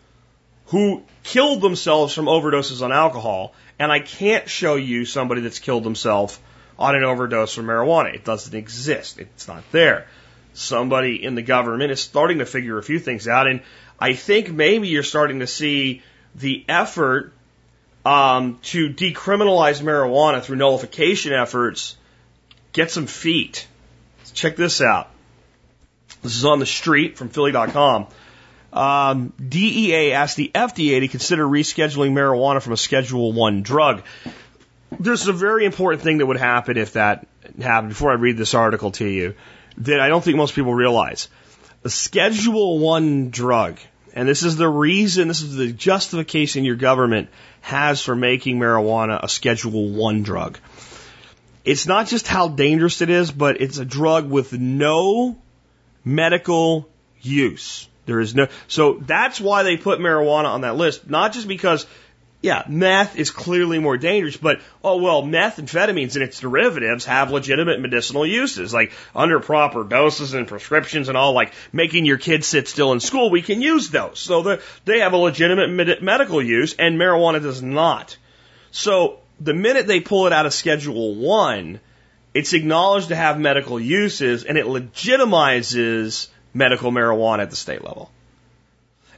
who 0.66 1.02
killed 1.22 1.60
themselves 1.60 2.14
from 2.14 2.26
overdoses 2.26 2.82
on 2.82 2.92
alcohol, 2.92 3.54
and 3.78 3.92
I 3.92 4.00
can't 4.00 4.48
show 4.48 4.76
you 4.76 5.04
somebody 5.04 5.42
that's 5.42 5.58
killed 5.58 5.84
themselves 5.84 6.38
on 6.78 6.96
an 6.96 7.04
overdose 7.04 7.54
from 7.54 7.66
marijuana. 7.66 8.14
It 8.14 8.24
doesn't 8.24 8.54
exist. 8.54 9.18
It's 9.18 9.46
not 9.46 9.62
there. 9.70 10.06
Somebody 10.54 11.22
in 11.22 11.34
the 11.34 11.42
government 11.42 11.90
is 11.92 12.00
starting 12.00 12.38
to 12.38 12.46
figure 12.46 12.78
a 12.78 12.82
few 12.82 12.98
things 12.98 13.28
out, 13.28 13.46
and 13.46 13.60
I 13.98 14.14
think 14.14 14.50
maybe 14.50 14.88
you're 14.88 15.02
starting 15.02 15.40
to 15.40 15.46
see 15.46 16.02
the 16.34 16.64
effort 16.68 17.32
um, 18.04 18.58
to 18.62 18.90
decriminalize 18.90 19.82
marijuana 19.82 20.42
through 20.42 20.56
nullification 20.56 21.32
efforts 21.32 21.96
get 22.72 22.90
some 22.90 23.06
feet. 23.06 23.66
Check 24.34 24.56
this 24.56 24.80
out. 24.80 25.08
This 26.22 26.36
is 26.36 26.44
on 26.44 26.58
the 26.58 26.66
street 26.66 27.16
from 27.16 27.28
Philly.com. 27.28 28.08
Um, 28.72 29.32
DEA 29.48 30.12
asked 30.12 30.36
the 30.36 30.50
FDA 30.52 31.00
to 31.00 31.08
consider 31.08 31.44
rescheduling 31.44 32.12
marijuana 32.12 32.60
from 32.60 32.72
a 32.72 32.76
Schedule 32.76 33.32
One 33.32 33.62
drug. 33.62 34.02
There's 34.98 35.28
a 35.28 35.32
very 35.32 35.64
important 35.64 36.02
thing 36.02 36.18
that 36.18 36.26
would 36.26 36.36
happen 36.36 36.76
if 36.76 36.94
that 36.94 37.26
happened. 37.60 37.90
Before 37.90 38.10
I 38.10 38.14
read 38.14 38.36
this 38.36 38.54
article 38.54 38.90
to 38.92 39.06
you, 39.06 39.34
that 39.78 40.00
I 40.00 40.08
don't 40.08 40.22
think 40.22 40.36
most 40.36 40.54
people 40.54 40.74
realize. 40.74 41.28
A 41.84 41.88
Schedule 41.88 42.80
One 42.80 43.30
drug, 43.30 43.78
and 44.12 44.28
this 44.28 44.42
is 44.42 44.56
the 44.56 44.68
reason, 44.68 45.28
this 45.28 45.42
is 45.42 45.54
the 45.54 45.72
justification 45.72 46.64
your 46.64 46.76
government 46.76 47.28
has 47.60 48.02
for 48.02 48.16
making 48.16 48.58
marijuana 48.58 49.22
a 49.22 49.28
Schedule 49.28 49.90
One 49.90 50.24
drug. 50.24 50.58
It's 51.64 51.86
not 51.86 52.08
just 52.08 52.28
how 52.28 52.48
dangerous 52.48 53.00
it 53.00 53.08
is, 53.08 53.30
but 53.30 53.60
it's 53.60 53.78
a 53.78 53.84
drug 53.84 54.30
with 54.30 54.52
no 54.52 55.38
medical 56.04 56.88
use. 57.22 57.88
There 58.06 58.20
is 58.20 58.34
no, 58.34 58.48
so 58.68 58.94
that's 59.00 59.40
why 59.40 59.62
they 59.62 59.78
put 59.78 59.98
marijuana 59.98 60.46
on 60.46 60.60
that 60.60 60.76
list. 60.76 61.08
Not 61.08 61.32
just 61.32 61.48
because, 61.48 61.86
yeah, 62.42 62.64
meth 62.68 63.16
is 63.16 63.30
clearly 63.30 63.78
more 63.78 63.96
dangerous, 63.96 64.36
but, 64.36 64.60
oh 64.82 65.02
well, 65.02 65.22
methamphetamines 65.22 66.16
and 66.16 66.22
its 66.22 66.38
derivatives 66.38 67.06
have 67.06 67.30
legitimate 67.30 67.80
medicinal 67.80 68.26
uses, 68.26 68.74
like 68.74 68.92
under 69.16 69.40
proper 69.40 69.84
doses 69.84 70.34
and 70.34 70.46
prescriptions 70.46 71.08
and 71.08 71.16
all, 71.16 71.32
like 71.32 71.54
making 71.72 72.04
your 72.04 72.18
kids 72.18 72.46
sit 72.46 72.68
still 72.68 72.92
in 72.92 73.00
school, 73.00 73.30
we 73.30 73.40
can 73.40 73.62
use 73.62 73.88
those. 73.88 74.18
So 74.18 74.58
they 74.84 75.00
have 75.00 75.14
a 75.14 75.16
legitimate 75.16 75.70
med- 75.70 76.02
medical 76.02 76.42
use 76.42 76.74
and 76.74 76.98
marijuana 76.98 77.40
does 77.40 77.62
not. 77.62 78.18
So 78.70 79.20
the 79.44 79.54
minute 79.54 79.86
they 79.86 80.00
pull 80.00 80.26
it 80.26 80.32
out 80.32 80.46
of 80.46 80.54
Schedule 80.54 81.14
1, 81.14 81.78
it's 82.32 82.52
acknowledged 82.54 83.08
to 83.08 83.16
have 83.16 83.38
medical 83.38 83.78
uses 83.78 84.44
and 84.44 84.56
it 84.56 84.66
legitimizes 84.66 86.28
medical 86.54 86.90
marijuana 86.90 87.40
at 87.40 87.50
the 87.50 87.56
state 87.56 87.84
level. 87.84 88.10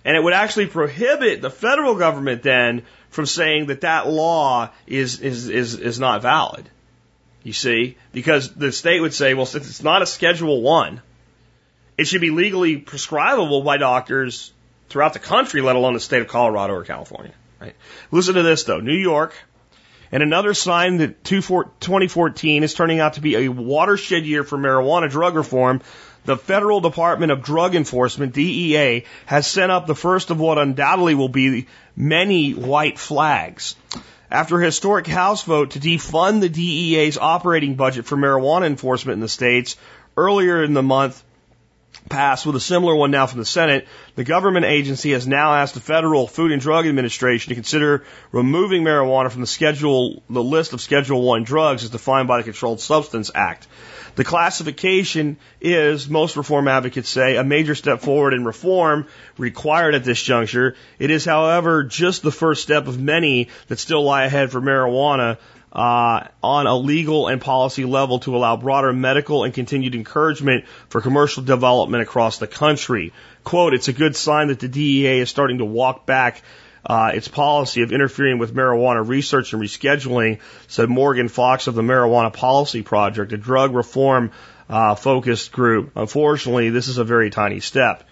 And 0.04 0.16
it 0.16 0.22
would 0.22 0.34
actually 0.34 0.66
prohibit 0.66 1.42
the 1.42 1.50
federal 1.50 1.94
government 1.94 2.42
then 2.42 2.82
from 3.10 3.26
saying 3.26 3.66
that 3.66 3.82
that 3.82 4.08
law 4.08 4.70
is, 4.86 5.20
is, 5.20 5.48
is, 5.48 5.74
is 5.74 5.98
not 5.98 6.22
valid. 6.22 6.68
You 7.42 7.52
see? 7.52 7.96
Because 8.12 8.52
the 8.52 8.72
state 8.72 9.00
would 9.00 9.14
say, 9.14 9.34
well, 9.34 9.46
since 9.46 9.68
it's 9.68 9.82
not 9.82 10.02
a 10.02 10.06
Schedule 10.06 10.60
1, 10.60 11.00
it 11.98 12.06
should 12.06 12.20
be 12.20 12.30
legally 12.30 12.76
prescribable 12.76 13.62
by 13.62 13.76
doctors 13.76 14.52
throughout 14.88 15.12
the 15.12 15.18
country, 15.18 15.60
let 15.60 15.76
alone 15.76 15.94
the 15.94 16.00
state 16.00 16.22
of 16.22 16.28
Colorado 16.28 16.74
or 16.74 16.84
California. 16.84 17.32
Right? 17.60 17.74
Listen 18.10 18.34
to 18.34 18.42
this 18.42 18.64
though. 18.64 18.80
New 18.80 18.96
York, 18.96 19.34
and 20.12 20.22
another 20.22 20.54
sign 20.54 20.98
that 20.98 21.24
2014 21.24 22.62
is 22.62 22.74
turning 22.74 23.00
out 23.00 23.14
to 23.14 23.20
be 23.20 23.36
a 23.36 23.48
watershed 23.48 24.24
year 24.26 24.44
for 24.44 24.58
marijuana 24.58 25.10
drug 25.10 25.34
reform 25.34 25.80
the 26.26 26.36
Federal 26.36 26.80
Department 26.80 27.32
of 27.32 27.42
Drug 27.42 27.74
Enforcement, 27.74 28.34
DEA, 28.34 29.04
has 29.26 29.46
sent 29.46 29.70
up 29.70 29.86
the 29.86 29.94
first 29.94 30.30
of 30.30 30.40
what 30.40 30.58
undoubtedly 30.58 31.14
will 31.14 31.28
be 31.28 31.68
many 31.94 32.52
white 32.52 32.98
flags. 32.98 33.76
After 34.28 34.60
a 34.60 34.64
historic 34.64 35.06
House 35.06 35.44
vote 35.44 35.70
to 35.70 35.78
defund 35.78 36.40
the 36.40 36.48
DEA's 36.48 37.16
operating 37.16 37.76
budget 37.76 38.06
for 38.06 38.16
marijuana 38.16 38.66
enforcement 38.66 39.14
in 39.14 39.20
the 39.20 39.28
states 39.28 39.76
earlier 40.16 40.64
in 40.64 40.74
the 40.74 40.82
month, 40.82 41.22
passed 42.08 42.46
with 42.46 42.56
a 42.56 42.60
similar 42.60 42.94
one 42.94 43.10
now 43.10 43.26
from 43.26 43.40
the 43.40 43.46
Senate, 43.46 43.86
the 44.14 44.24
government 44.24 44.64
agency 44.64 45.12
has 45.12 45.26
now 45.26 45.54
asked 45.54 45.74
the 45.74 45.80
Federal 45.80 46.26
Food 46.26 46.52
and 46.52 46.60
Drug 46.60 46.86
Administration 46.86 47.50
to 47.50 47.54
consider 47.54 48.04
removing 48.32 48.82
marijuana 48.82 49.30
from 49.30 49.40
the 49.40 49.46
schedule, 49.46 50.22
the 50.30 50.42
list 50.42 50.72
of 50.72 50.80
Schedule 50.80 51.22
1 51.22 51.44
drugs 51.44 51.84
as 51.84 51.90
defined 51.90 52.28
by 52.28 52.38
the 52.38 52.44
Controlled 52.44 52.80
Substance 52.80 53.30
Act. 53.34 53.66
The 54.16 54.24
classification 54.24 55.36
is, 55.60 56.08
most 56.08 56.36
reform 56.36 56.68
advocates 56.68 57.10
say, 57.10 57.36
a 57.36 57.44
major 57.44 57.74
step 57.74 58.00
forward 58.00 58.32
in 58.32 58.46
reform 58.46 59.06
required 59.36 59.94
at 59.94 60.04
this 60.04 60.22
juncture. 60.22 60.74
It 60.98 61.10
is, 61.10 61.26
however, 61.26 61.84
just 61.84 62.22
the 62.22 62.32
first 62.32 62.62
step 62.62 62.86
of 62.86 62.98
many 62.98 63.48
that 63.68 63.78
still 63.78 64.02
lie 64.02 64.24
ahead 64.24 64.50
for 64.50 64.60
marijuana 64.62 65.36
uh, 65.76 66.26
on 66.42 66.66
a 66.66 66.74
legal 66.74 67.28
and 67.28 67.38
policy 67.38 67.84
level 67.84 68.18
to 68.20 68.34
allow 68.34 68.56
broader 68.56 68.94
medical 68.94 69.44
and 69.44 69.52
continued 69.52 69.94
encouragement 69.94 70.64
for 70.88 71.02
commercial 71.02 71.42
development 71.42 72.02
across 72.02 72.38
the 72.38 72.46
country. 72.46 73.12
Quote, 73.44 73.74
it's 73.74 73.88
a 73.88 73.92
good 73.92 74.16
sign 74.16 74.48
that 74.48 74.58
the 74.58 74.68
DEA 74.68 75.20
is 75.20 75.28
starting 75.28 75.58
to 75.58 75.66
walk 75.66 76.06
back 76.06 76.42
uh, 76.86 77.12
its 77.14 77.28
policy 77.28 77.82
of 77.82 77.92
interfering 77.92 78.38
with 78.38 78.54
marijuana 78.54 79.06
research 79.06 79.52
and 79.52 79.60
rescheduling, 79.60 80.38
said 80.66 80.88
Morgan 80.88 81.28
Fox 81.28 81.66
of 81.66 81.74
the 81.74 81.82
Marijuana 81.82 82.32
Policy 82.32 82.82
Project, 82.82 83.34
a 83.34 83.36
drug 83.36 83.74
reform 83.74 84.30
uh, 84.70 84.94
focused 84.94 85.52
group. 85.52 85.92
Unfortunately, 85.94 86.70
this 86.70 86.88
is 86.88 86.96
a 86.96 87.04
very 87.04 87.28
tiny 87.28 87.60
step. 87.60 88.02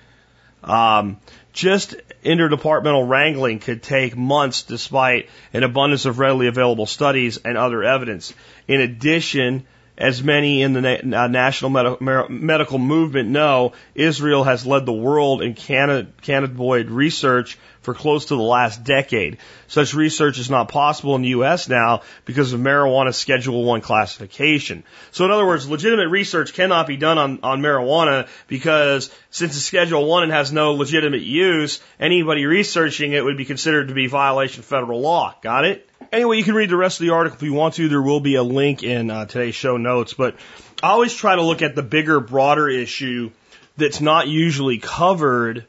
Um, 0.62 1.18
just 1.54 1.94
interdepartmental 2.24 3.08
wrangling 3.08 3.58
could 3.58 3.82
take 3.82 4.16
months 4.16 4.62
despite 4.62 5.28
an 5.52 5.62
abundance 5.62 6.06
of 6.06 6.18
readily 6.18 6.46
available 6.46 6.86
studies 6.86 7.38
and 7.38 7.56
other 7.56 7.82
evidence. 7.82 8.32
In 8.66 8.80
addition, 8.80 9.66
as 9.96 10.22
many 10.22 10.62
in 10.62 10.72
the 10.72 10.80
na- 10.80 11.24
uh, 11.24 11.28
national 11.28 11.70
med- 11.70 12.30
medical 12.30 12.78
movement 12.78 13.28
know, 13.28 13.72
Israel 13.94 14.42
has 14.44 14.66
led 14.66 14.86
the 14.86 14.92
world 14.92 15.42
in 15.42 15.54
cannabinoid 15.54 16.86
research 16.88 17.58
for 17.84 17.94
close 17.94 18.26
to 18.26 18.36
the 18.36 18.42
last 18.42 18.82
decade. 18.82 19.36
Such 19.68 19.94
research 19.94 20.38
is 20.38 20.50
not 20.50 20.68
possible 20.68 21.14
in 21.16 21.22
the 21.22 21.28
U.S. 21.28 21.68
now 21.68 22.02
because 22.24 22.52
of 22.52 22.60
marijuana 22.60 23.14
Schedule 23.14 23.62
1 23.64 23.82
classification. 23.82 24.82
So 25.12 25.26
in 25.26 25.30
other 25.30 25.46
words, 25.46 25.68
legitimate 25.68 26.08
research 26.08 26.54
cannot 26.54 26.86
be 26.86 26.96
done 26.96 27.18
on, 27.18 27.40
on 27.42 27.60
marijuana 27.60 28.26
because 28.48 29.10
since 29.30 29.56
it's 29.56 29.66
Schedule 29.66 30.06
1 30.06 30.24
and 30.24 30.32
has 30.32 30.52
no 30.52 30.72
legitimate 30.72 31.22
use, 31.22 31.80
anybody 32.00 32.46
researching 32.46 33.12
it 33.12 33.22
would 33.22 33.36
be 33.36 33.44
considered 33.44 33.88
to 33.88 33.94
be 33.94 34.06
violation 34.06 34.60
of 34.60 34.64
federal 34.64 35.00
law. 35.00 35.34
Got 35.42 35.66
it? 35.66 35.88
Anyway, 36.10 36.38
you 36.38 36.44
can 36.44 36.54
read 36.54 36.70
the 36.70 36.76
rest 36.76 37.00
of 37.00 37.06
the 37.06 37.12
article 37.12 37.36
if 37.36 37.42
you 37.42 37.52
want 37.52 37.74
to. 37.74 37.88
There 37.88 38.00
will 38.00 38.20
be 38.20 38.36
a 38.36 38.42
link 38.42 38.82
in 38.82 39.10
uh, 39.10 39.26
today's 39.26 39.54
show 39.54 39.76
notes, 39.76 40.14
but 40.14 40.36
I 40.82 40.88
always 40.88 41.14
try 41.14 41.36
to 41.36 41.42
look 41.42 41.60
at 41.60 41.74
the 41.74 41.82
bigger, 41.82 42.20
broader 42.20 42.68
issue 42.68 43.30
that's 43.76 44.00
not 44.00 44.28
usually 44.28 44.78
covered 44.78 45.66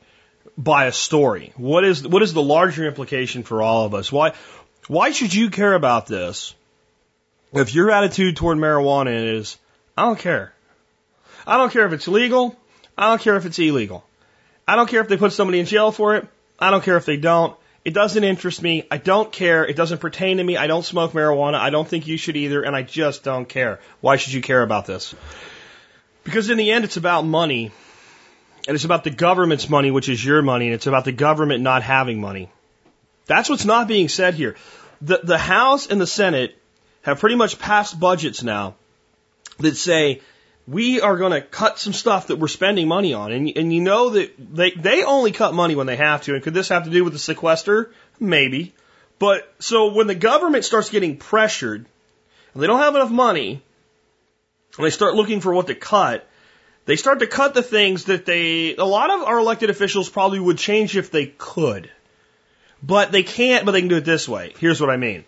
by 0.57 0.85
a 0.85 0.91
story? 0.91 1.53
What 1.57 1.83
is 1.83 2.07
what 2.07 2.21
is 2.21 2.33
the 2.33 2.41
larger 2.41 2.85
implication 2.85 3.43
for 3.43 3.61
all 3.61 3.85
of 3.85 3.93
us? 3.93 4.11
Why 4.11 4.33
why 4.87 5.11
should 5.11 5.33
you 5.33 5.49
care 5.49 5.73
about 5.73 6.07
this 6.07 6.53
if 7.53 7.73
your 7.73 7.91
attitude 7.91 8.37
toward 8.37 8.57
marijuana 8.57 9.37
is 9.37 9.57
I 9.97 10.03
don't 10.03 10.19
care. 10.19 10.53
I 11.47 11.57
don't 11.57 11.71
care 11.71 11.85
if 11.85 11.93
it's 11.93 12.07
legal. 12.07 12.55
I 12.97 13.09
don't 13.09 13.21
care 13.21 13.35
if 13.35 13.45
it's 13.45 13.59
illegal. 13.59 14.03
I 14.67 14.75
don't 14.75 14.89
care 14.89 15.01
if 15.01 15.07
they 15.07 15.17
put 15.17 15.33
somebody 15.33 15.59
in 15.59 15.65
jail 15.65 15.91
for 15.91 16.15
it. 16.15 16.27
I 16.59 16.71
don't 16.71 16.83
care 16.83 16.97
if 16.97 17.05
they 17.05 17.17
don't. 17.17 17.55
It 17.83 17.93
doesn't 17.93 18.23
interest 18.23 18.63
me. 18.63 18.87
I 18.89 18.97
don't 18.97 19.31
care. 19.31 19.65
It 19.65 19.75
doesn't 19.75 19.99
pertain 19.99 20.37
to 20.37 20.43
me. 20.43 20.57
I 20.57 20.65
don't 20.65 20.83
smoke 20.83 21.11
marijuana. 21.11 21.55
I 21.55 21.69
don't 21.69 21.87
think 21.87 22.07
you 22.07 22.17
should 22.17 22.35
either, 22.35 22.63
and 22.63 22.75
I 22.75 22.81
just 22.81 23.23
don't 23.23 23.47
care. 23.47 23.79
Why 24.01 24.15
should 24.15 24.33
you 24.33 24.41
care 24.41 24.63
about 24.63 24.87
this? 24.87 25.13
Because 26.23 26.49
in 26.49 26.57
the 26.57 26.71
end, 26.71 26.83
it's 26.83 26.97
about 26.97 27.25
money 27.25 27.71
and 28.67 28.75
it's 28.75 28.85
about 28.85 29.03
the 29.03 29.09
government's 29.11 29.69
money, 29.69 29.91
which 29.91 30.09
is 30.09 30.23
your 30.23 30.41
money, 30.41 30.65
and 30.65 30.75
it's 30.75 30.87
about 30.87 31.05
the 31.05 31.11
government 31.11 31.61
not 31.61 31.83
having 31.83 32.19
money. 32.19 32.49
That's 33.27 33.49
what's 33.49 33.65
not 33.65 33.87
being 33.87 34.09
said 34.09 34.33
here. 34.33 34.55
The, 35.01 35.19
the 35.23 35.37
House 35.37 35.87
and 35.87 35.99
the 35.99 36.07
Senate 36.07 36.57
have 37.03 37.19
pretty 37.19 37.35
much 37.35 37.59
passed 37.59 37.99
budgets 37.99 38.43
now 38.43 38.75
that 39.59 39.77
say 39.77 40.21
we 40.67 41.01
are 41.01 41.17
going 41.17 41.31
to 41.31 41.41
cut 41.41 41.77
some 41.77 41.93
stuff 41.93 42.27
that 42.27 42.37
we're 42.37 42.47
spending 42.47 42.87
money 42.87 43.13
on. 43.13 43.31
And, 43.31 43.51
and 43.55 43.73
you 43.73 43.81
know 43.81 44.09
that 44.11 44.33
they, 44.37 44.71
they 44.71 45.03
only 45.03 45.31
cut 45.31 45.53
money 45.53 45.75
when 45.75 45.85
they 45.85 45.95
have 45.95 46.23
to. 46.23 46.33
And 46.33 46.43
could 46.43 46.53
this 46.53 46.69
have 46.69 46.85
to 46.85 46.89
do 46.89 47.03
with 47.03 47.13
the 47.13 47.19
sequester? 47.19 47.91
Maybe. 48.19 48.73
But 49.19 49.53
so 49.59 49.93
when 49.93 50.07
the 50.07 50.15
government 50.15 50.65
starts 50.65 50.89
getting 50.89 51.17
pressured 51.17 51.85
and 52.53 52.63
they 52.63 52.67
don't 52.67 52.79
have 52.79 52.95
enough 52.95 53.11
money 53.11 53.61
and 54.77 54.85
they 54.85 54.89
start 54.89 55.13
looking 55.13 55.39
for 55.39 55.53
what 55.53 55.67
to 55.67 55.75
cut, 55.75 56.27
they 56.85 56.95
start 56.95 57.19
to 57.19 57.27
cut 57.27 57.53
the 57.53 57.63
things 57.63 58.05
that 58.05 58.25
they, 58.25 58.75
a 58.75 58.85
lot 58.85 59.09
of 59.09 59.23
our 59.23 59.39
elected 59.39 59.69
officials 59.69 60.09
probably 60.09 60.39
would 60.39 60.57
change 60.57 60.95
if 60.95 61.11
they 61.11 61.25
could. 61.25 61.89
But 62.83 63.11
they 63.11 63.23
can't, 63.23 63.65
but 63.65 63.71
they 63.71 63.81
can 63.81 63.89
do 63.89 63.97
it 63.97 64.05
this 64.05 64.29
way. 64.29 64.53
Here's 64.59 64.79
what 64.79 64.89
I 64.91 64.97
mean. 64.97 65.25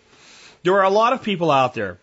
There 0.62 0.74
are 0.74 0.84
a 0.84 0.90
lot 0.90 1.12
of 1.12 1.22
people 1.22 1.50
out 1.50 1.74
there 1.74 1.98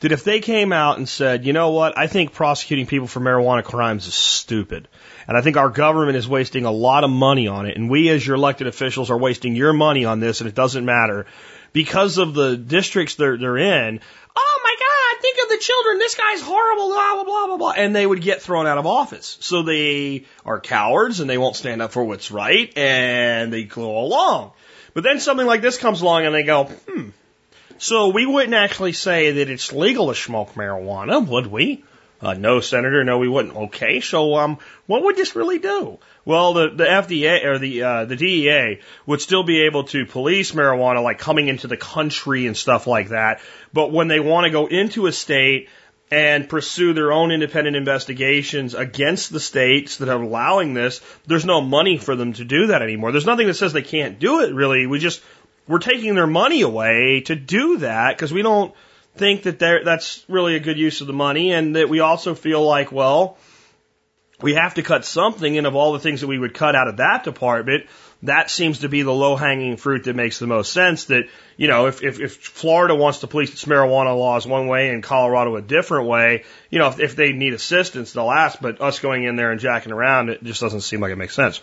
that 0.00 0.12
if 0.12 0.24
they 0.24 0.40
came 0.40 0.72
out 0.72 0.98
and 0.98 1.08
said, 1.08 1.44
you 1.44 1.52
know 1.52 1.70
what, 1.70 1.98
I 1.98 2.06
think 2.06 2.32
prosecuting 2.32 2.86
people 2.86 3.08
for 3.08 3.20
marijuana 3.20 3.64
crimes 3.64 4.06
is 4.06 4.14
stupid. 4.14 4.88
And 5.26 5.36
I 5.36 5.40
think 5.42 5.56
our 5.56 5.70
government 5.70 6.16
is 6.16 6.28
wasting 6.28 6.64
a 6.64 6.70
lot 6.70 7.04
of 7.04 7.10
money 7.10 7.48
on 7.48 7.66
it. 7.66 7.76
And 7.76 7.90
we 7.90 8.08
as 8.08 8.26
your 8.26 8.36
elected 8.36 8.66
officials 8.66 9.10
are 9.10 9.18
wasting 9.18 9.56
your 9.56 9.72
money 9.72 10.04
on 10.04 10.20
this 10.20 10.40
and 10.40 10.48
it 10.48 10.54
doesn't 10.54 10.84
matter 10.84 11.26
because 11.72 12.18
of 12.18 12.34
the 12.34 12.56
districts 12.56 13.16
they're, 13.16 13.36
they're 13.36 13.58
in. 13.58 14.00
Oh 14.36 14.60
my 14.64 14.74
God, 15.18 15.22
think 15.22 15.38
of 15.42 15.48
the 15.50 15.58
children. 15.58 15.98
This 15.98 16.14
guy's 16.14 16.40
horrible, 16.40 16.88
blah, 16.88 17.14
blah, 17.14 17.24
blah, 17.24 17.46
blah, 17.46 17.56
blah. 17.56 17.72
And 17.72 17.94
they 17.94 18.06
would 18.06 18.22
get 18.22 18.42
thrown 18.42 18.66
out 18.66 18.78
of 18.78 18.86
office. 18.86 19.38
So 19.40 19.62
they 19.62 20.24
are 20.44 20.60
cowards 20.60 21.20
and 21.20 21.28
they 21.28 21.38
won't 21.38 21.56
stand 21.56 21.82
up 21.82 21.92
for 21.92 22.04
what's 22.04 22.30
right 22.30 22.76
and 22.76 23.52
they 23.52 23.64
go 23.64 23.98
along. 23.98 24.52
But 24.94 25.04
then 25.04 25.20
something 25.20 25.46
like 25.46 25.60
this 25.60 25.78
comes 25.78 26.00
along 26.00 26.26
and 26.26 26.34
they 26.34 26.42
go, 26.42 26.64
hmm, 26.64 27.10
so 27.78 28.08
we 28.08 28.26
wouldn't 28.26 28.54
actually 28.54 28.92
say 28.92 29.32
that 29.32 29.50
it's 29.50 29.72
legal 29.72 30.08
to 30.08 30.14
smoke 30.14 30.54
marijuana, 30.54 31.26
would 31.26 31.46
we? 31.46 31.84
Uh, 32.20 32.34
no, 32.34 32.60
Senator, 32.60 33.04
no, 33.04 33.18
we 33.18 33.28
wouldn't. 33.28 33.54
Okay, 33.54 34.00
so 34.00 34.34
um, 34.36 34.58
what 34.86 35.04
would 35.04 35.16
this 35.16 35.36
really 35.36 35.58
do? 35.58 35.98
Well, 36.24 36.52
the 36.52 36.70
the 36.70 36.84
FDA 36.84 37.44
or 37.44 37.58
the 37.58 37.82
uh, 37.82 38.04
the 38.06 38.16
DEA 38.16 38.80
would 39.06 39.20
still 39.20 39.44
be 39.44 39.62
able 39.62 39.84
to 39.84 40.04
police 40.04 40.50
marijuana, 40.50 41.02
like 41.02 41.18
coming 41.18 41.46
into 41.46 41.68
the 41.68 41.76
country 41.76 42.46
and 42.46 42.56
stuff 42.56 42.88
like 42.88 43.10
that. 43.10 43.40
But 43.72 43.92
when 43.92 44.08
they 44.08 44.18
want 44.18 44.44
to 44.44 44.50
go 44.50 44.66
into 44.66 45.06
a 45.06 45.12
state 45.12 45.68
and 46.10 46.48
pursue 46.48 46.92
their 46.92 47.12
own 47.12 47.30
independent 47.30 47.76
investigations 47.76 48.74
against 48.74 49.30
the 49.30 49.40
states 49.40 49.98
that 49.98 50.08
are 50.08 50.20
allowing 50.20 50.74
this, 50.74 51.00
there's 51.26 51.44
no 51.44 51.60
money 51.60 51.98
for 51.98 52.16
them 52.16 52.32
to 52.32 52.44
do 52.44 52.68
that 52.68 52.82
anymore. 52.82 53.12
There's 53.12 53.26
nothing 53.26 53.46
that 53.46 53.54
says 53.54 53.72
they 53.72 53.82
can't 53.82 54.18
do 54.18 54.40
it. 54.40 54.52
Really, 54.52 54.86
we 54.86 54.98
just 54.98 55.22
we're 55.68 55.78
taking 55.78 56.16
their 56.16 56.26
money 56.26 56.62
away 56.62 57.20
to 57.26 57.36
do 57.36 57.78
that 57.78 58.16
because 58.16 58.32
we 58.32 58.42
don't 58.42 58.74
think 59.18 59.42
that 59.42 59.58
that's 59.58 60.24
really 60.28 60.56
a 60.56 60.60
good 60.60 60.78
use 60.78 61.00
of 61.00 61.06
the 61.06 61.12
money 61.12 61.52
and 61.52 61.76
that 61.76 61.88
we 61.88 62.00
also 62.00 62.34
feel 62.34 62.64
like, 62.64 62.92
well, 62.92 63.36
we 64.40 64.54
have 64.54 64.74
to 64.74 64.82
cut 64.82 65.04
something 65.04 65.58
and 65.58 65.66
of 65.66 65.74
all 65.74 65.92
the 65.92 65.98
things 65.98 66.20
that 66.20 66.28
we 66.28 66.38
would 66.38 66.54
cut 66.54 66.76
out 66.76 66.88
of 66.88 66.98
that 66.98 67.24
department, 67.24 67.86
that 68.22 68.50
seems 68.50 68.80
to 68.80 68.88
be 68.88 69.02
the 69.02 69.12
low 69.12 69.36
hanging 69.36 69.76
fruit 69.76 70.04
that 70.04 70.14
makes 70.14 70.38
the 70.38 70.46
most 70.46 70.72
sense 70.72 71.06
that, 71.06 71.24
you 71.56 71.68
know, 71.68 71.86
if, 71.86 72.02
if, 72.02 72.20
if 72.20 72.36
Florida 72.36 72.94
wants 72.94 73.20
to 73.20 73.26
police 73.26 73.52
its 73.52 73.64
marijuana 73.64 74.16
laws 74.16 74.46
one 74.46 74.66
way 74.66 74.90
and 74.90 75.02
Colorado 75.02 75.56
a 75.56 75.62
different 75.62 76.08
way, 76.08 76.44
you 76.70 76.78
know, 76.78 76.88
if, 76.88 77.00
if 77.00 77.16
they 77.16 77.32
need 77.32 77.52
assistance, 77.52 78.12
they'll 78.12 78.30
ask, 78.30 78.60
but 78.60 78.80
us 78.80 78.98
going 79.00 79.24
in 79.24 79.36
there 79.36 79.50
and 79.50 79.60
jacking 79.60 79.92
around, 79.92 80.30
it 80.30 80.42
just 80.42 80.60
doesn't 80.60 80.80
seem 80.80 81.00
like 81.00 81.12
it 81.12 81.16
makes 81.16 81.34
sense. 81.34 81.60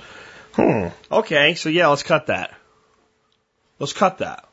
Hmm. 0.53 0.87
Okay. 1.11 1.55
So 1.55 1.69
yeah, 1.69 1.87
let's 1.87 2.03
cut 2.03 2.27
that. 2.27 2.53
Let's 3.79 3.93
cut 3.93 4.19
that. 4.19 4.44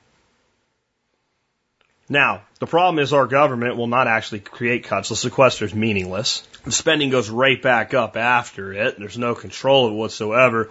Now, 2.12 2.42
the 2.58 2.66
problem 2.66 2.98
is 2.98 3.14
our 3.14 3.26
government 3.26 3.78
will 3.78 3.86
not 3.86 4.06
actually 4.06 4.40
create 4.40 4.84
cuts. 4.84 5.08
The 5.08 5.16
sequester 5.16 5.64
is 5.64 5.74
meaningless. 5.74 6.46
The 6.62 6.70
spending 6.70 7.08
goes 7.08 7.30
right 7.30 7.60
back 7.60 7.94
up 7.94 8.18
after 8.18 8.74
it. 8.74 8.98
There's 8.98 9.16
no 9.16 9.34
control 9.34 9.86
of 9.86 9.92
it 9.94 9.96
whatsoever. 9.96 10.68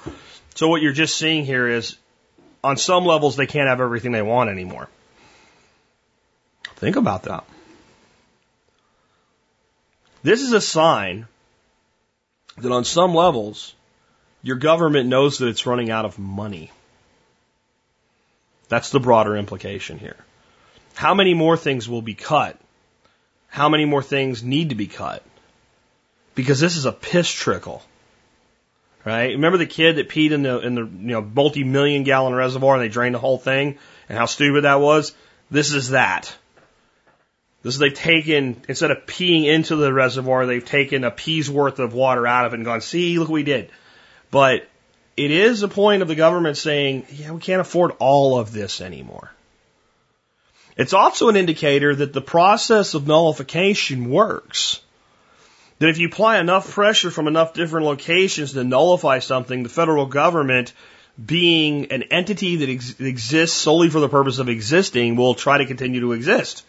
So 0.54 0.68
what 0.68 0.84
you're 0.84 0.94
just 0.94 1.18
seeing 1.18 1.44
here 1.44 1.68
is, 1.68 1.98
on 2.64 2.78
some 2.78 3.06
levels, 3.06 3.38
they 3.38 3.48
can't 3.48 3.68
have 3.68 3.82
everything 3.82 4.12
they 4.12 4.22
want 4.22 4.52
anymore. 4.52 4.88
Think 6.76 6.96
about 6.96 7.24
that. 7.24 7.44
This 10.22 10.44
is 10.44 10.54
a 10.54 10.62
sign 10.62 11.26
that 12.58 12.72
on 12.72 12.84
some 12.84 13.16
levels, 13.16 13.74
your 14.44 14.58
government 14.58 15.10
knows 15.10 15.39
that 15.39 15.48
it's 15.48 15.66
running 15.66 15.89
out 15.89 16.06
of 16.06 16.20
money. 16.20 16.70
That's 18.70 18.92
the 18.92 19.00
broader 19.00 19.36
implication 19.36 19.98
here. 19.98 20.18
How 20.94 21.14
many 21.14 21.34
more 21.34 21.58
things 21.58 21.88
will 21.88 22.02
be 22.02 22.14
cut? 22.14 22.60
How 23.48 23.70
many 23.70 23.86
more 23.86 24.04
things 24.04 24.44
need 24.44 24.70
to 24.70 24.76
be 24.76 24.88
cut? 24.88 25.24
Because 26.36 26.60
this 26.60 26.78
is 26.78 26.86
a 26.86 26.92
piss 26.92 27.30
trickle. 27.30 27.84
Right? 29.04 29.32
Remember 29.32 29.58
the 29.58 29.66
kid 29.66 29.96
that 29.96 30.10
peed 30.10 30.32
in 30.32 30.44
the 30.44 30.60
in 30.60 30.76
the 30.76 30.82
you 30.82 31.14
know 31.14 31.22
multi-million 31.22 32.04
gallon 32.04 32.36
reservoir 32.36 32.76
and 32.76 32.84
they 32.84 32.88
drained 32.88 33.16
the 33.16 33.20
whole 33.20 33.39
thing 33.39 33.80
and 34.08 34.18
how 34.18 34.26
stupid 34.26 34.64
that 34.64 34.80
was? 34.80 35.14
This 35.50 35.74
is 35.74 35.89
that. 35.89 36.34
This 37.64 37.76
is 37.76 37.80
they've 37.80 37.94
taken 37.94 38.62
instead 38.68 38.92
of 38.92 39.06
peeing 39.06 39.46
into 39.46 39.76
the 39.76 39.92
reservoir, 39.92 40.46
they've 40.46 40.64
taken 40.64 41.04
a 41.04 41.12
pee's 41.12 41.50
worth 41.50 41.80
of 41.80 41.94
water 41.94 42.26
out 42.26 42.46
of 42.46 42.54
it 42.54 42.58
and 42.58 42.66
gone, 42.66 42.82
see, 42.82 43.18
look 43.18 43.30
what 43.30 43.36
we 43.36 43.44
did. 43.44 43.70
But 44.30 44.68
it 45.18 45.32
is 45.32 45.62
a 45.62 45.68
point 45.68 46.02
of 46.02 46.08
the 46.08 46.16
government 46.16 46.58
saying, 46.58 47.06
yeah, 47.12 47.32
we 47.32 47.42
can't 47.42 47.62
afford 47.62 47.92
all 48.00 48.39
of 48.39 48.52
this 48.52 48.82
anymore. 48.82 49.32
It's 50.82 50.93
also 50.93 51.29
an 51.29 51.36
indicator 51.36 51.95
that 51.95 52.11
the 52.11 52.21
process 52.21 52.95
of 52.95 53.05
nullification 53.05 54.09
works. 54.09 54.82
That 55.77 55.89
if 55.89 55.99
you 55.99 56.07
apply 56.07 56.39
enough 56.39 56.71
pressure 56.71 57.11
from 57.11 57.27
enough 57.27 57.53
different 57.53 57.86
locations 57.86 58.53
to 58.53 58.63
nullify 58.63 59.19
something, 59.19 59.61
the 59.61 59.69
federal 59.69 60.07
government, 60.07 60.73
being 61.23 61.91
an 61.91 62.01
entity 62.03 62.55
that 62.57 62.69
ex- 62.69 62.99
exists 62.99 63.57
solely 63.57 63.91
for 63.91 63.99
the 63.99 64.09
purpose 64.09 64.39
of 64.39 64.49
existing, 64.49 65.15
will 65.15 65.36
try 65.36 65.59
to 65.59 65.67
continue 65.67 65.99
to 65.99 66.13
exist. 66.13 66.65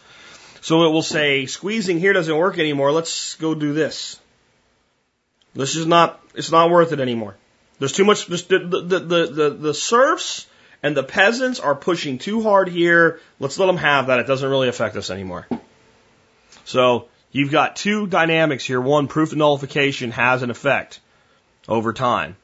So 0.61 0.85
it 0.85 0.91
will 0.91 1.03
say, 1.03 1.47
squeezing 1.47 1.99
here 1.99 2.13
doesn't 2.13 2.37
work 2.37 2.59
anymore, 2.59 2.93
let's 2.93 3.37
go 3.37 3.55
do 3.55 3.73
this. 3.73 4.21
This 5.55 5.77
is 5.77 5.87
not, 5.87 6.21
it's 6.35 6.53
not 6.53 6.71
worth 6.71 6.93
it 6.93 7.01
anymore. 7.01 7.37
There's 7.79 7.93
too 7.93 8.05
much. 8.05 8.27
The, 8.27 8.59
the, 8.59 8.99
the, 9.01 9.27
the, 9.27 9.51
the 9.51 9.75
serfs 9.75 10.47
and 10.83 10.97
the 10.97 11.03
peasants 11.03 11.61
are 11.61 11.75
pushing 11.75 12.19
too 12.19 12.43
hard 12.43 12.69
here. 12.69 13.21
Let's 13.39 13.59
let 13.59 13.67
them 13.67 13.77
have 13.77 14.09
that. 14.09 14.19
It 14.19 14.27
doesn't 14.27 14.49
really 14.49 14.69
affect 14.69 14.97
us 14.97 15.11
anymore. 15.11 15.47
So 16.65 17.09
you've 17.31 17.53
got 17.53 17.77
two 17.77 18.07
dynamics 18.07 18.65
here. 18.65 18.81
One, 18.81 19.09
proof 19.09 19.33
of 19.33 19.39
nullification 19.39 20.11
has 20.11 20.43
an 20.43 20.51
effect 20.51 21.01
over 21.69 21.93
time. 21.93 22.37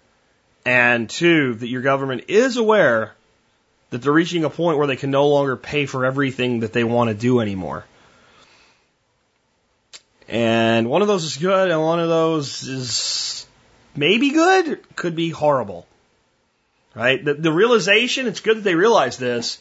And 0.65 1.09
two, 1.09 1.55
that 1.55 1.69
your 1.69 1.83
government 1.83 2.25
is 2.29 2.57
aware 2.57 3.15
that 3.91 4.03
they're 4.03 4.13
reaching 4.13 4.45
a 4.45 4.51
point 4.51 4.79
where 4.79 4.87
they 4.87 4.97
can 4.97 5.11
no 5.11 5.29
longer 5.29 5.57
pay 5.57 5.87
for 5.87 6.05
everything 6.05 6.61
that 6.61 6.73
they 6.73 6.85
want 6.85 7.09
to 7.09 7.15
do 7.15 7.41
anymore. 7.41 7.85
And 10.29 10.91
one 10.91 11.01
of 11.01 11.09
those 11.09 11.25
is 11.25 11.39
good, 11.39 11.71
and 11.71 11.81
one 11.81 12.01
of 12.01 12.09
those 12.09 12.63
is 12.65 13.47
maybe 13.97 14.31
good, 14.31 14.81
could 14.95 15.17
be 15.17 15.31
horrible. 15.31 15.87
Right? 16.95 17.25
The, 17.25 17.35
the 17.35 17.53
realization, 17.53 18.27
it's 18.27 18.41
good 18.41 18.59
that 18.59 18.65
they 18.65 18.75
realize 18.75 19.19
this, 19.19 19.59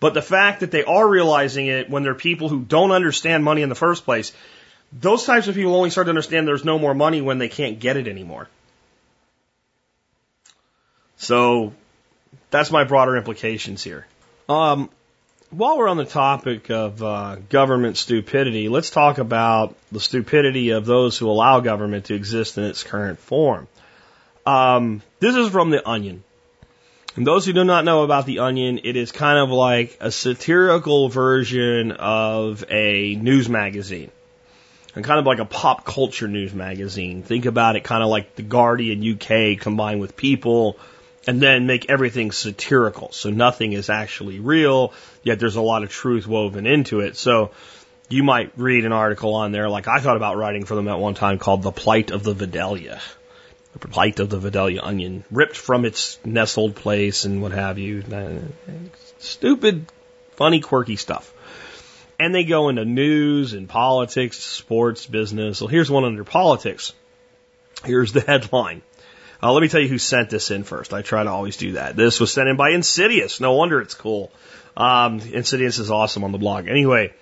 but 0.00 0.12
the 0.12 0.22
fact 0.22 0.60
that 0.60 0.70
they 0.70 0.84
are 0.84 1.08
realizing 1.08 1.66
it 1.66 1.88
when 1.88 2.02
they're 2.02 2.14
people 2.14 2.48
who 2.48 2.60
don't 2.60 2.90
understand 2.90 3.44
money 3.44 3.62
in 3.62 3.68
the 3.68 3.74
first 3.74 4.04
place, 4.04 4.32
those 4.92 5.24
types 5.24 5.48
of 5.48 5.54
people 5.54 5.74
only 5.74 5.90
start 5.90 6.06
to 6.06 6.10
understand 6.10 6.46
there's 6.46 6.64
no 6.64 6.78
more 6.78 6.94
money 6.94 7.22
when 7.22 7.38
they 7.38 7.48
can't 7.48 7.78
get 7.78 7.96
it 7.96 8.06
anymore. 8.06 8.48
So 11.16 11.72
that's 12.50 12.70
my 12.70 12.84
broader 12.84 13.16
implications 13.16 13.82
here. 13.82 14.06
Um, 14.48 14.90
while 15.50 15.78
we're 15.78 15.88
on 15.88 15.96
the 15.96 16.04
topic 16.04 16.70
of 16.70 17.02
uh, 17.02 17.36
government 17.48 17.96
stupidity, 17.96 18.68
let's 18.68 18.90
talk 18.90 19.18
about 19.18 19.76
the 19.92 20.00
stupidity 20.00 20.70
of 20.70 20.84
those 20.84 21.16
who 21.16 21.30
allow 21.30 21.60
government 21.60 22.06
to 22.06 22.14
exist 22.14 22.58
in 22.58 22.64
its 22.64 22.82
current 22.82 23.20
form. 23.20 23.68
Um, 24.44 25.02
this 25.20 25.36
is 25.36 25.50
from 25.50 25.70
The 25.70 25.88
Onion. 25.88 26.23
And 27.16 27.24
those 27.24 27.46
who 27.46 27.52
do 27.52 27.62
not 27.62 27.84
know 27.84 28.02
about 28.02 28.26
The 28.26 28.40
Onion, 28.40 28.80
it 28.82 28.96
is 28.96 29.12
kind 29.12 29.38
of 29.38 29.50
like 29.50 29.96
a 30.00 30.10
satirical 30.10 31.08
version 31.08 31.92
of 31.92 32.64
a 32.68 33.14
news 33.14 33.48
magazine. 33.48 34.10
And 34.96 35.04
kind 35.04 35.20
of 35.20 35.26
like 35.26 35.38
a 35.38 35.44
pop 35.44 35.84
culture 35.84 36.26
news 36.26 36.52
magazine. 36.52 37.22
Think 37.22 37.46
about 37.46 37.76
it 37.76 37.84
kind 37.84 38.02
of 38.02 38.08
like 38.08 38.34
The 38.34 38.42
Guardian 38.42 39.00
UK 39.12 39.60
combined 39.60 40.00
with 40.00 40.16
People 40.16 40.76
and 41.26 41.40
then 41.40 41.66
make 41.66 41.88
everything 41.88 42.32
satirical. 42.32 43.12
So 43.12 43.30
nothing 43.30 43.72
is 43.72 43.90
actually 43.90 44.40
real, 44.40 44.92
yet 45.22 45.38
there's 45.38 45.56
a 45.56 45.62
lot 45.62 45.84
of 45.84 45.90
truth 45.90 46.26
woven 46.26 46.66
into 46.66 47.00
it. 47.00 47.16
So 47.16 47.52
you 48.08 48.24
might 48.24 48.52
read 48.56 48.84
an 48.84 48.92
article 48.92 49.34
on 49.34 49.52
there, 49.52 49.68
like 49.68 49.88
I 49.88 50.00
thought 50.00 50.16
about 50.16 50.36
writing 50.36 50.64
for 50.64 50.74
them 50.74 50.88
at 50.88 50.98
one 50.98 51.14
time 51.14 51.38
called 51.38 51.62
The 51.62 51.72
Plight 51.72 52.10
of 52.10 52.24
the 52.24 52.34
Vidalia 52.34 53.00
the 53.80 53.88
plight 53.88 54.20
of 54.20 54.30
the 54.30 54.38
Vidalia 54.38 54.80
onion, 54.82 55.24
ripped 55.30 55.56
from 55.56 55.84
its 55.84 56.18
nestled 56.24 56.76
place 56.76 57.24
and 57.24 57.42
what 57.42 57.52
have 57.52 57.78
you. 57.78 58.04
Stupid, 59.18 59.86
funny, 60.32 60.60
quirky 60.60 60.96
stuff. 60.96 61.32
And 62.18 62.34
they 62.34 62.44
go 62.44 62.68
into 62.68 62.84
news 62.84 63.52
and 63.52 63.68
politics, 63.68 64.38
sports, 64.38 65.06
business. 65.06 65.60
Well, 65.60 65.68
here's 65.68 65.90
one 65.90 66.04
under 66.04 66.22
politics. 66.22 66.92
Here's 67.84 68.12
the 68.12 68.20
headline. 68.26 68.82
Uh, 69.42 69.52
let 69.52 69.60
me 69.60 69.68
tell 69.68 69.80
you 69.80 69.88
who 69.88 69.98
sent 69.98 70.30
this 70.30 70.50
in 70.50 70.62
first. 70.62 70.94
I 70.94 71.02
try 71.02 71.24
to 71.24 71.30
always 71.30 71.56
do 71.56 71.72
that. 71.72 71.96
This 71.96 72.20
was 72.20 72.32
sent 72.32 72.48
in 72.48 72.56
by 72.56 72.70
Insidious. 72.70 73.40
No 73.40 73.54
wonder 73.54 73.80
it's 73.80 73.94
cool. 73.94 74.30
Um, 74.76 75.20
Insidious 75.20 75.78
is 75.78 75.90
awesome 75.90 76.24
on 76.24 76.32
the 76.32 76.38
blog. 76.38 76.68
Anyway, 76.68 77.12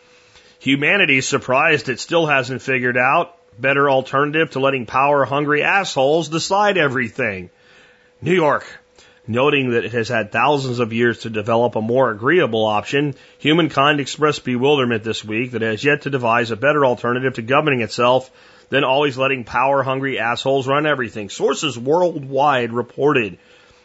humanity's 0.58 1.26
surprised 1.26 1.88
it 1.88 1.98
still 1.98 2.26
hasn't 2.26 2.60
figured 2.62 2.98
out 2.98 3.36
better 3.58 3.90
alternative 3.90 4.50
to 4.50 4.60
letting 4.60 4.86
power 4.86 5.24
hungry 5.24 5.62
assholes 5.62 6.28
decide 6.28 6.78
everything. 6.78 7.50
New 8.20 8.34
York. 8.34 8.66
Noting 9.24 9.70
that 9.70 9.84
it 9.84 9.92
has 9.92 10.08
had 10.08 10.32
thousands 10.32 10.80
of 10.80 10.92
years 10.92 11.20
to 11.20 11.30
develop 11.30 11.76
a 11.76 11.80
more 11.80 12.10
agreeable 12.10 12.64
option, 12.64 13.14
humankind 13.38 14.00
expressed 14.00 14.44
bewilderment 14.44 15.04
this 15.04 15.24
week 15.24 15.52
that 15.52 15.62
it 15.62 15.70
has 15.70 15.84
yet 15.84 16.02
to 16.02 16.10
devise 16.10 16.50
a 16.50 16.56
better 16.56 16.84
alternative 16.84 17.34
to 17.34 17.42
governing 17.42 17.82
itself 17.82 18.30
than 18.68 18.82
always 18.82 19.16
letting 19.16 19.44
power 19.44 19.82
hungry 19.82 20.18
assholes 20.18 20.66
run 20.66 20.86
everything. 20.86 21.28
Sources 21.28 21.78
worldwide 21.78 22.72
reported 22.72 23.38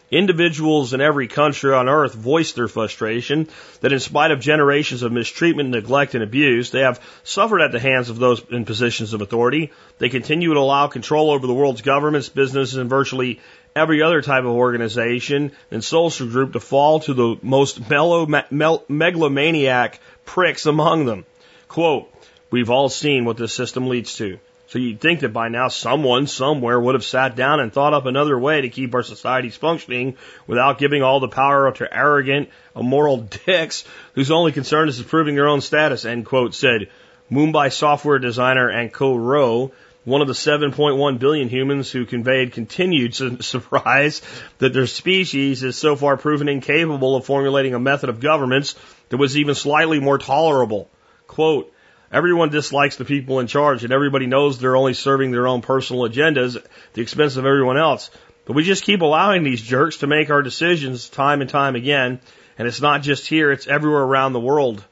Individuals 0.10 0.94
in 0.94 1.02
every 1.02 1.28
country 1.28 1.74
on 1.74 1.90
earth 1.90 2.14
voice 2.14 2.54
their 2.54 2.70
frustration 2.70 3.50
that 3.82 3.92
in 3.92 4.00
spite 4.00 4.32
of 4.32 4.40
generations 4.40 5.04
of 5.04 5.12
mistreatment, 5.12 5.70
neglect, 5.70 6.16
and 6.16 6.24
abuse, 6.24 6.72
they 6.72 6.80
have 6.80 7.02
suffered 7.24 7.60
at 7.60 7.74
the 7.74 7.80
hands 7.80 8.10
of 8.10 8.18
those 8.18 8.42
in 8.50 8.64
positions 8.64 9.14
of 9.14 9.22
authority. 9.22 9.72
They 9.98 10.08
continue 10.08 10.54
to 10.54 10.60
allow 10.60 10.88
control 10.88 11.30
over 11.30 11.46
the 11.46 11.54
world's 11.54 11.82
governments, 11.82 12.30
businesses, 12.30 12.78
and 12.78 12.90
virtually 12.90 13.42
every 13.76 14.02
other 14.02 14.22
type 14.22 14.46
of 14.46 14.52
organization 14.52 15.52
and 15.72 15.84
social 15.84 16.28
group 16.28 16.54
to 16.54 16.62
fall 16.62 17.02
to 17.02 17.14
the 17.14 17.36
most 17.42 17.90
mellow, 17.90 18.26
me- 18.26 18.80
megalomaniac 18.88 20.00
pricks 20.26 20.66
among 20.66 21.06
them. 21.06 21.26
Quote, 21.68 22.10
We've 22.50 22.70
all 22.70 22.88
seen 22.88 23.26
what 23.26 23.36
this 23.36 23.54
system 23.54 23.88
leads 23.88 24.16
to. 24.16 24.40
So 24.68 24.80
you'd 24.80 25.00
think 25.00 25.22
that 25.22 25.32
by 25.32 25.48
now 25.48 25.70
someone 25.70 26.28
somewhere 26.28 26.80
would 26.80 26.96
have 26.96 27.06
sat 27.06 27.38
down 27.38 27.62
and 27.62 27.72
thought 27.72 27.94
up 27.94 28.06
another 28.06 28.38
way 28.38 28.62
to 28.62 28.70
keep 28.70 28.94
our 28.94 29.04
societies 29.04 29.56
functioning 29.56 30.18
without 30.46 30.78
giving 30.78 31.04
all 31.04 31.22
the 31.22 31.30
power 31.30 31.72
to 31.72 31.98
arrogant, 31.98 32.50
immoral 32.76 33.18
dicks 33.46 33.86
whose 34.14 34.30
only 34.30 34.52
concern 34.52 34.90
is 34.90 35.00
improving 35.00 35.36
their 35.36 35.48
own 35.48 35.62
status, 35.62 36.04
end 36.04 36.26
quote, 36.26 36.54
said 36.54 36.90
Mumbai 37.32 37.72
software 37.72 38.20
designer 38.20 38.70
Ankur 38.70 39.18
Rao, 39.18 39.72
one 40.04 40.22
of 40.22 40.28
the 40.28 40.34
7.1 40.34 41.20
billion 41.20 41.48
humans 41.48 41.90
who 41.90 42.06
conveyed 42.06 42.52
continued 42.52 43.16
su- 43.16 43.38
surprise 43.42 44.22
that 44.58 44.74
their 44.74 44.88
species 44.88 45.64
is 45.64 45.78
so 45.78 45.96
far 45.96 46.18
proven 46.18 46.50
incapable 46.50 47.16
of 47.16 47.26
formulating 47.26 47.74
a 47.74 47.80
method 47.80 48.10
of 48.10 48.20
governments 48.20 48.76
that 49.10 49.18
was 49.18 49.38
even 49.38 49.56
slightly 49.56 50.02
more 50.02 50.18
tolerable. 50.18 50.90
Quote, 51.28 51.74
Everyone 52.12 52.50
dislikes 52.50 52.96
the 52.96 53.06
people 53.06 53.40
in 53.40 53.48
charge, 53.48 53.84
and 53.84 53.92
everybody 53.92 54.28
knows 54.28 54.60
they're 54.60 54.78
only 54.78 54.94
serving 54.94 55.32
their 55.32 55.48
own 55.48 55.62
personal 55.62 56.04
agendas 56.04 56.56
at 56.56 56.66
the 56.94 57.02
expense 57.02 57.36
of 57.36 57.46
everyone 57.46 57.78
else. 57.78 58.10
But 58.46 58.56
we 58.56 58.64
just 58.64 58.84
keep 58.84 59.02
allowing 59.02 59.44
these 59.44 59.62
jerks 59.62 59.98
to 59.98 60.08
make 60.08 60.30
our 60.30 60.42
decisions 60.42 61.10
time 61.10 61.42
and 61.42 61.50
time 61.50 61.76
again, 61.76 62.22
and 62.58 62.68
it's 62.68 62.82
not 62.82 63.02
just 63.02 63.28
here, 63.28 63.52
it's 63.52 63.68
everywhere 63.68 64.04
around 64.04 64.32
the 64.32 64.40
world. 64.40 64.84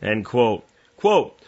End 0.00 0.24
quote. 0.24 0.64
Quote, 0.96 1.38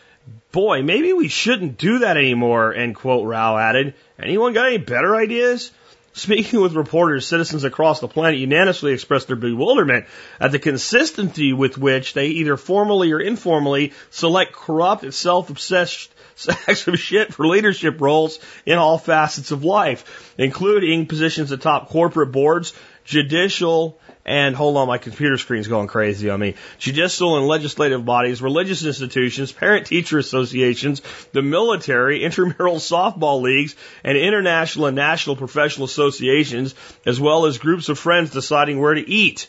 boy, 0.52 0.82
maybe 0.82 1.14
we 1.14 1.28
shouldn't 1.28 1.78
do 1.78 2.00
that 2.00 2.18
anymore, 2.18 2.74
end 2.74 2.94
quote, 2.94 3.26
Rao 3.26 3.56
added. 3.56 3.94
Anyone 4.18 4.52
got 4.52 4.66
any 4.66 4.78
better 4.78 5.16
ideas? 5.16 5.72
Speaking 6.16 6.62
with 6.62 6.72
reporters, 6.72 7.26
citizens 7.26 7.64
across 7.64 8.00
the 8.00 8.08
planet 8.08 8.40
unanimously 8.40 8.94
expressed 8.94 9.26
their 9.26 9.36
bewilderment 9.36 10.06
at 10.40 10.50
the 10.50 10.58
consistency 10.58 11.52
with 11.52 11.76
which 11.76 12.14
they 12.14 12.28
either 12.28 12.56
formally 12.56 13.12
or 13.12 13.20
informally 13.20 13.92
select 14.08 14.54
corrupt 14.54 15.02
and 15.02 15.12
self-obsessed 15.12 16.10
sacks 16.34 16.88
of 16.88 16.98
shit 16.98 17.34
for 17.34 17.46
leadership 17.46 18.00
roles 18.00 18.38
in 18.64 18.78
all 18.78 18.96
facets 18.96 19.50
of 19.50 19.62
life, 19.62 20.34
including 20.38 21.04
positions 21.04 21.52
atop 21.52 21.90
corporate 21.90 22.32
boards, 22.32 22.72
judicial 23.06 23.98
and 24.26 24.56
hold 24.56 24.76
on, 24.76 24.88
my 24.88 24.98
computer 24.98 25.38
screen's 25.38 25.68
going 25.68 25.86
crazy 25.86 26.28
on 26.30 26.40
me. 26.40 26.56
Judicial 26.78 27.38
and 27.38 27.46
legislative 27.46 28.04
bodies, 28.04 28.42
religious 28.42 28.84
institutions, 28.84 29.52
parent 29.52 29.86
teacher 29.86 30.18
associations, 30.18 31.00
the 31.30 31.42
military, 31.42 32.24
intramural 32.24 32.76
softball 32.76 33.40
leagues, 33.40 33.76
and 34.02 34.18
international 34.18 34.86
and 34.86 34.96
national 34.96 35.36
professional 35.36 35.84
associations, 35.84 36.74
as 37.06 37.20
well 37.20 37.46
as 37.46 37.58
groups 37.58 37.88
of 37.88 38.00
friends 38.00 38.30
deciding 38.30 38.80
where 38.80 38.94
to 38.94 39.08
eat. 39.08 39.48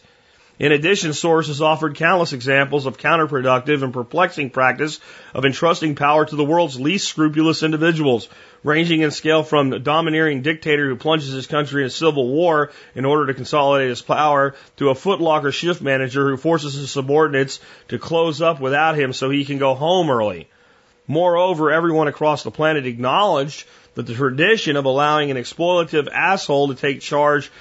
In 0.60 0.72
addition, 0.72 1.14
sources 1.14 1.62
offered 1.62 1.96
countless 1.96 2.34
examples 2.34 2.88
of 2.88 2.98
counterproductive 2.98 3.84
and 3.84 3.94
perplexing 3.94 4.50
practice 4.50 5.00
of 5.36 5.46
entrusting 5.46 5.94
power 5.94 6.26
to 6.26 6.36
the 6.36 6.44
world's 6.44 6.80
least 6.80 7.08
scrupulous 7.08 7.62
individuals, 7.62 8.28
ranging 8.64 9.02
in 9.02 9.12
scale 9.12 9.44
from 9.44 9.72
a 9.72 9.78
domineering 9.78 10.42
dictator 10.42 10.88
who 10.90 10.96
plunges 10.96 11.32
his 11.32 11.46
country 11.46 11.84
in 11.84 11.92
civil 11.92 12.28
war 12.28 12.72
in 12.96 13.06
order 13.06 13.28
to 13.28 13.36
consolidate 13.36 13.90
his 13.90 14.02
power 14.02 14.56
to 14.78 14.90
a 14.90 14.96
footlocker 14.96 15.54
shift 15.54 15.80
manager 15.80 16.28
who 16.28 16.38
forces 16.38 16.74
his 16.74 16.90
subordinates 16.90 17.60
to 17.90 18.00
close 18.00 18.42
up 18.42 18.60
without 18.60 18.98
him 18.98 19.14
so 19.14 19.30
he 19.30 19.46
can 19.46 19.60
go 19.60 19.76
home 19.76 20.10
early. 20.10 20.50
Moreover, 21.06 21.72
everyone 21.72 22.08
across 22.08 22.42
the 22.42 22.52
planet 22.52 22.88
acknowledged 22.88 23.66
that 23.98 24.06
the 24.06 24.14
tradition 24.14 24.76
of 24.76 24.86
allowing 24.86 25.32
an 25.32 25.38
exploitative 25.38 26.08
asshole 26.08 26.68
to 26.68 26.76
take 26.76 27.02
charge 27.02 27.52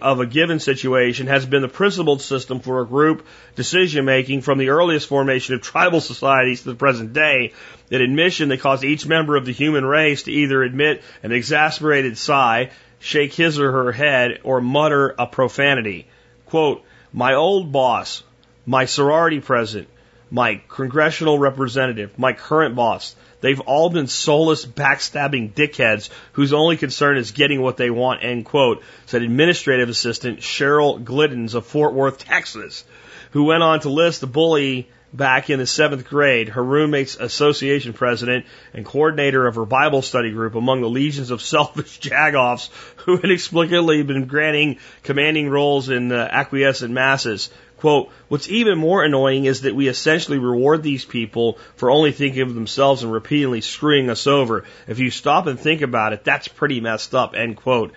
of 0.00 0.20
a 0.20 0.26
given 0.26 0.58
situation 0.58 1.26
has 1.26 1.44
been 1.44 1.60
the 1.60 1.68
principled 1.68 2.22
system 2.22 2.60
for 2.60 2.80
a 2.80 2.86
group 2.86 3.26
decision 3.56 4.06
making 4.06 4.40
from 4.40 4.56
the 4.56 4.70
earliest 4.70 5.06
formation 5.06 5.54
of 5.54 5.60
tribal 5.60 6.00
societies 6.00 6.62
to 6.62 6.70
the 6.70 6.74
present 6.74 7.12
day. 7.12 7.52
An 7.90 8.00
admission 8.00 8.48
that 8.48 8.60
caused 8.60 8.84
each 8.84 9.04
member 9.06 9.36
of 9.36 9.44
the 9.44 9.52
human 9.52 9.84
race 9.84 10.22
to 10.22 10.32
either 10.32 10.62
admit 10.62 11.02
an 11.22 11.30
exasperated 11.30 12.16
sigh, 12.16 12.70
shake 12.98 13.34
his 13.34 13.60
or 13.60 13.70
her 13.70 13.92
head, 13.92 14.40
or 14.44 14.62
mutter 14.62 15.14
a 15.18 15.26
profanity. 15.26 16.06
Quote, 16.46 16.82
my 17.12 17.34
old 17.34 17.70
boss, 17.70 18.22
my 18.64 18.86
sorority 18.86 19.40
president, 19.40 19.90
my 20.30 20.62
congressional 20.68 21.38
representative, 21.38 22.18
my 22.18 22.32
current 22.32 22.74
boss, 22.74 23.14
They've 23.42 23.60
all 23.60 23.90
been 23.90 24.06
soulless, 24.06 24.64
backstabbing 24.64 25.52
dickheads 25.52 26.08
whose 26.32 26.54
only 26.54 26.78
concern 26.78 27.18
is 27.18 27.32
getting 27.32 27.60
what 27.60 27.76
they 27.76 27.90
want, 27.90 28.24
end 28.24 28.46
quote, 28.46 28.82
said 29.06 29.22
administrative 29.22 29.90
assistant 29.90 30.40
Cheryl 30.40 31.04
Gliddens 31.04 31.54
of 31.54 31.66
Fort 31.66 31.92
Worth, 31.92 32.18
Texas, 32.18 32.84
who 33.32 33.44
went 33.44 33.62
on 33.62 33.80
to 33.80 33.90
list 33.90 34.20
the 34.20 34.26
bully 34.26 34.88
back 35.12 35.50
in 35.50 35.58
the 35.58 35.66
seventh 35.66 36.06
grade, 36.06 36.50
her 36.50 36.64
roommate's 36.64 37.16
association 37.16 37.92
president 37.92 38.46
and 38.72 38.84
coordinator 38.84 39.46
of 39.46 39.56
her 39.56 39.66
Bible 39.66 40.02
study 40.02 40.30
group 40.30 40.54
among 40.54 40.80
the 40.80 40.88
legions 40.88 41.30
of 41.30 41.42
selfish 41.42 42.00
jagoffs 42.00 42.70
who 42.96 43.16
had 43.16 43.24
inexplicably 43.24 44.02
been 44.02 44.26
granting 44.26 44.78
commanding 45.02 45.50
roles 45.50 45.88
in 45.88 46.08
the 46.08 46.34
acquiescent 46.34 46.92
masses. 46.92 47.50
Quote, 47.82 48.10
what's 48.28 48.48
even 48.48 48.78
more 48.78 49.02
annoying 49.02 49.44
is 49.44 49.62
that 49.62 49.74
we 49.74 49.88
essentially 49.88 50.38
reward 50.38 50.84
these 50.84 51.04
people 51.04 51.58
for 51.74 51.90
only 51.90 52.12
thinking 52.12 52.42
of 52.42 52.54
themselves 52.54 53.02
and 53.02 53.12
repeatedly 53.12 53.60
screwing 53.60 54.08
us 54.08 54.28
over. 54.28 54.62
If 54.86 55.00
you 55.00 55.10
stop 55.10 55.48
and 55.48 55.58
think 55.58 55.82
about 55.82 56.12
it, 56.12 56.22
that's 56.22 56.46
pretty 56.46 56.80
messed 56.80 57.12
up, 57.12 57.34
end 57.34 57.56
quote. 57.56 57.92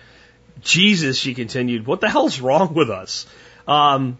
Jesus, 0.60 1.16
she 1.16 1.34
continued, 1.34 1.86
what 1.86 2.00
the 2.00 2.08
hell's 2.08 2.40
wrong 2.40 2.74
with 2.74 2.90
us? 2.90 3.26
Um, 3.68 4.18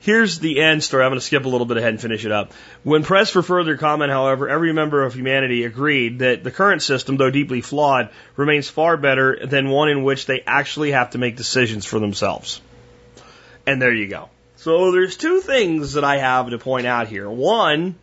Here's 0.00 0.40
the 0.40 0.60
end 0.60 0.82
story. 0.82 1.04
I'm 1.04 1.10
going 1.10 1.20
to 1.20 1.24
skip 1.24 1.44
a 1.44 1.48
little 1.48 1.66
bit 1.66 1.76
ahead 1.76 1.90
and 1.90 2.00
finish 2.00 2.24
it 2.24 2.32
up. 2.32 2.52
When 2.82 3.04
pressed 3.04 3.32
for 3.32 3.42
further 3.42 3.76
comment, 3.76 4.10
however, 4.10 4.48
every 4.48 4.72
member 4.72 5.04
of 5.04 5.14
humanity 5.14 5.62
agreed 5.62 6.18
that 6.20 6.42
the 6.42 6.50
current 6.50 6.82
system, 6.82 7.18
though 7.18 7.30
deeply 7.30 7.60
flawed, 7.60 8.10
remains 8.34 8.68
far 8.68 8.96
better 8.96 9.46
than 9.46 9.68
one 9.68 9.90
in 9.90 10.02
which 10.02 10.26
they 10.26 10.42
actually 10.44 10.90
have 10.90 11.10
to 11.10 11.18
make 11.18 11.36
decisions 11.36 11.86
for 11.86 12.00
themselves. 12.00 12.60
And 13.64 13.80
there 13.80 13.92
you 13.92 14.08
go. 14.08 14.30
So 14.58 14.90
there's 14.90 15.16
two 15.16 15.40
things 15.40 15.92
that 15.92 16.02
I 16.02 16.18
have 16.18 16.50
to 16.50 16.58
point 16.58 16.84
out 16.84 17.06
here. 17.06 17.30
One, 17.30 17.94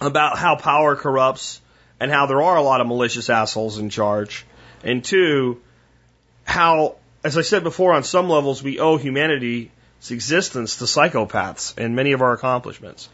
about 0.00 0.38
how 0.38 0.54
power 0.54 0.94
corrupts 0.94 1.60
and 1.98 2.08
how 2.08 2.26
there 2.26 2.40
are 2.40 2.56
a 2.56 2.62
lot 2.62 2.80
of 2.80 2.86
malicious 2.86 3.28
assholes 3.28 3.78
in 3.78 3.90
charge. 3.90 4.46
And 4.84 5.04
two, 5.04 5.60
how, 6.44 6.96
as 7.24 7.36
I 7.36 7.40
said 7.40 7.64
before, 7.64 7.94
on 7.94 8.04
some 8.04 8.28
levels 8.28 8.62
we 8.62 8.78
owe 8.78 8.96
humanity's 8.96 9.70
existence 10.08 10.76
to 10.76 10.84
psychopaths 10.84 11.76
and 11.76 11.96
many 11.96 12.12
of 12.12 12.22
our 12.22 12.32
accomplishments. 12.32 13.08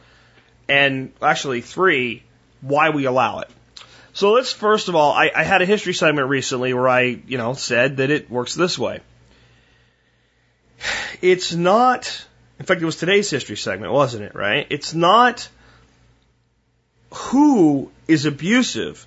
And 0.69 1.13
actually, 1.23 1.63
three, 1.63 2.23
why 2.61 2.91
we 2.91 3.07
allow 3.07 3.39
it. 3.41 3.49
So 4.13 4.33
let's 4.33 4.53
first 4.53 4.91
of 4.91 4.95
all, 4.95 5.13
I, 5.13 5.31
I 5.35 5.45
had 5.45 5.63
a 5.63 5.67
history 5.67 5.95
segment 5.95 6.29
recently 6.29 6.75
where 6.75 6.89
I, 6.89 7.19
you 7.27 7.39
know, 7.39 7.55
said 7.55 7.97
that 7.97 8.11
it 8.11 8.31
works 8.31 8.55
this 8.55 8.79
way. 8.79 9.01
It's 11.21 11.55
not, 11.55 12.25
in 12.59 12.67
fact, 12.67 12.81
it 12.81 12.85
was 12.85 12.97
today's 12.97 13.31
history 13.31 13.57
segment, 13.57 13.93
wasn't 13.93 14.25
it, 14.25 14.35
right? 14.35 14.67
It's 14.71 14.95
not 14.95 15.49
who 17.13 17.91
is 18.09 18.27
abusive. 18.27 19.07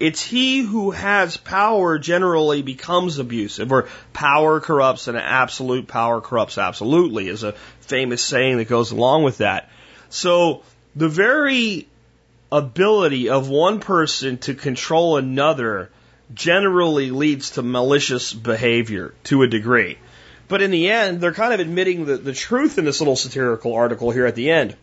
It's 0.00 0.22
he 0.22 0.62
who 0.62 0.90
has 0.90 1.36
power 1.36 1.98
generally 1.98 2.62
becomes 2.62 3.18
abusive, 3.18 3.70
or 3.70 3.88
power 4.12 4.58
corrupts 4.58 5.06
and 5.06 5.16
absolute 5.16 5.86
power 5.86 6.20
corrupts 6.20 6.58
absolutely, 6.58 7.28
is 7.28 7.44
a 7.44 7.52
famous 7.80 8.22
saying 8.22 8.56
that 8.56 8.68
goes 8.68 8.90
along 8.90 9.22
with 9.22 9.38
that. 9.38 9.70
So 10.08 10.62
the 10.96 11.08
very 11.08 11.86
ability 12.50 13.28
of 13.28 13.48
one 13.48 13.78
person 13.78 14.38
to 14.38 14.54
control 14.54 15.16
another 15.16 15.90
generally 16.34 17.10
leads 17.10 17.52
to 17.52 17.62
malicious 17.62 18.32
behavior 18.32 19.14
to 19.24 19.42
a 19.42 19.46
degree. 19.46 19.98
But 20.52 20.60
in 20.60 20.70
the 20.70 20.90
end, 20.90 21.22
they're 21.22 21.32
kind 21.32 21.54
of 21.54 21.60
admitting 21.60 22.04
the, 22.04 22.18
the 22.18 22.34
truth 22.34 22.76
in 22.76 22.84
this 22.84 23.00
little 23.00 23.16
satirical 23.16 23.72
article 23.72 24.10
here 24.10 24.26
at 24.26 24.34
the 24.34 24.50
end. 24.50 24.76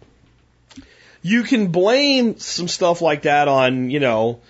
You 1.22 1.44
can 1.44 1.68
blame 1.68 2.40
some 2.40 2.68
stuff 2.68 3.04
like 3.04 3.22
that 3.22 3.48
on, 3.48 3.92
you 3.92 4.00
know, 4.00 4.42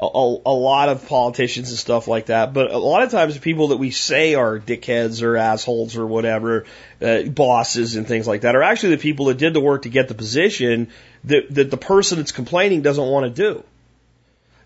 a, 0.00 0.06
a, 0.06 0.50
lot 0.50 0.88
of 0.88 1.06
politicians 1.06 1.68
and 1.68 1.78
stuff 1.78 2.08
like 2.08 2.26
that, 2.26 2.54
but 2.54 2.70
a 2.70 2.78
lot 2.78 3.02
of 3.02 3.10
times 3.10 3.34
the 3.34 3.40
people 3.40 3.68
that 3.68 3.76
we 3.76 3.90
say 3.90 4.34
are 4.34 4.58
dickheads 4.58 5.22
or 5.22 5.36
assholes 5.36 5.94
or 5.94 6.06
whatever, 6.06 6.64
uh, 7.02 7.24
bosses 7.24 7.96
and 7.96 8.08
things 8.08 8.26
like 8.26 8.40
that, 8.40 8.56
are 8.56 8.62
actually 8.62 8.96
the 8.96 9.02
people 9.02 9.26
that 9.26 9.36
did 9.36 9.52
the 9.52 9.60
work 9.60 9.82
to 9.82 9.90
get 9.90 10.08
the 10.08 10.14
position 10.14 10.88
that, 11.24 11.54
that 11.54 11.70
the 11.70 11.76
person 11.76 12.16
that's 12.16 12.32
complaining 12.32 12.80
doesn't 12.80 13.06
want 13.06 13.26
to 13.26 13.30
do. 13.30 13.62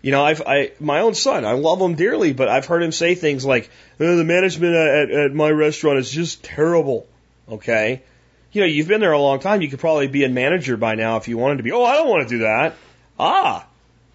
You 0.01 0.11
know, 0.11 0.23
I've, 0.23 0.41
I, 0.41 0.71
my 0.79 0.99
own 0.99 1.15
son, 1.15 1.43
I 1.43 1.53
love 1.53 1.81
him 1.81 1.95
dearly, 1.95 2.33
but 2.33 2.47
I've 2.47 2.65
heard 2.65 2.83
him 2.83 2.91
say 2.91 3.15
things 3.15 3.45
like, 3.45 3.69
oh, 3.99 4.15
the 4.15 4.23
management 4.23 4.75
at, 4.75 5.11
at 5.11 5.33
my 5.33 5.49
restaurant 5.49 5.99
is 5.99 6.11
just 6.11 6.43
terrible. 6.43 7.07
Okay. 7.49 8.03
You 8.51 8.61
know, 8.61 8.67
you've 8.67 8.87
been 8.87 9.01
there 9.01 9.11
a 9.11 9.19
long 9.19 9.39
time. 9.39 9.61
You 9.61 9.69
could 9.69 9.79
probably 9.79 10.07
be 10.07 10.23
a 10.23 10.29
manager 10.29 10.77
by 10.77 10.95
now 10.95 11.17
if 11.17 11.27
you 11.27 11.37
wanted 11.37 11.57
to 11.57 11.63
be. 11.63 11.71
Oh, 11.71 11.83
I 11.83 11.95
don't 11.95 12.09
want 12.09 12.23
to 12.23 12.29
do 12.29 12.39
that. 12.39 12.75
Ah, 13.19 13.67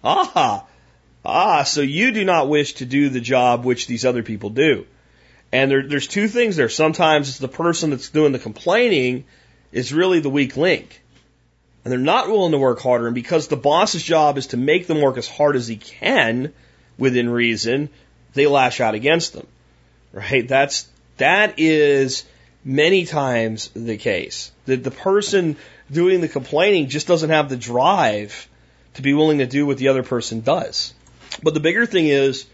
ah, 0.03 0.65
ah. 1.25 1.63
So 1.63 1.81
you 1.81 2.11
do 2.11 2.23
not 2.25 2.49
wish 2.49 2.75
to 2.75 2.85
do 2.85 3.09
the 3.09 3.21
job 3.21 3.65
which 3.65 3.87
these 3.87 4.05
other 4.05 4.23
people 4.23 4.49
do. 4.49 4.85
And 5.51 5.69
there, 5.69 5.87
there's 5.87 6.07
two 6.07 6.27
things 6.27 6.55
there. 6.55 6.69
Sometimes 6.69 7.29
it's 7.29 7.37
the 7.37 7.47
person 7.47 7.91
that's 7.91 8.09
doing 8.09 8.31
the 8.31 8.39
complaining 8.39 9.25
is 9.71 9.93
really 9.93 10.19
the 10.19 10.29
weak 10.29 10.57
link 10.57 11.02
and 11.83 11.91
they're 11.91 11.99
not 11.99 12.29
willing 12.29 12.51
to 12.51 12.57
work 12.57 12.79
harder. 12.79 13.07
And 13.07 13.15
because 13.15 13.47
the 13.47 13.57
boss's 13.57 14.03
job 14.03 14.37
is 14.37 14.47
to 14.47 14.57
make 14.57 14.87
them 14.87 15.01
work 15.01 15.17
as 15.17 15.27
hard 15.27 15.55
as 15.55 15.67
he 15.67 15.75
can 15.75 16.53
within 16.97 17.29
reason, 17.29 17.89
they 18.33 18.47
lash 18.47 18.79
out 18.79 18.95
against 18.95 19.33
them. 19.33 19.47
Right? 20.13 20.47
That's, 20.47 20.87
that 21.17 21.55
is 21.57 22.25
many 22.63 23.05
times 23.05 23.69
the 23.75 23.97
case. 23.97 24.51
That 24.65 24.83
the 24.83 24.91
person 24.91 25.57
doing 25.91 26.21
the 26.21 26.29
complaining 26.29 26.87
just 26.87 27.07
doesn't 27.07 27.29
have 27.29 27.49
the 27.49 27.57
drive 27.57 28.47
to 28.93 29.01
be 29.01 29.13
willing 29.13 29.39
to 29.39 29.45
do 29.45 29.65
what 29.65 29.77
the 29.77 29.89
other 29.89 30.03
person 30.03 30.41
does. 30.41 30.93
But 31.41 31.53
the 31.53 31.59
bigger 31.59 31.85
thing 31.85 32.07
is, 32.07 32.45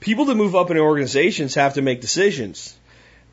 people 0.00 0.26
that 0.26 0.36
move 0.36 0.54
up 0.54 0.70
in 0.70 0.78
organizations 0.78 1.54
have 1.54 1.74
to 1.74 1.82
make 1.82 2.00
decisions. 2.00 2.76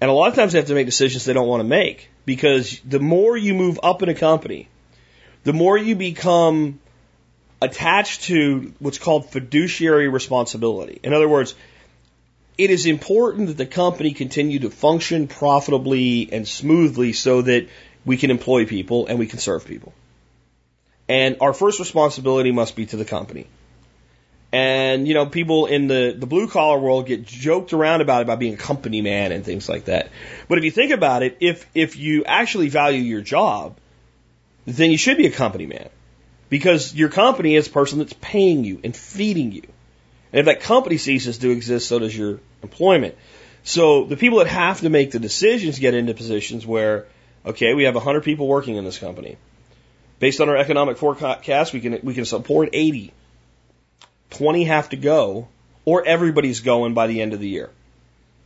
And 0.01 0.09
a 0.09 0.13
lot 0.13 0.29
of 0.29 0.35
times 0.35 0.53
they 0.53 0.59
have 0.59 0.67
to 0.67 0.73
make 0.73 0.85
decisions 0.85 1.25
they 1.25 1.33
don't 1.33 1.47
want 1.47 1.61
to 1.61 1.67
make. 1.67 2.09
Because 2.25 2.79
the 2.85 2.99
more 2.99 3.37
you 3.37 3.53
move 3.53 3.79
up 3.83 4.01
in 4.01 4.09
a 4.09 4.15
company, 4.15 4.69
the 5.45 5.53
more 5.53 5.77
you 5.77 5.95
become 5.95 6.79
attached 7.61 8.23
to 8.23 8.73
what's 8.79 8.97
called 8.97 9.29
fiduciary 9.29 10.09
responsibility. 10.09 10.99
In 11.03 11.13
other 11.13 11.29
words, 11.29 11.55
it 12.57 12.69
is 12.69 12.85
important 12.85 13.47
that 13.47 13.57
the 13.57 13.65
company 13.65 14.13
continue 14.13 14.59
to 14.59 14.69
function 14.69 15.27
profitably 15.27 16.29
and 16.31 16.47
smoothly 16.47 17.13
so 17.13 17.41
that 17.43 17.67
we 18.05 18.17
can 18.17 18.31
employ 18.31 18.65
people 18.65 19.07
and 19.07 19.19
we 19.19 19.27
can 19.27 19.39
serve 19.39 19.65
people. 19.65 19.93
And 21.07 21.37
our 21.41 21.53
first 21.53 21.79
responsibility 21.79 22.51
must 22.51 22.75
be 22.75 22.87
to 22.87 22.97
the 22.97 23.05
company. 23.05 23.47
And, 24.51 25.07
you 25.07 25.13
know, 25.13 25.25
people 25.25 25.65
in 25.65 25.87
the, 25.87 26.15
the 26.17 26.25
blue 26.25 26.47
collar 26.47 26.79
world 26.79 27.07
get 27.07 27.25
joked 27.25 27.73
around 27.73 28.01
about 28.01 28.21
it, 28.21 28.27
by 28.27 28.35
being 28.35 28.53
a 28.53 28.57
company 28.57 29.01
man 29.01 29.31
and 29.31 29.43
things 29.43 29.67
like 29.67 29.85
that. 29.85 30.09
But 30.47 30.57
if 30.57 30.63
you 30.63 30.71
think 30.71 30.91
about 30.91 31.23
it, 31.23 31.37
if, 31.39 31.69
if 31.75 31.97
you 31.97 32.23
actually 32.23 32.69
value 32.69 33.01
your 33.01 33.21
job, 33.21 33.77
then 34.65 34.91
you 34.91 34.97
should 34.97 35.17
be 35.17 35.27
a 35.27 35.31
company 35.31 35.65
man. 35.65 35.89
Because 36.49 36.93
your 36.93 37.09
company 37.09 37.55
is 37.55 37.65
the 37.65 37.73
person 37.73 37.99
that's 37.99 38.13
paying 38.13 38.63
you 38.63 38.79
and 38.83 38.95
feeding 38.95 39.51
you. 39.51 39.63
And 40.31 40.41
if 40.41 40.45
that 40.45 40.61
company 40.61 40.97
ceases 40.97 41.37
to 41.39 41.49
exist, 41.49 41.87
so 41.87 41.99
does 41.99 42.15
your 42.15 42.39
employment. 42.61 43.15
So 43.63 44.05
the 44.05 44.17
people 44.17 44.39
that 44.39 44.47
have 44.47 44.81
to 44.81 44.89
make 44.89 45.11
the 45.11 45.19
decisions 45.19 45.79
get 45.79 45.93
into 45.93 46.13
positions 46.13 46.65
where, 46.65 47.07
okay, 47.45 47.73
we 47.73 47.83
have 47.83 47.95
100 47.95 48.23
people 48.23 48.47
working 48.47 48.75
in 48.75 48.85
this 48.85 48.99
company. 48.99 49.37
Based 50.19 50.39
on 50.39 50.49
our 50.49 50.57
economic 50.57 50.97
forecast, 50.97 51.73
we 51.73 51.79
can, 51.81 51.99
we 52.03 52.13
can 52.13 52.25
support 52.25 52.69
80. 52.73 53.11
20 54.31 54.63
have 54.65 54.89
to 54.89 54.97
go, 54.97 55.47
or 55.83 56.05
everybody's 56.05 56.61
going 56.61 56.93
by 56.93 57.07
the 57.07 57.21
end 57.21 57.33
of 57.33 57.39
the 57.39 57.47
year. 57.47 57.69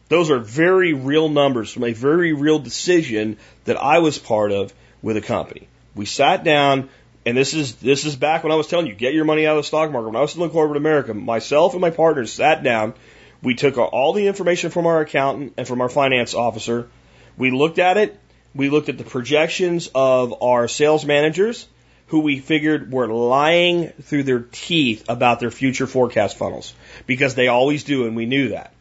Those 0.09 0.31
are 0.31 0.39
very 0.39 0.93
real 0.93 1.29
numbers 1.29 1.71
from 1.71 1.83
a 1.83 1.93
very 1.93 2.33
real 2.33 2.59
decision 2.59 3.37
that 3.65 3.77
I 3.77 3.99
was 3.99 4.17
part 4.17 4.51
of 4.51 4.73
with 5.01 5.17
a 5.17 5.21
company. 5.21 5.68
We 5.95 6.05
sat 6.05 6.43
down, 6.43 6.89
and 7.25 7.37
this 7.37 7.53
is 7.53 7.75
this 7.75 8.05
is 8.05 8.15
back 8.15 8.43
when 8.43 8.51
I 8.51 8.55
was 8.55 8.67
telling 8.67 8.87
you 8.87 8.93
get 8.93 9.13
your 9.13 9.25
money 9.25 9.45
out 9.45 9.57
of 9.57 9.63
the 9.63 9.67
stock 9.67 9.91
market. 9.91 10.07
When 10.07 10.15
I 10.15 10.21
was 10.21 10.31
still 10.31 10.43
in 10.43 10.49
corporate 10.49 10.77
America, 10.77 11.13
myself 11.13 11.73
and 11.73 11.81
my 11.81 11.89
partners 11.89 12.31
sat 12.31 12.63
down. 12.63 12.93
We 13.41 13.55
took 13.55 13.77
all 13.77 14.11
the 14.13 14.27
information 14.27 14.69
from 14.69 14.85
our 14.85 14.99
accountant 14.99 15.53
and 15.57 15.65
from 15.65 15.79
our 15.79 15.87
finance 15.87 16.33
officer. 16.33 16.89
We 17.37 17.51
looked 17.51 17.79
at 17.79 17.97
it. 17.97 18.19
We 18.53 18.69
looked 18.69 18.89
at 18.89 18.97
the 18.97 19.05
projections 19.05 19.89
of 19.95 20.41
our 20.41 20.67
sales 20.67 21.05
managers, 21.05 21.67
who 22.07 22.19
we 22.19 22.39
figured 22.39 22.91
were 22.91 23.07
lying 23.07 23.89
through 24.01 24.23
their 24.23 24.45
teeth 24.51 25.05
about 25.07 25.39
their 25.39 25.51
future 25.51 25.87
forecast 25.87 26.35
funnels 26.35 26.73
because 27.05 27.35
they 27.35 27.47
always 27.47 27.83
do, 27.83 28.07
and 28.07 28.15
we 28.15 28.25
knew 28.25 28.49
that 28.49 28.73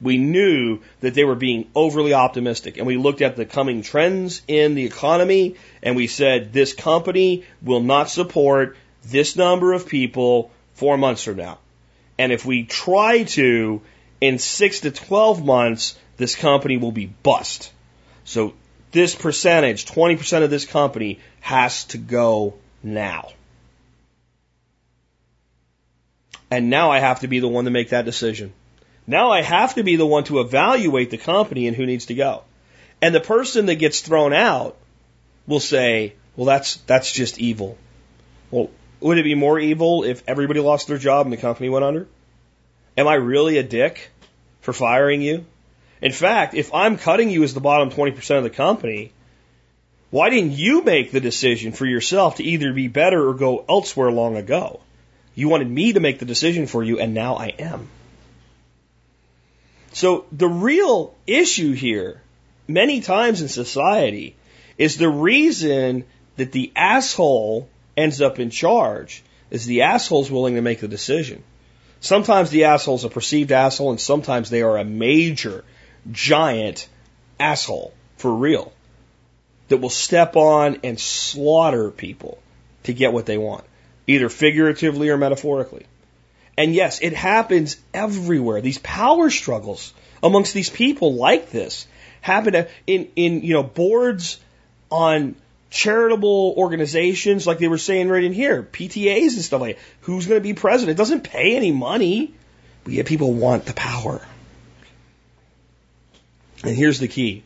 we 0.00 0.18
knew 0.18 0.80
that 1.00 1.14
they 1.14 1.24
were 1.24 1.34
being 1.34 1.70
overly 1.74 2.14
optimistic. 2.14 2.78
And 2.78 2.86
we 2.86 2.96
looked 2.96 3.20
at 3.20 3.36
the 3.36 3.44
coming 3.44 3.82
trends 3.82 4.42
in 4.48 4.74
the 4.74 4.84
economy 4.84 5.56
and 5.82 5.96
we 5.96 6.06
said, 6.06 6.52
this 6.52 6.72
company 6.72 7.44
will 7.62 7.82
not 7.82 8.10
support 8.10 8.76
this 9.04 9.36
number 9.36 9.72
of 9.72 9.86
people 9.86 10.50
four 10.74 10.96
months 10.96 11.24
from 11.24 11.36
now. 11.36 11.58
And 12.18 12.32
if 12.32 12.44
we 12.44 12.64
try 12.64 13.24
to, 13.24 13.82
in 14.20 14.38
six 14.38 14.80
to 14.80 14.90
12 14.90 15.44
months, 15.44 15.98
this 16.16 16.36
company 16.36 16.76
will 16.76 16.92
be 16.92 17.06
bust. 17.06 17.72
So 18.24 18.54
this 18.92 19.14
percentage, 19.14 19.86
20% 19.86 20.42
of 20.42 20.50
this 20.50 20.64
company 20.64 21.20
has 21.40 21.84
to 21.84 21.98
go 21.98 22.54
now. 22.82 23.30
And 26.50 26.68
now 26.68 26.90
I 26.90 26.98
have 26.98 27.20
to 27.20 27.28
be 27.28 27.38
the 27.38 27.48
one 27.48 27.64
to 27.66 27.70
make 27.70 27.90
that 27.90 28.04
decision. 28.04 28.52
Now 29.10 29.32
I 29.32 29.42
have 29.42 29.74
to 29.74 29.82
be 29.82 29.96
the 29.96 30.06
one 30.06 30.22
to 30.24 30.38
evaluate 30.38 31.10
the 31.10 31.18
company 31.18 31.66
and 31.66 31.76
who 31.76 31.84
needs 31.84 32.06
to 32.06 32.14
go. 32.14 32.44
And 33.02 33.12
the 33.12 33.20
person 33.20 33.66
that 33.66 33.74
gets 33.74 34.02
thrown 34.02 34.32
out 34.32 34.76
will 35.48 35.58
say, 35.58 36.14
well, 36.36 36.46
that's, 36.46 36.76
that's 36.86 37.10
just 37.10 37.40
evil. 37.40 37.76
Well, 38.52 38.70
would 39.00 39.18
it 39.18 39.24
be 39.24 39.34
more 39.34 39.58
evil 39.58 40.04
if 40.04 40.22
everybody 40.28 40.60
lost 40.60 40.86
their 40.86 40.96
job 40.96 41.26
and 41.26 41.32
the 41.32 41.38
company 41.38 41.68
went 41.68 41.84
under? 41.84 42.06
Am 42.96 43.08
I 43.08 43.14
really 43.14 43.58
a 43.58 43.64
dick 43.64 44.12
for 44.60 44.72
firing 44.72 45.22
you? 45.22 45.44
In 46.00 46.12
fact, 46.12 46.54
if 46.54 46.72
I'm 46.72 46.96
cutting 46.96 47.30
you 47.30 47.42
as 47.42 47.52
the 47.52 47.60
bottom 47.60 47.90
20% 47.90 48.36
of 48.36 48.44
the 48.44 48.50
company, 48.50 49.10
why 50.10 50.30
didn't 50.30 50.52
you 50.52 50.82
make 50.84 51.10
the 51.10 51.20
decision 51.20 51.72
for 51.72 51.84
yourself 51.84 52.36
to 52.36 52.44
either 52.44 52.72
be 52.72 52.86
better 52.86 53.28
or 53.28 53.34
go 53.34 53.64
elsewhere 53.68 54.12
long 54.12 54.36
ago? 54.36 54.78
You 55.34 55.48
wanted 55.48 55.68
me 55.68 55.94
to 55.94 56.00
make 56.00 56.20
the 56.20 56.26
decision 56.26 56.68
for 56.68 56.84
you, 56.84 57.00
and 57.00 57.12
now 57.12 57.34
I 57.34 57.48
am. 57.58 57.88
So 59.92 60.26
the 60.30 60.48
real 60.48 61.14
issue 61.26 61.72
here, 61.72 62.22
many 62.68 63.00
times 63.00 63.42
in 63.42 63.48
society, 63.48 64.36
is 64.78 64.96
the 64.96 65.08
reason 65.08 66.04
that 66.36 66.52
the 66.52 66.72
asshole 66.76 67.68
ends 67.96 68.20
up 68.20 68.38
in 68.38 68.50
charge 68.50 69.22
is 69.50 69.66
the 69.66 69.82
asshole's 69.82 70.30
willing 70.30 70.54
to 70.54 70.62
make 70.62 70.80
the 70.80 70.88
decision. 70.88 71.42
Sometimes 72.00 72.50
the 72.50 72.64
asshole's 72.64 73.04
a 73.04 73.10
perceived 73.10 73.52
asshole, 73.52 73.90
and 73.90 74.00
sometimes 74.00 74.48
they 74.48 74.62
are 74.62 74.78
a 74.78 74.84
major, 74.84 75.64
giant 76.10 76.88
asshole 77.38 77.92
for 78.16 78.32
real 78.32 78.72
that 79.68 79.78
will 79.78 79.90
step 79.90 80.36
on 80.36 80.78
and 80.82 80.98
slaughter 80.98 81.90
people 81.90 82.38
to 82.84 82.92
get 82.92 83.12
what 83.12 83.26
they 83.26 83.38
want, 83.38 83.64
either 84.06 84.28
figuratively 84.28 85.10
or 85.10 85.18
metaphorically. 85.18 85.84
And 86.60 86.74
yes, 86.74 86.98
it 87.00 87.14
happens 87.14 87.78
everywhere. 87.94 88.60
These 88.60 88.76
power 88.76 89.30
struggles 89.30 89.94
amongst 90.22 90.52
these 90.52 90.68
people 90.68 91.14
like 91.14 91.50
this 91.50 91.86
happen 92.20 92.66
in, 92.86 93.08
in, 93.16 93.40
you 93.40 93.54
know, 93.54 93.62
boards 93.62 94.38
on 94.90 95.36
charitable 95.70 96.52
organizations, 96.58 97.46
like 97.46 97.60
they 97.60 97.68
were 97.68 97.78
saying 97.78 98.10
right 98.10 98.22
in 98.22 98.34
here, 98.34 98.62
PTAs 98.62 99.36
and 99.36 99.42
stuff 99.42 99.62
like 99.62 99.76
that. 99.76 99.82
Who's 100.02 100.26
going 100.26 100.38
to 100.38 100.42
be 100.42 100.52
president? 100.52 100.98
It 100.98 100.98
doesn't 100.98 101.22
pay 101.22 101.56
any 101.56 101.72
money, 101.72 102.34
but 102.84 102.92
yet 102.92 103.06
people 103.06 103.32
want 103.32 103.64
the 103.64 103.72
power. 103.72 104.20
And 106.62 106.76
here's 106.76 106.98
the 106.98 107.08
key. 107.08 107.42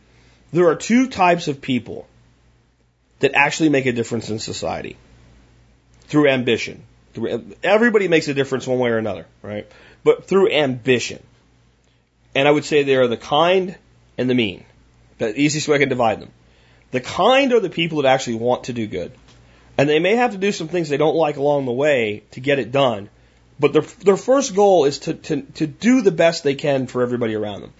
There 0.52 0.66
are 0.66 0.74
two 0.74 1.08
types 1.08 1.46
of 1.46 1.60
people 1.60 2.08
that 3.20 3.30
actually 3.34 3.68
make 3.68 3.86
a 3.86 3.92
difference 3.92 4.28
in 4.28 4.40
society 4.40 4.96
through 6.08 6.30
ambition. 6.30 6.82
Everybody 7.62 8.08
makes 8.08 8.28
a 8.28 8.34
difference 8.34 8.66
one 8.66 8.78
way 8.78 8.90
or 8.90 8.98
another, 8.98 9.26
right? 9.42 9.70
But 10.02 10.26
through 10.26 10.50
ambition. 10.50 11.22
And 12.34 12.48
I 12.48 12.50
would 12.50 12.64
say 12.64 12.82
they 12.82 12.96
are 12.96 13.06
the 13.06 13.16
kind 13.16 13.76
and 14.18 14.28
the 14.28 14.34
mean. 14.34 14.64
The 15.18 15.38
easiest 15.38 15.68
way 15.68 15.76
I 15.76 15.78
can 15.78 15.88
divide 15.88 16.20
them. 16.20 16.30
The 16.90 17.00
kind 17.00 17.52
are 17.52 17.60
the 17.60 17.70
people 17.70 18.02
that 18.02 18.08
actually 18.08 18.36
want 18.36 18.64
to 18.64 18.72
do 18.72 18.86
good. 18.86 19.12
And 19.76 19.88
they 19.88 19.98
may 19.98 20.16
have 20.16 20.32
to 20.32 20.38
do 20.38 20.52
some 20.52 20.68
things 20.68 20.88
they 20.88 20.96
don't 20.96 21.16
like 21.16 21.36
along 21.36 21.66
the 21.66 21.72
way 21.72 22.22
to 22.32 22.40
get 22.40 22.58
it 22.58 22.72
done. 22.72 23.08
But 23.58 23.72
their, 23.72 23.82
their 23.82 24.16
first 24.16 24.54
goal 24.54 24.84
is 24.84 25.00
to, 25.00 25.14
to, 25.14 25.42
to 25.42 25.66
do 25.66 26.02
the 26.02 26.10
best 26.10 26.42
they 26.42 26.54
can 26.54 26.86
for 26.86 27.02
everybody 27.02 27.34
around 27.34 27.62
them. 27.62 27.72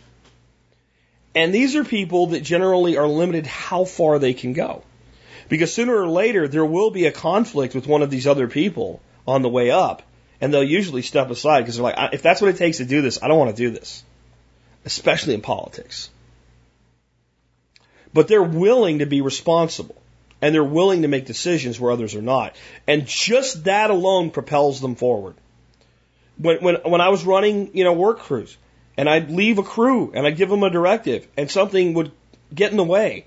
And 1.34 1.52
these 1.52 1.74
are 1.74 1.84
people 1.84 2.28
that 2.28 2.40
generally 2.40 2.96
are 2.96 3.08
limited 3.08 3.46
how 3.46 3.84
far 3.84 4.18
they 4.18 4.34
can 4.34 4.52
go. 4.52 4.84
Because 5.48 5.72
sooner 5.72 5.96
or 5.96 6.08
later, 6.08 6.46
there 6.48 6.64
will 6.64 6.90
be 6.90 7.06
a 7.06 7.12
conflict 7.12 7.74
with 7.74 7.86
one 7.86 8.02
of 8.02 8.10
these 8.10 8.26
other 8.26 8.48
people 8.48 9.00
on 9.26 9.42
the 9.42 9.48
way 9.48 9.70
up. 9.70 10.02
And 10.40 10.52
they'll 10.52 10.64
usually 10.64 11.02
step 11.02 11.30
aside 11.30 11.60
because 11.60 11.76
they're 11.76 11.84
like, 11.84 12.12
if 12.12 12.22
that's 12.22 12.40
what 12.40 12.50
it 12.50 12.56
takes 12.56 12.78
to 12.78 12.84
do 12.84 13.02
this, 13.02 13.22
I 13.22 13.28
don't 13.28 13.38
want 13.38 13.56
to 13.56 13.56
do 13.56 13.70
this. 13.70 14.02
Especially 14.84 15.34
in 15.34 15.40
politics. 15.40 16.10
But 18.12 18.28
they're 18.28 18.42
willing 18.42 18.98
to 18.98 19.06
be 19.06 19.20
responsible. 19.20 19.96
And 20.42 20.54
they're 20.54 20.62
willing 20.62 21.02
to 21.02 21.08
make 21.08 21.24
decisions 21.24 21.80
where 21.80 21.92
others 21.92 22.14
are 22.14 22.22
not. 22.22 22.54
And 22.86 23.06
just 23.06 23.64
that 23.64 23.90
alone 23.90 24.30
propels 24.30 24.80
them 24.80 24.94
forward. 24.94 25.36
When, 26.36 26.58
when, 26.58 26.74
when 26.84 27.00
I 27.00 27.08
was 27.08 27.24
running, 27.24 27.70
you 27.74 27.84
know, 27.84 27.94
work 27.94 28.18
crews, 28.18 28.56
and 28.96 29.08
I'd 29.08 29.30
leave 29.30 29.58
a 29.58 29.62
crew 29.62 30.12
and 30.14 30.26
I'd 30.26 30.36
give 30.36 30.48
them 30.48 30.62
a 30.62 30.70
directive 30.70 31.26
and 31.36 31.50
something 31.50 31.94
would 31.94 32.12
get 32.54 32.70
in 32.70 32.76
the 32.76 32.84
way. 32.84 33.26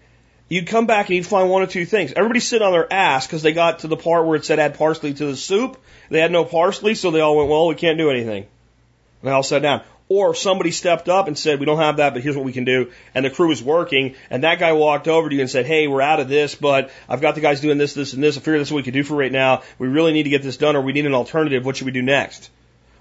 You'd 0.50 0.68
come 0.68 0.86
back 0.86 1.08
and 1.08 1.16
you'd 1.18 1.26
find 1.26 1.50
one 1.50 1.62
or 1.62 1.68
two 1.68 1.86
things. 1.86 2.14
Everybody 2.16 2.40
sitting 2.40 2.66
on 2.66 2.72
their 2.72 2.92
ass 2.92 3.28
because 3.28 3.42
they 3.42 3.52
got 3.52 3.80
to 3.80 3.88
the 3.88 3.98
part 3.98 4.26
where 4.26 4.38
it 4.38 4.46
said 4.46 4.60
add 4.60 4.78
parsley 4.78 5.14
to 5.14 5.26
the 5.26 5.36
soup. 5.36 5.78
They 6.10 6.22
had 6.22 6.32
no 6.32 6.46
parsley, 6.46 6.96
so 6.96 7.12
they 7.12 7.20
all 7.20 7.36
went, 7.36 7.50
well, 7.50 7.68
we 7.68 7.76
can't 7.76 7.98
do 7.98 8.10
anything. 8.10 8.44
And 8.44 9.30
they 9.30 9.32
all 9.32 9.44
sat 9.44 9.62
down. 9.62 9.82
Or 10.10 10.34
somebody 10.34 10.72
stepped 10.72 11.10
up 11.10 11.28
and 11.28 11.38
said, 11.38 11.60
we 11.60 11.66
don't 11.66 11.80
have 11.80 11.98
that, 11.98 12.14
but 12.14 12.24
here's 12.24 12.38
what 12.38 12.46
we 12.46 12.54
can 12.54 12.64
do. 12.64 12.92
And 13.14 13.26
the 13.26 13.30
crew 13.30 13.50
was 13.50 13.62
working, 13.62 14.16
and 14.30 14.44
that 14.44 14.58
guy 14.58 14.72
walked 14.72 15.10
over 15.10 15.28
to 15.28 15.36
you 15.36 15.42
and 15.42 15.50
said, 15.50 15.66
hey, 15.66 15.90
we're 15.90 16.02
out 16.02 16.22
of 16.22 16.30
this, 16.30 16.56
but 16.56 16.92
I've 17.10 17.20
got 17.20 17.36
the 17.36 17.42
guys 17.42 17.60
doing 17.60 17.78
this, 17.78 17.94
this, 17.94 18.14
and 18.14 18.24
this. 18.24 18.38
I 18.38 18.40
figure 18.40 18.58
this 18.58 18.70
is 18.70 18.72
what 18.72 18.78
we 18.78 18.84
can 18.84 18.94
do 18.94 19.04
for 19.04 19.18
right 19.18 19.32
now. 19.32 19.64
We 19.78 19.90
really 19.90 20.14
need 20.14 20.24
to 20.24 20.30
get 20.30 20.44
this 20.44 20.56
done, 20.56 20.78
or 20.78 20.82
we 20.82 20.94
need 20.94 21.06
an 21.06 21.14
alternative. 21.14 21.66
What 21.66 21.76
should 21.76 21.88
we 21.88 21.92
do 21.92 22.02
next? 22.02 22.50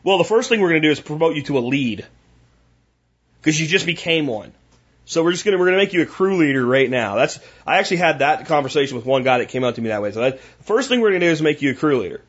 Well, 0.02 0.18
the 0.18 0.24
first 0.24 0.48
thing 0.48 0.60
we're 0.60 0.70
going 0.70 0.82
to 0.82 0.88
do 0.88 0.92
is 0.92 0.98
promote 0.98 1.36
you 1.36 1.42
to 1.42 1.58
a 1.58 1.60
lead 1.60 2.04
because 3.40 3.60
you 3.60 3.68
just 3.68 3.86
became 3.86 4.26
one. 4.26 4.52
So 5.06 5.22
we're 5.22 5.32
just 5.32 5.44
gonna 5.44 5.56
we're 5.56 5.66
gonna 5.66 5.76
make 5.76 5.92
you 5.92 6.02
a 6.02 6.06
crew 6.06 6.36
leader 6.36 6.66
right 6.66 6.90
now. 6.90 7.14
That's 7.14 7.38
I 7.64 7.78
actually 7.78 7.98
had 7.98 8.18
that 8.18 8.46
conversation 8.46 8.96
with 8.96 9.06
one 9.06 9.22
guy 9.22 9.38
that 9.38 9.48
came 9.48 9.62
out 9.62 9.76
to 9.76 9.80
me 9.80 9.88
that 9.88 10.02
way. 10.02 10.10
So 10.10 10.20
that, 10.20 10.38
the 10.38 10.64
first 10.64 10.88
thing 10.88 11.00
we're 11.00 11.10
gonna 11.10 11.20
do 11.20 11.30
is 11.30 11.40
make 11.40 11.62
you 11.62 11.70
a 11.70 11.74
crew 11.74 12.00
leader, 12.02 12.20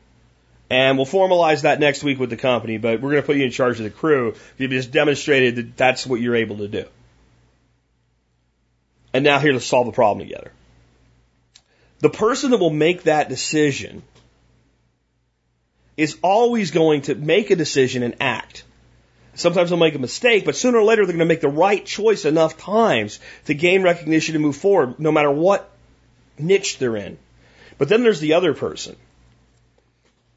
and 0.70 0.96
we'll 0.96 1.06
formalize 1.06 1.62
that 1.62 1.80
next 1.80 2.04
week 2.04 2.20
with 2.20 2.30
the 2.30 2.36
company. 2.36 2.78
But 2.78 3.00
we're 3.00 3.10
gonna 3.10 3.22
put 3.22 3.36
you 3.36 3.44
in 3.44 3.50
charge 3.50 3.78
of 3.78 3.84
the 3.84 3.90
crew. 3.90 4.36
You've 4.58 4.70
just 4.70 4.92
demonstrated 4.92 5.56
that 5.56 5.76
that's 5.76 6.06
what 6.06 6.20
you're 6.20 6.36
able 6.36 6.58
to 6.58 6.68
do. 6.68 6.84
And 9.12 9.24
now 9.24 9.40
here 9.40 9.52
to 9.52 9.60
solve 9.60 9.86
the 9.86 9.92
problem 9.92 10.24
together. 10.24 10.52
The 11.98 12.10
person 12.10 12.52
that 12.52 12.58
will 12.58 12.70
make 12.70 13.04
that 13.04 13.28
decision 13.28 14.04
is 15.96 16.16
always 16.22 16.70
going 16.70 17.02
to 17.02 17.16
make 17.16 17.50
a 17.50 17.56
decision 17.56 18.04
and 18.04 18.14
act. 18.20 18.62
Sometimes 19.38 19.70
they'll 19.70 19.78
make 19.78 19.94
a 19.94 20.00
mistake, 20.00 20.44
but 20.44 20.56
sooner 20.56 20.78
or 20.78 20.82
later 20.82 21.06
they're 21.06 21.12
going 21.12 21.20
to 21.20 21.32
make 21.32 21.40
the 21.40 21.48
right 21.48 21.86
choice 21.86 22.24
enough 22.24 22.58
times 22.58 23.20
to 23.46 23.54
gain 23.54 23.82
recognition 23.84 24.34
and 24.34 24.42
move 24.44 24.56
forward, 24.56 24.98
no 24.98 25.12
matter 25.12 25.30
what 25.30 25.70
niche 26.38 26.78
they're 26.78 26.96
in. 26.96 27.16
But 27.78 27.88
then 27.88 28.02
there's 28.02 28.18
the 28.18 28.32
other 28.32 28.52
person. 28.52 28.96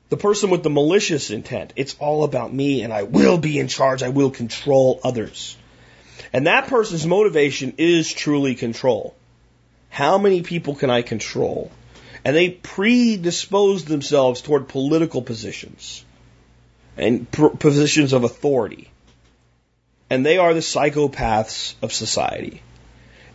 The 0.09 0.17
person 0.17 0.51
with 0.51 0.61
the 0.61 0.69
malicious 0.69 1.31
intent. 1.31 1.73
It's 1.75 1.95
all 1.97 2.23
about 2.23 2.53
me 2.53 2.83
and 2.83 2.93
I 2.93 3.01
will 3.01 3.39
be 3.39 3.57
in 3.57 3.67
charge. 3.67 4.03
I 4.03 4.09
will 4.09 4.29
control 4.29 4.99
others. 5.03 5.57
And 6.31 6.45
that 6.45 6.67
person's 6.67 7.07
motivation 7.07 7.73
is 7.79 8.13
truly 8.13 8.53
control. 8.53 9.15
How 9.89 10.19
many 10.19 10.43
people 10.43 10.75
can 10.75 10.91
I 10.91 11.01
control? 11.01 11.71
And 12.23 12.35
they 12.35 12.51
predispose 12.51 13.83
themselves 13.83 14.43
toward 14.43 14.67
political 14.67 15.23
positions 15.23 16.05
and 16.97 17.30
positions 17.31 18.13
of 18.13 18.23
authority 18.23 18.91
and 20.11 20.26
they 20.26 20.38
are 20.38 20.53
the 20.53 20.59
psychopaths 20.59 21.76
of 21.81 21.93
society. 21.93 22.61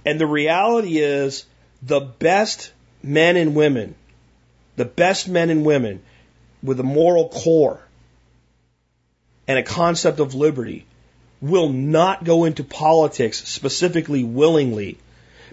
And 0.04 0.20
the 0.20 0.26
reality 0.26 0.98
is, 0.98 1.46
the 1.82 2.00
best 2.00 2.70
men 3.02 3.38
and 3.38 3.54
women, 3.54 3.94
the 4.76 4.84
best 4.84 5.26
men 5.26 5.48
and 5.48 5.64
women 5.64 6.02
with 6.62 6.78
a 6.78 6.82
moral 6.82 7.30
core 7.30 7.80
and 9.48 9.58
a 9.58 9.62
concept 9.62 10.20
of 10.20 10.34
liberty 10.34 10.84
will 11.40 11.70
not 11.70 12.24
go 12.24 12.44
into 12.44 12.62
politics 12.62 13.42
specifically 13.48 14.22
willingly 14.22 14.98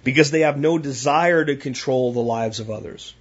because 0.04 0.30
they 0.30 0.42
have 0.42 0.60
no 0.60 0.78
desire 0.78 1.46
to 1.46 1.56
control 1.56 2.12
the 2.12 2.20
lives 2.20 2.60
of 2.60 2.70
others. 2.70 3.14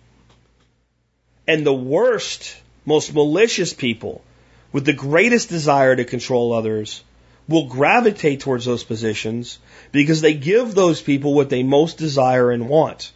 And 1.46 1.64
the 1.64 1.72
worst, 1.72 2.56
most 2.84 3.14
malicious 3.14 3.72
people 3.72 4.24
with 4.72 4.84
the 4.84 4.92
greatest 4.92 5.48
desire 5.48 5.94
to 5.94 6.04
control 6.04 6.52
others 6.52 7.02
will 7.48 7.66
gravitate 7.66 8.40
towards 8.40 8.64
those 8.64 8.84
positions 8.84 9.58
because 9.90 10.20
they 10.20 10.34
give 10.34 10.74
those 10.74 11.02
people 11.02 11.34
what 11.34 11.50
they 11.50 11.62
most 11.62 11.98
desire 11.98 12.50
and 12.50 12.68
want 12.68 13.12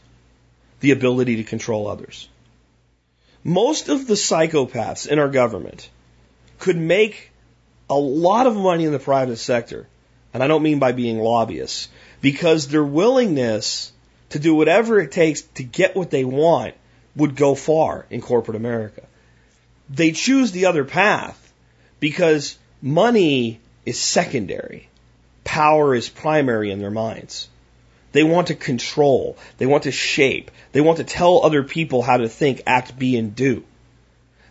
the 0.81 0.91
ability 0.91 1.37
to 1.37 1.45
control 1.45 1.89
others. 1.89 2.29
Most 3.43 3.89
of 3.89 4.07
the 4.07 4.15
psychopaths 4.15 5.07
in 5.07 5.19
our 5.19 5.29
government 5.29 5.89
could 6.59 6.77
make 6.77 7.31
a 7.89 7.95
lot 7.95 8.47
of 8.47 8.57
money 8.57 8.85
in 8.85 8.93
the 8.93 8.99
private 8.99 9.37
sector, 9.37 9.87
and 10.35 10.43
I 10.43 10.49
don't 10.49 10.63
mean 10.63 10.81
by 10.81 10.93
being 10.93 11.19
lobbyists, 11.19 11.89
because 12.21 12.67
their 12.67 12.85
willingness 12.85 13.93
to 14.31 14.39
do 14.41 14.55
whatever 14.55 14.99
it 14.99 15.13
takes 15.13 15.43
to 15.43 15.63
get 15.63 15.95
what 15.95 16.11
they 16.11 16.25
want 16.25 16.75
would 17.15 17.37
go 17.37 17.55
far 17.55 18.05
in 18.11 18.21
corporate 18.21 18.57
America. 18.57 19.03
They 19.89 20.11
choose 20.11 20.51
the 20.51 20.67
other 20.67 20.85
path 20.85 21.46
because 22.01 22.59
money 22.83 23.61
is 23.85 23.99
secondary. 23.99 24.89
Power 25.45 25.95
is 25.95 26.09
primary 26.09 26.71
in 26.71 26.81
their 26.81 26.91
minds. 26.91 27.49
They 28.13 28.23
want 28.23 28.49
to 28.49 28.55
control. 28.55 29.37
They 29.59 29.67
want 29.67 29.85
to 29.85 29.93
shape. 29.93 30.51
They 30.73 30.81
want 30.81 30.99
to 30.99 31.05
tell 31.05 31.45
other 31.45 31.63
people 31.63 32.03
how 32.03 32.17
to 32.17 32.29
think, 32.29 32.63
act, 32.67 32.99
be, 32.99 33.17
and 33.17 33.35
do. 33.35 33.65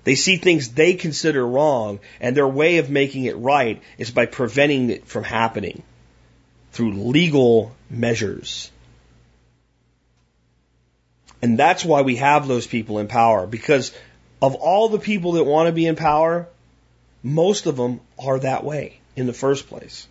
They 0.04 0.16
see 0.16 0.38
things 0.38 0.70
they 0.70 0.94
consider 0.94 1.46
wrong, 1.46 2.00
and 2.22 2.38
their 2.38 2.48
way 2.48 2.78
of 2.78 2.92
making 2.92 3.26
it 3.26 3.38
right 3.38 3.82
is 3.98 4.12
by 4.12 4.28
preventing 4.28 4.92
it 4.92 5.08
from 5.08 5.24
happening 5.24 5.82
through 6.72 6.94
legal 6.94 7.76
measures. 7.90 8.72
And 11.42 11.58
that's 11.58 11.84
why 11.84 12.02
we 12.02 12.18
have 12.18 12.48
those 12.48 12.68
people 12.68 13.00
in 13.00 13.08
power, 13.08 13.48
because 13.48 13.92
of 14.42 14.56
all 14.56 14.90
the 14.90 15.00
people 15.00 15.34
that 15.34 15.44
want 15.44 15.68
to 15.68 15.74
be 15.74 15.88
in 15.88 15.96
power, 15.96 16.48
most 17.26 17.65
of 17.65 17.76
them 17.76 18.02
are 18.19 18.38
that 18.38 18.64
way 18.64 18.99
in 19.15 19.26
the 19.26 19.34
first 19.34 19.68
place. 19.68 20.07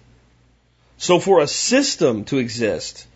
So 0.99 1.21
for 1.21 1.41
a 1.41 1.47
system 1.47 2.25
to 2.25 2.39
exist 2.39 3.07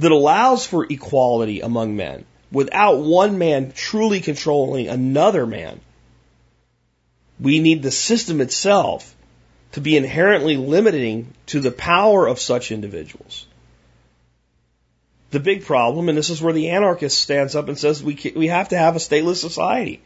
that 0.00 0.10
allows 0.10 0.66
for 0.66 0.84
equality 0.84 1.60
among 1.60 1.94
men 1.94 2.24
without 2.50 2.98
one 2.98 3.38
man 3.38 3.70
truly 3.72 4.20
controlling 4.20 4.88
another 4.88 5.46
man, 5.46 5.80
we 7.38 7.60
need 7.60 7.80
the 7.80 7.92
system 7.92 8.40
itself 8.40 9.14
to 9.70 9.80
be 9.80 9.96
inherently 9.96 10.56
limiting 10.56 11.32
to 11.46 11.60
the 11.60 11.70
power 11.70 12.26
of 12.26 12.40
such 12.40 12.72
individuals. 12.72 13.46
The 15.30 15.38
big 15.38 15.64
problem, 15.64 16.08
and 16.08 16.18
this 16.18 16.30
is 16.30 16.42
where 16.42 16.54
the 16.54 16.70
anarchist 16.70 17.20
stands 17.20 17.54
up 17.54 17.68
and 17.68 17.78
says 17.78 18.02
we, 18.02 18.18
we 18.34 18.48
have 18.48 18.70
to 18.70 18.78
have 18.78 18.96
a 18.96 18.98
stateless 18.98 19.36
society. 19.36 20.00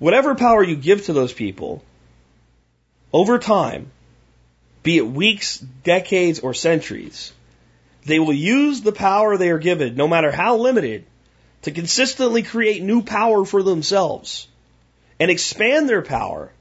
Whatever 0.00 0.34
power 0.34 0.64
you 0.64 0.74
give 0.74 1.04
to 1.04 1.12
those 1.12 1.32
people, 1.32 1.84
over 3.16 3.38
time, 3.38 3.90
be 4.82 4.98
it 4.98 5.06
weeks, 5.06 5.56
decades, 5.84 6.40
or 6.40 6.52
centuries, 6.52 7.32
they 8.04 8.18
will 8.18 8.34
use 8.34 8.82
the 8.82 8.92
power 8.92 9.38
they 9.38 9.48
are 9.48 9.58
given, 9.58 9.96
no 9.96 10.06
matter 10.06 10.30
how 10.30 10.58
limited, 10.58 11.06
to 11.62 11.70
consistently 11.70 12.42
create 12.42 12.82
new 12.82 13.00
power 13.00 13.46
for 13.46 13.62
themselves 13.62 14.48
and 15.18 15.30
expand 15.30 15.88
their 15.88 16.02
power 16.02 16.52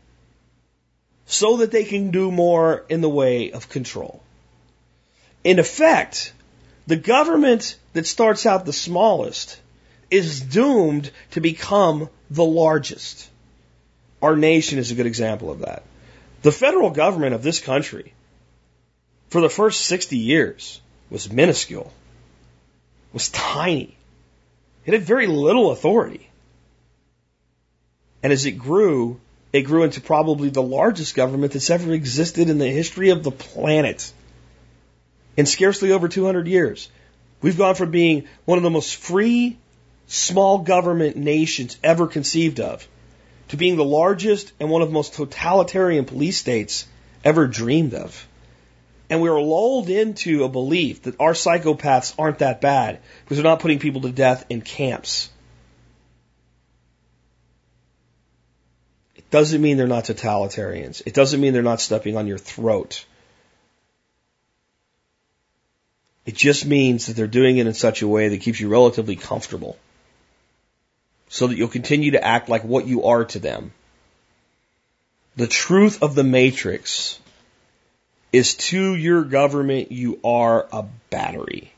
so 1.25 1.57
that 1.57 1.71
they 1.71 1.83
can 1.83 2.11
do 2.11 2.31
more 2.31 2.85
in 2.87 3.01
the 3.01 3.09
way 3.09 3.51
of 3.51 3.67
control. 3.67 4.23
In 5.43 5.59
effect, 5.59 6.31
the 6.87 6.95
government 6.95 7.77
that 7.91 8.07
starts 8.07 8.45
out 8.45 8.65
the 8.65 8.71
smallest 8.71 9.59
is 10.09 10.39
doomed 10.39 11.11
to 11.31 11.41
become 11.41 12.07
the 12.29 12.45
largest. 12.45 13.29
Our 14.21 14.37
nation 14.37 14.79
is 14.79 14.91
a 14.91 14.95
good 14.95 15.05
example 15.05 15.51
of 15.51 15.59
that. 15.59 15.83
The 16.45 16.51
federal 16.51 16.91
government 16.91 17.33
of 17.33 17.41
this 17.41 17.57
country, 17.57 18.13
for 19.29 19.41
the 19.41 19.49
first 19.49 19.81
60 19.85 20.15
years, 20.15 20.79
was 21.09 21.31
minuscule, 21.31 21.91
was 23.13 23.29
tiny. 23.29 23.97
It 24.85 24.93
had 24.93 25.01
very 25.01 25.25
little 25.25 25.71
authority. 25.71 26.29
And 28.21 28.31
as 28.31 28.45
it 28.45 28.59
grew, 28.59 29.19
it 29.53 29.63
grew 29.63 29.85
into 29.85 30.01
probably 30.01 30.49
the 30.49 30.61
largest 30.61 31.15
government 31.15 31.53
that's 31.53 31.71
ever 31.71 31.91
existed 31.91 32.47
in 32.47 32.59
the 32.59 32.69
history 32.69 33.09
of 33.09 33.23
the 33.23 33.31
planet. 33.31 34.13
In 35.37 35.47
scarcely 35.47 35.93
over 35.93 36.07
200 36.07 36.45
years. 36.45 36.91
We've 37.41 37.57
gone 37.57 37.73
from 37.73 37.89
being 37.89 38.27
one 38.45 38.59
of 38.59 38.63
the 38.63 38.69
most 38.69 38.97
free 38.97 39.57
small 40.05 40.59
government 40.59 41.17
nations 41.17 41.75
ever 41.83 42.05
conceived 42.05 42.59
of 42.59 42.87
to 43.49 43.57
being 43.57 43.75
the 43.75 43.85
largest 43.85 44.51
and 44.59 44.69
one 44.69 44.81
of 44.81 44.87
the 44.87 44.93
most 44.93 45.13
totalitarian 45.13 46.05
police 46.05 46.37
states 46.37 46.87
ever 47.23 47.47
dreamed 47.47 47.93
of. 47.93 48.27
And 49.09 49.21
we 49.21 49.29
are 49.29 49.39
lulled 49.39 49.89
into 49.89 50.43
a 50.43 50.49
belief 50.49 51.03
that 51.03 51.19
our 51.19 51.33
psychopaths 51.33 52.15
aren't 52.17 52.39
that 52.39 52.59
bad 52.59 52.99
because 53.23 53.37
they're 53.37 53.43
not 53.43 53.59
putting 53.59 53.79
people 53.79 54.01
to 54.01 54.11
death 54.11 54.45
in 54.49 54.61
camps. 54.61 55.29
It 59.15 59.29
doesn't 59.29 59.61
mean 59.61 59.77
they're 59.77 59.87
not 59.87 60.05
totalitarians. 60.05 61.03
It 61.05 61.13
doesn't 61.13 61.39
mean 61.39 61.53
they're 61.53 61.61
not 61.61 61.81
stepping 61.81 62.17
on 62.17 62.25
your 62.25 62.39
throat. 62.39 63.05
It 66.25 66.35
just 66.35 66.65
means 66.65 67.05
that 67.05 67.15
they're 67.15 67.27
doing 67.27 67.57
it 67.57 67.67
in 67.67 67.75
such 67.75 68.01
a 68.01 68.07
way 68.07 68.29
that 68.29 68.41
keeps 68.41 68.59
you 68.59 68.69
relatively 68.69 69.15
comfortable 69.15 69.77
so 71.35 71.47
that 71.47 71.57
you'll 71.57 71.67
continue 71.67 72.11
to 72.11 72.23
act 72.23 72.47
like 72.47 72.63
what 72.63 72.87
you 72.87 73.03
are 73.03 73.25
to 73.25 73.39
them. 73.39 73.73
The 75.35 75.47
truth 75.47 76.01
of 76.01 76.15
the 76.15 76.23
matrix 76.23 77.19
is 78.31 78.55
to 78.69 78.95
your 78.95 79.21
government, 79.21 79.91
you 79.91 80.17
are 80.23 80.65
a 80.71 80.85
battery. 81.09 81.73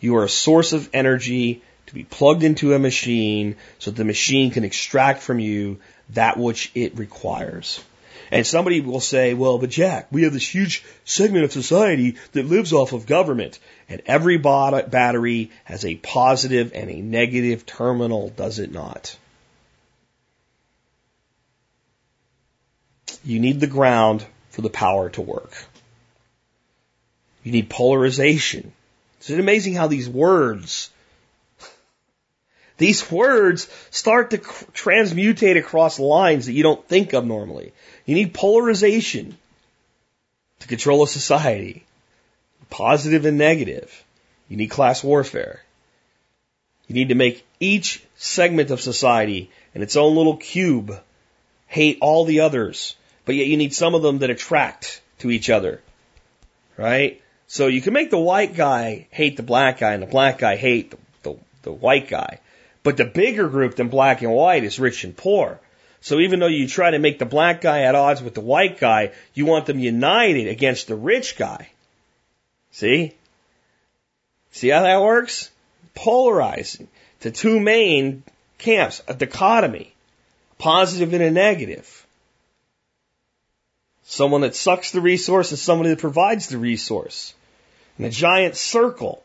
You 0.00 0.16
are 0.16 0.24
a 0.24 0.30
source 0.30 0.72
of 0.72 0.88
energy 0.94 1.60
to 1.88 1.94
be 1.94 2.04
plugged 2.04 2.42
into 2.42 2.72
a 2.72 2.78
machine 2.78 3.56
so 3.78 3.90
that 3.90 3.98
the 3.98 4.06
machine 4.06 4.50
can 4.50 4.64
extract 4.64 5.20
from 5.20 5.40
you 5.40 5.78
that 6.14 6.38
which 6.38 6.72
it 6.74 6.96
requires. 6.96 7.84
And 8.30 8.46
somebody 8.46 8.80
will 8.80 9.00
say, 9.00 9.34
well, 9.34 9.58
but 9.58 9.70
Jack, 9.70 10.08
we 10.10 10.24
have 10.24 10.32
this 10.32 10.54
huge 10.54 10.84
segment 11.04 11.44
of 11.44 11.52
society 11.52 12.16
that 12.32 12.46
lives 12.46 12.72
off 12.72 12.92
of 12.92 13.06
government. 13.06 13.58
And 13.88 14.02
every 14.06 14.36
battery 14.36 15.50
has 15.64 15.84
a 15.84 15.94
positive 15.96 16.72
and 16.74 16.90
a 16.90 17.00
negative 17.00 17.66
terminal, 17.66 18.30
does 18.30 18.58
it 18.58 18.72
not? 18.72 19.16
You 23.24 23.40
need 23.40 23.60
the 23.60 23.66
ground 23.66 24.24
for 24.50 24.62
the 24.62 24.70
power 24.70 25.10
to 25.10 25.20
work. 25.20 25.52
You 27.44 27.52
need 27.52 27.70
polarization. 27.70 28.72
Isn't 29.20 29.38
it 29.38 29.40
amazing 29.40 29.74
how 29.74 29.86
these 29.86 30.08
words, 30.08 30.90
these 32.76 33.10
words 33.10 33.68
start 33.90 34.30
to 34.30 34.38
transmutate 34.38 35.56
across 35.56 35.98
lines 35.98 36.46
that 36.46 36.52
you 36.52 36.62
don't 36.62 36.86
think 36.86 37.12
of 37.12 37.24
normally. 37.24 37.72
You 38.06 38.14
need 38.14 38.32
polarization 38.32 39.36
to 40.60 40.68
control 40.68 41.02
a 41.02 41.08
society, 41.08 41.84
positive 42.70 43.26
and 43.26 43.36
negative. 43.36 44.04
You 44.48 44.56
need 44.56 44.68
class 44.68 45.04
warfare. 45.04 45.62
You 46.86 46.94
need 46.94 47.08
to 47.08 47.16
make 47.16 47.44
each 47.58 48.02
segment 48.16 48.70
of 48.70 48.80
society 48.80 49.50
in 49.74 49.82
its 49.82 49.96
own 49.96 50.16
little 50.16 50.36
cube 50.36 50.98
hate 51.66 51.98
all 52.00 52.24
the 52.24 52.40
others, 52.40 52.94
but 53.24 53.34
yet 53.34 53.48
you 53.48 53.56
need 53.56 53.74
some 53.74 53.94
of 53.94 54.02
them 54.02 54.18
that 54.18 54.30
attract 54.30 55.00
to 55.18 55.30
each 55.30 55.50
other. 55.50 55.80
Right? 56.76 57.20
So 57.48 57.66
you 57.66 57.82
can 57.82 57.92
make 57.92 58.10
the 58.10 58.18
white 58.18 58.54
guy 58.54 59.08
hate 59.10 59.36
the 59.36 59.42
black 59.42 59.78
guy 59.78 59.94
and 59.94 60.02
the 60.02 60.06
black 60.06 60.38
guy 60.38 60.56
hate 60.56 60.92
the, 60.92 60.98
the, 61.22 61.36
the 61.62 61.72
white 61.72 62.08
guy. 62.08 62.40
But 62.84 62.96
the 62.96 63.04
bigger 63.04 63.48
group 63.48 63.74
than 63.74 63.88
black 63.88 64.22
and 64.22 64.32
white 64.32 64.62
is 64.62 64.78
rich 64.78 65.02
and 65.02 65.16
poor. 65.16 65.58
So 66.00 66.20
even 66.20 66.40
though 66.40 66.46
you 66.46 66.68
try 66.68 66.90
to 66.90 66.98
make 66.98 67.18
the 67.18 67.26
black 67.26 67.60
guy 67.60 67.82
at 67.82 67.94
odds 67.94 68.22
with 68.22 68.34
the 68.34 68.40
white 68.40 68.78
guy, 68.78 69.12
you 69.34 69.46
want 69.46 69.66
them 69.66 69.78
united 69.78 70.48
against 70.48 70.88
the 70.88 70.96
rich 70.96 71.36
guy. 71.36 71.68
See? 72.70 73.14
See 74.52 74.68
how 74.68 74.82
that 74.82 75.02
works? 75.02 75.50
Polarizing 75.94 76.88
to 77.20 77.30
two 77.30 77.58
main 77.58 78.22
camps, 78.58 79.02
a 79.08 79.14
dichotomy, 79.14 79.92
positive 80.58 81.12
and 81.12 81.22
a 81.22 81.30
negative. 81.30 82.06
Someone 84.04 84.42
that 84.42 84.54
sucks 84.54 84.92
the 84.92 85.00
resource 85.00 85.50
and 85.50 85.58
somebody 85.58 85.90
that 85.90 85.98
provides 85.98 86.48
the 86.48 86.58
resource. 86.58 87.34
In 87.98 88.04
a 88.04 88.10
giant 88.10 88.56
circle, 88.56 89.22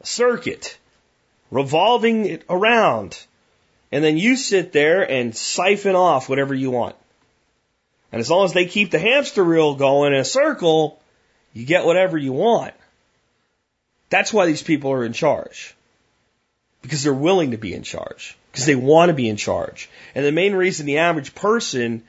a 0.00 0.06
circuit, 0.06 0.78
revolving 1.50 2.26
it 2.26 2.44
around 2.48 3.18
and 3.94 4.02
then 4.02 4.18
you 4.18 4.34
sit 4.34 4.72
there 4.72 5.08
and 5.08 5.36
siphon 5.36 5.94
off 5.94 6.28
whatever 6.28 6.52
you 6.52 6.72
want. 6.72 6.96
And 8.10 8.18
as 8.18 8.28
long 8.28 8.44
as 8.44 8.52
they 8.52 8.66
keep 8.66 8.90
the 8.90 8.98
hamster 8.98 9.44
wheel 9.44 9.76
going 9.76 10.12
in 10.12 10.18
a 10.18 10.24
circle, 10.24 11.00
you 11.52 11.64
get 11.64 11.86
whatever 11.86 12.18
you 12.18 12.32
want. 12.32 12.74
That's 14.10 14.32
why 14.32 14.46
these 14.46 14.64
people 14.64 14.90
are 14.90 15.04
in 15.04 15.12
charge. 15.12 15.76
Because 16.82 17.04
they're 17.04 17.14
willing 17.14 17.52
to 17.52 17.56
be 17.56 17.72
in 17.72 17.84
charge. 17.84 18.36
Because 18.50 18.66
they 18.66 18.74
want 18.74 19.10
to 19.10 19.14
be 19.14 19.28
in 19.28 19.36
charge. 19.36 19.88
And 20.16 20.24
the 20.24 20.32
main 20.32 20.56
reason 20.56 20.86
the 20.86 20.98
average 20.98 21.32
person 21.36 22.02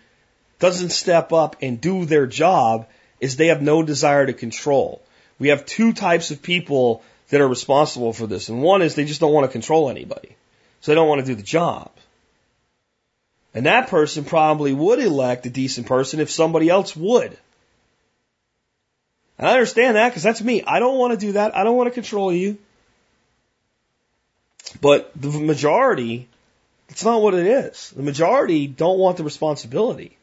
doesn't 0.58 0.90
step 0.90 1.34
up 1.34 1.56
and 1.62 1.80
do 1.80 2.06
their 2.06 2.26
job 2.26 2.88
is 3.20 3.36
they 3.36 3.50
have 3.50 3.62
no 3.62 3.84
desire 3.84 4.26
to 4.26 4.34
control. 4.34 5.04
We 5.38 5.50
have 5.50 5.68
two 5.68 5.94
types 5.94 6.32
of 6.32 6.42
people 6.42 7.04
that 7.30 7.42
are 7.42 7.48
responsible 7.48 8.12
for 8.12 8.26
this. 8.26 8.50
And 8.50 8.64
one 8.64 8.82
is 8.82 8.96
they 8.96 9.06
just 9.06 9.20
don't 9.20 9.34
want 9.34 9.46
to 9.46 9.52
control 9.52 9.92
anybody. 9.92 10.36
So 10.86 10.92
they 10.92 10.96
don't 10.98 11.08
want 11.08 11.22
to 11.22 11.26
do 11.26 11.34
the 11.34 11.42
job. 11.42 11.90
And 13.56 13.66
that 13.66 13.88
person 13.88 14.24
probably 14.24 14.72
would 14.72 15.00
elect 15.00 15.48
a 15.48 15.50
decent 15.50 15.88
person 15.88 16.20
if 16.20 16.30
somebody 16.30 16.70
else 16.70 16.96
would. 16.96 17.36
And 19.40 19.48
I 19.48 19.54
understand 19.54 19.96
that 19.96 20.10
because 20.10 20.22
that's 20.22 20.44
me. 20.44 20.62
I 20.62 20.78
don't 20.78 21.00
want 21.00 21.14
to 21.14 21.18
do 21.18 21.32
that. 21.32 21.58
I 21.58 21.64
don't 21.64 21.76
want 21.76 21.88
to 21.88 21.92
control 21.92 22.32
you. 22.32 22.60
But 24.80 25.10
the 25.16 25.32
majority, 25.32 26.28
it's 26.90 27.04
not 27.04 27.20
what 27.20 27.34
it 27.34 27.48
is. 27.48 27.90
The 27.90 28.04
majority 28.04 28.68
don't 28.68 29.00
want 29.00 29.18
the 29.18 29.24
responsibility. 29.24 30.16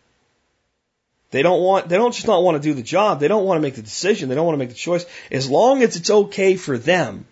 They 1.33 1.43
don't 1.43 1.61
want, 1.61 1.89
they 1.89 1.97
don't 1.97 2.15
just 2.15 2.29
not 2.29 2.45
want 2.45 2.63
to 2.63 2.69
do 2.69 2.73
the 2.73 2.85
job. 2.85 3.19
They 3.19 3.27
don't 3.27 3.47
want 3.47 3.59
to 3.59 3.63
make 3.63 3.75
the 3.75 3.83
decision. 3.83 4.29
They 4.29 4.37
don't 4.37 4.47
want 4.47 4.55
to 4.55 4.65
make 4.65 4.69
the 4.69 4.77
choice. 4.77 5.07
As 5.29 5.51
long 5.51 5.83
as 5.83 5.97
it's 5.97 6.11
okay 6.11 6.55
for 6.55 6.79
them, 6.79 7.27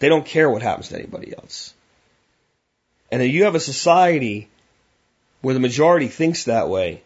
they 0.00 0.10
don't 0.10 0.26
care 0.26 0.50
what 0.50 0.60
happens 0.60 0.88
to 0.88 0.98
anybody 0.98 1.34
else. 1.34 1.72
And 3.10 3.22
if 3.22 3.32
you 3.32 3.44
have 3.44 3.54
a 3.54 3.60
society 3.60 4.48
where 5.40 5.54
the 5.54 5.60
majority 5.60 6.08
thinks 6.08 6.44
that 6.44 6.68
way, 6.68 7.02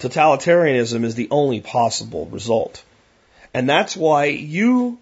totalitarianism 0.00 1.04
is 1.04 1.14
the 1.14 1.28
only 1.30 1.60
possible 1.60 2.26
result. 2.26 2.82
And 3.54 3.68
that's 3.68 3.96
why 3.96 4.26
you, 4.26 4.98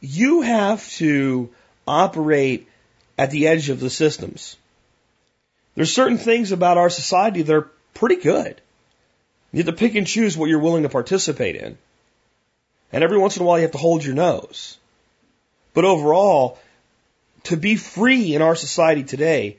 you 0.00 0.42
have 0.42 0.88
to 0.92 1.50
operate 1.86 2.68
at 3.18 3.30
the 3.30 3.48
edge 3.48 3.68
of 3.68 3.80
the 3.80 3.90
systems. 3.90 4.56
There's 5.74 5.92
certain 5.92 6.18
things 6.18 6.52
about 6.52 6.78
our 6.78 6.90
society 6.90 7.42
that 7.42 7.54
are 7.54 7.70
pretty 7.94 8.16
good. 8.16 8.60
You 9.52 9.58
have 9.58 9.66
to 9.66 9.72
pick 9.72 9.94
and 9.94 10.06
choose 10.06 10.36
what 10.36 10.48
you're 10.48 10.60
willing 10.60 10.84
to 10.84 10.88
participate 10.88 11.56
in. 11.56 11.76
And 12.92 13.04
every 13.04 13.18
once 13.18 13.36
in 13.36 13.42
a 13.42 13.46
while 13.46 13.58
you 13.58 13.62
have 13.62 13.72
to 13.72 13.78
hold 13.78 14.04
your 14.04 14.14
nose. 14.14 14.78
But 15.74 15.84
overall, 15.84 16.58
to 17.50 17.56
be 17.56 17.76
free 17.76 18.34
in 18.34 18.42
our 18.42 18.56
society 18.56 19.04
today, 19.04 19.58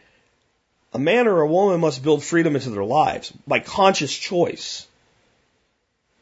a 0.93 0.99
man 0.99 1.27
or 1.27 1.41
a 1.41 1.47
woman 1.47 1.79
must 1.79 2.03
build 2.03 2.23
freedom 2.23 2.55
into 2.55 2.69
their 2.69 2.83
lives 2.83 3.31
by 3.47 3.59
conscious 3.59 4.15
choice. 4.15 4.87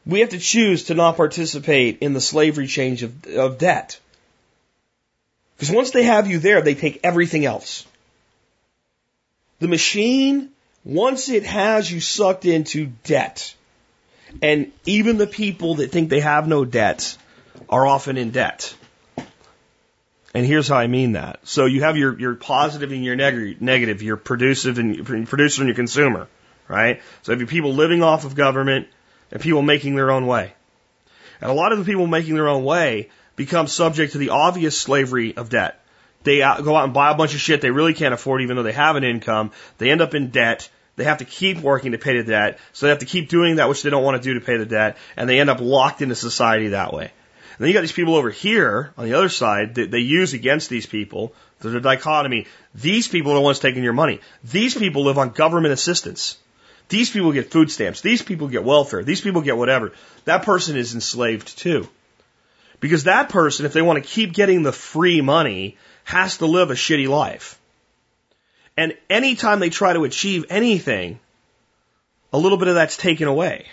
We 0.06 0.20
have 0.20 0.30
to 0.30 0.38
choose 0.38 0.84
to 0.84 0.94
not 0.94 1.16
participate 1.16 1.98
in 2.00 2.12
the 2.12 2.20
slavery 2.20 2.66
change 2.66 3.02
of, 3.02 3.26
of 3.26 3.58
debt. 3.58 3.98
Because 5.56 5.74
once 5.74 5.90
they 5.90 6.04
have 6.04 6.26
you 6.26 6.38
there, 6.38 6.62
they 6.62 6.74
take 6.74 7.00
everything 7.04 7.44
else. 7.44 7.86
The 9.58 9.68
machine, 9.68 10.50
once 10.84 11.28
it 11.28 11.44
has 11.44 11.90
you 11.90 12.00
sucked 12.00 12.46
into 12.46 12.86
debt, 13.04 13.54
and 14.40 14.72
even 14.86 15.18
the 15.18 15.26
people 15.26 15.76
that 15.76 15.92
think 15.92 16.08
they 16.08 16.20
have 16.20 16.48
no 16.48 16.64
debt 16.64 17.16
are 17.68 17.86
often 17.86 18.16
in 18.16 18.30
debt. 18.30 18.74
And 20.32 20.46
here's 20.46 20.68
how 20.68 20.76
I 20.76 20.86
mean 20.86 21.12
that. 21.12 21.40
So 21.44 21.66
you 21.66 21.82
have 21.82 21.96
your, 21.96 22.18
your 22.18 22.34
positive 22.36 22.92
and 22.92 23.04
your 23.04 23.16
neg- 23.16 23.60
negative, 23.60 24.02
your 24.02 24.16
producer 24.16 24.70
and 24.70 24.94
your 24.94 25.26
producer 25.26 25.62
and 25.62 25.68
your 25.68 25.74
consumer, 25.74 26.28
right? 26.68 27.02
So 27.22 27.32
you 27.32 27.38
have 27.38 27.48
people 27.48 27.74
living 27.74 28.02
off 28.02 28.24
of 28.24 28.36
government 28.36 28.86
and 29.32 29.40
people 29.40 29.62
making 29.62 29.96
their 29.96 30.10
own 30.10 30.26
way. 30.26 30.52
And 31.40 31.50
a 31.50 31.54
lot 31.54 31.72
of 31.72 31.78
the 31.78 31.84
people 31.84 32.06
making 32.06 32.34
their 32.34 32.48
own 32.48 32.64
way 32.64 33.10
become 33.34 33.66
subject 33.66 34.12
to 34.12 34.18
the 34.18 34.30
obvious 34.30 34.78
slavery 34.78 35.36
of 35.36 35.48
debt. 35.48 35.80
They 36.22 36.38
go 36.38 36.76
out 36.76 36.84
and 36.84 36.94
buy 36.94 37.10
a 37.10 37.14
bunch 37.14 37.34
of 37.34 37.40
shit 37.40 37.60
they 37.60 37.70
really 37.70 37.94
can't 37.94 38.12
afford 38.14 38.42
even 38.42 38.56
though 38.56 38.62
they 38.62 38.72
have 38.72 38.96
an 38.96 39.04
income. 39.04 39.52
They 39.78 39.90
end 39.90 40.02
up 40.02 40.14
in 40.14 40.28
debt. 40.28 40.68
They 40.96 41.04
have 41.04 41.18
to 41.18 41.24
keep 41.24 41.58
working 41.58 41.92
to 41.92 41.98
pay 41.98 42.18
the 42.18 42.24
debt. 42.24 42.58
So 42.72 42.86
they 42.86 42.90
have 42.90 42.98
to 42.98 43.06
keep 43.06 43.30
doing 43.30 43.56
that 43.56 43.68
which 43.68 43.82
they 43.82 43.90
don't 43.90 44.04
want 44.04 44.22
to 44.22 44.28
do 44.28 44.38
to 44.38 44.44
pay 44.44 44.58
the 44.58 44.66
debt. 44.66 44.98
And 45.16 45.28
they 45.28 45.40
end 45.40 45.48
up 45.48 45.60
locked 45.60 46.02
into 46.02 46.14
society 46.14 46.68
that 46.68 46.92
way. 46.92 47.10
Then 47.60 47.68
you 47.68 47.74
got 47.74 47.82
these 47.82 47.92
people 47.92 48.14
over 48.14 48.30
here 48.30 48.94
on 48.96 49.04
the 49.04 49.12
other 49.12 49.28
side 49.28 49.74
that 49.74 49.90
they 49.90 49.98
use 49.98 50.32
against 50.32 50.70
these 50.70 50.86
people. 50.86 51.34
There's 51.60 51.74
a 51.74 51.80
dichotomy. 51.80 52.46
These 52.74 53.06
people 53.06 53.32
are 53.32 53.34
the 53.34 53.42
ones 53.42 53.58
taking 53.58 53.84
your 53.84 53.92
money. 53.92 54.20
These 54.42 54.74
people 54.74 55.04
live 55.04 55.18
on 55.18 55.30
government 55.30 55.74
assistance. 55.74 56.38
These 56.88 57.10
people 57.10 57.32
get 57.32 57.50
food 57.50 57.70
stamps. 57.70 58.00
These 58.00 58.22
people 58.22 58.48
get 58.48 58.64
welfare. 58.64 59.04
These 59.04 59.20
people 59.20 59.42
get 59.42 59.58
whatever. 59.58 59.92
That 60.24 60.44
person 60.44 60.78
is 60.78 60.94
enslaved 60.94 61.58
too. 61.58 61.86
Because 62.80 63.04
that 63.04 63.28
person, 63.28 63.66
if 63.66 63.74
they 63.74 63.82
want 63.82 64.02
to 64.02 64.08
keep 64.08 64.32
getting 64.32 64.62
the 64.62 64.72
free 64.72 65.20
money, 65.20 65.76
has 66.04 66.38
to 66.38 66.46
live 66.46 66.70
a 66.70 66.74
shitty 66.74 67.08
life. 67.08 67.60
And 68.74 68.96
anytime 69.10 69.60
they 69.60 69.68
try 69.68 69.92
to 69.92 70.04
achieve 70.04 70.46
anything, 70.48 71.20
a 72.32 72.38
little 72.38 72.56
bit 72.56 72.68
of 72.68 72.74
that's 72.74 72.96
taken 72.96 73.28
away. 73.28 73.66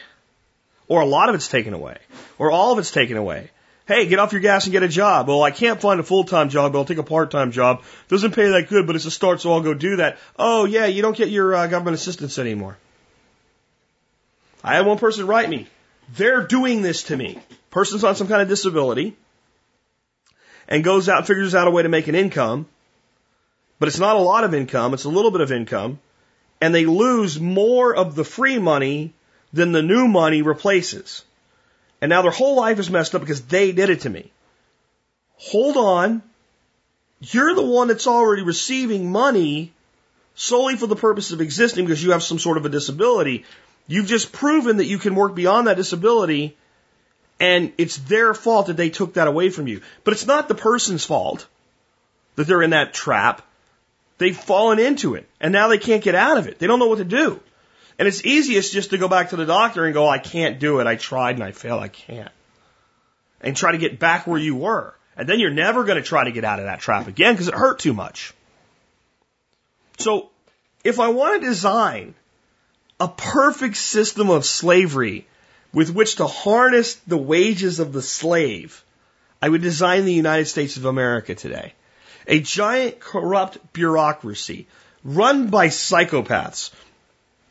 Or 0.90 1.00
a 1.00 1.06
lot 1.06 1.30
of 1.30 1.36
it's 1.36 1.48
taken 1.48 1.74
away. 1.74 2.00
Or 2.38 2.52
all 2.52 2.74
of 2.74 2.80
it's 2.80 2.92
taken 2.92 3.16
away. 3.16 3.50
Hey, 3.88 4.06
get 4.06 4.20
off 4.20 4.34
your 4.34 4.42
gas 4.42 4.66
and 4.66 4.74
get 4.74 4.84
a 4.84 4.88
job. 4.90 5.30
Well, 5.30 5.42
I 5.42 5.52
can't 5.52 5.80
find 5.80 6.00
a 6.02 6.04
full-time 6.04 6.50
job, 6.50 6.74
but 6.74 6.80
I'll 6.80 6.86
take 6.86 6.98
a 6.98 7.04
part-time 7.04 7.52
job. 7.52 7.84
Doesn't 8.10 8.36
pay 8.36 8.50
that 8.50 8.68
good, 8.68 8.86
but 8.86 8.98
it's 8.98 9.06
a 9.06 9.12
start, 9.12 9.40
so 9.40 9.54
I'll 9.54 9.62
go 9.62 9.74
do 9.74 9.96
that. 9.98 10.18
Oh, 10.38 10.66
yeah, 10.66 10.88
you 10.88 11.02
don't 11.02 11.16
get 11.16 11.30
your 11.30 11.56
uh, 11.56 11.68
government 11.68 11.96
assistance 11.96 12.38
anymore. 12.38 12.78
I 14.62 14.76
had 14.76 14.86
one 14.86 14.98
person 14.98 15.26
write 15.26 15.50
me. 15.50 15.68
They're 16.16 16.46
doing 16.46 16.82
this 16.82 17.04
to 17.04 17.16
me. 17.16 17.40
Person's 17.70 18.04
on 18.04 18.16
some 18.16 18.28
kind 18.28 18.42
of 18.42 18.50
disability 18.50 19.16
and 20.68 20.84
goes 20.84 21.08
out 21.08 21.20
and 21.20 21.28
figures 21.28 21.56
out 21.56 21.68
a 21.68 21.72
way 21.72 21.84
to 21.84 21.90
make 21.90 22.10
an 22.10 22.16
income, 22.16 22.66
but 23.80 23.88
it's 23.88 24.00
not 24.00 24.18
a 24.18 24.20
lot 24.20 24.44
of 24.44 24.54
income, 24.54 24.94
it's 24.94 25.06
a 25.06 25.10
little 25.10 25.32
bit 25.32 25.42
of 25.42 25.52
income, 25.52 26.00
and 26.60 26.76
they 26.76 26.86
lose 26.86 27.40
more 27.40 27.96
of 27.96 28.16
the 28.16 28.26
free 28.26 28.60
money 28.60 29.14
than 29.54 29.72
the 29.72 29.82
new 29.82 30.10
money 30.10 30.42
replaces. 30.42 31.24
And 32.02 32.10
now 32.10 32.22
their 32.22 32.32
whole 32.32 32.56
life 32.56 32.80
is 32.80 32.90
messed 32.90 33.16
up 33.16 33.22
because 33.22 33.42
they 33.42 33.72
did 33.72 33.90
it 33.90 34.02
to 34.02 34.10
me. 34.10 34.32
Hold 35.38 35.78
on. 35.78 36.22
You're 37.20 37.56
the 37.56 37.66
one 37.66 37.88
that's 37.88 38.08
already 38.08 38.44
receiving 38.44 39.12
money 39.12 39.74
solely 40.36 40.76
for 40.76 40.86
the 40.86 40.96
purpose 40.96 41.32
of 41.32 41.42
existing 41.42 41.86
because 41.86 42.04
you 42.04 42.12
have 42.12 42.22
some 42.22 42.38
sort 42.38 42.58
of 42.58 42.66
a 42.66 42.70
disability. 42.70 43.46
You've 43.88 44.06
just 44.08 44.32
proven 44.32 44.78
that 44.78 44.86
you 44.86 45.00
can 45.00 45.16
work 45.16 45.34
beyond 45.34 45.68
that 45.68 45.78
disability 45.78 46.56
and 47.40 47.72
it's 47.78 47.98
their 47.98 48.34
fault 48.34 48.68
that 48.68 48.78
they 48.78 48.90
took 48.90 49.14
that 49.14 49.28
away 49.28 49.50
from 49.50 49.68
you. 49.68 49.82
But 50.04 50.14
it's 50.14 50.26
not 50.26 50.48
the 50.48 50.56
person's 50.56 51.06
fault 51.06 51.48
that 52.36 52.46
they're 52.46 52.62
in 52.62 52.72
that 52.72 52.94
trap. 52.94 53.42
They've 54.20 54.38
fallen 54.38 54.78
into 54.78 55.16
it 55.16 55.28
and 55.40 55.52
now 55.52 55.68
they 55.68 55.78
can't 55.80 56.04
get 56.04 56.16
out 56.16 56.38
of 56.38 56.48
it. 56.48 56.60
They 56.60 56.68
don't 56.68 56.80
know 56.80 56.88
what 56.88 57.00
to 57.00 57.06
do. 57.06 57.40
And 58.00 58.08
it's 58.08 58.24
easiest 58.24 58.74
just 58.74 58.92
to 58.92 58.98
go 58.98 59.08
back 59.08 59.30
to 59.30 59.36
the 59.36 59.46
doctor 59.46 59.86
and 59.86 59.94
go, 59.94 60.08
I 60.08 60.20
can't 60.20 60.60
do 60.60 60.80
it. 60.80 60.88
I 60.88 60.96
tried 60.96 61.36
and 61.36 61.44
I 61.44 61.52
failed. 61.52 61.82
I 61.82 61.88
can't. 61.88 62.32
And 63.42 63.56
try 63.56 63.72
to 63.72 63.78
get 63.78 64.00
back 64.00 64.28
where 64.28 64.40
you 64.40 64.56
were. 64.56 64.94
And 65.16 65.28
then 65.28 65.40
you're 65.40 65.50
never 65.50 65.84
going 65.84 65.98
to 65.98 66.08
try 66.08 66.26
to 66.26 66.32
get 66.32 66.44
out 66.44 66.60
of 66.60 66.66
that 66.66 66.80
trap 66.80 67.08
again 67.08 67.34
because 67.34 67.48
it 67.48 67.56
hurt 67.56 67.80
too 67.80 67.94
much. 67.94 68.34
So 69.98 70.30
if 70.84 71.00
I 71.00 71.08
want 71.10 71.42
to 71.42 71.48
design 71.48 72.14
a 73.00 73.08
perfect 73.08 73.78
system 73.78 74.30
of 74.30 74.46
slavery 74.46 75.28
with 75.74 75.90
which 75.90 76.16
to 76.16 76.28
harness 76.28 76.96
the 77.08 77.18
wages 77.18 77.80
of 77.80 77.94
the 77.94 78.02
slave, 78.02 78.84
I 79.42 79.50
would 79.50 79.62
design 79.62 80.06
the 80.06 80.14
United 80.14 80.46
States 80.46 80.78
of 80.78 80.86
America 80.86 81.34
today. 81.34 81.74
A 82.28 82.40
giant 82.40 83.00
corrupt 83.00 83.74
bureaucracy 83.74 84.68
run 85.04 85.48
by 85.48 85.68
psychopaths 85.68 86.72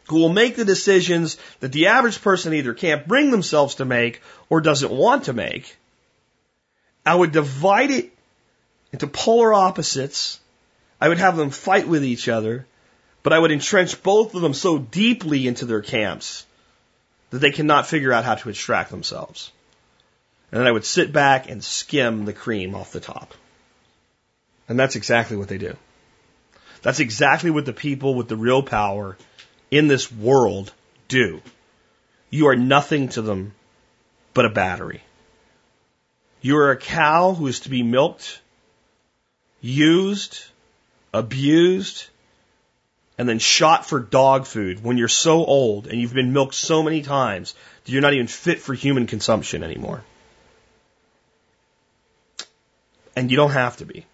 who 0.09 0.17
will 0.17 0.29
make 0.29 0.57
the 0.57 0.65
decisions 0.65 1.37
that 1.61 1.73
the 1.73 1.89
average 1.89 2.23
person 2.23 2.55
either 2.55 2.75
can't 2.75 3.09
bring 3.09 3.31
themselves 3.31 3.77
to 3.77 3.85
make 3.85 4.23
or 4.49 4.61
doesn't 4.61 4.93
want 4.93 5.25
to 5.25 5.33
make. 5.33 5.77
I 7.05 7.15
would 7.15 7.33
divide 7.33 7.91
it 7.91 8.13
into 8.93 9.07
polar 9.07 9.53
opposites. 9.53 10.41
I 11.01 11.09
would 11.09 11.19
have 11.19 11.37
them 11.37 11.51
fight 11.51 11.89
with 11.89 12.05
each 12.05 12.29
other, 12.29 12.67
but 13.23 13.33
I 13.33 13.39
would 13.39 13.53
entrench 13.53 14.03
both 14.03 14.35
of 14.35 14.43
them 14.43 14.55
so 14.55 14.79
deeply 14.79 15.47
into 15.47 15.67
their 15.67 15.83
camps 15.83 16.47
that 17.31 17.39
they 17.39 17.51
cannot 17.51 17.87
figure 17.87 18.13
out 18.13 18.25
how 18.25 18.37
to 18.37 18.49
extract 18.49 18.91
themselves. 18.91 19.51
And 20.51 20.61
then 20.61 20.69
I 20.69 20.73
would 20.73 20.85
sit 20.85 21.13
back 21.13 21.51
and 21.51 21.63
skim 21.63 22.25
the 22.25 22.33
cream 22.33 22.75
off 22.75 22.93
the 22.93 23.01
top. 23.01 23.35
And 24.69 24.79
that's 24.79 24.97
exactly 24.97 25.37
what 25.37 25.49
they 25.49 25.59
do. 25.59 25.77
That's 26.83 27.01
exactly 27.01 27.51
what 27.51 27.67
the 27.67 27.73
people 27.73 28.15
with 28.15 28.29
the 28.29 28.37
real 28.37 28.63
power 28.63 29.17
in 29.77 29.89
this 29.89 30.11
world 30.11 30.73
do. 31.09 31.43
You 32.31 32.49
are 32.49 32.57
nothing 32.57 33.09
to 33.11 33.23
them 33.23 33.55
but 34.35 34.45
a 34.45 34.51
battery. 34.51 35.03
You 36.41 36.57
are 36.59 36.71
a 36.71 36.77
cow 36.77 37.35
who 37.35 37.47
is 37.47 37.61
to 37.61 37.71
be 37.71 37.83
milked, 37.83 38.41
used, 39.61 40.39
abused, 41.13 42.07
and 43.19 43.29
then 43.29 43.39
shot 43.39 43.87
for 43.87 43.99
dog 43.99 44.47
food 44.47 44.83
when 44.85 44.99
you're 44.99 45.09
so 45.09 45.45
old 45.45 45.87
and 45.87 46.01
you've 46.01 46.13
been 46.13 46.33
milked 46.33 46.55
so 46.55 46.83
many 46.83 47.03
times 47.03 47.55
that 47.85 47.93
you're 47.93 48.03
not 48.03 48.13
even 48.13 48.27
fit 48.27 48.61
for 48.61 48.75
human 48.75 49.07
consumption 49.07 49.63
anymore. 49.63 50.05
And 53.15 53.31
you 53.31 53.37
don't 53.37 53.53
have 53.53 53.79
to 53.79 53.87
be. 53.87 54.05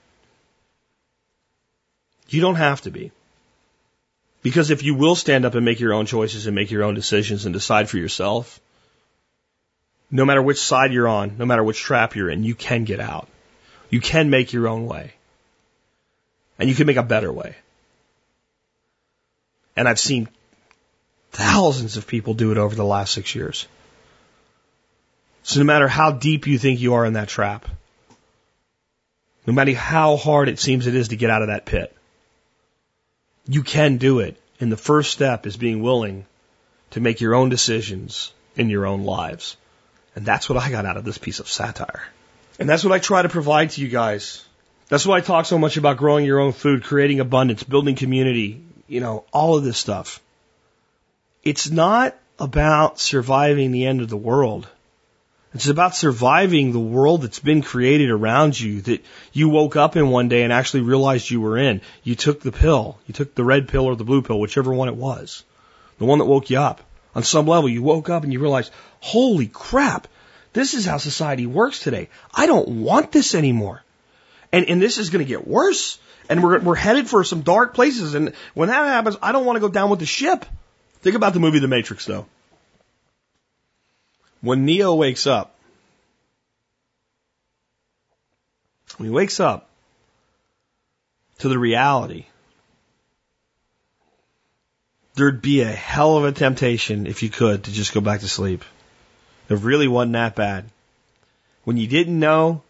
You 2.28 2.40
don't 2.40 2.54
have 2.54 2.82
to 2.82 2.90
be. 2.90 3.10
Because 4.42 4.70
if 4.70 4.82
you 4.82 4.94
will 4.94 5.14
stand 5.14 5.44
up 5.44 5.54
and 5.54 5.64
make 5.64 5.80
your 5.80 5.92
own 5.92 6.06
choices 6.06 6.46
and 6.46 6.54
make 6.54 6.70
your 6.70 6.82
own 6.82 6.94
decisions 6.94 7.46
and 7.46 7.52
decide 7.52 7.88
for 7.88 7.98
yourself, 7.98 8.60
no 10.10 10.24
matter 10.24 10.42
which 10.42 10.58
side 10.58 10.92
you're 10.92 11.08
on, 11.08 11.38
no 11.38 11.46
matter 11.46 11.62
which 11.62 11.80
trap 11.80 12.16
you're 12.16 12.28
in, 12.28 12.42
you 12.42 12.54
can 12.54 12.84
get 12.84 13.00
out. 13.00 13.28
You 13.88 14.00
can 14.00 14.30
make 14.30 14.52
your 14.52 14.68
own 14.68 14.86
way. 14.86 15.14
And 16.58 16.68
you 16.68 16.74
can 16.74 16.86
make 16.86 16.96
a 16.96 17.02
better 17.02 17.32
way. 17.32 17.54
And 19.76 19.88
I've 19.88 20.00
seen 20.00 20.28
thousands 21.30 21.96
of 21.96 22.06
people 22.06 22.34
do 22.34 22.52
it 22.52 22.58
over 22.58 22.74
the 22.74 22.84
last 22.84 23.14
six 23.14 23.34
years. 23.34 23.66
So 25.44 25.60
no 25.60 25.64
matter 25.64 25.88
how 25.88 26.12
deep 26.12 26.46
you 26.46 26.58
think 26.58 26.80
you 26.80 26.94
are 26.94 27.06
in 27.06 27.14
that 27.14 27.28
trap, 27.28 27.66
no 29.46 29.52
matter 29.52 29.74
how 29.74 30.16
hard 30.16 30.48
it 30.48 30.58
seems 30.58 30.86
it 30.86 30.94
is 30.94 31.08
to 31.08 31.16
get 31.16 31.30
out 31.30 31.42
of 31.42 31.48
that 31.48 31.64
pit, 31.64 31.96
you 33.46 33.62
can 33.62 33.96
do 33.96 34.20
it. 34.20 34.36
And 34.60 34.70
the 34.70 34.76
first 34.76 35.10
step 35.10 35.46
is 35.46 35.56
being 35.56 35.82
willing 35.82 36.24
to 36.90 37.00
make 37.00 37.20
your 37.20 37.34
own 37.34 37.48
decisions 37.48 38.32
in 38.54 38.68
your 38.68 38.86
own 38.86 39.04
lives. 39.04 39.56
And 40.14 40.24
that's 40.24 40.48
what 40.48 40.58
I 40.58 40.70
got 40.70 40.86
out 40.86 40.96
of 40.96 41.04
this 41.04 41.18
piece 41.18 41.40
of 41.40 41.48
satire. 41.48 42.02
And 42.58 42.68
that's 42.68 42.84
what 42.84 42.92
I 42.92 42.98
try 42.98 43.22
to 43.22 43.28
provide 43.28 43.70
to 43.70 43.80
you 43.80 43.88
guys. 43.88 44.44
That's 44.88 45.06
why 45.06 45.16
I 45.16 45.20
talk 45.20 45.46
so 45.46 45.58
much 45.58 45.76
about 45.76 45.96
growing 45.96 46.26
your 46.26 46.38
own 46.38 46.52
food, 46.52 46.84
creating 46.84 47.20
abundance, 47.20 47.62
building 47.62 47.96
community, 47.96 48.62
you 48.86 49.00
know, 49.00 49.24
all 49.32 49.56
of 49.56 49.64
this 49.64 49.78
stuff. 49.78 50.20
It's 51.42 51.70
not 51.70 52.14
about 52.38 53.00
surviving 53.00 53.72
the 53.72 53.86
end 53.86 54.00
of 54.00 54.08
the 54.08 54.16
world. 54.16 54.68
It's 55.54 55.68
about 55.68 55.94
surviving 55.94 56.72
the 56.72 56.80
world 56.80 57.22
that's 57.22 57.38
been 57.38 57.60
created 57.60 58.08
around 58.08 58.58
you 58.58 58.80
that 58.82 59.04
you 59.32 59.50
woke 59.50 59.76
up 59.76 59.96
in 59.96 60.08
one 60.08 60.28
day 60.28 60.44
and 60.44 60.52
actually 60.52 60.80
realized 60.80 61.30
you 61.30 61.42
were 61.42 61.58
in. 61.58 61.82
You 62.02 62.14
took 62.14 62.40
the 62.40 62.52
pill. 62.52 62.98
You 63.06 63.12
took 63.12 63.34
the 63.34 63.44
red 63.44 63.68
pill 63.68 63.84
or 63.84 63.94
the 63.94 64.04
blue 64.04 64.22
pill, 64.22 64.40
whichever 64.40 64.72
one 64.72 64.88
it 64.88 64.96
was. 64.96 65.44
The 65.98 66.06
one 66.06 66.20
that 66.20 66.24
woke 66.24 66.48
you 66.48 66.58
up. 66.58 66.80
On 67.14 67.22
some 67.22 67.46
level, 67.46 67.68
you 67.68 67.82
woke 67.82 68.08
up 68.08 68.24
and 68.24 68.32
you 68.32 68.40
realized, 68.40 68.72
holy 69.00 69.46
crap, 69.46 70.08
this 70.54 70.72
is 70.72 70.86
how 70.86 70.96
society 70.96 71.46
works 71.46 71.80
today. 71.80 72.08
I 72.32 72.46
don't 72.46 72.82
want 72.82 73.12
this 73.12 73.34
anymore. 73.34 73.82
And, 74.52 74.66
and 74.66 74.80
this 74.80 74.96
is 74.96 75.10
going 75.10 75.24
to 75.24 75.28
get 75.28 75.46
worse. 75.46 75.98
And 76.30 76.42
we're, 76.42 76.60
we're 76.60 76.74
headed 76.76 77.08
for 77.08 77.24
some 77.24 77.42
dark 77.42 77.74
places. 77.74 78.14
And 78.14 78.32
when 78.54 78.68
that 78.68 78.86
happens, 78.86 79.16
I 79.20 79.32
don't 79.32 79.44
want 79.44 79.56
to 79.56 79.60
go 79.60 79.68
down 79.68 79.90
with 79.90 79.98
the 80.00 80.06
ship. 80.06 80.46
Think 81.00 81.16
about 81.16 81.34
the 81.34 81.40
movie 81.40 81.58
The 81.58 81.68
Matrix, 81.68 82.06
though. 82.06 82.26
When 84.42 84.64
Neo 84.64 84.94
wakes 84.94 85.26
up, 85.26 85.54
when 88.96 89.08
he 89.08 89.14
wakes 89.14 89.38
up 89.38 89.68
to 91.38 91.48
the 91.48 91.58
reality, 91.58 92.26
there'd 95.14 95.40
be 95.40 95.60
a 95.60 95.70
hell 95.70 96.16
of 96.16 96.24
a 96.24 96.32
temptation, 96.32 97.06
if 97.06 97.22
you 97.22 97.30
could, 97.30 97.64
to 97.64 97.72
just 97.72 97.94
go 97.94 98.00
back 98.00 98.20
to 98.20 98.28
sleep. 98.28 98.64
It 99.48 99.58
really 99.58 99.88
wasn't 99.88 100.14
that 100.14 100.34
bad. 100.34 100.64
When 101.62 101.76
you 101.76 101.86
didn't 101.86 102.18
know, 102.18 102.62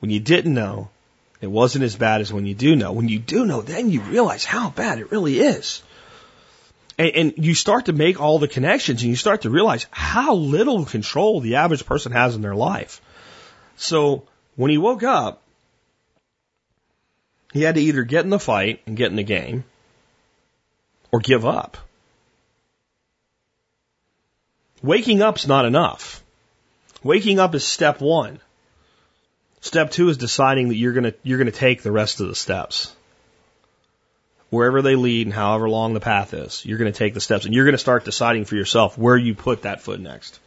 when 0.00 0.10
you 0.10 0.20
didn't 0.20 0.52
know, 0.52 0.90
it 1.40 1.50
wasn't 1.50 1.84
as 1.84 1.96
bad 1.96 2.20
as 2.20 2.32
when 2.32 2.44
you 2.44 2.54
do 2.54 2.76
know. 2.76 2.92
When 2.92 3.08
you 3.08 3.18
do 3.18 3.46
know, 3.46 3.62
then 3.62 3.88
you 3.88 4.02
realize 4.02 4.44
how 4.44 4.68
bad 4.68 4.98
it 4.98 5.10
really 5.10 5.40
is. 5.40 5.82
And, 6.98 7.10
and 7.10 7.34
you 7.36 7.54
start 7.54 7.86
to 7.86 7.92
make 7.92 8.20
all 8.20 8.38
the 8.38 8.48
connections 8.48 9.02
and 9.02 9.10
you 9.10 9.16
start 9.16 9.42
to 9.42 9.50
realize 9.50 9.86
how 9.90 10.34
little 10.34 10.84
control 10.84 11.40
the 11.40 11.56
average 11.56 11.86
person 11.86 12.12
has 12.12 12.34
in 12.34 12.42
their 12.42 12.54
life. 12.54 13.00
So 13.76 14.26
when 14.56 14.70
he 14.70 14.78
woke 14.78 15.02
up, 15.02 15.42
he 17.52 17.62
had 17.62 17.74
to 17.74 17.80
either 17.80 18.02
get 18.02 18.24
in 18.24 18.30
the 18.30 18.38
fight 18.38 18.80
and 18.86 18.96
get 18.96 19.10
in 19.10 19.16
the 19.16 19.22
game 19.22 19.64
or 21.10 21.20
give 21.20 21.44
up. 21.44 21.76
Waking 24.82 25.22
up's 25.22 25.46
not 25.46 25.64
enough. 25.64 26.22
Waking 27.02 27.38
up 27.38 27.54
is 27.54 27.64
step 27.64 28.00
one. 28.00 28.40
Step 29.60 29.90
two 29.90 30.08
is 30.08 30.16
deciding 30.16 30.68
that 30.68 30.76
you're 30.76 30.92
gonna 30.92 31.14
you're 31.22 31.38
gonna 31.38 31.52
take 31.52 31.82
the 31.82 31.92
rest 31.92 32.20
of 32.20 32.28
the 32.28 32.34
steps. 32.34 32.94
Wherever 34.52 34.82
they 34.82 34.96
lead 34.96 35.26
and 35.26 35.32
however 35.32 35.66
long 35.66 35.94
the 35.94 36.00
path 36.00 36.34
is, 36.34 36.62
you're 36.66 36.76
gonna 36.76 36.92
take 36.92 37.14
the 37.14 37.22
steps 37.22 37.46
and 37.46 37.54
you're 37.54 37.64
gonna 37.64 37.78
start 37.78 38.04
deciding 38.04 38.44
for 38.44 38.54
yourself 38.54 38.98
where 38.98 39.16
you 39.16 39.34
put 39.34 39.62
that 39.62 39.80
foot 39.80 39.98
next. 39.98 40.38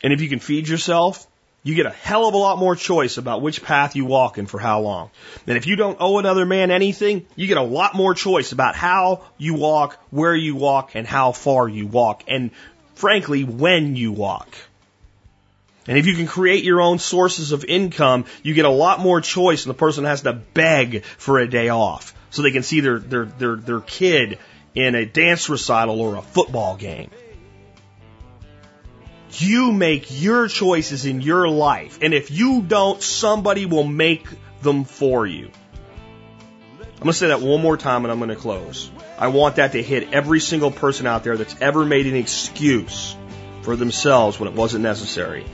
And 0.00 0.12
if 0.12 0.20
you 0.20 0.28
can 0.28 0.38
feed 0.38 0.68
yourself, 0.68 1.26
you 1.64 1.74
get 1.74 1.86
a 1.86 1.90
hell 1.90 2.28
of 2.28 2.34
a 2.34 2.36
lot 2.36 2.56
more 2.56 2.76
choice 2.76 3.18
about 3.18 3.42
which 3.42 3.64
path 3.64 3.96
you 3.96 4.04
walk 4.04 4.38
and 4.38 4.48
for 4.48 4.60
how 4.60 4.80
long. 4.80 5.10
And 5.48 5.56
if 5.56 5.66
you 5.66 5.74
don't 5.74 5.96
owe 5.98 6.18
another 6.18 6.46
man 6.46 6.70
anything, 6.70 7.26
you 7.34 7.48
get 7.48 7.56
a 7.56 7.62
lot 7.62 7.96
more 7.96 8.14
choice 8.14 8.52
about 8.52 8.76
how 8.76 9.24
you 9.36 9.54
walk, 9.54 9.98
where 10.10 10.36
you 10.36 10.54
walk, 10.54 10.92
and 10.94 11.04
how 11.04 11.32
far 11.32 11.68
you 11.68 11.88
walk, 11.88 12.22
and 12.28 12.52
frankly, 12.94 13.42
when 13.42 13.96
you 13.96 14.12
walk. 14.12 14.54
And 15.88 15.96
if 15.96 16.06
you 16.06 16.14
can 16.14 16.26
create 16.26 16.64
your 16.64 16.82
own 16.82 16.98
sources 16.98 17.52
of 17.52 17.64
income, 17.64 18.26
you 18.42 18.52
get 18.52 18.66
a 18.66 18.70
lot 18.70 19.00
more 19.00 19.22
choice 19.22 19.64
and 19.64 19.70
the 19.70 19.78
person 19.78 20.04
has 20.04 20.22
to 20.22 20.34
beg 20.34 21.02
for 21.02 21.38
a 21.38 21.48
day 21.48 21.70
off 21.70 22.14
so 22.28 22.42
they 22.42 22.50
can 22.50 22.62
see 22.62 22.80
their, 22.80 22.98
their, 22.98 23.24
their, 23.24 23.56
their 23.56 23.80
kid 23.80 24.38
in 24.74 24.94
a 24.94 25.06
dance 25.06 25.48
recital 25.48 26.00
or 26.00 26.16
a 26.16 26.22
football 26.22 26.76
game. 26.76 27.10
You 29.32 29.72
make 29.72 30.06
your 30.20 30.46
choices 30.48 31.06
in 31.06 31.22
your 31.22 31.48
life. 31.48 31.98
And 32.02 32.12
if 32.12 32.30
you 32.30 32.60
don't, 32.60 33.02
somebody 33.02 33.64
will 33.64 33.84
make 33.84 34.26
them 34.60 34.84
for 34.84 35.26
you. 35.26 35.50
I'm 36.80 37.04
going 37.04 37.12
to 37.12 37.12
say 37.14 37.28
that 37.28 37.40
one 37.40 37.62
more 37.62 37.76
time 37.78 38.04
and 38.04 38.12
I'm 38.12 38.18
going 38.18 38.30
to 38.30 38.36
close. 38.36 38.90
I 39.18 39.28
want 39.28 39.56
that 39.56 39.72
to 39.72 39.82
hit 39.82 40.12
every 40.12 40.40
single 40.40 40.70
person 40.70 41.06
out 41.06 41.24
there 41.24 41.36
that's 41.36 41.56
ever 41.62 41.86
made 41.86 42.06
an 42.06 42.16
excuse 42.16 43.16
for 43.62 43.74
themselves 43.74 44.38
when 44.38 44.48
it 44.48 44.54
wasn't 44.54 44.82
necessary. 44.82 45.46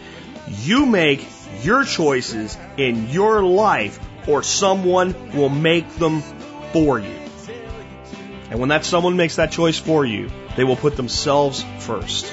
You 0.48 0.86
make 0.86 1.26
your 1.62 1.84
choices 1.84 2.56
in 2.76 3.08
your 3.08 3.42
life 3.42 3.98
or 4.28 4.42
someone 4.42 5.32
will 5.32 5.48
make 5.48 5.88
them 5.96 6.22
for 6.72 6.98
you. 6.98 7.14
And 8.50 8.60
when 8.60 8.68
that 8.68 8.84
someone 8.84 9.16
makes 9.16 9.36
that 9.36 9.50
choice 9.50 9.78
for 9.78 10.04
you, 10.04 10.30
they 10.56 10.64
will 10.64 10.76
put 10.76 10.96
themselves 10.96 11.64
first. 11.78 12.32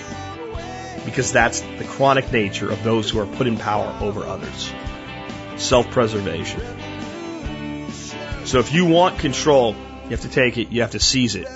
Because 1.05 1.31
that's 1.31 1.61
the 1.61 1.85
chronic 1.85 2.31
nature 2.31 2.69
of 2.69 2.83
those 2.83 3.09
who 3.09 3.19
are 3.19 3.25
put 3.25 3.47
in 3.47 3.57
power 3.57 3.97
over 4.01 4.23
others. 4.23 4.71
Self-preservation. 5.57 6.61
So 8.45 8.59
if 8.59 8.73
you 8.73 8.85
want 8.85 9.19
control, 9.19 9.75
you 10.03 10.09
have 10.09 10.21
to 10.21 10.29
take 10.29 10.57
it, 10.57 10.69
you 10.69 10.81
have 10.81 10.91
to 10.91 10.99
seize 10.99 11.35
it. 11.35 11.47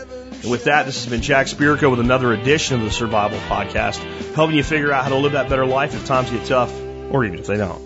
And 0.42 0.52
with 0.52 0.66
that, 0.66 0.86
this 0.86 1.04
has 1.04 1.12
been 1.12 1.22
Jack 1.22 1.48
Spirko 1.48 1.90
with 1.90 2.00
another 2.00 2.34
edition 2.34 2.78
of 2.78 2.84
the 2.84 2.92
Survival 2.92 3.40
Podcast, 3.40 3.98
helping 4.34 4.56
you 4.56 4.64
figure 4.64 4.92
out 4.92 5.04
how 5.04 5.10
to 5.10 5.16
live 5.16 5.34
that 5.34 5.50
better 5.50 5.66
life 5.66 5.96
if 5.96 6.06
times 6.06 6.30
get 6.30 6.46
tough, 6.46 6.74
or 7.12 7.26
even 7.26 7.40
if 7.40 7.48
they 7.48 7.58
don't. 7.58 7.84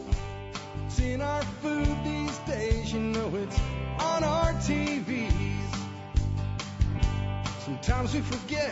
Sometimes 7.70 8.14
we 8.14 8.22
forget 8.22 8.72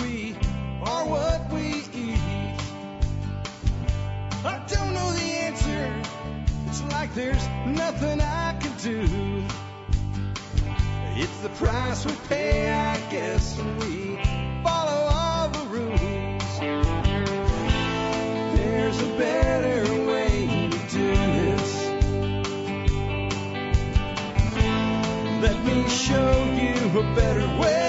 we 0.00 0.34
are 0.82 1.06
what 1.06 1.52
we 1.52 1.84
eat. 1.92 2.18
I 4.44 4.64
don't 4.68 4.94
know 4.94 5.12
the 5.12 5.22
answer. 5.22 6.02
It's 6.66 6.82
like 6.92 7.14
there's 7.14 7.46
nothing 7.66 8.20
I 8.20 8.56
can 8.60 8.72
do. 8.78 9.63
It's 11.16 11.38
the 11.42 11.48
price 11.50 12.04
we 12.04 12.12
pay, 12.28 12.72
I 12.72 12.98
guess, 13.08 13.56
when 13.56 13.78
we 13.78 14.18
follow 14.64 15.08
all 15.12 15.48
the 15.48 15.64
rules. 15.66 16.58
There's 18.56 19.00
a 19.00 19.16
better 19.16 20.06
way 20.10 20.68
to 20.72 20.78
do 20.90 21.14
this. 21.14 21.86
Let 25.40 25.64
me 25.64 25.88
show 25.88 26.44
you 26.52 26.98
a 26.98 27.14
better 27.14 27.46
way. 27.60 27.83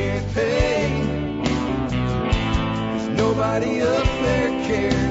Can't 0.00 0.34
pay. 0.34 0.88
Cause 2.92 3.08
nobody 3.08 3.82
up 3.82 4.06
there 4.24 4.50
cares. 4.66 5.09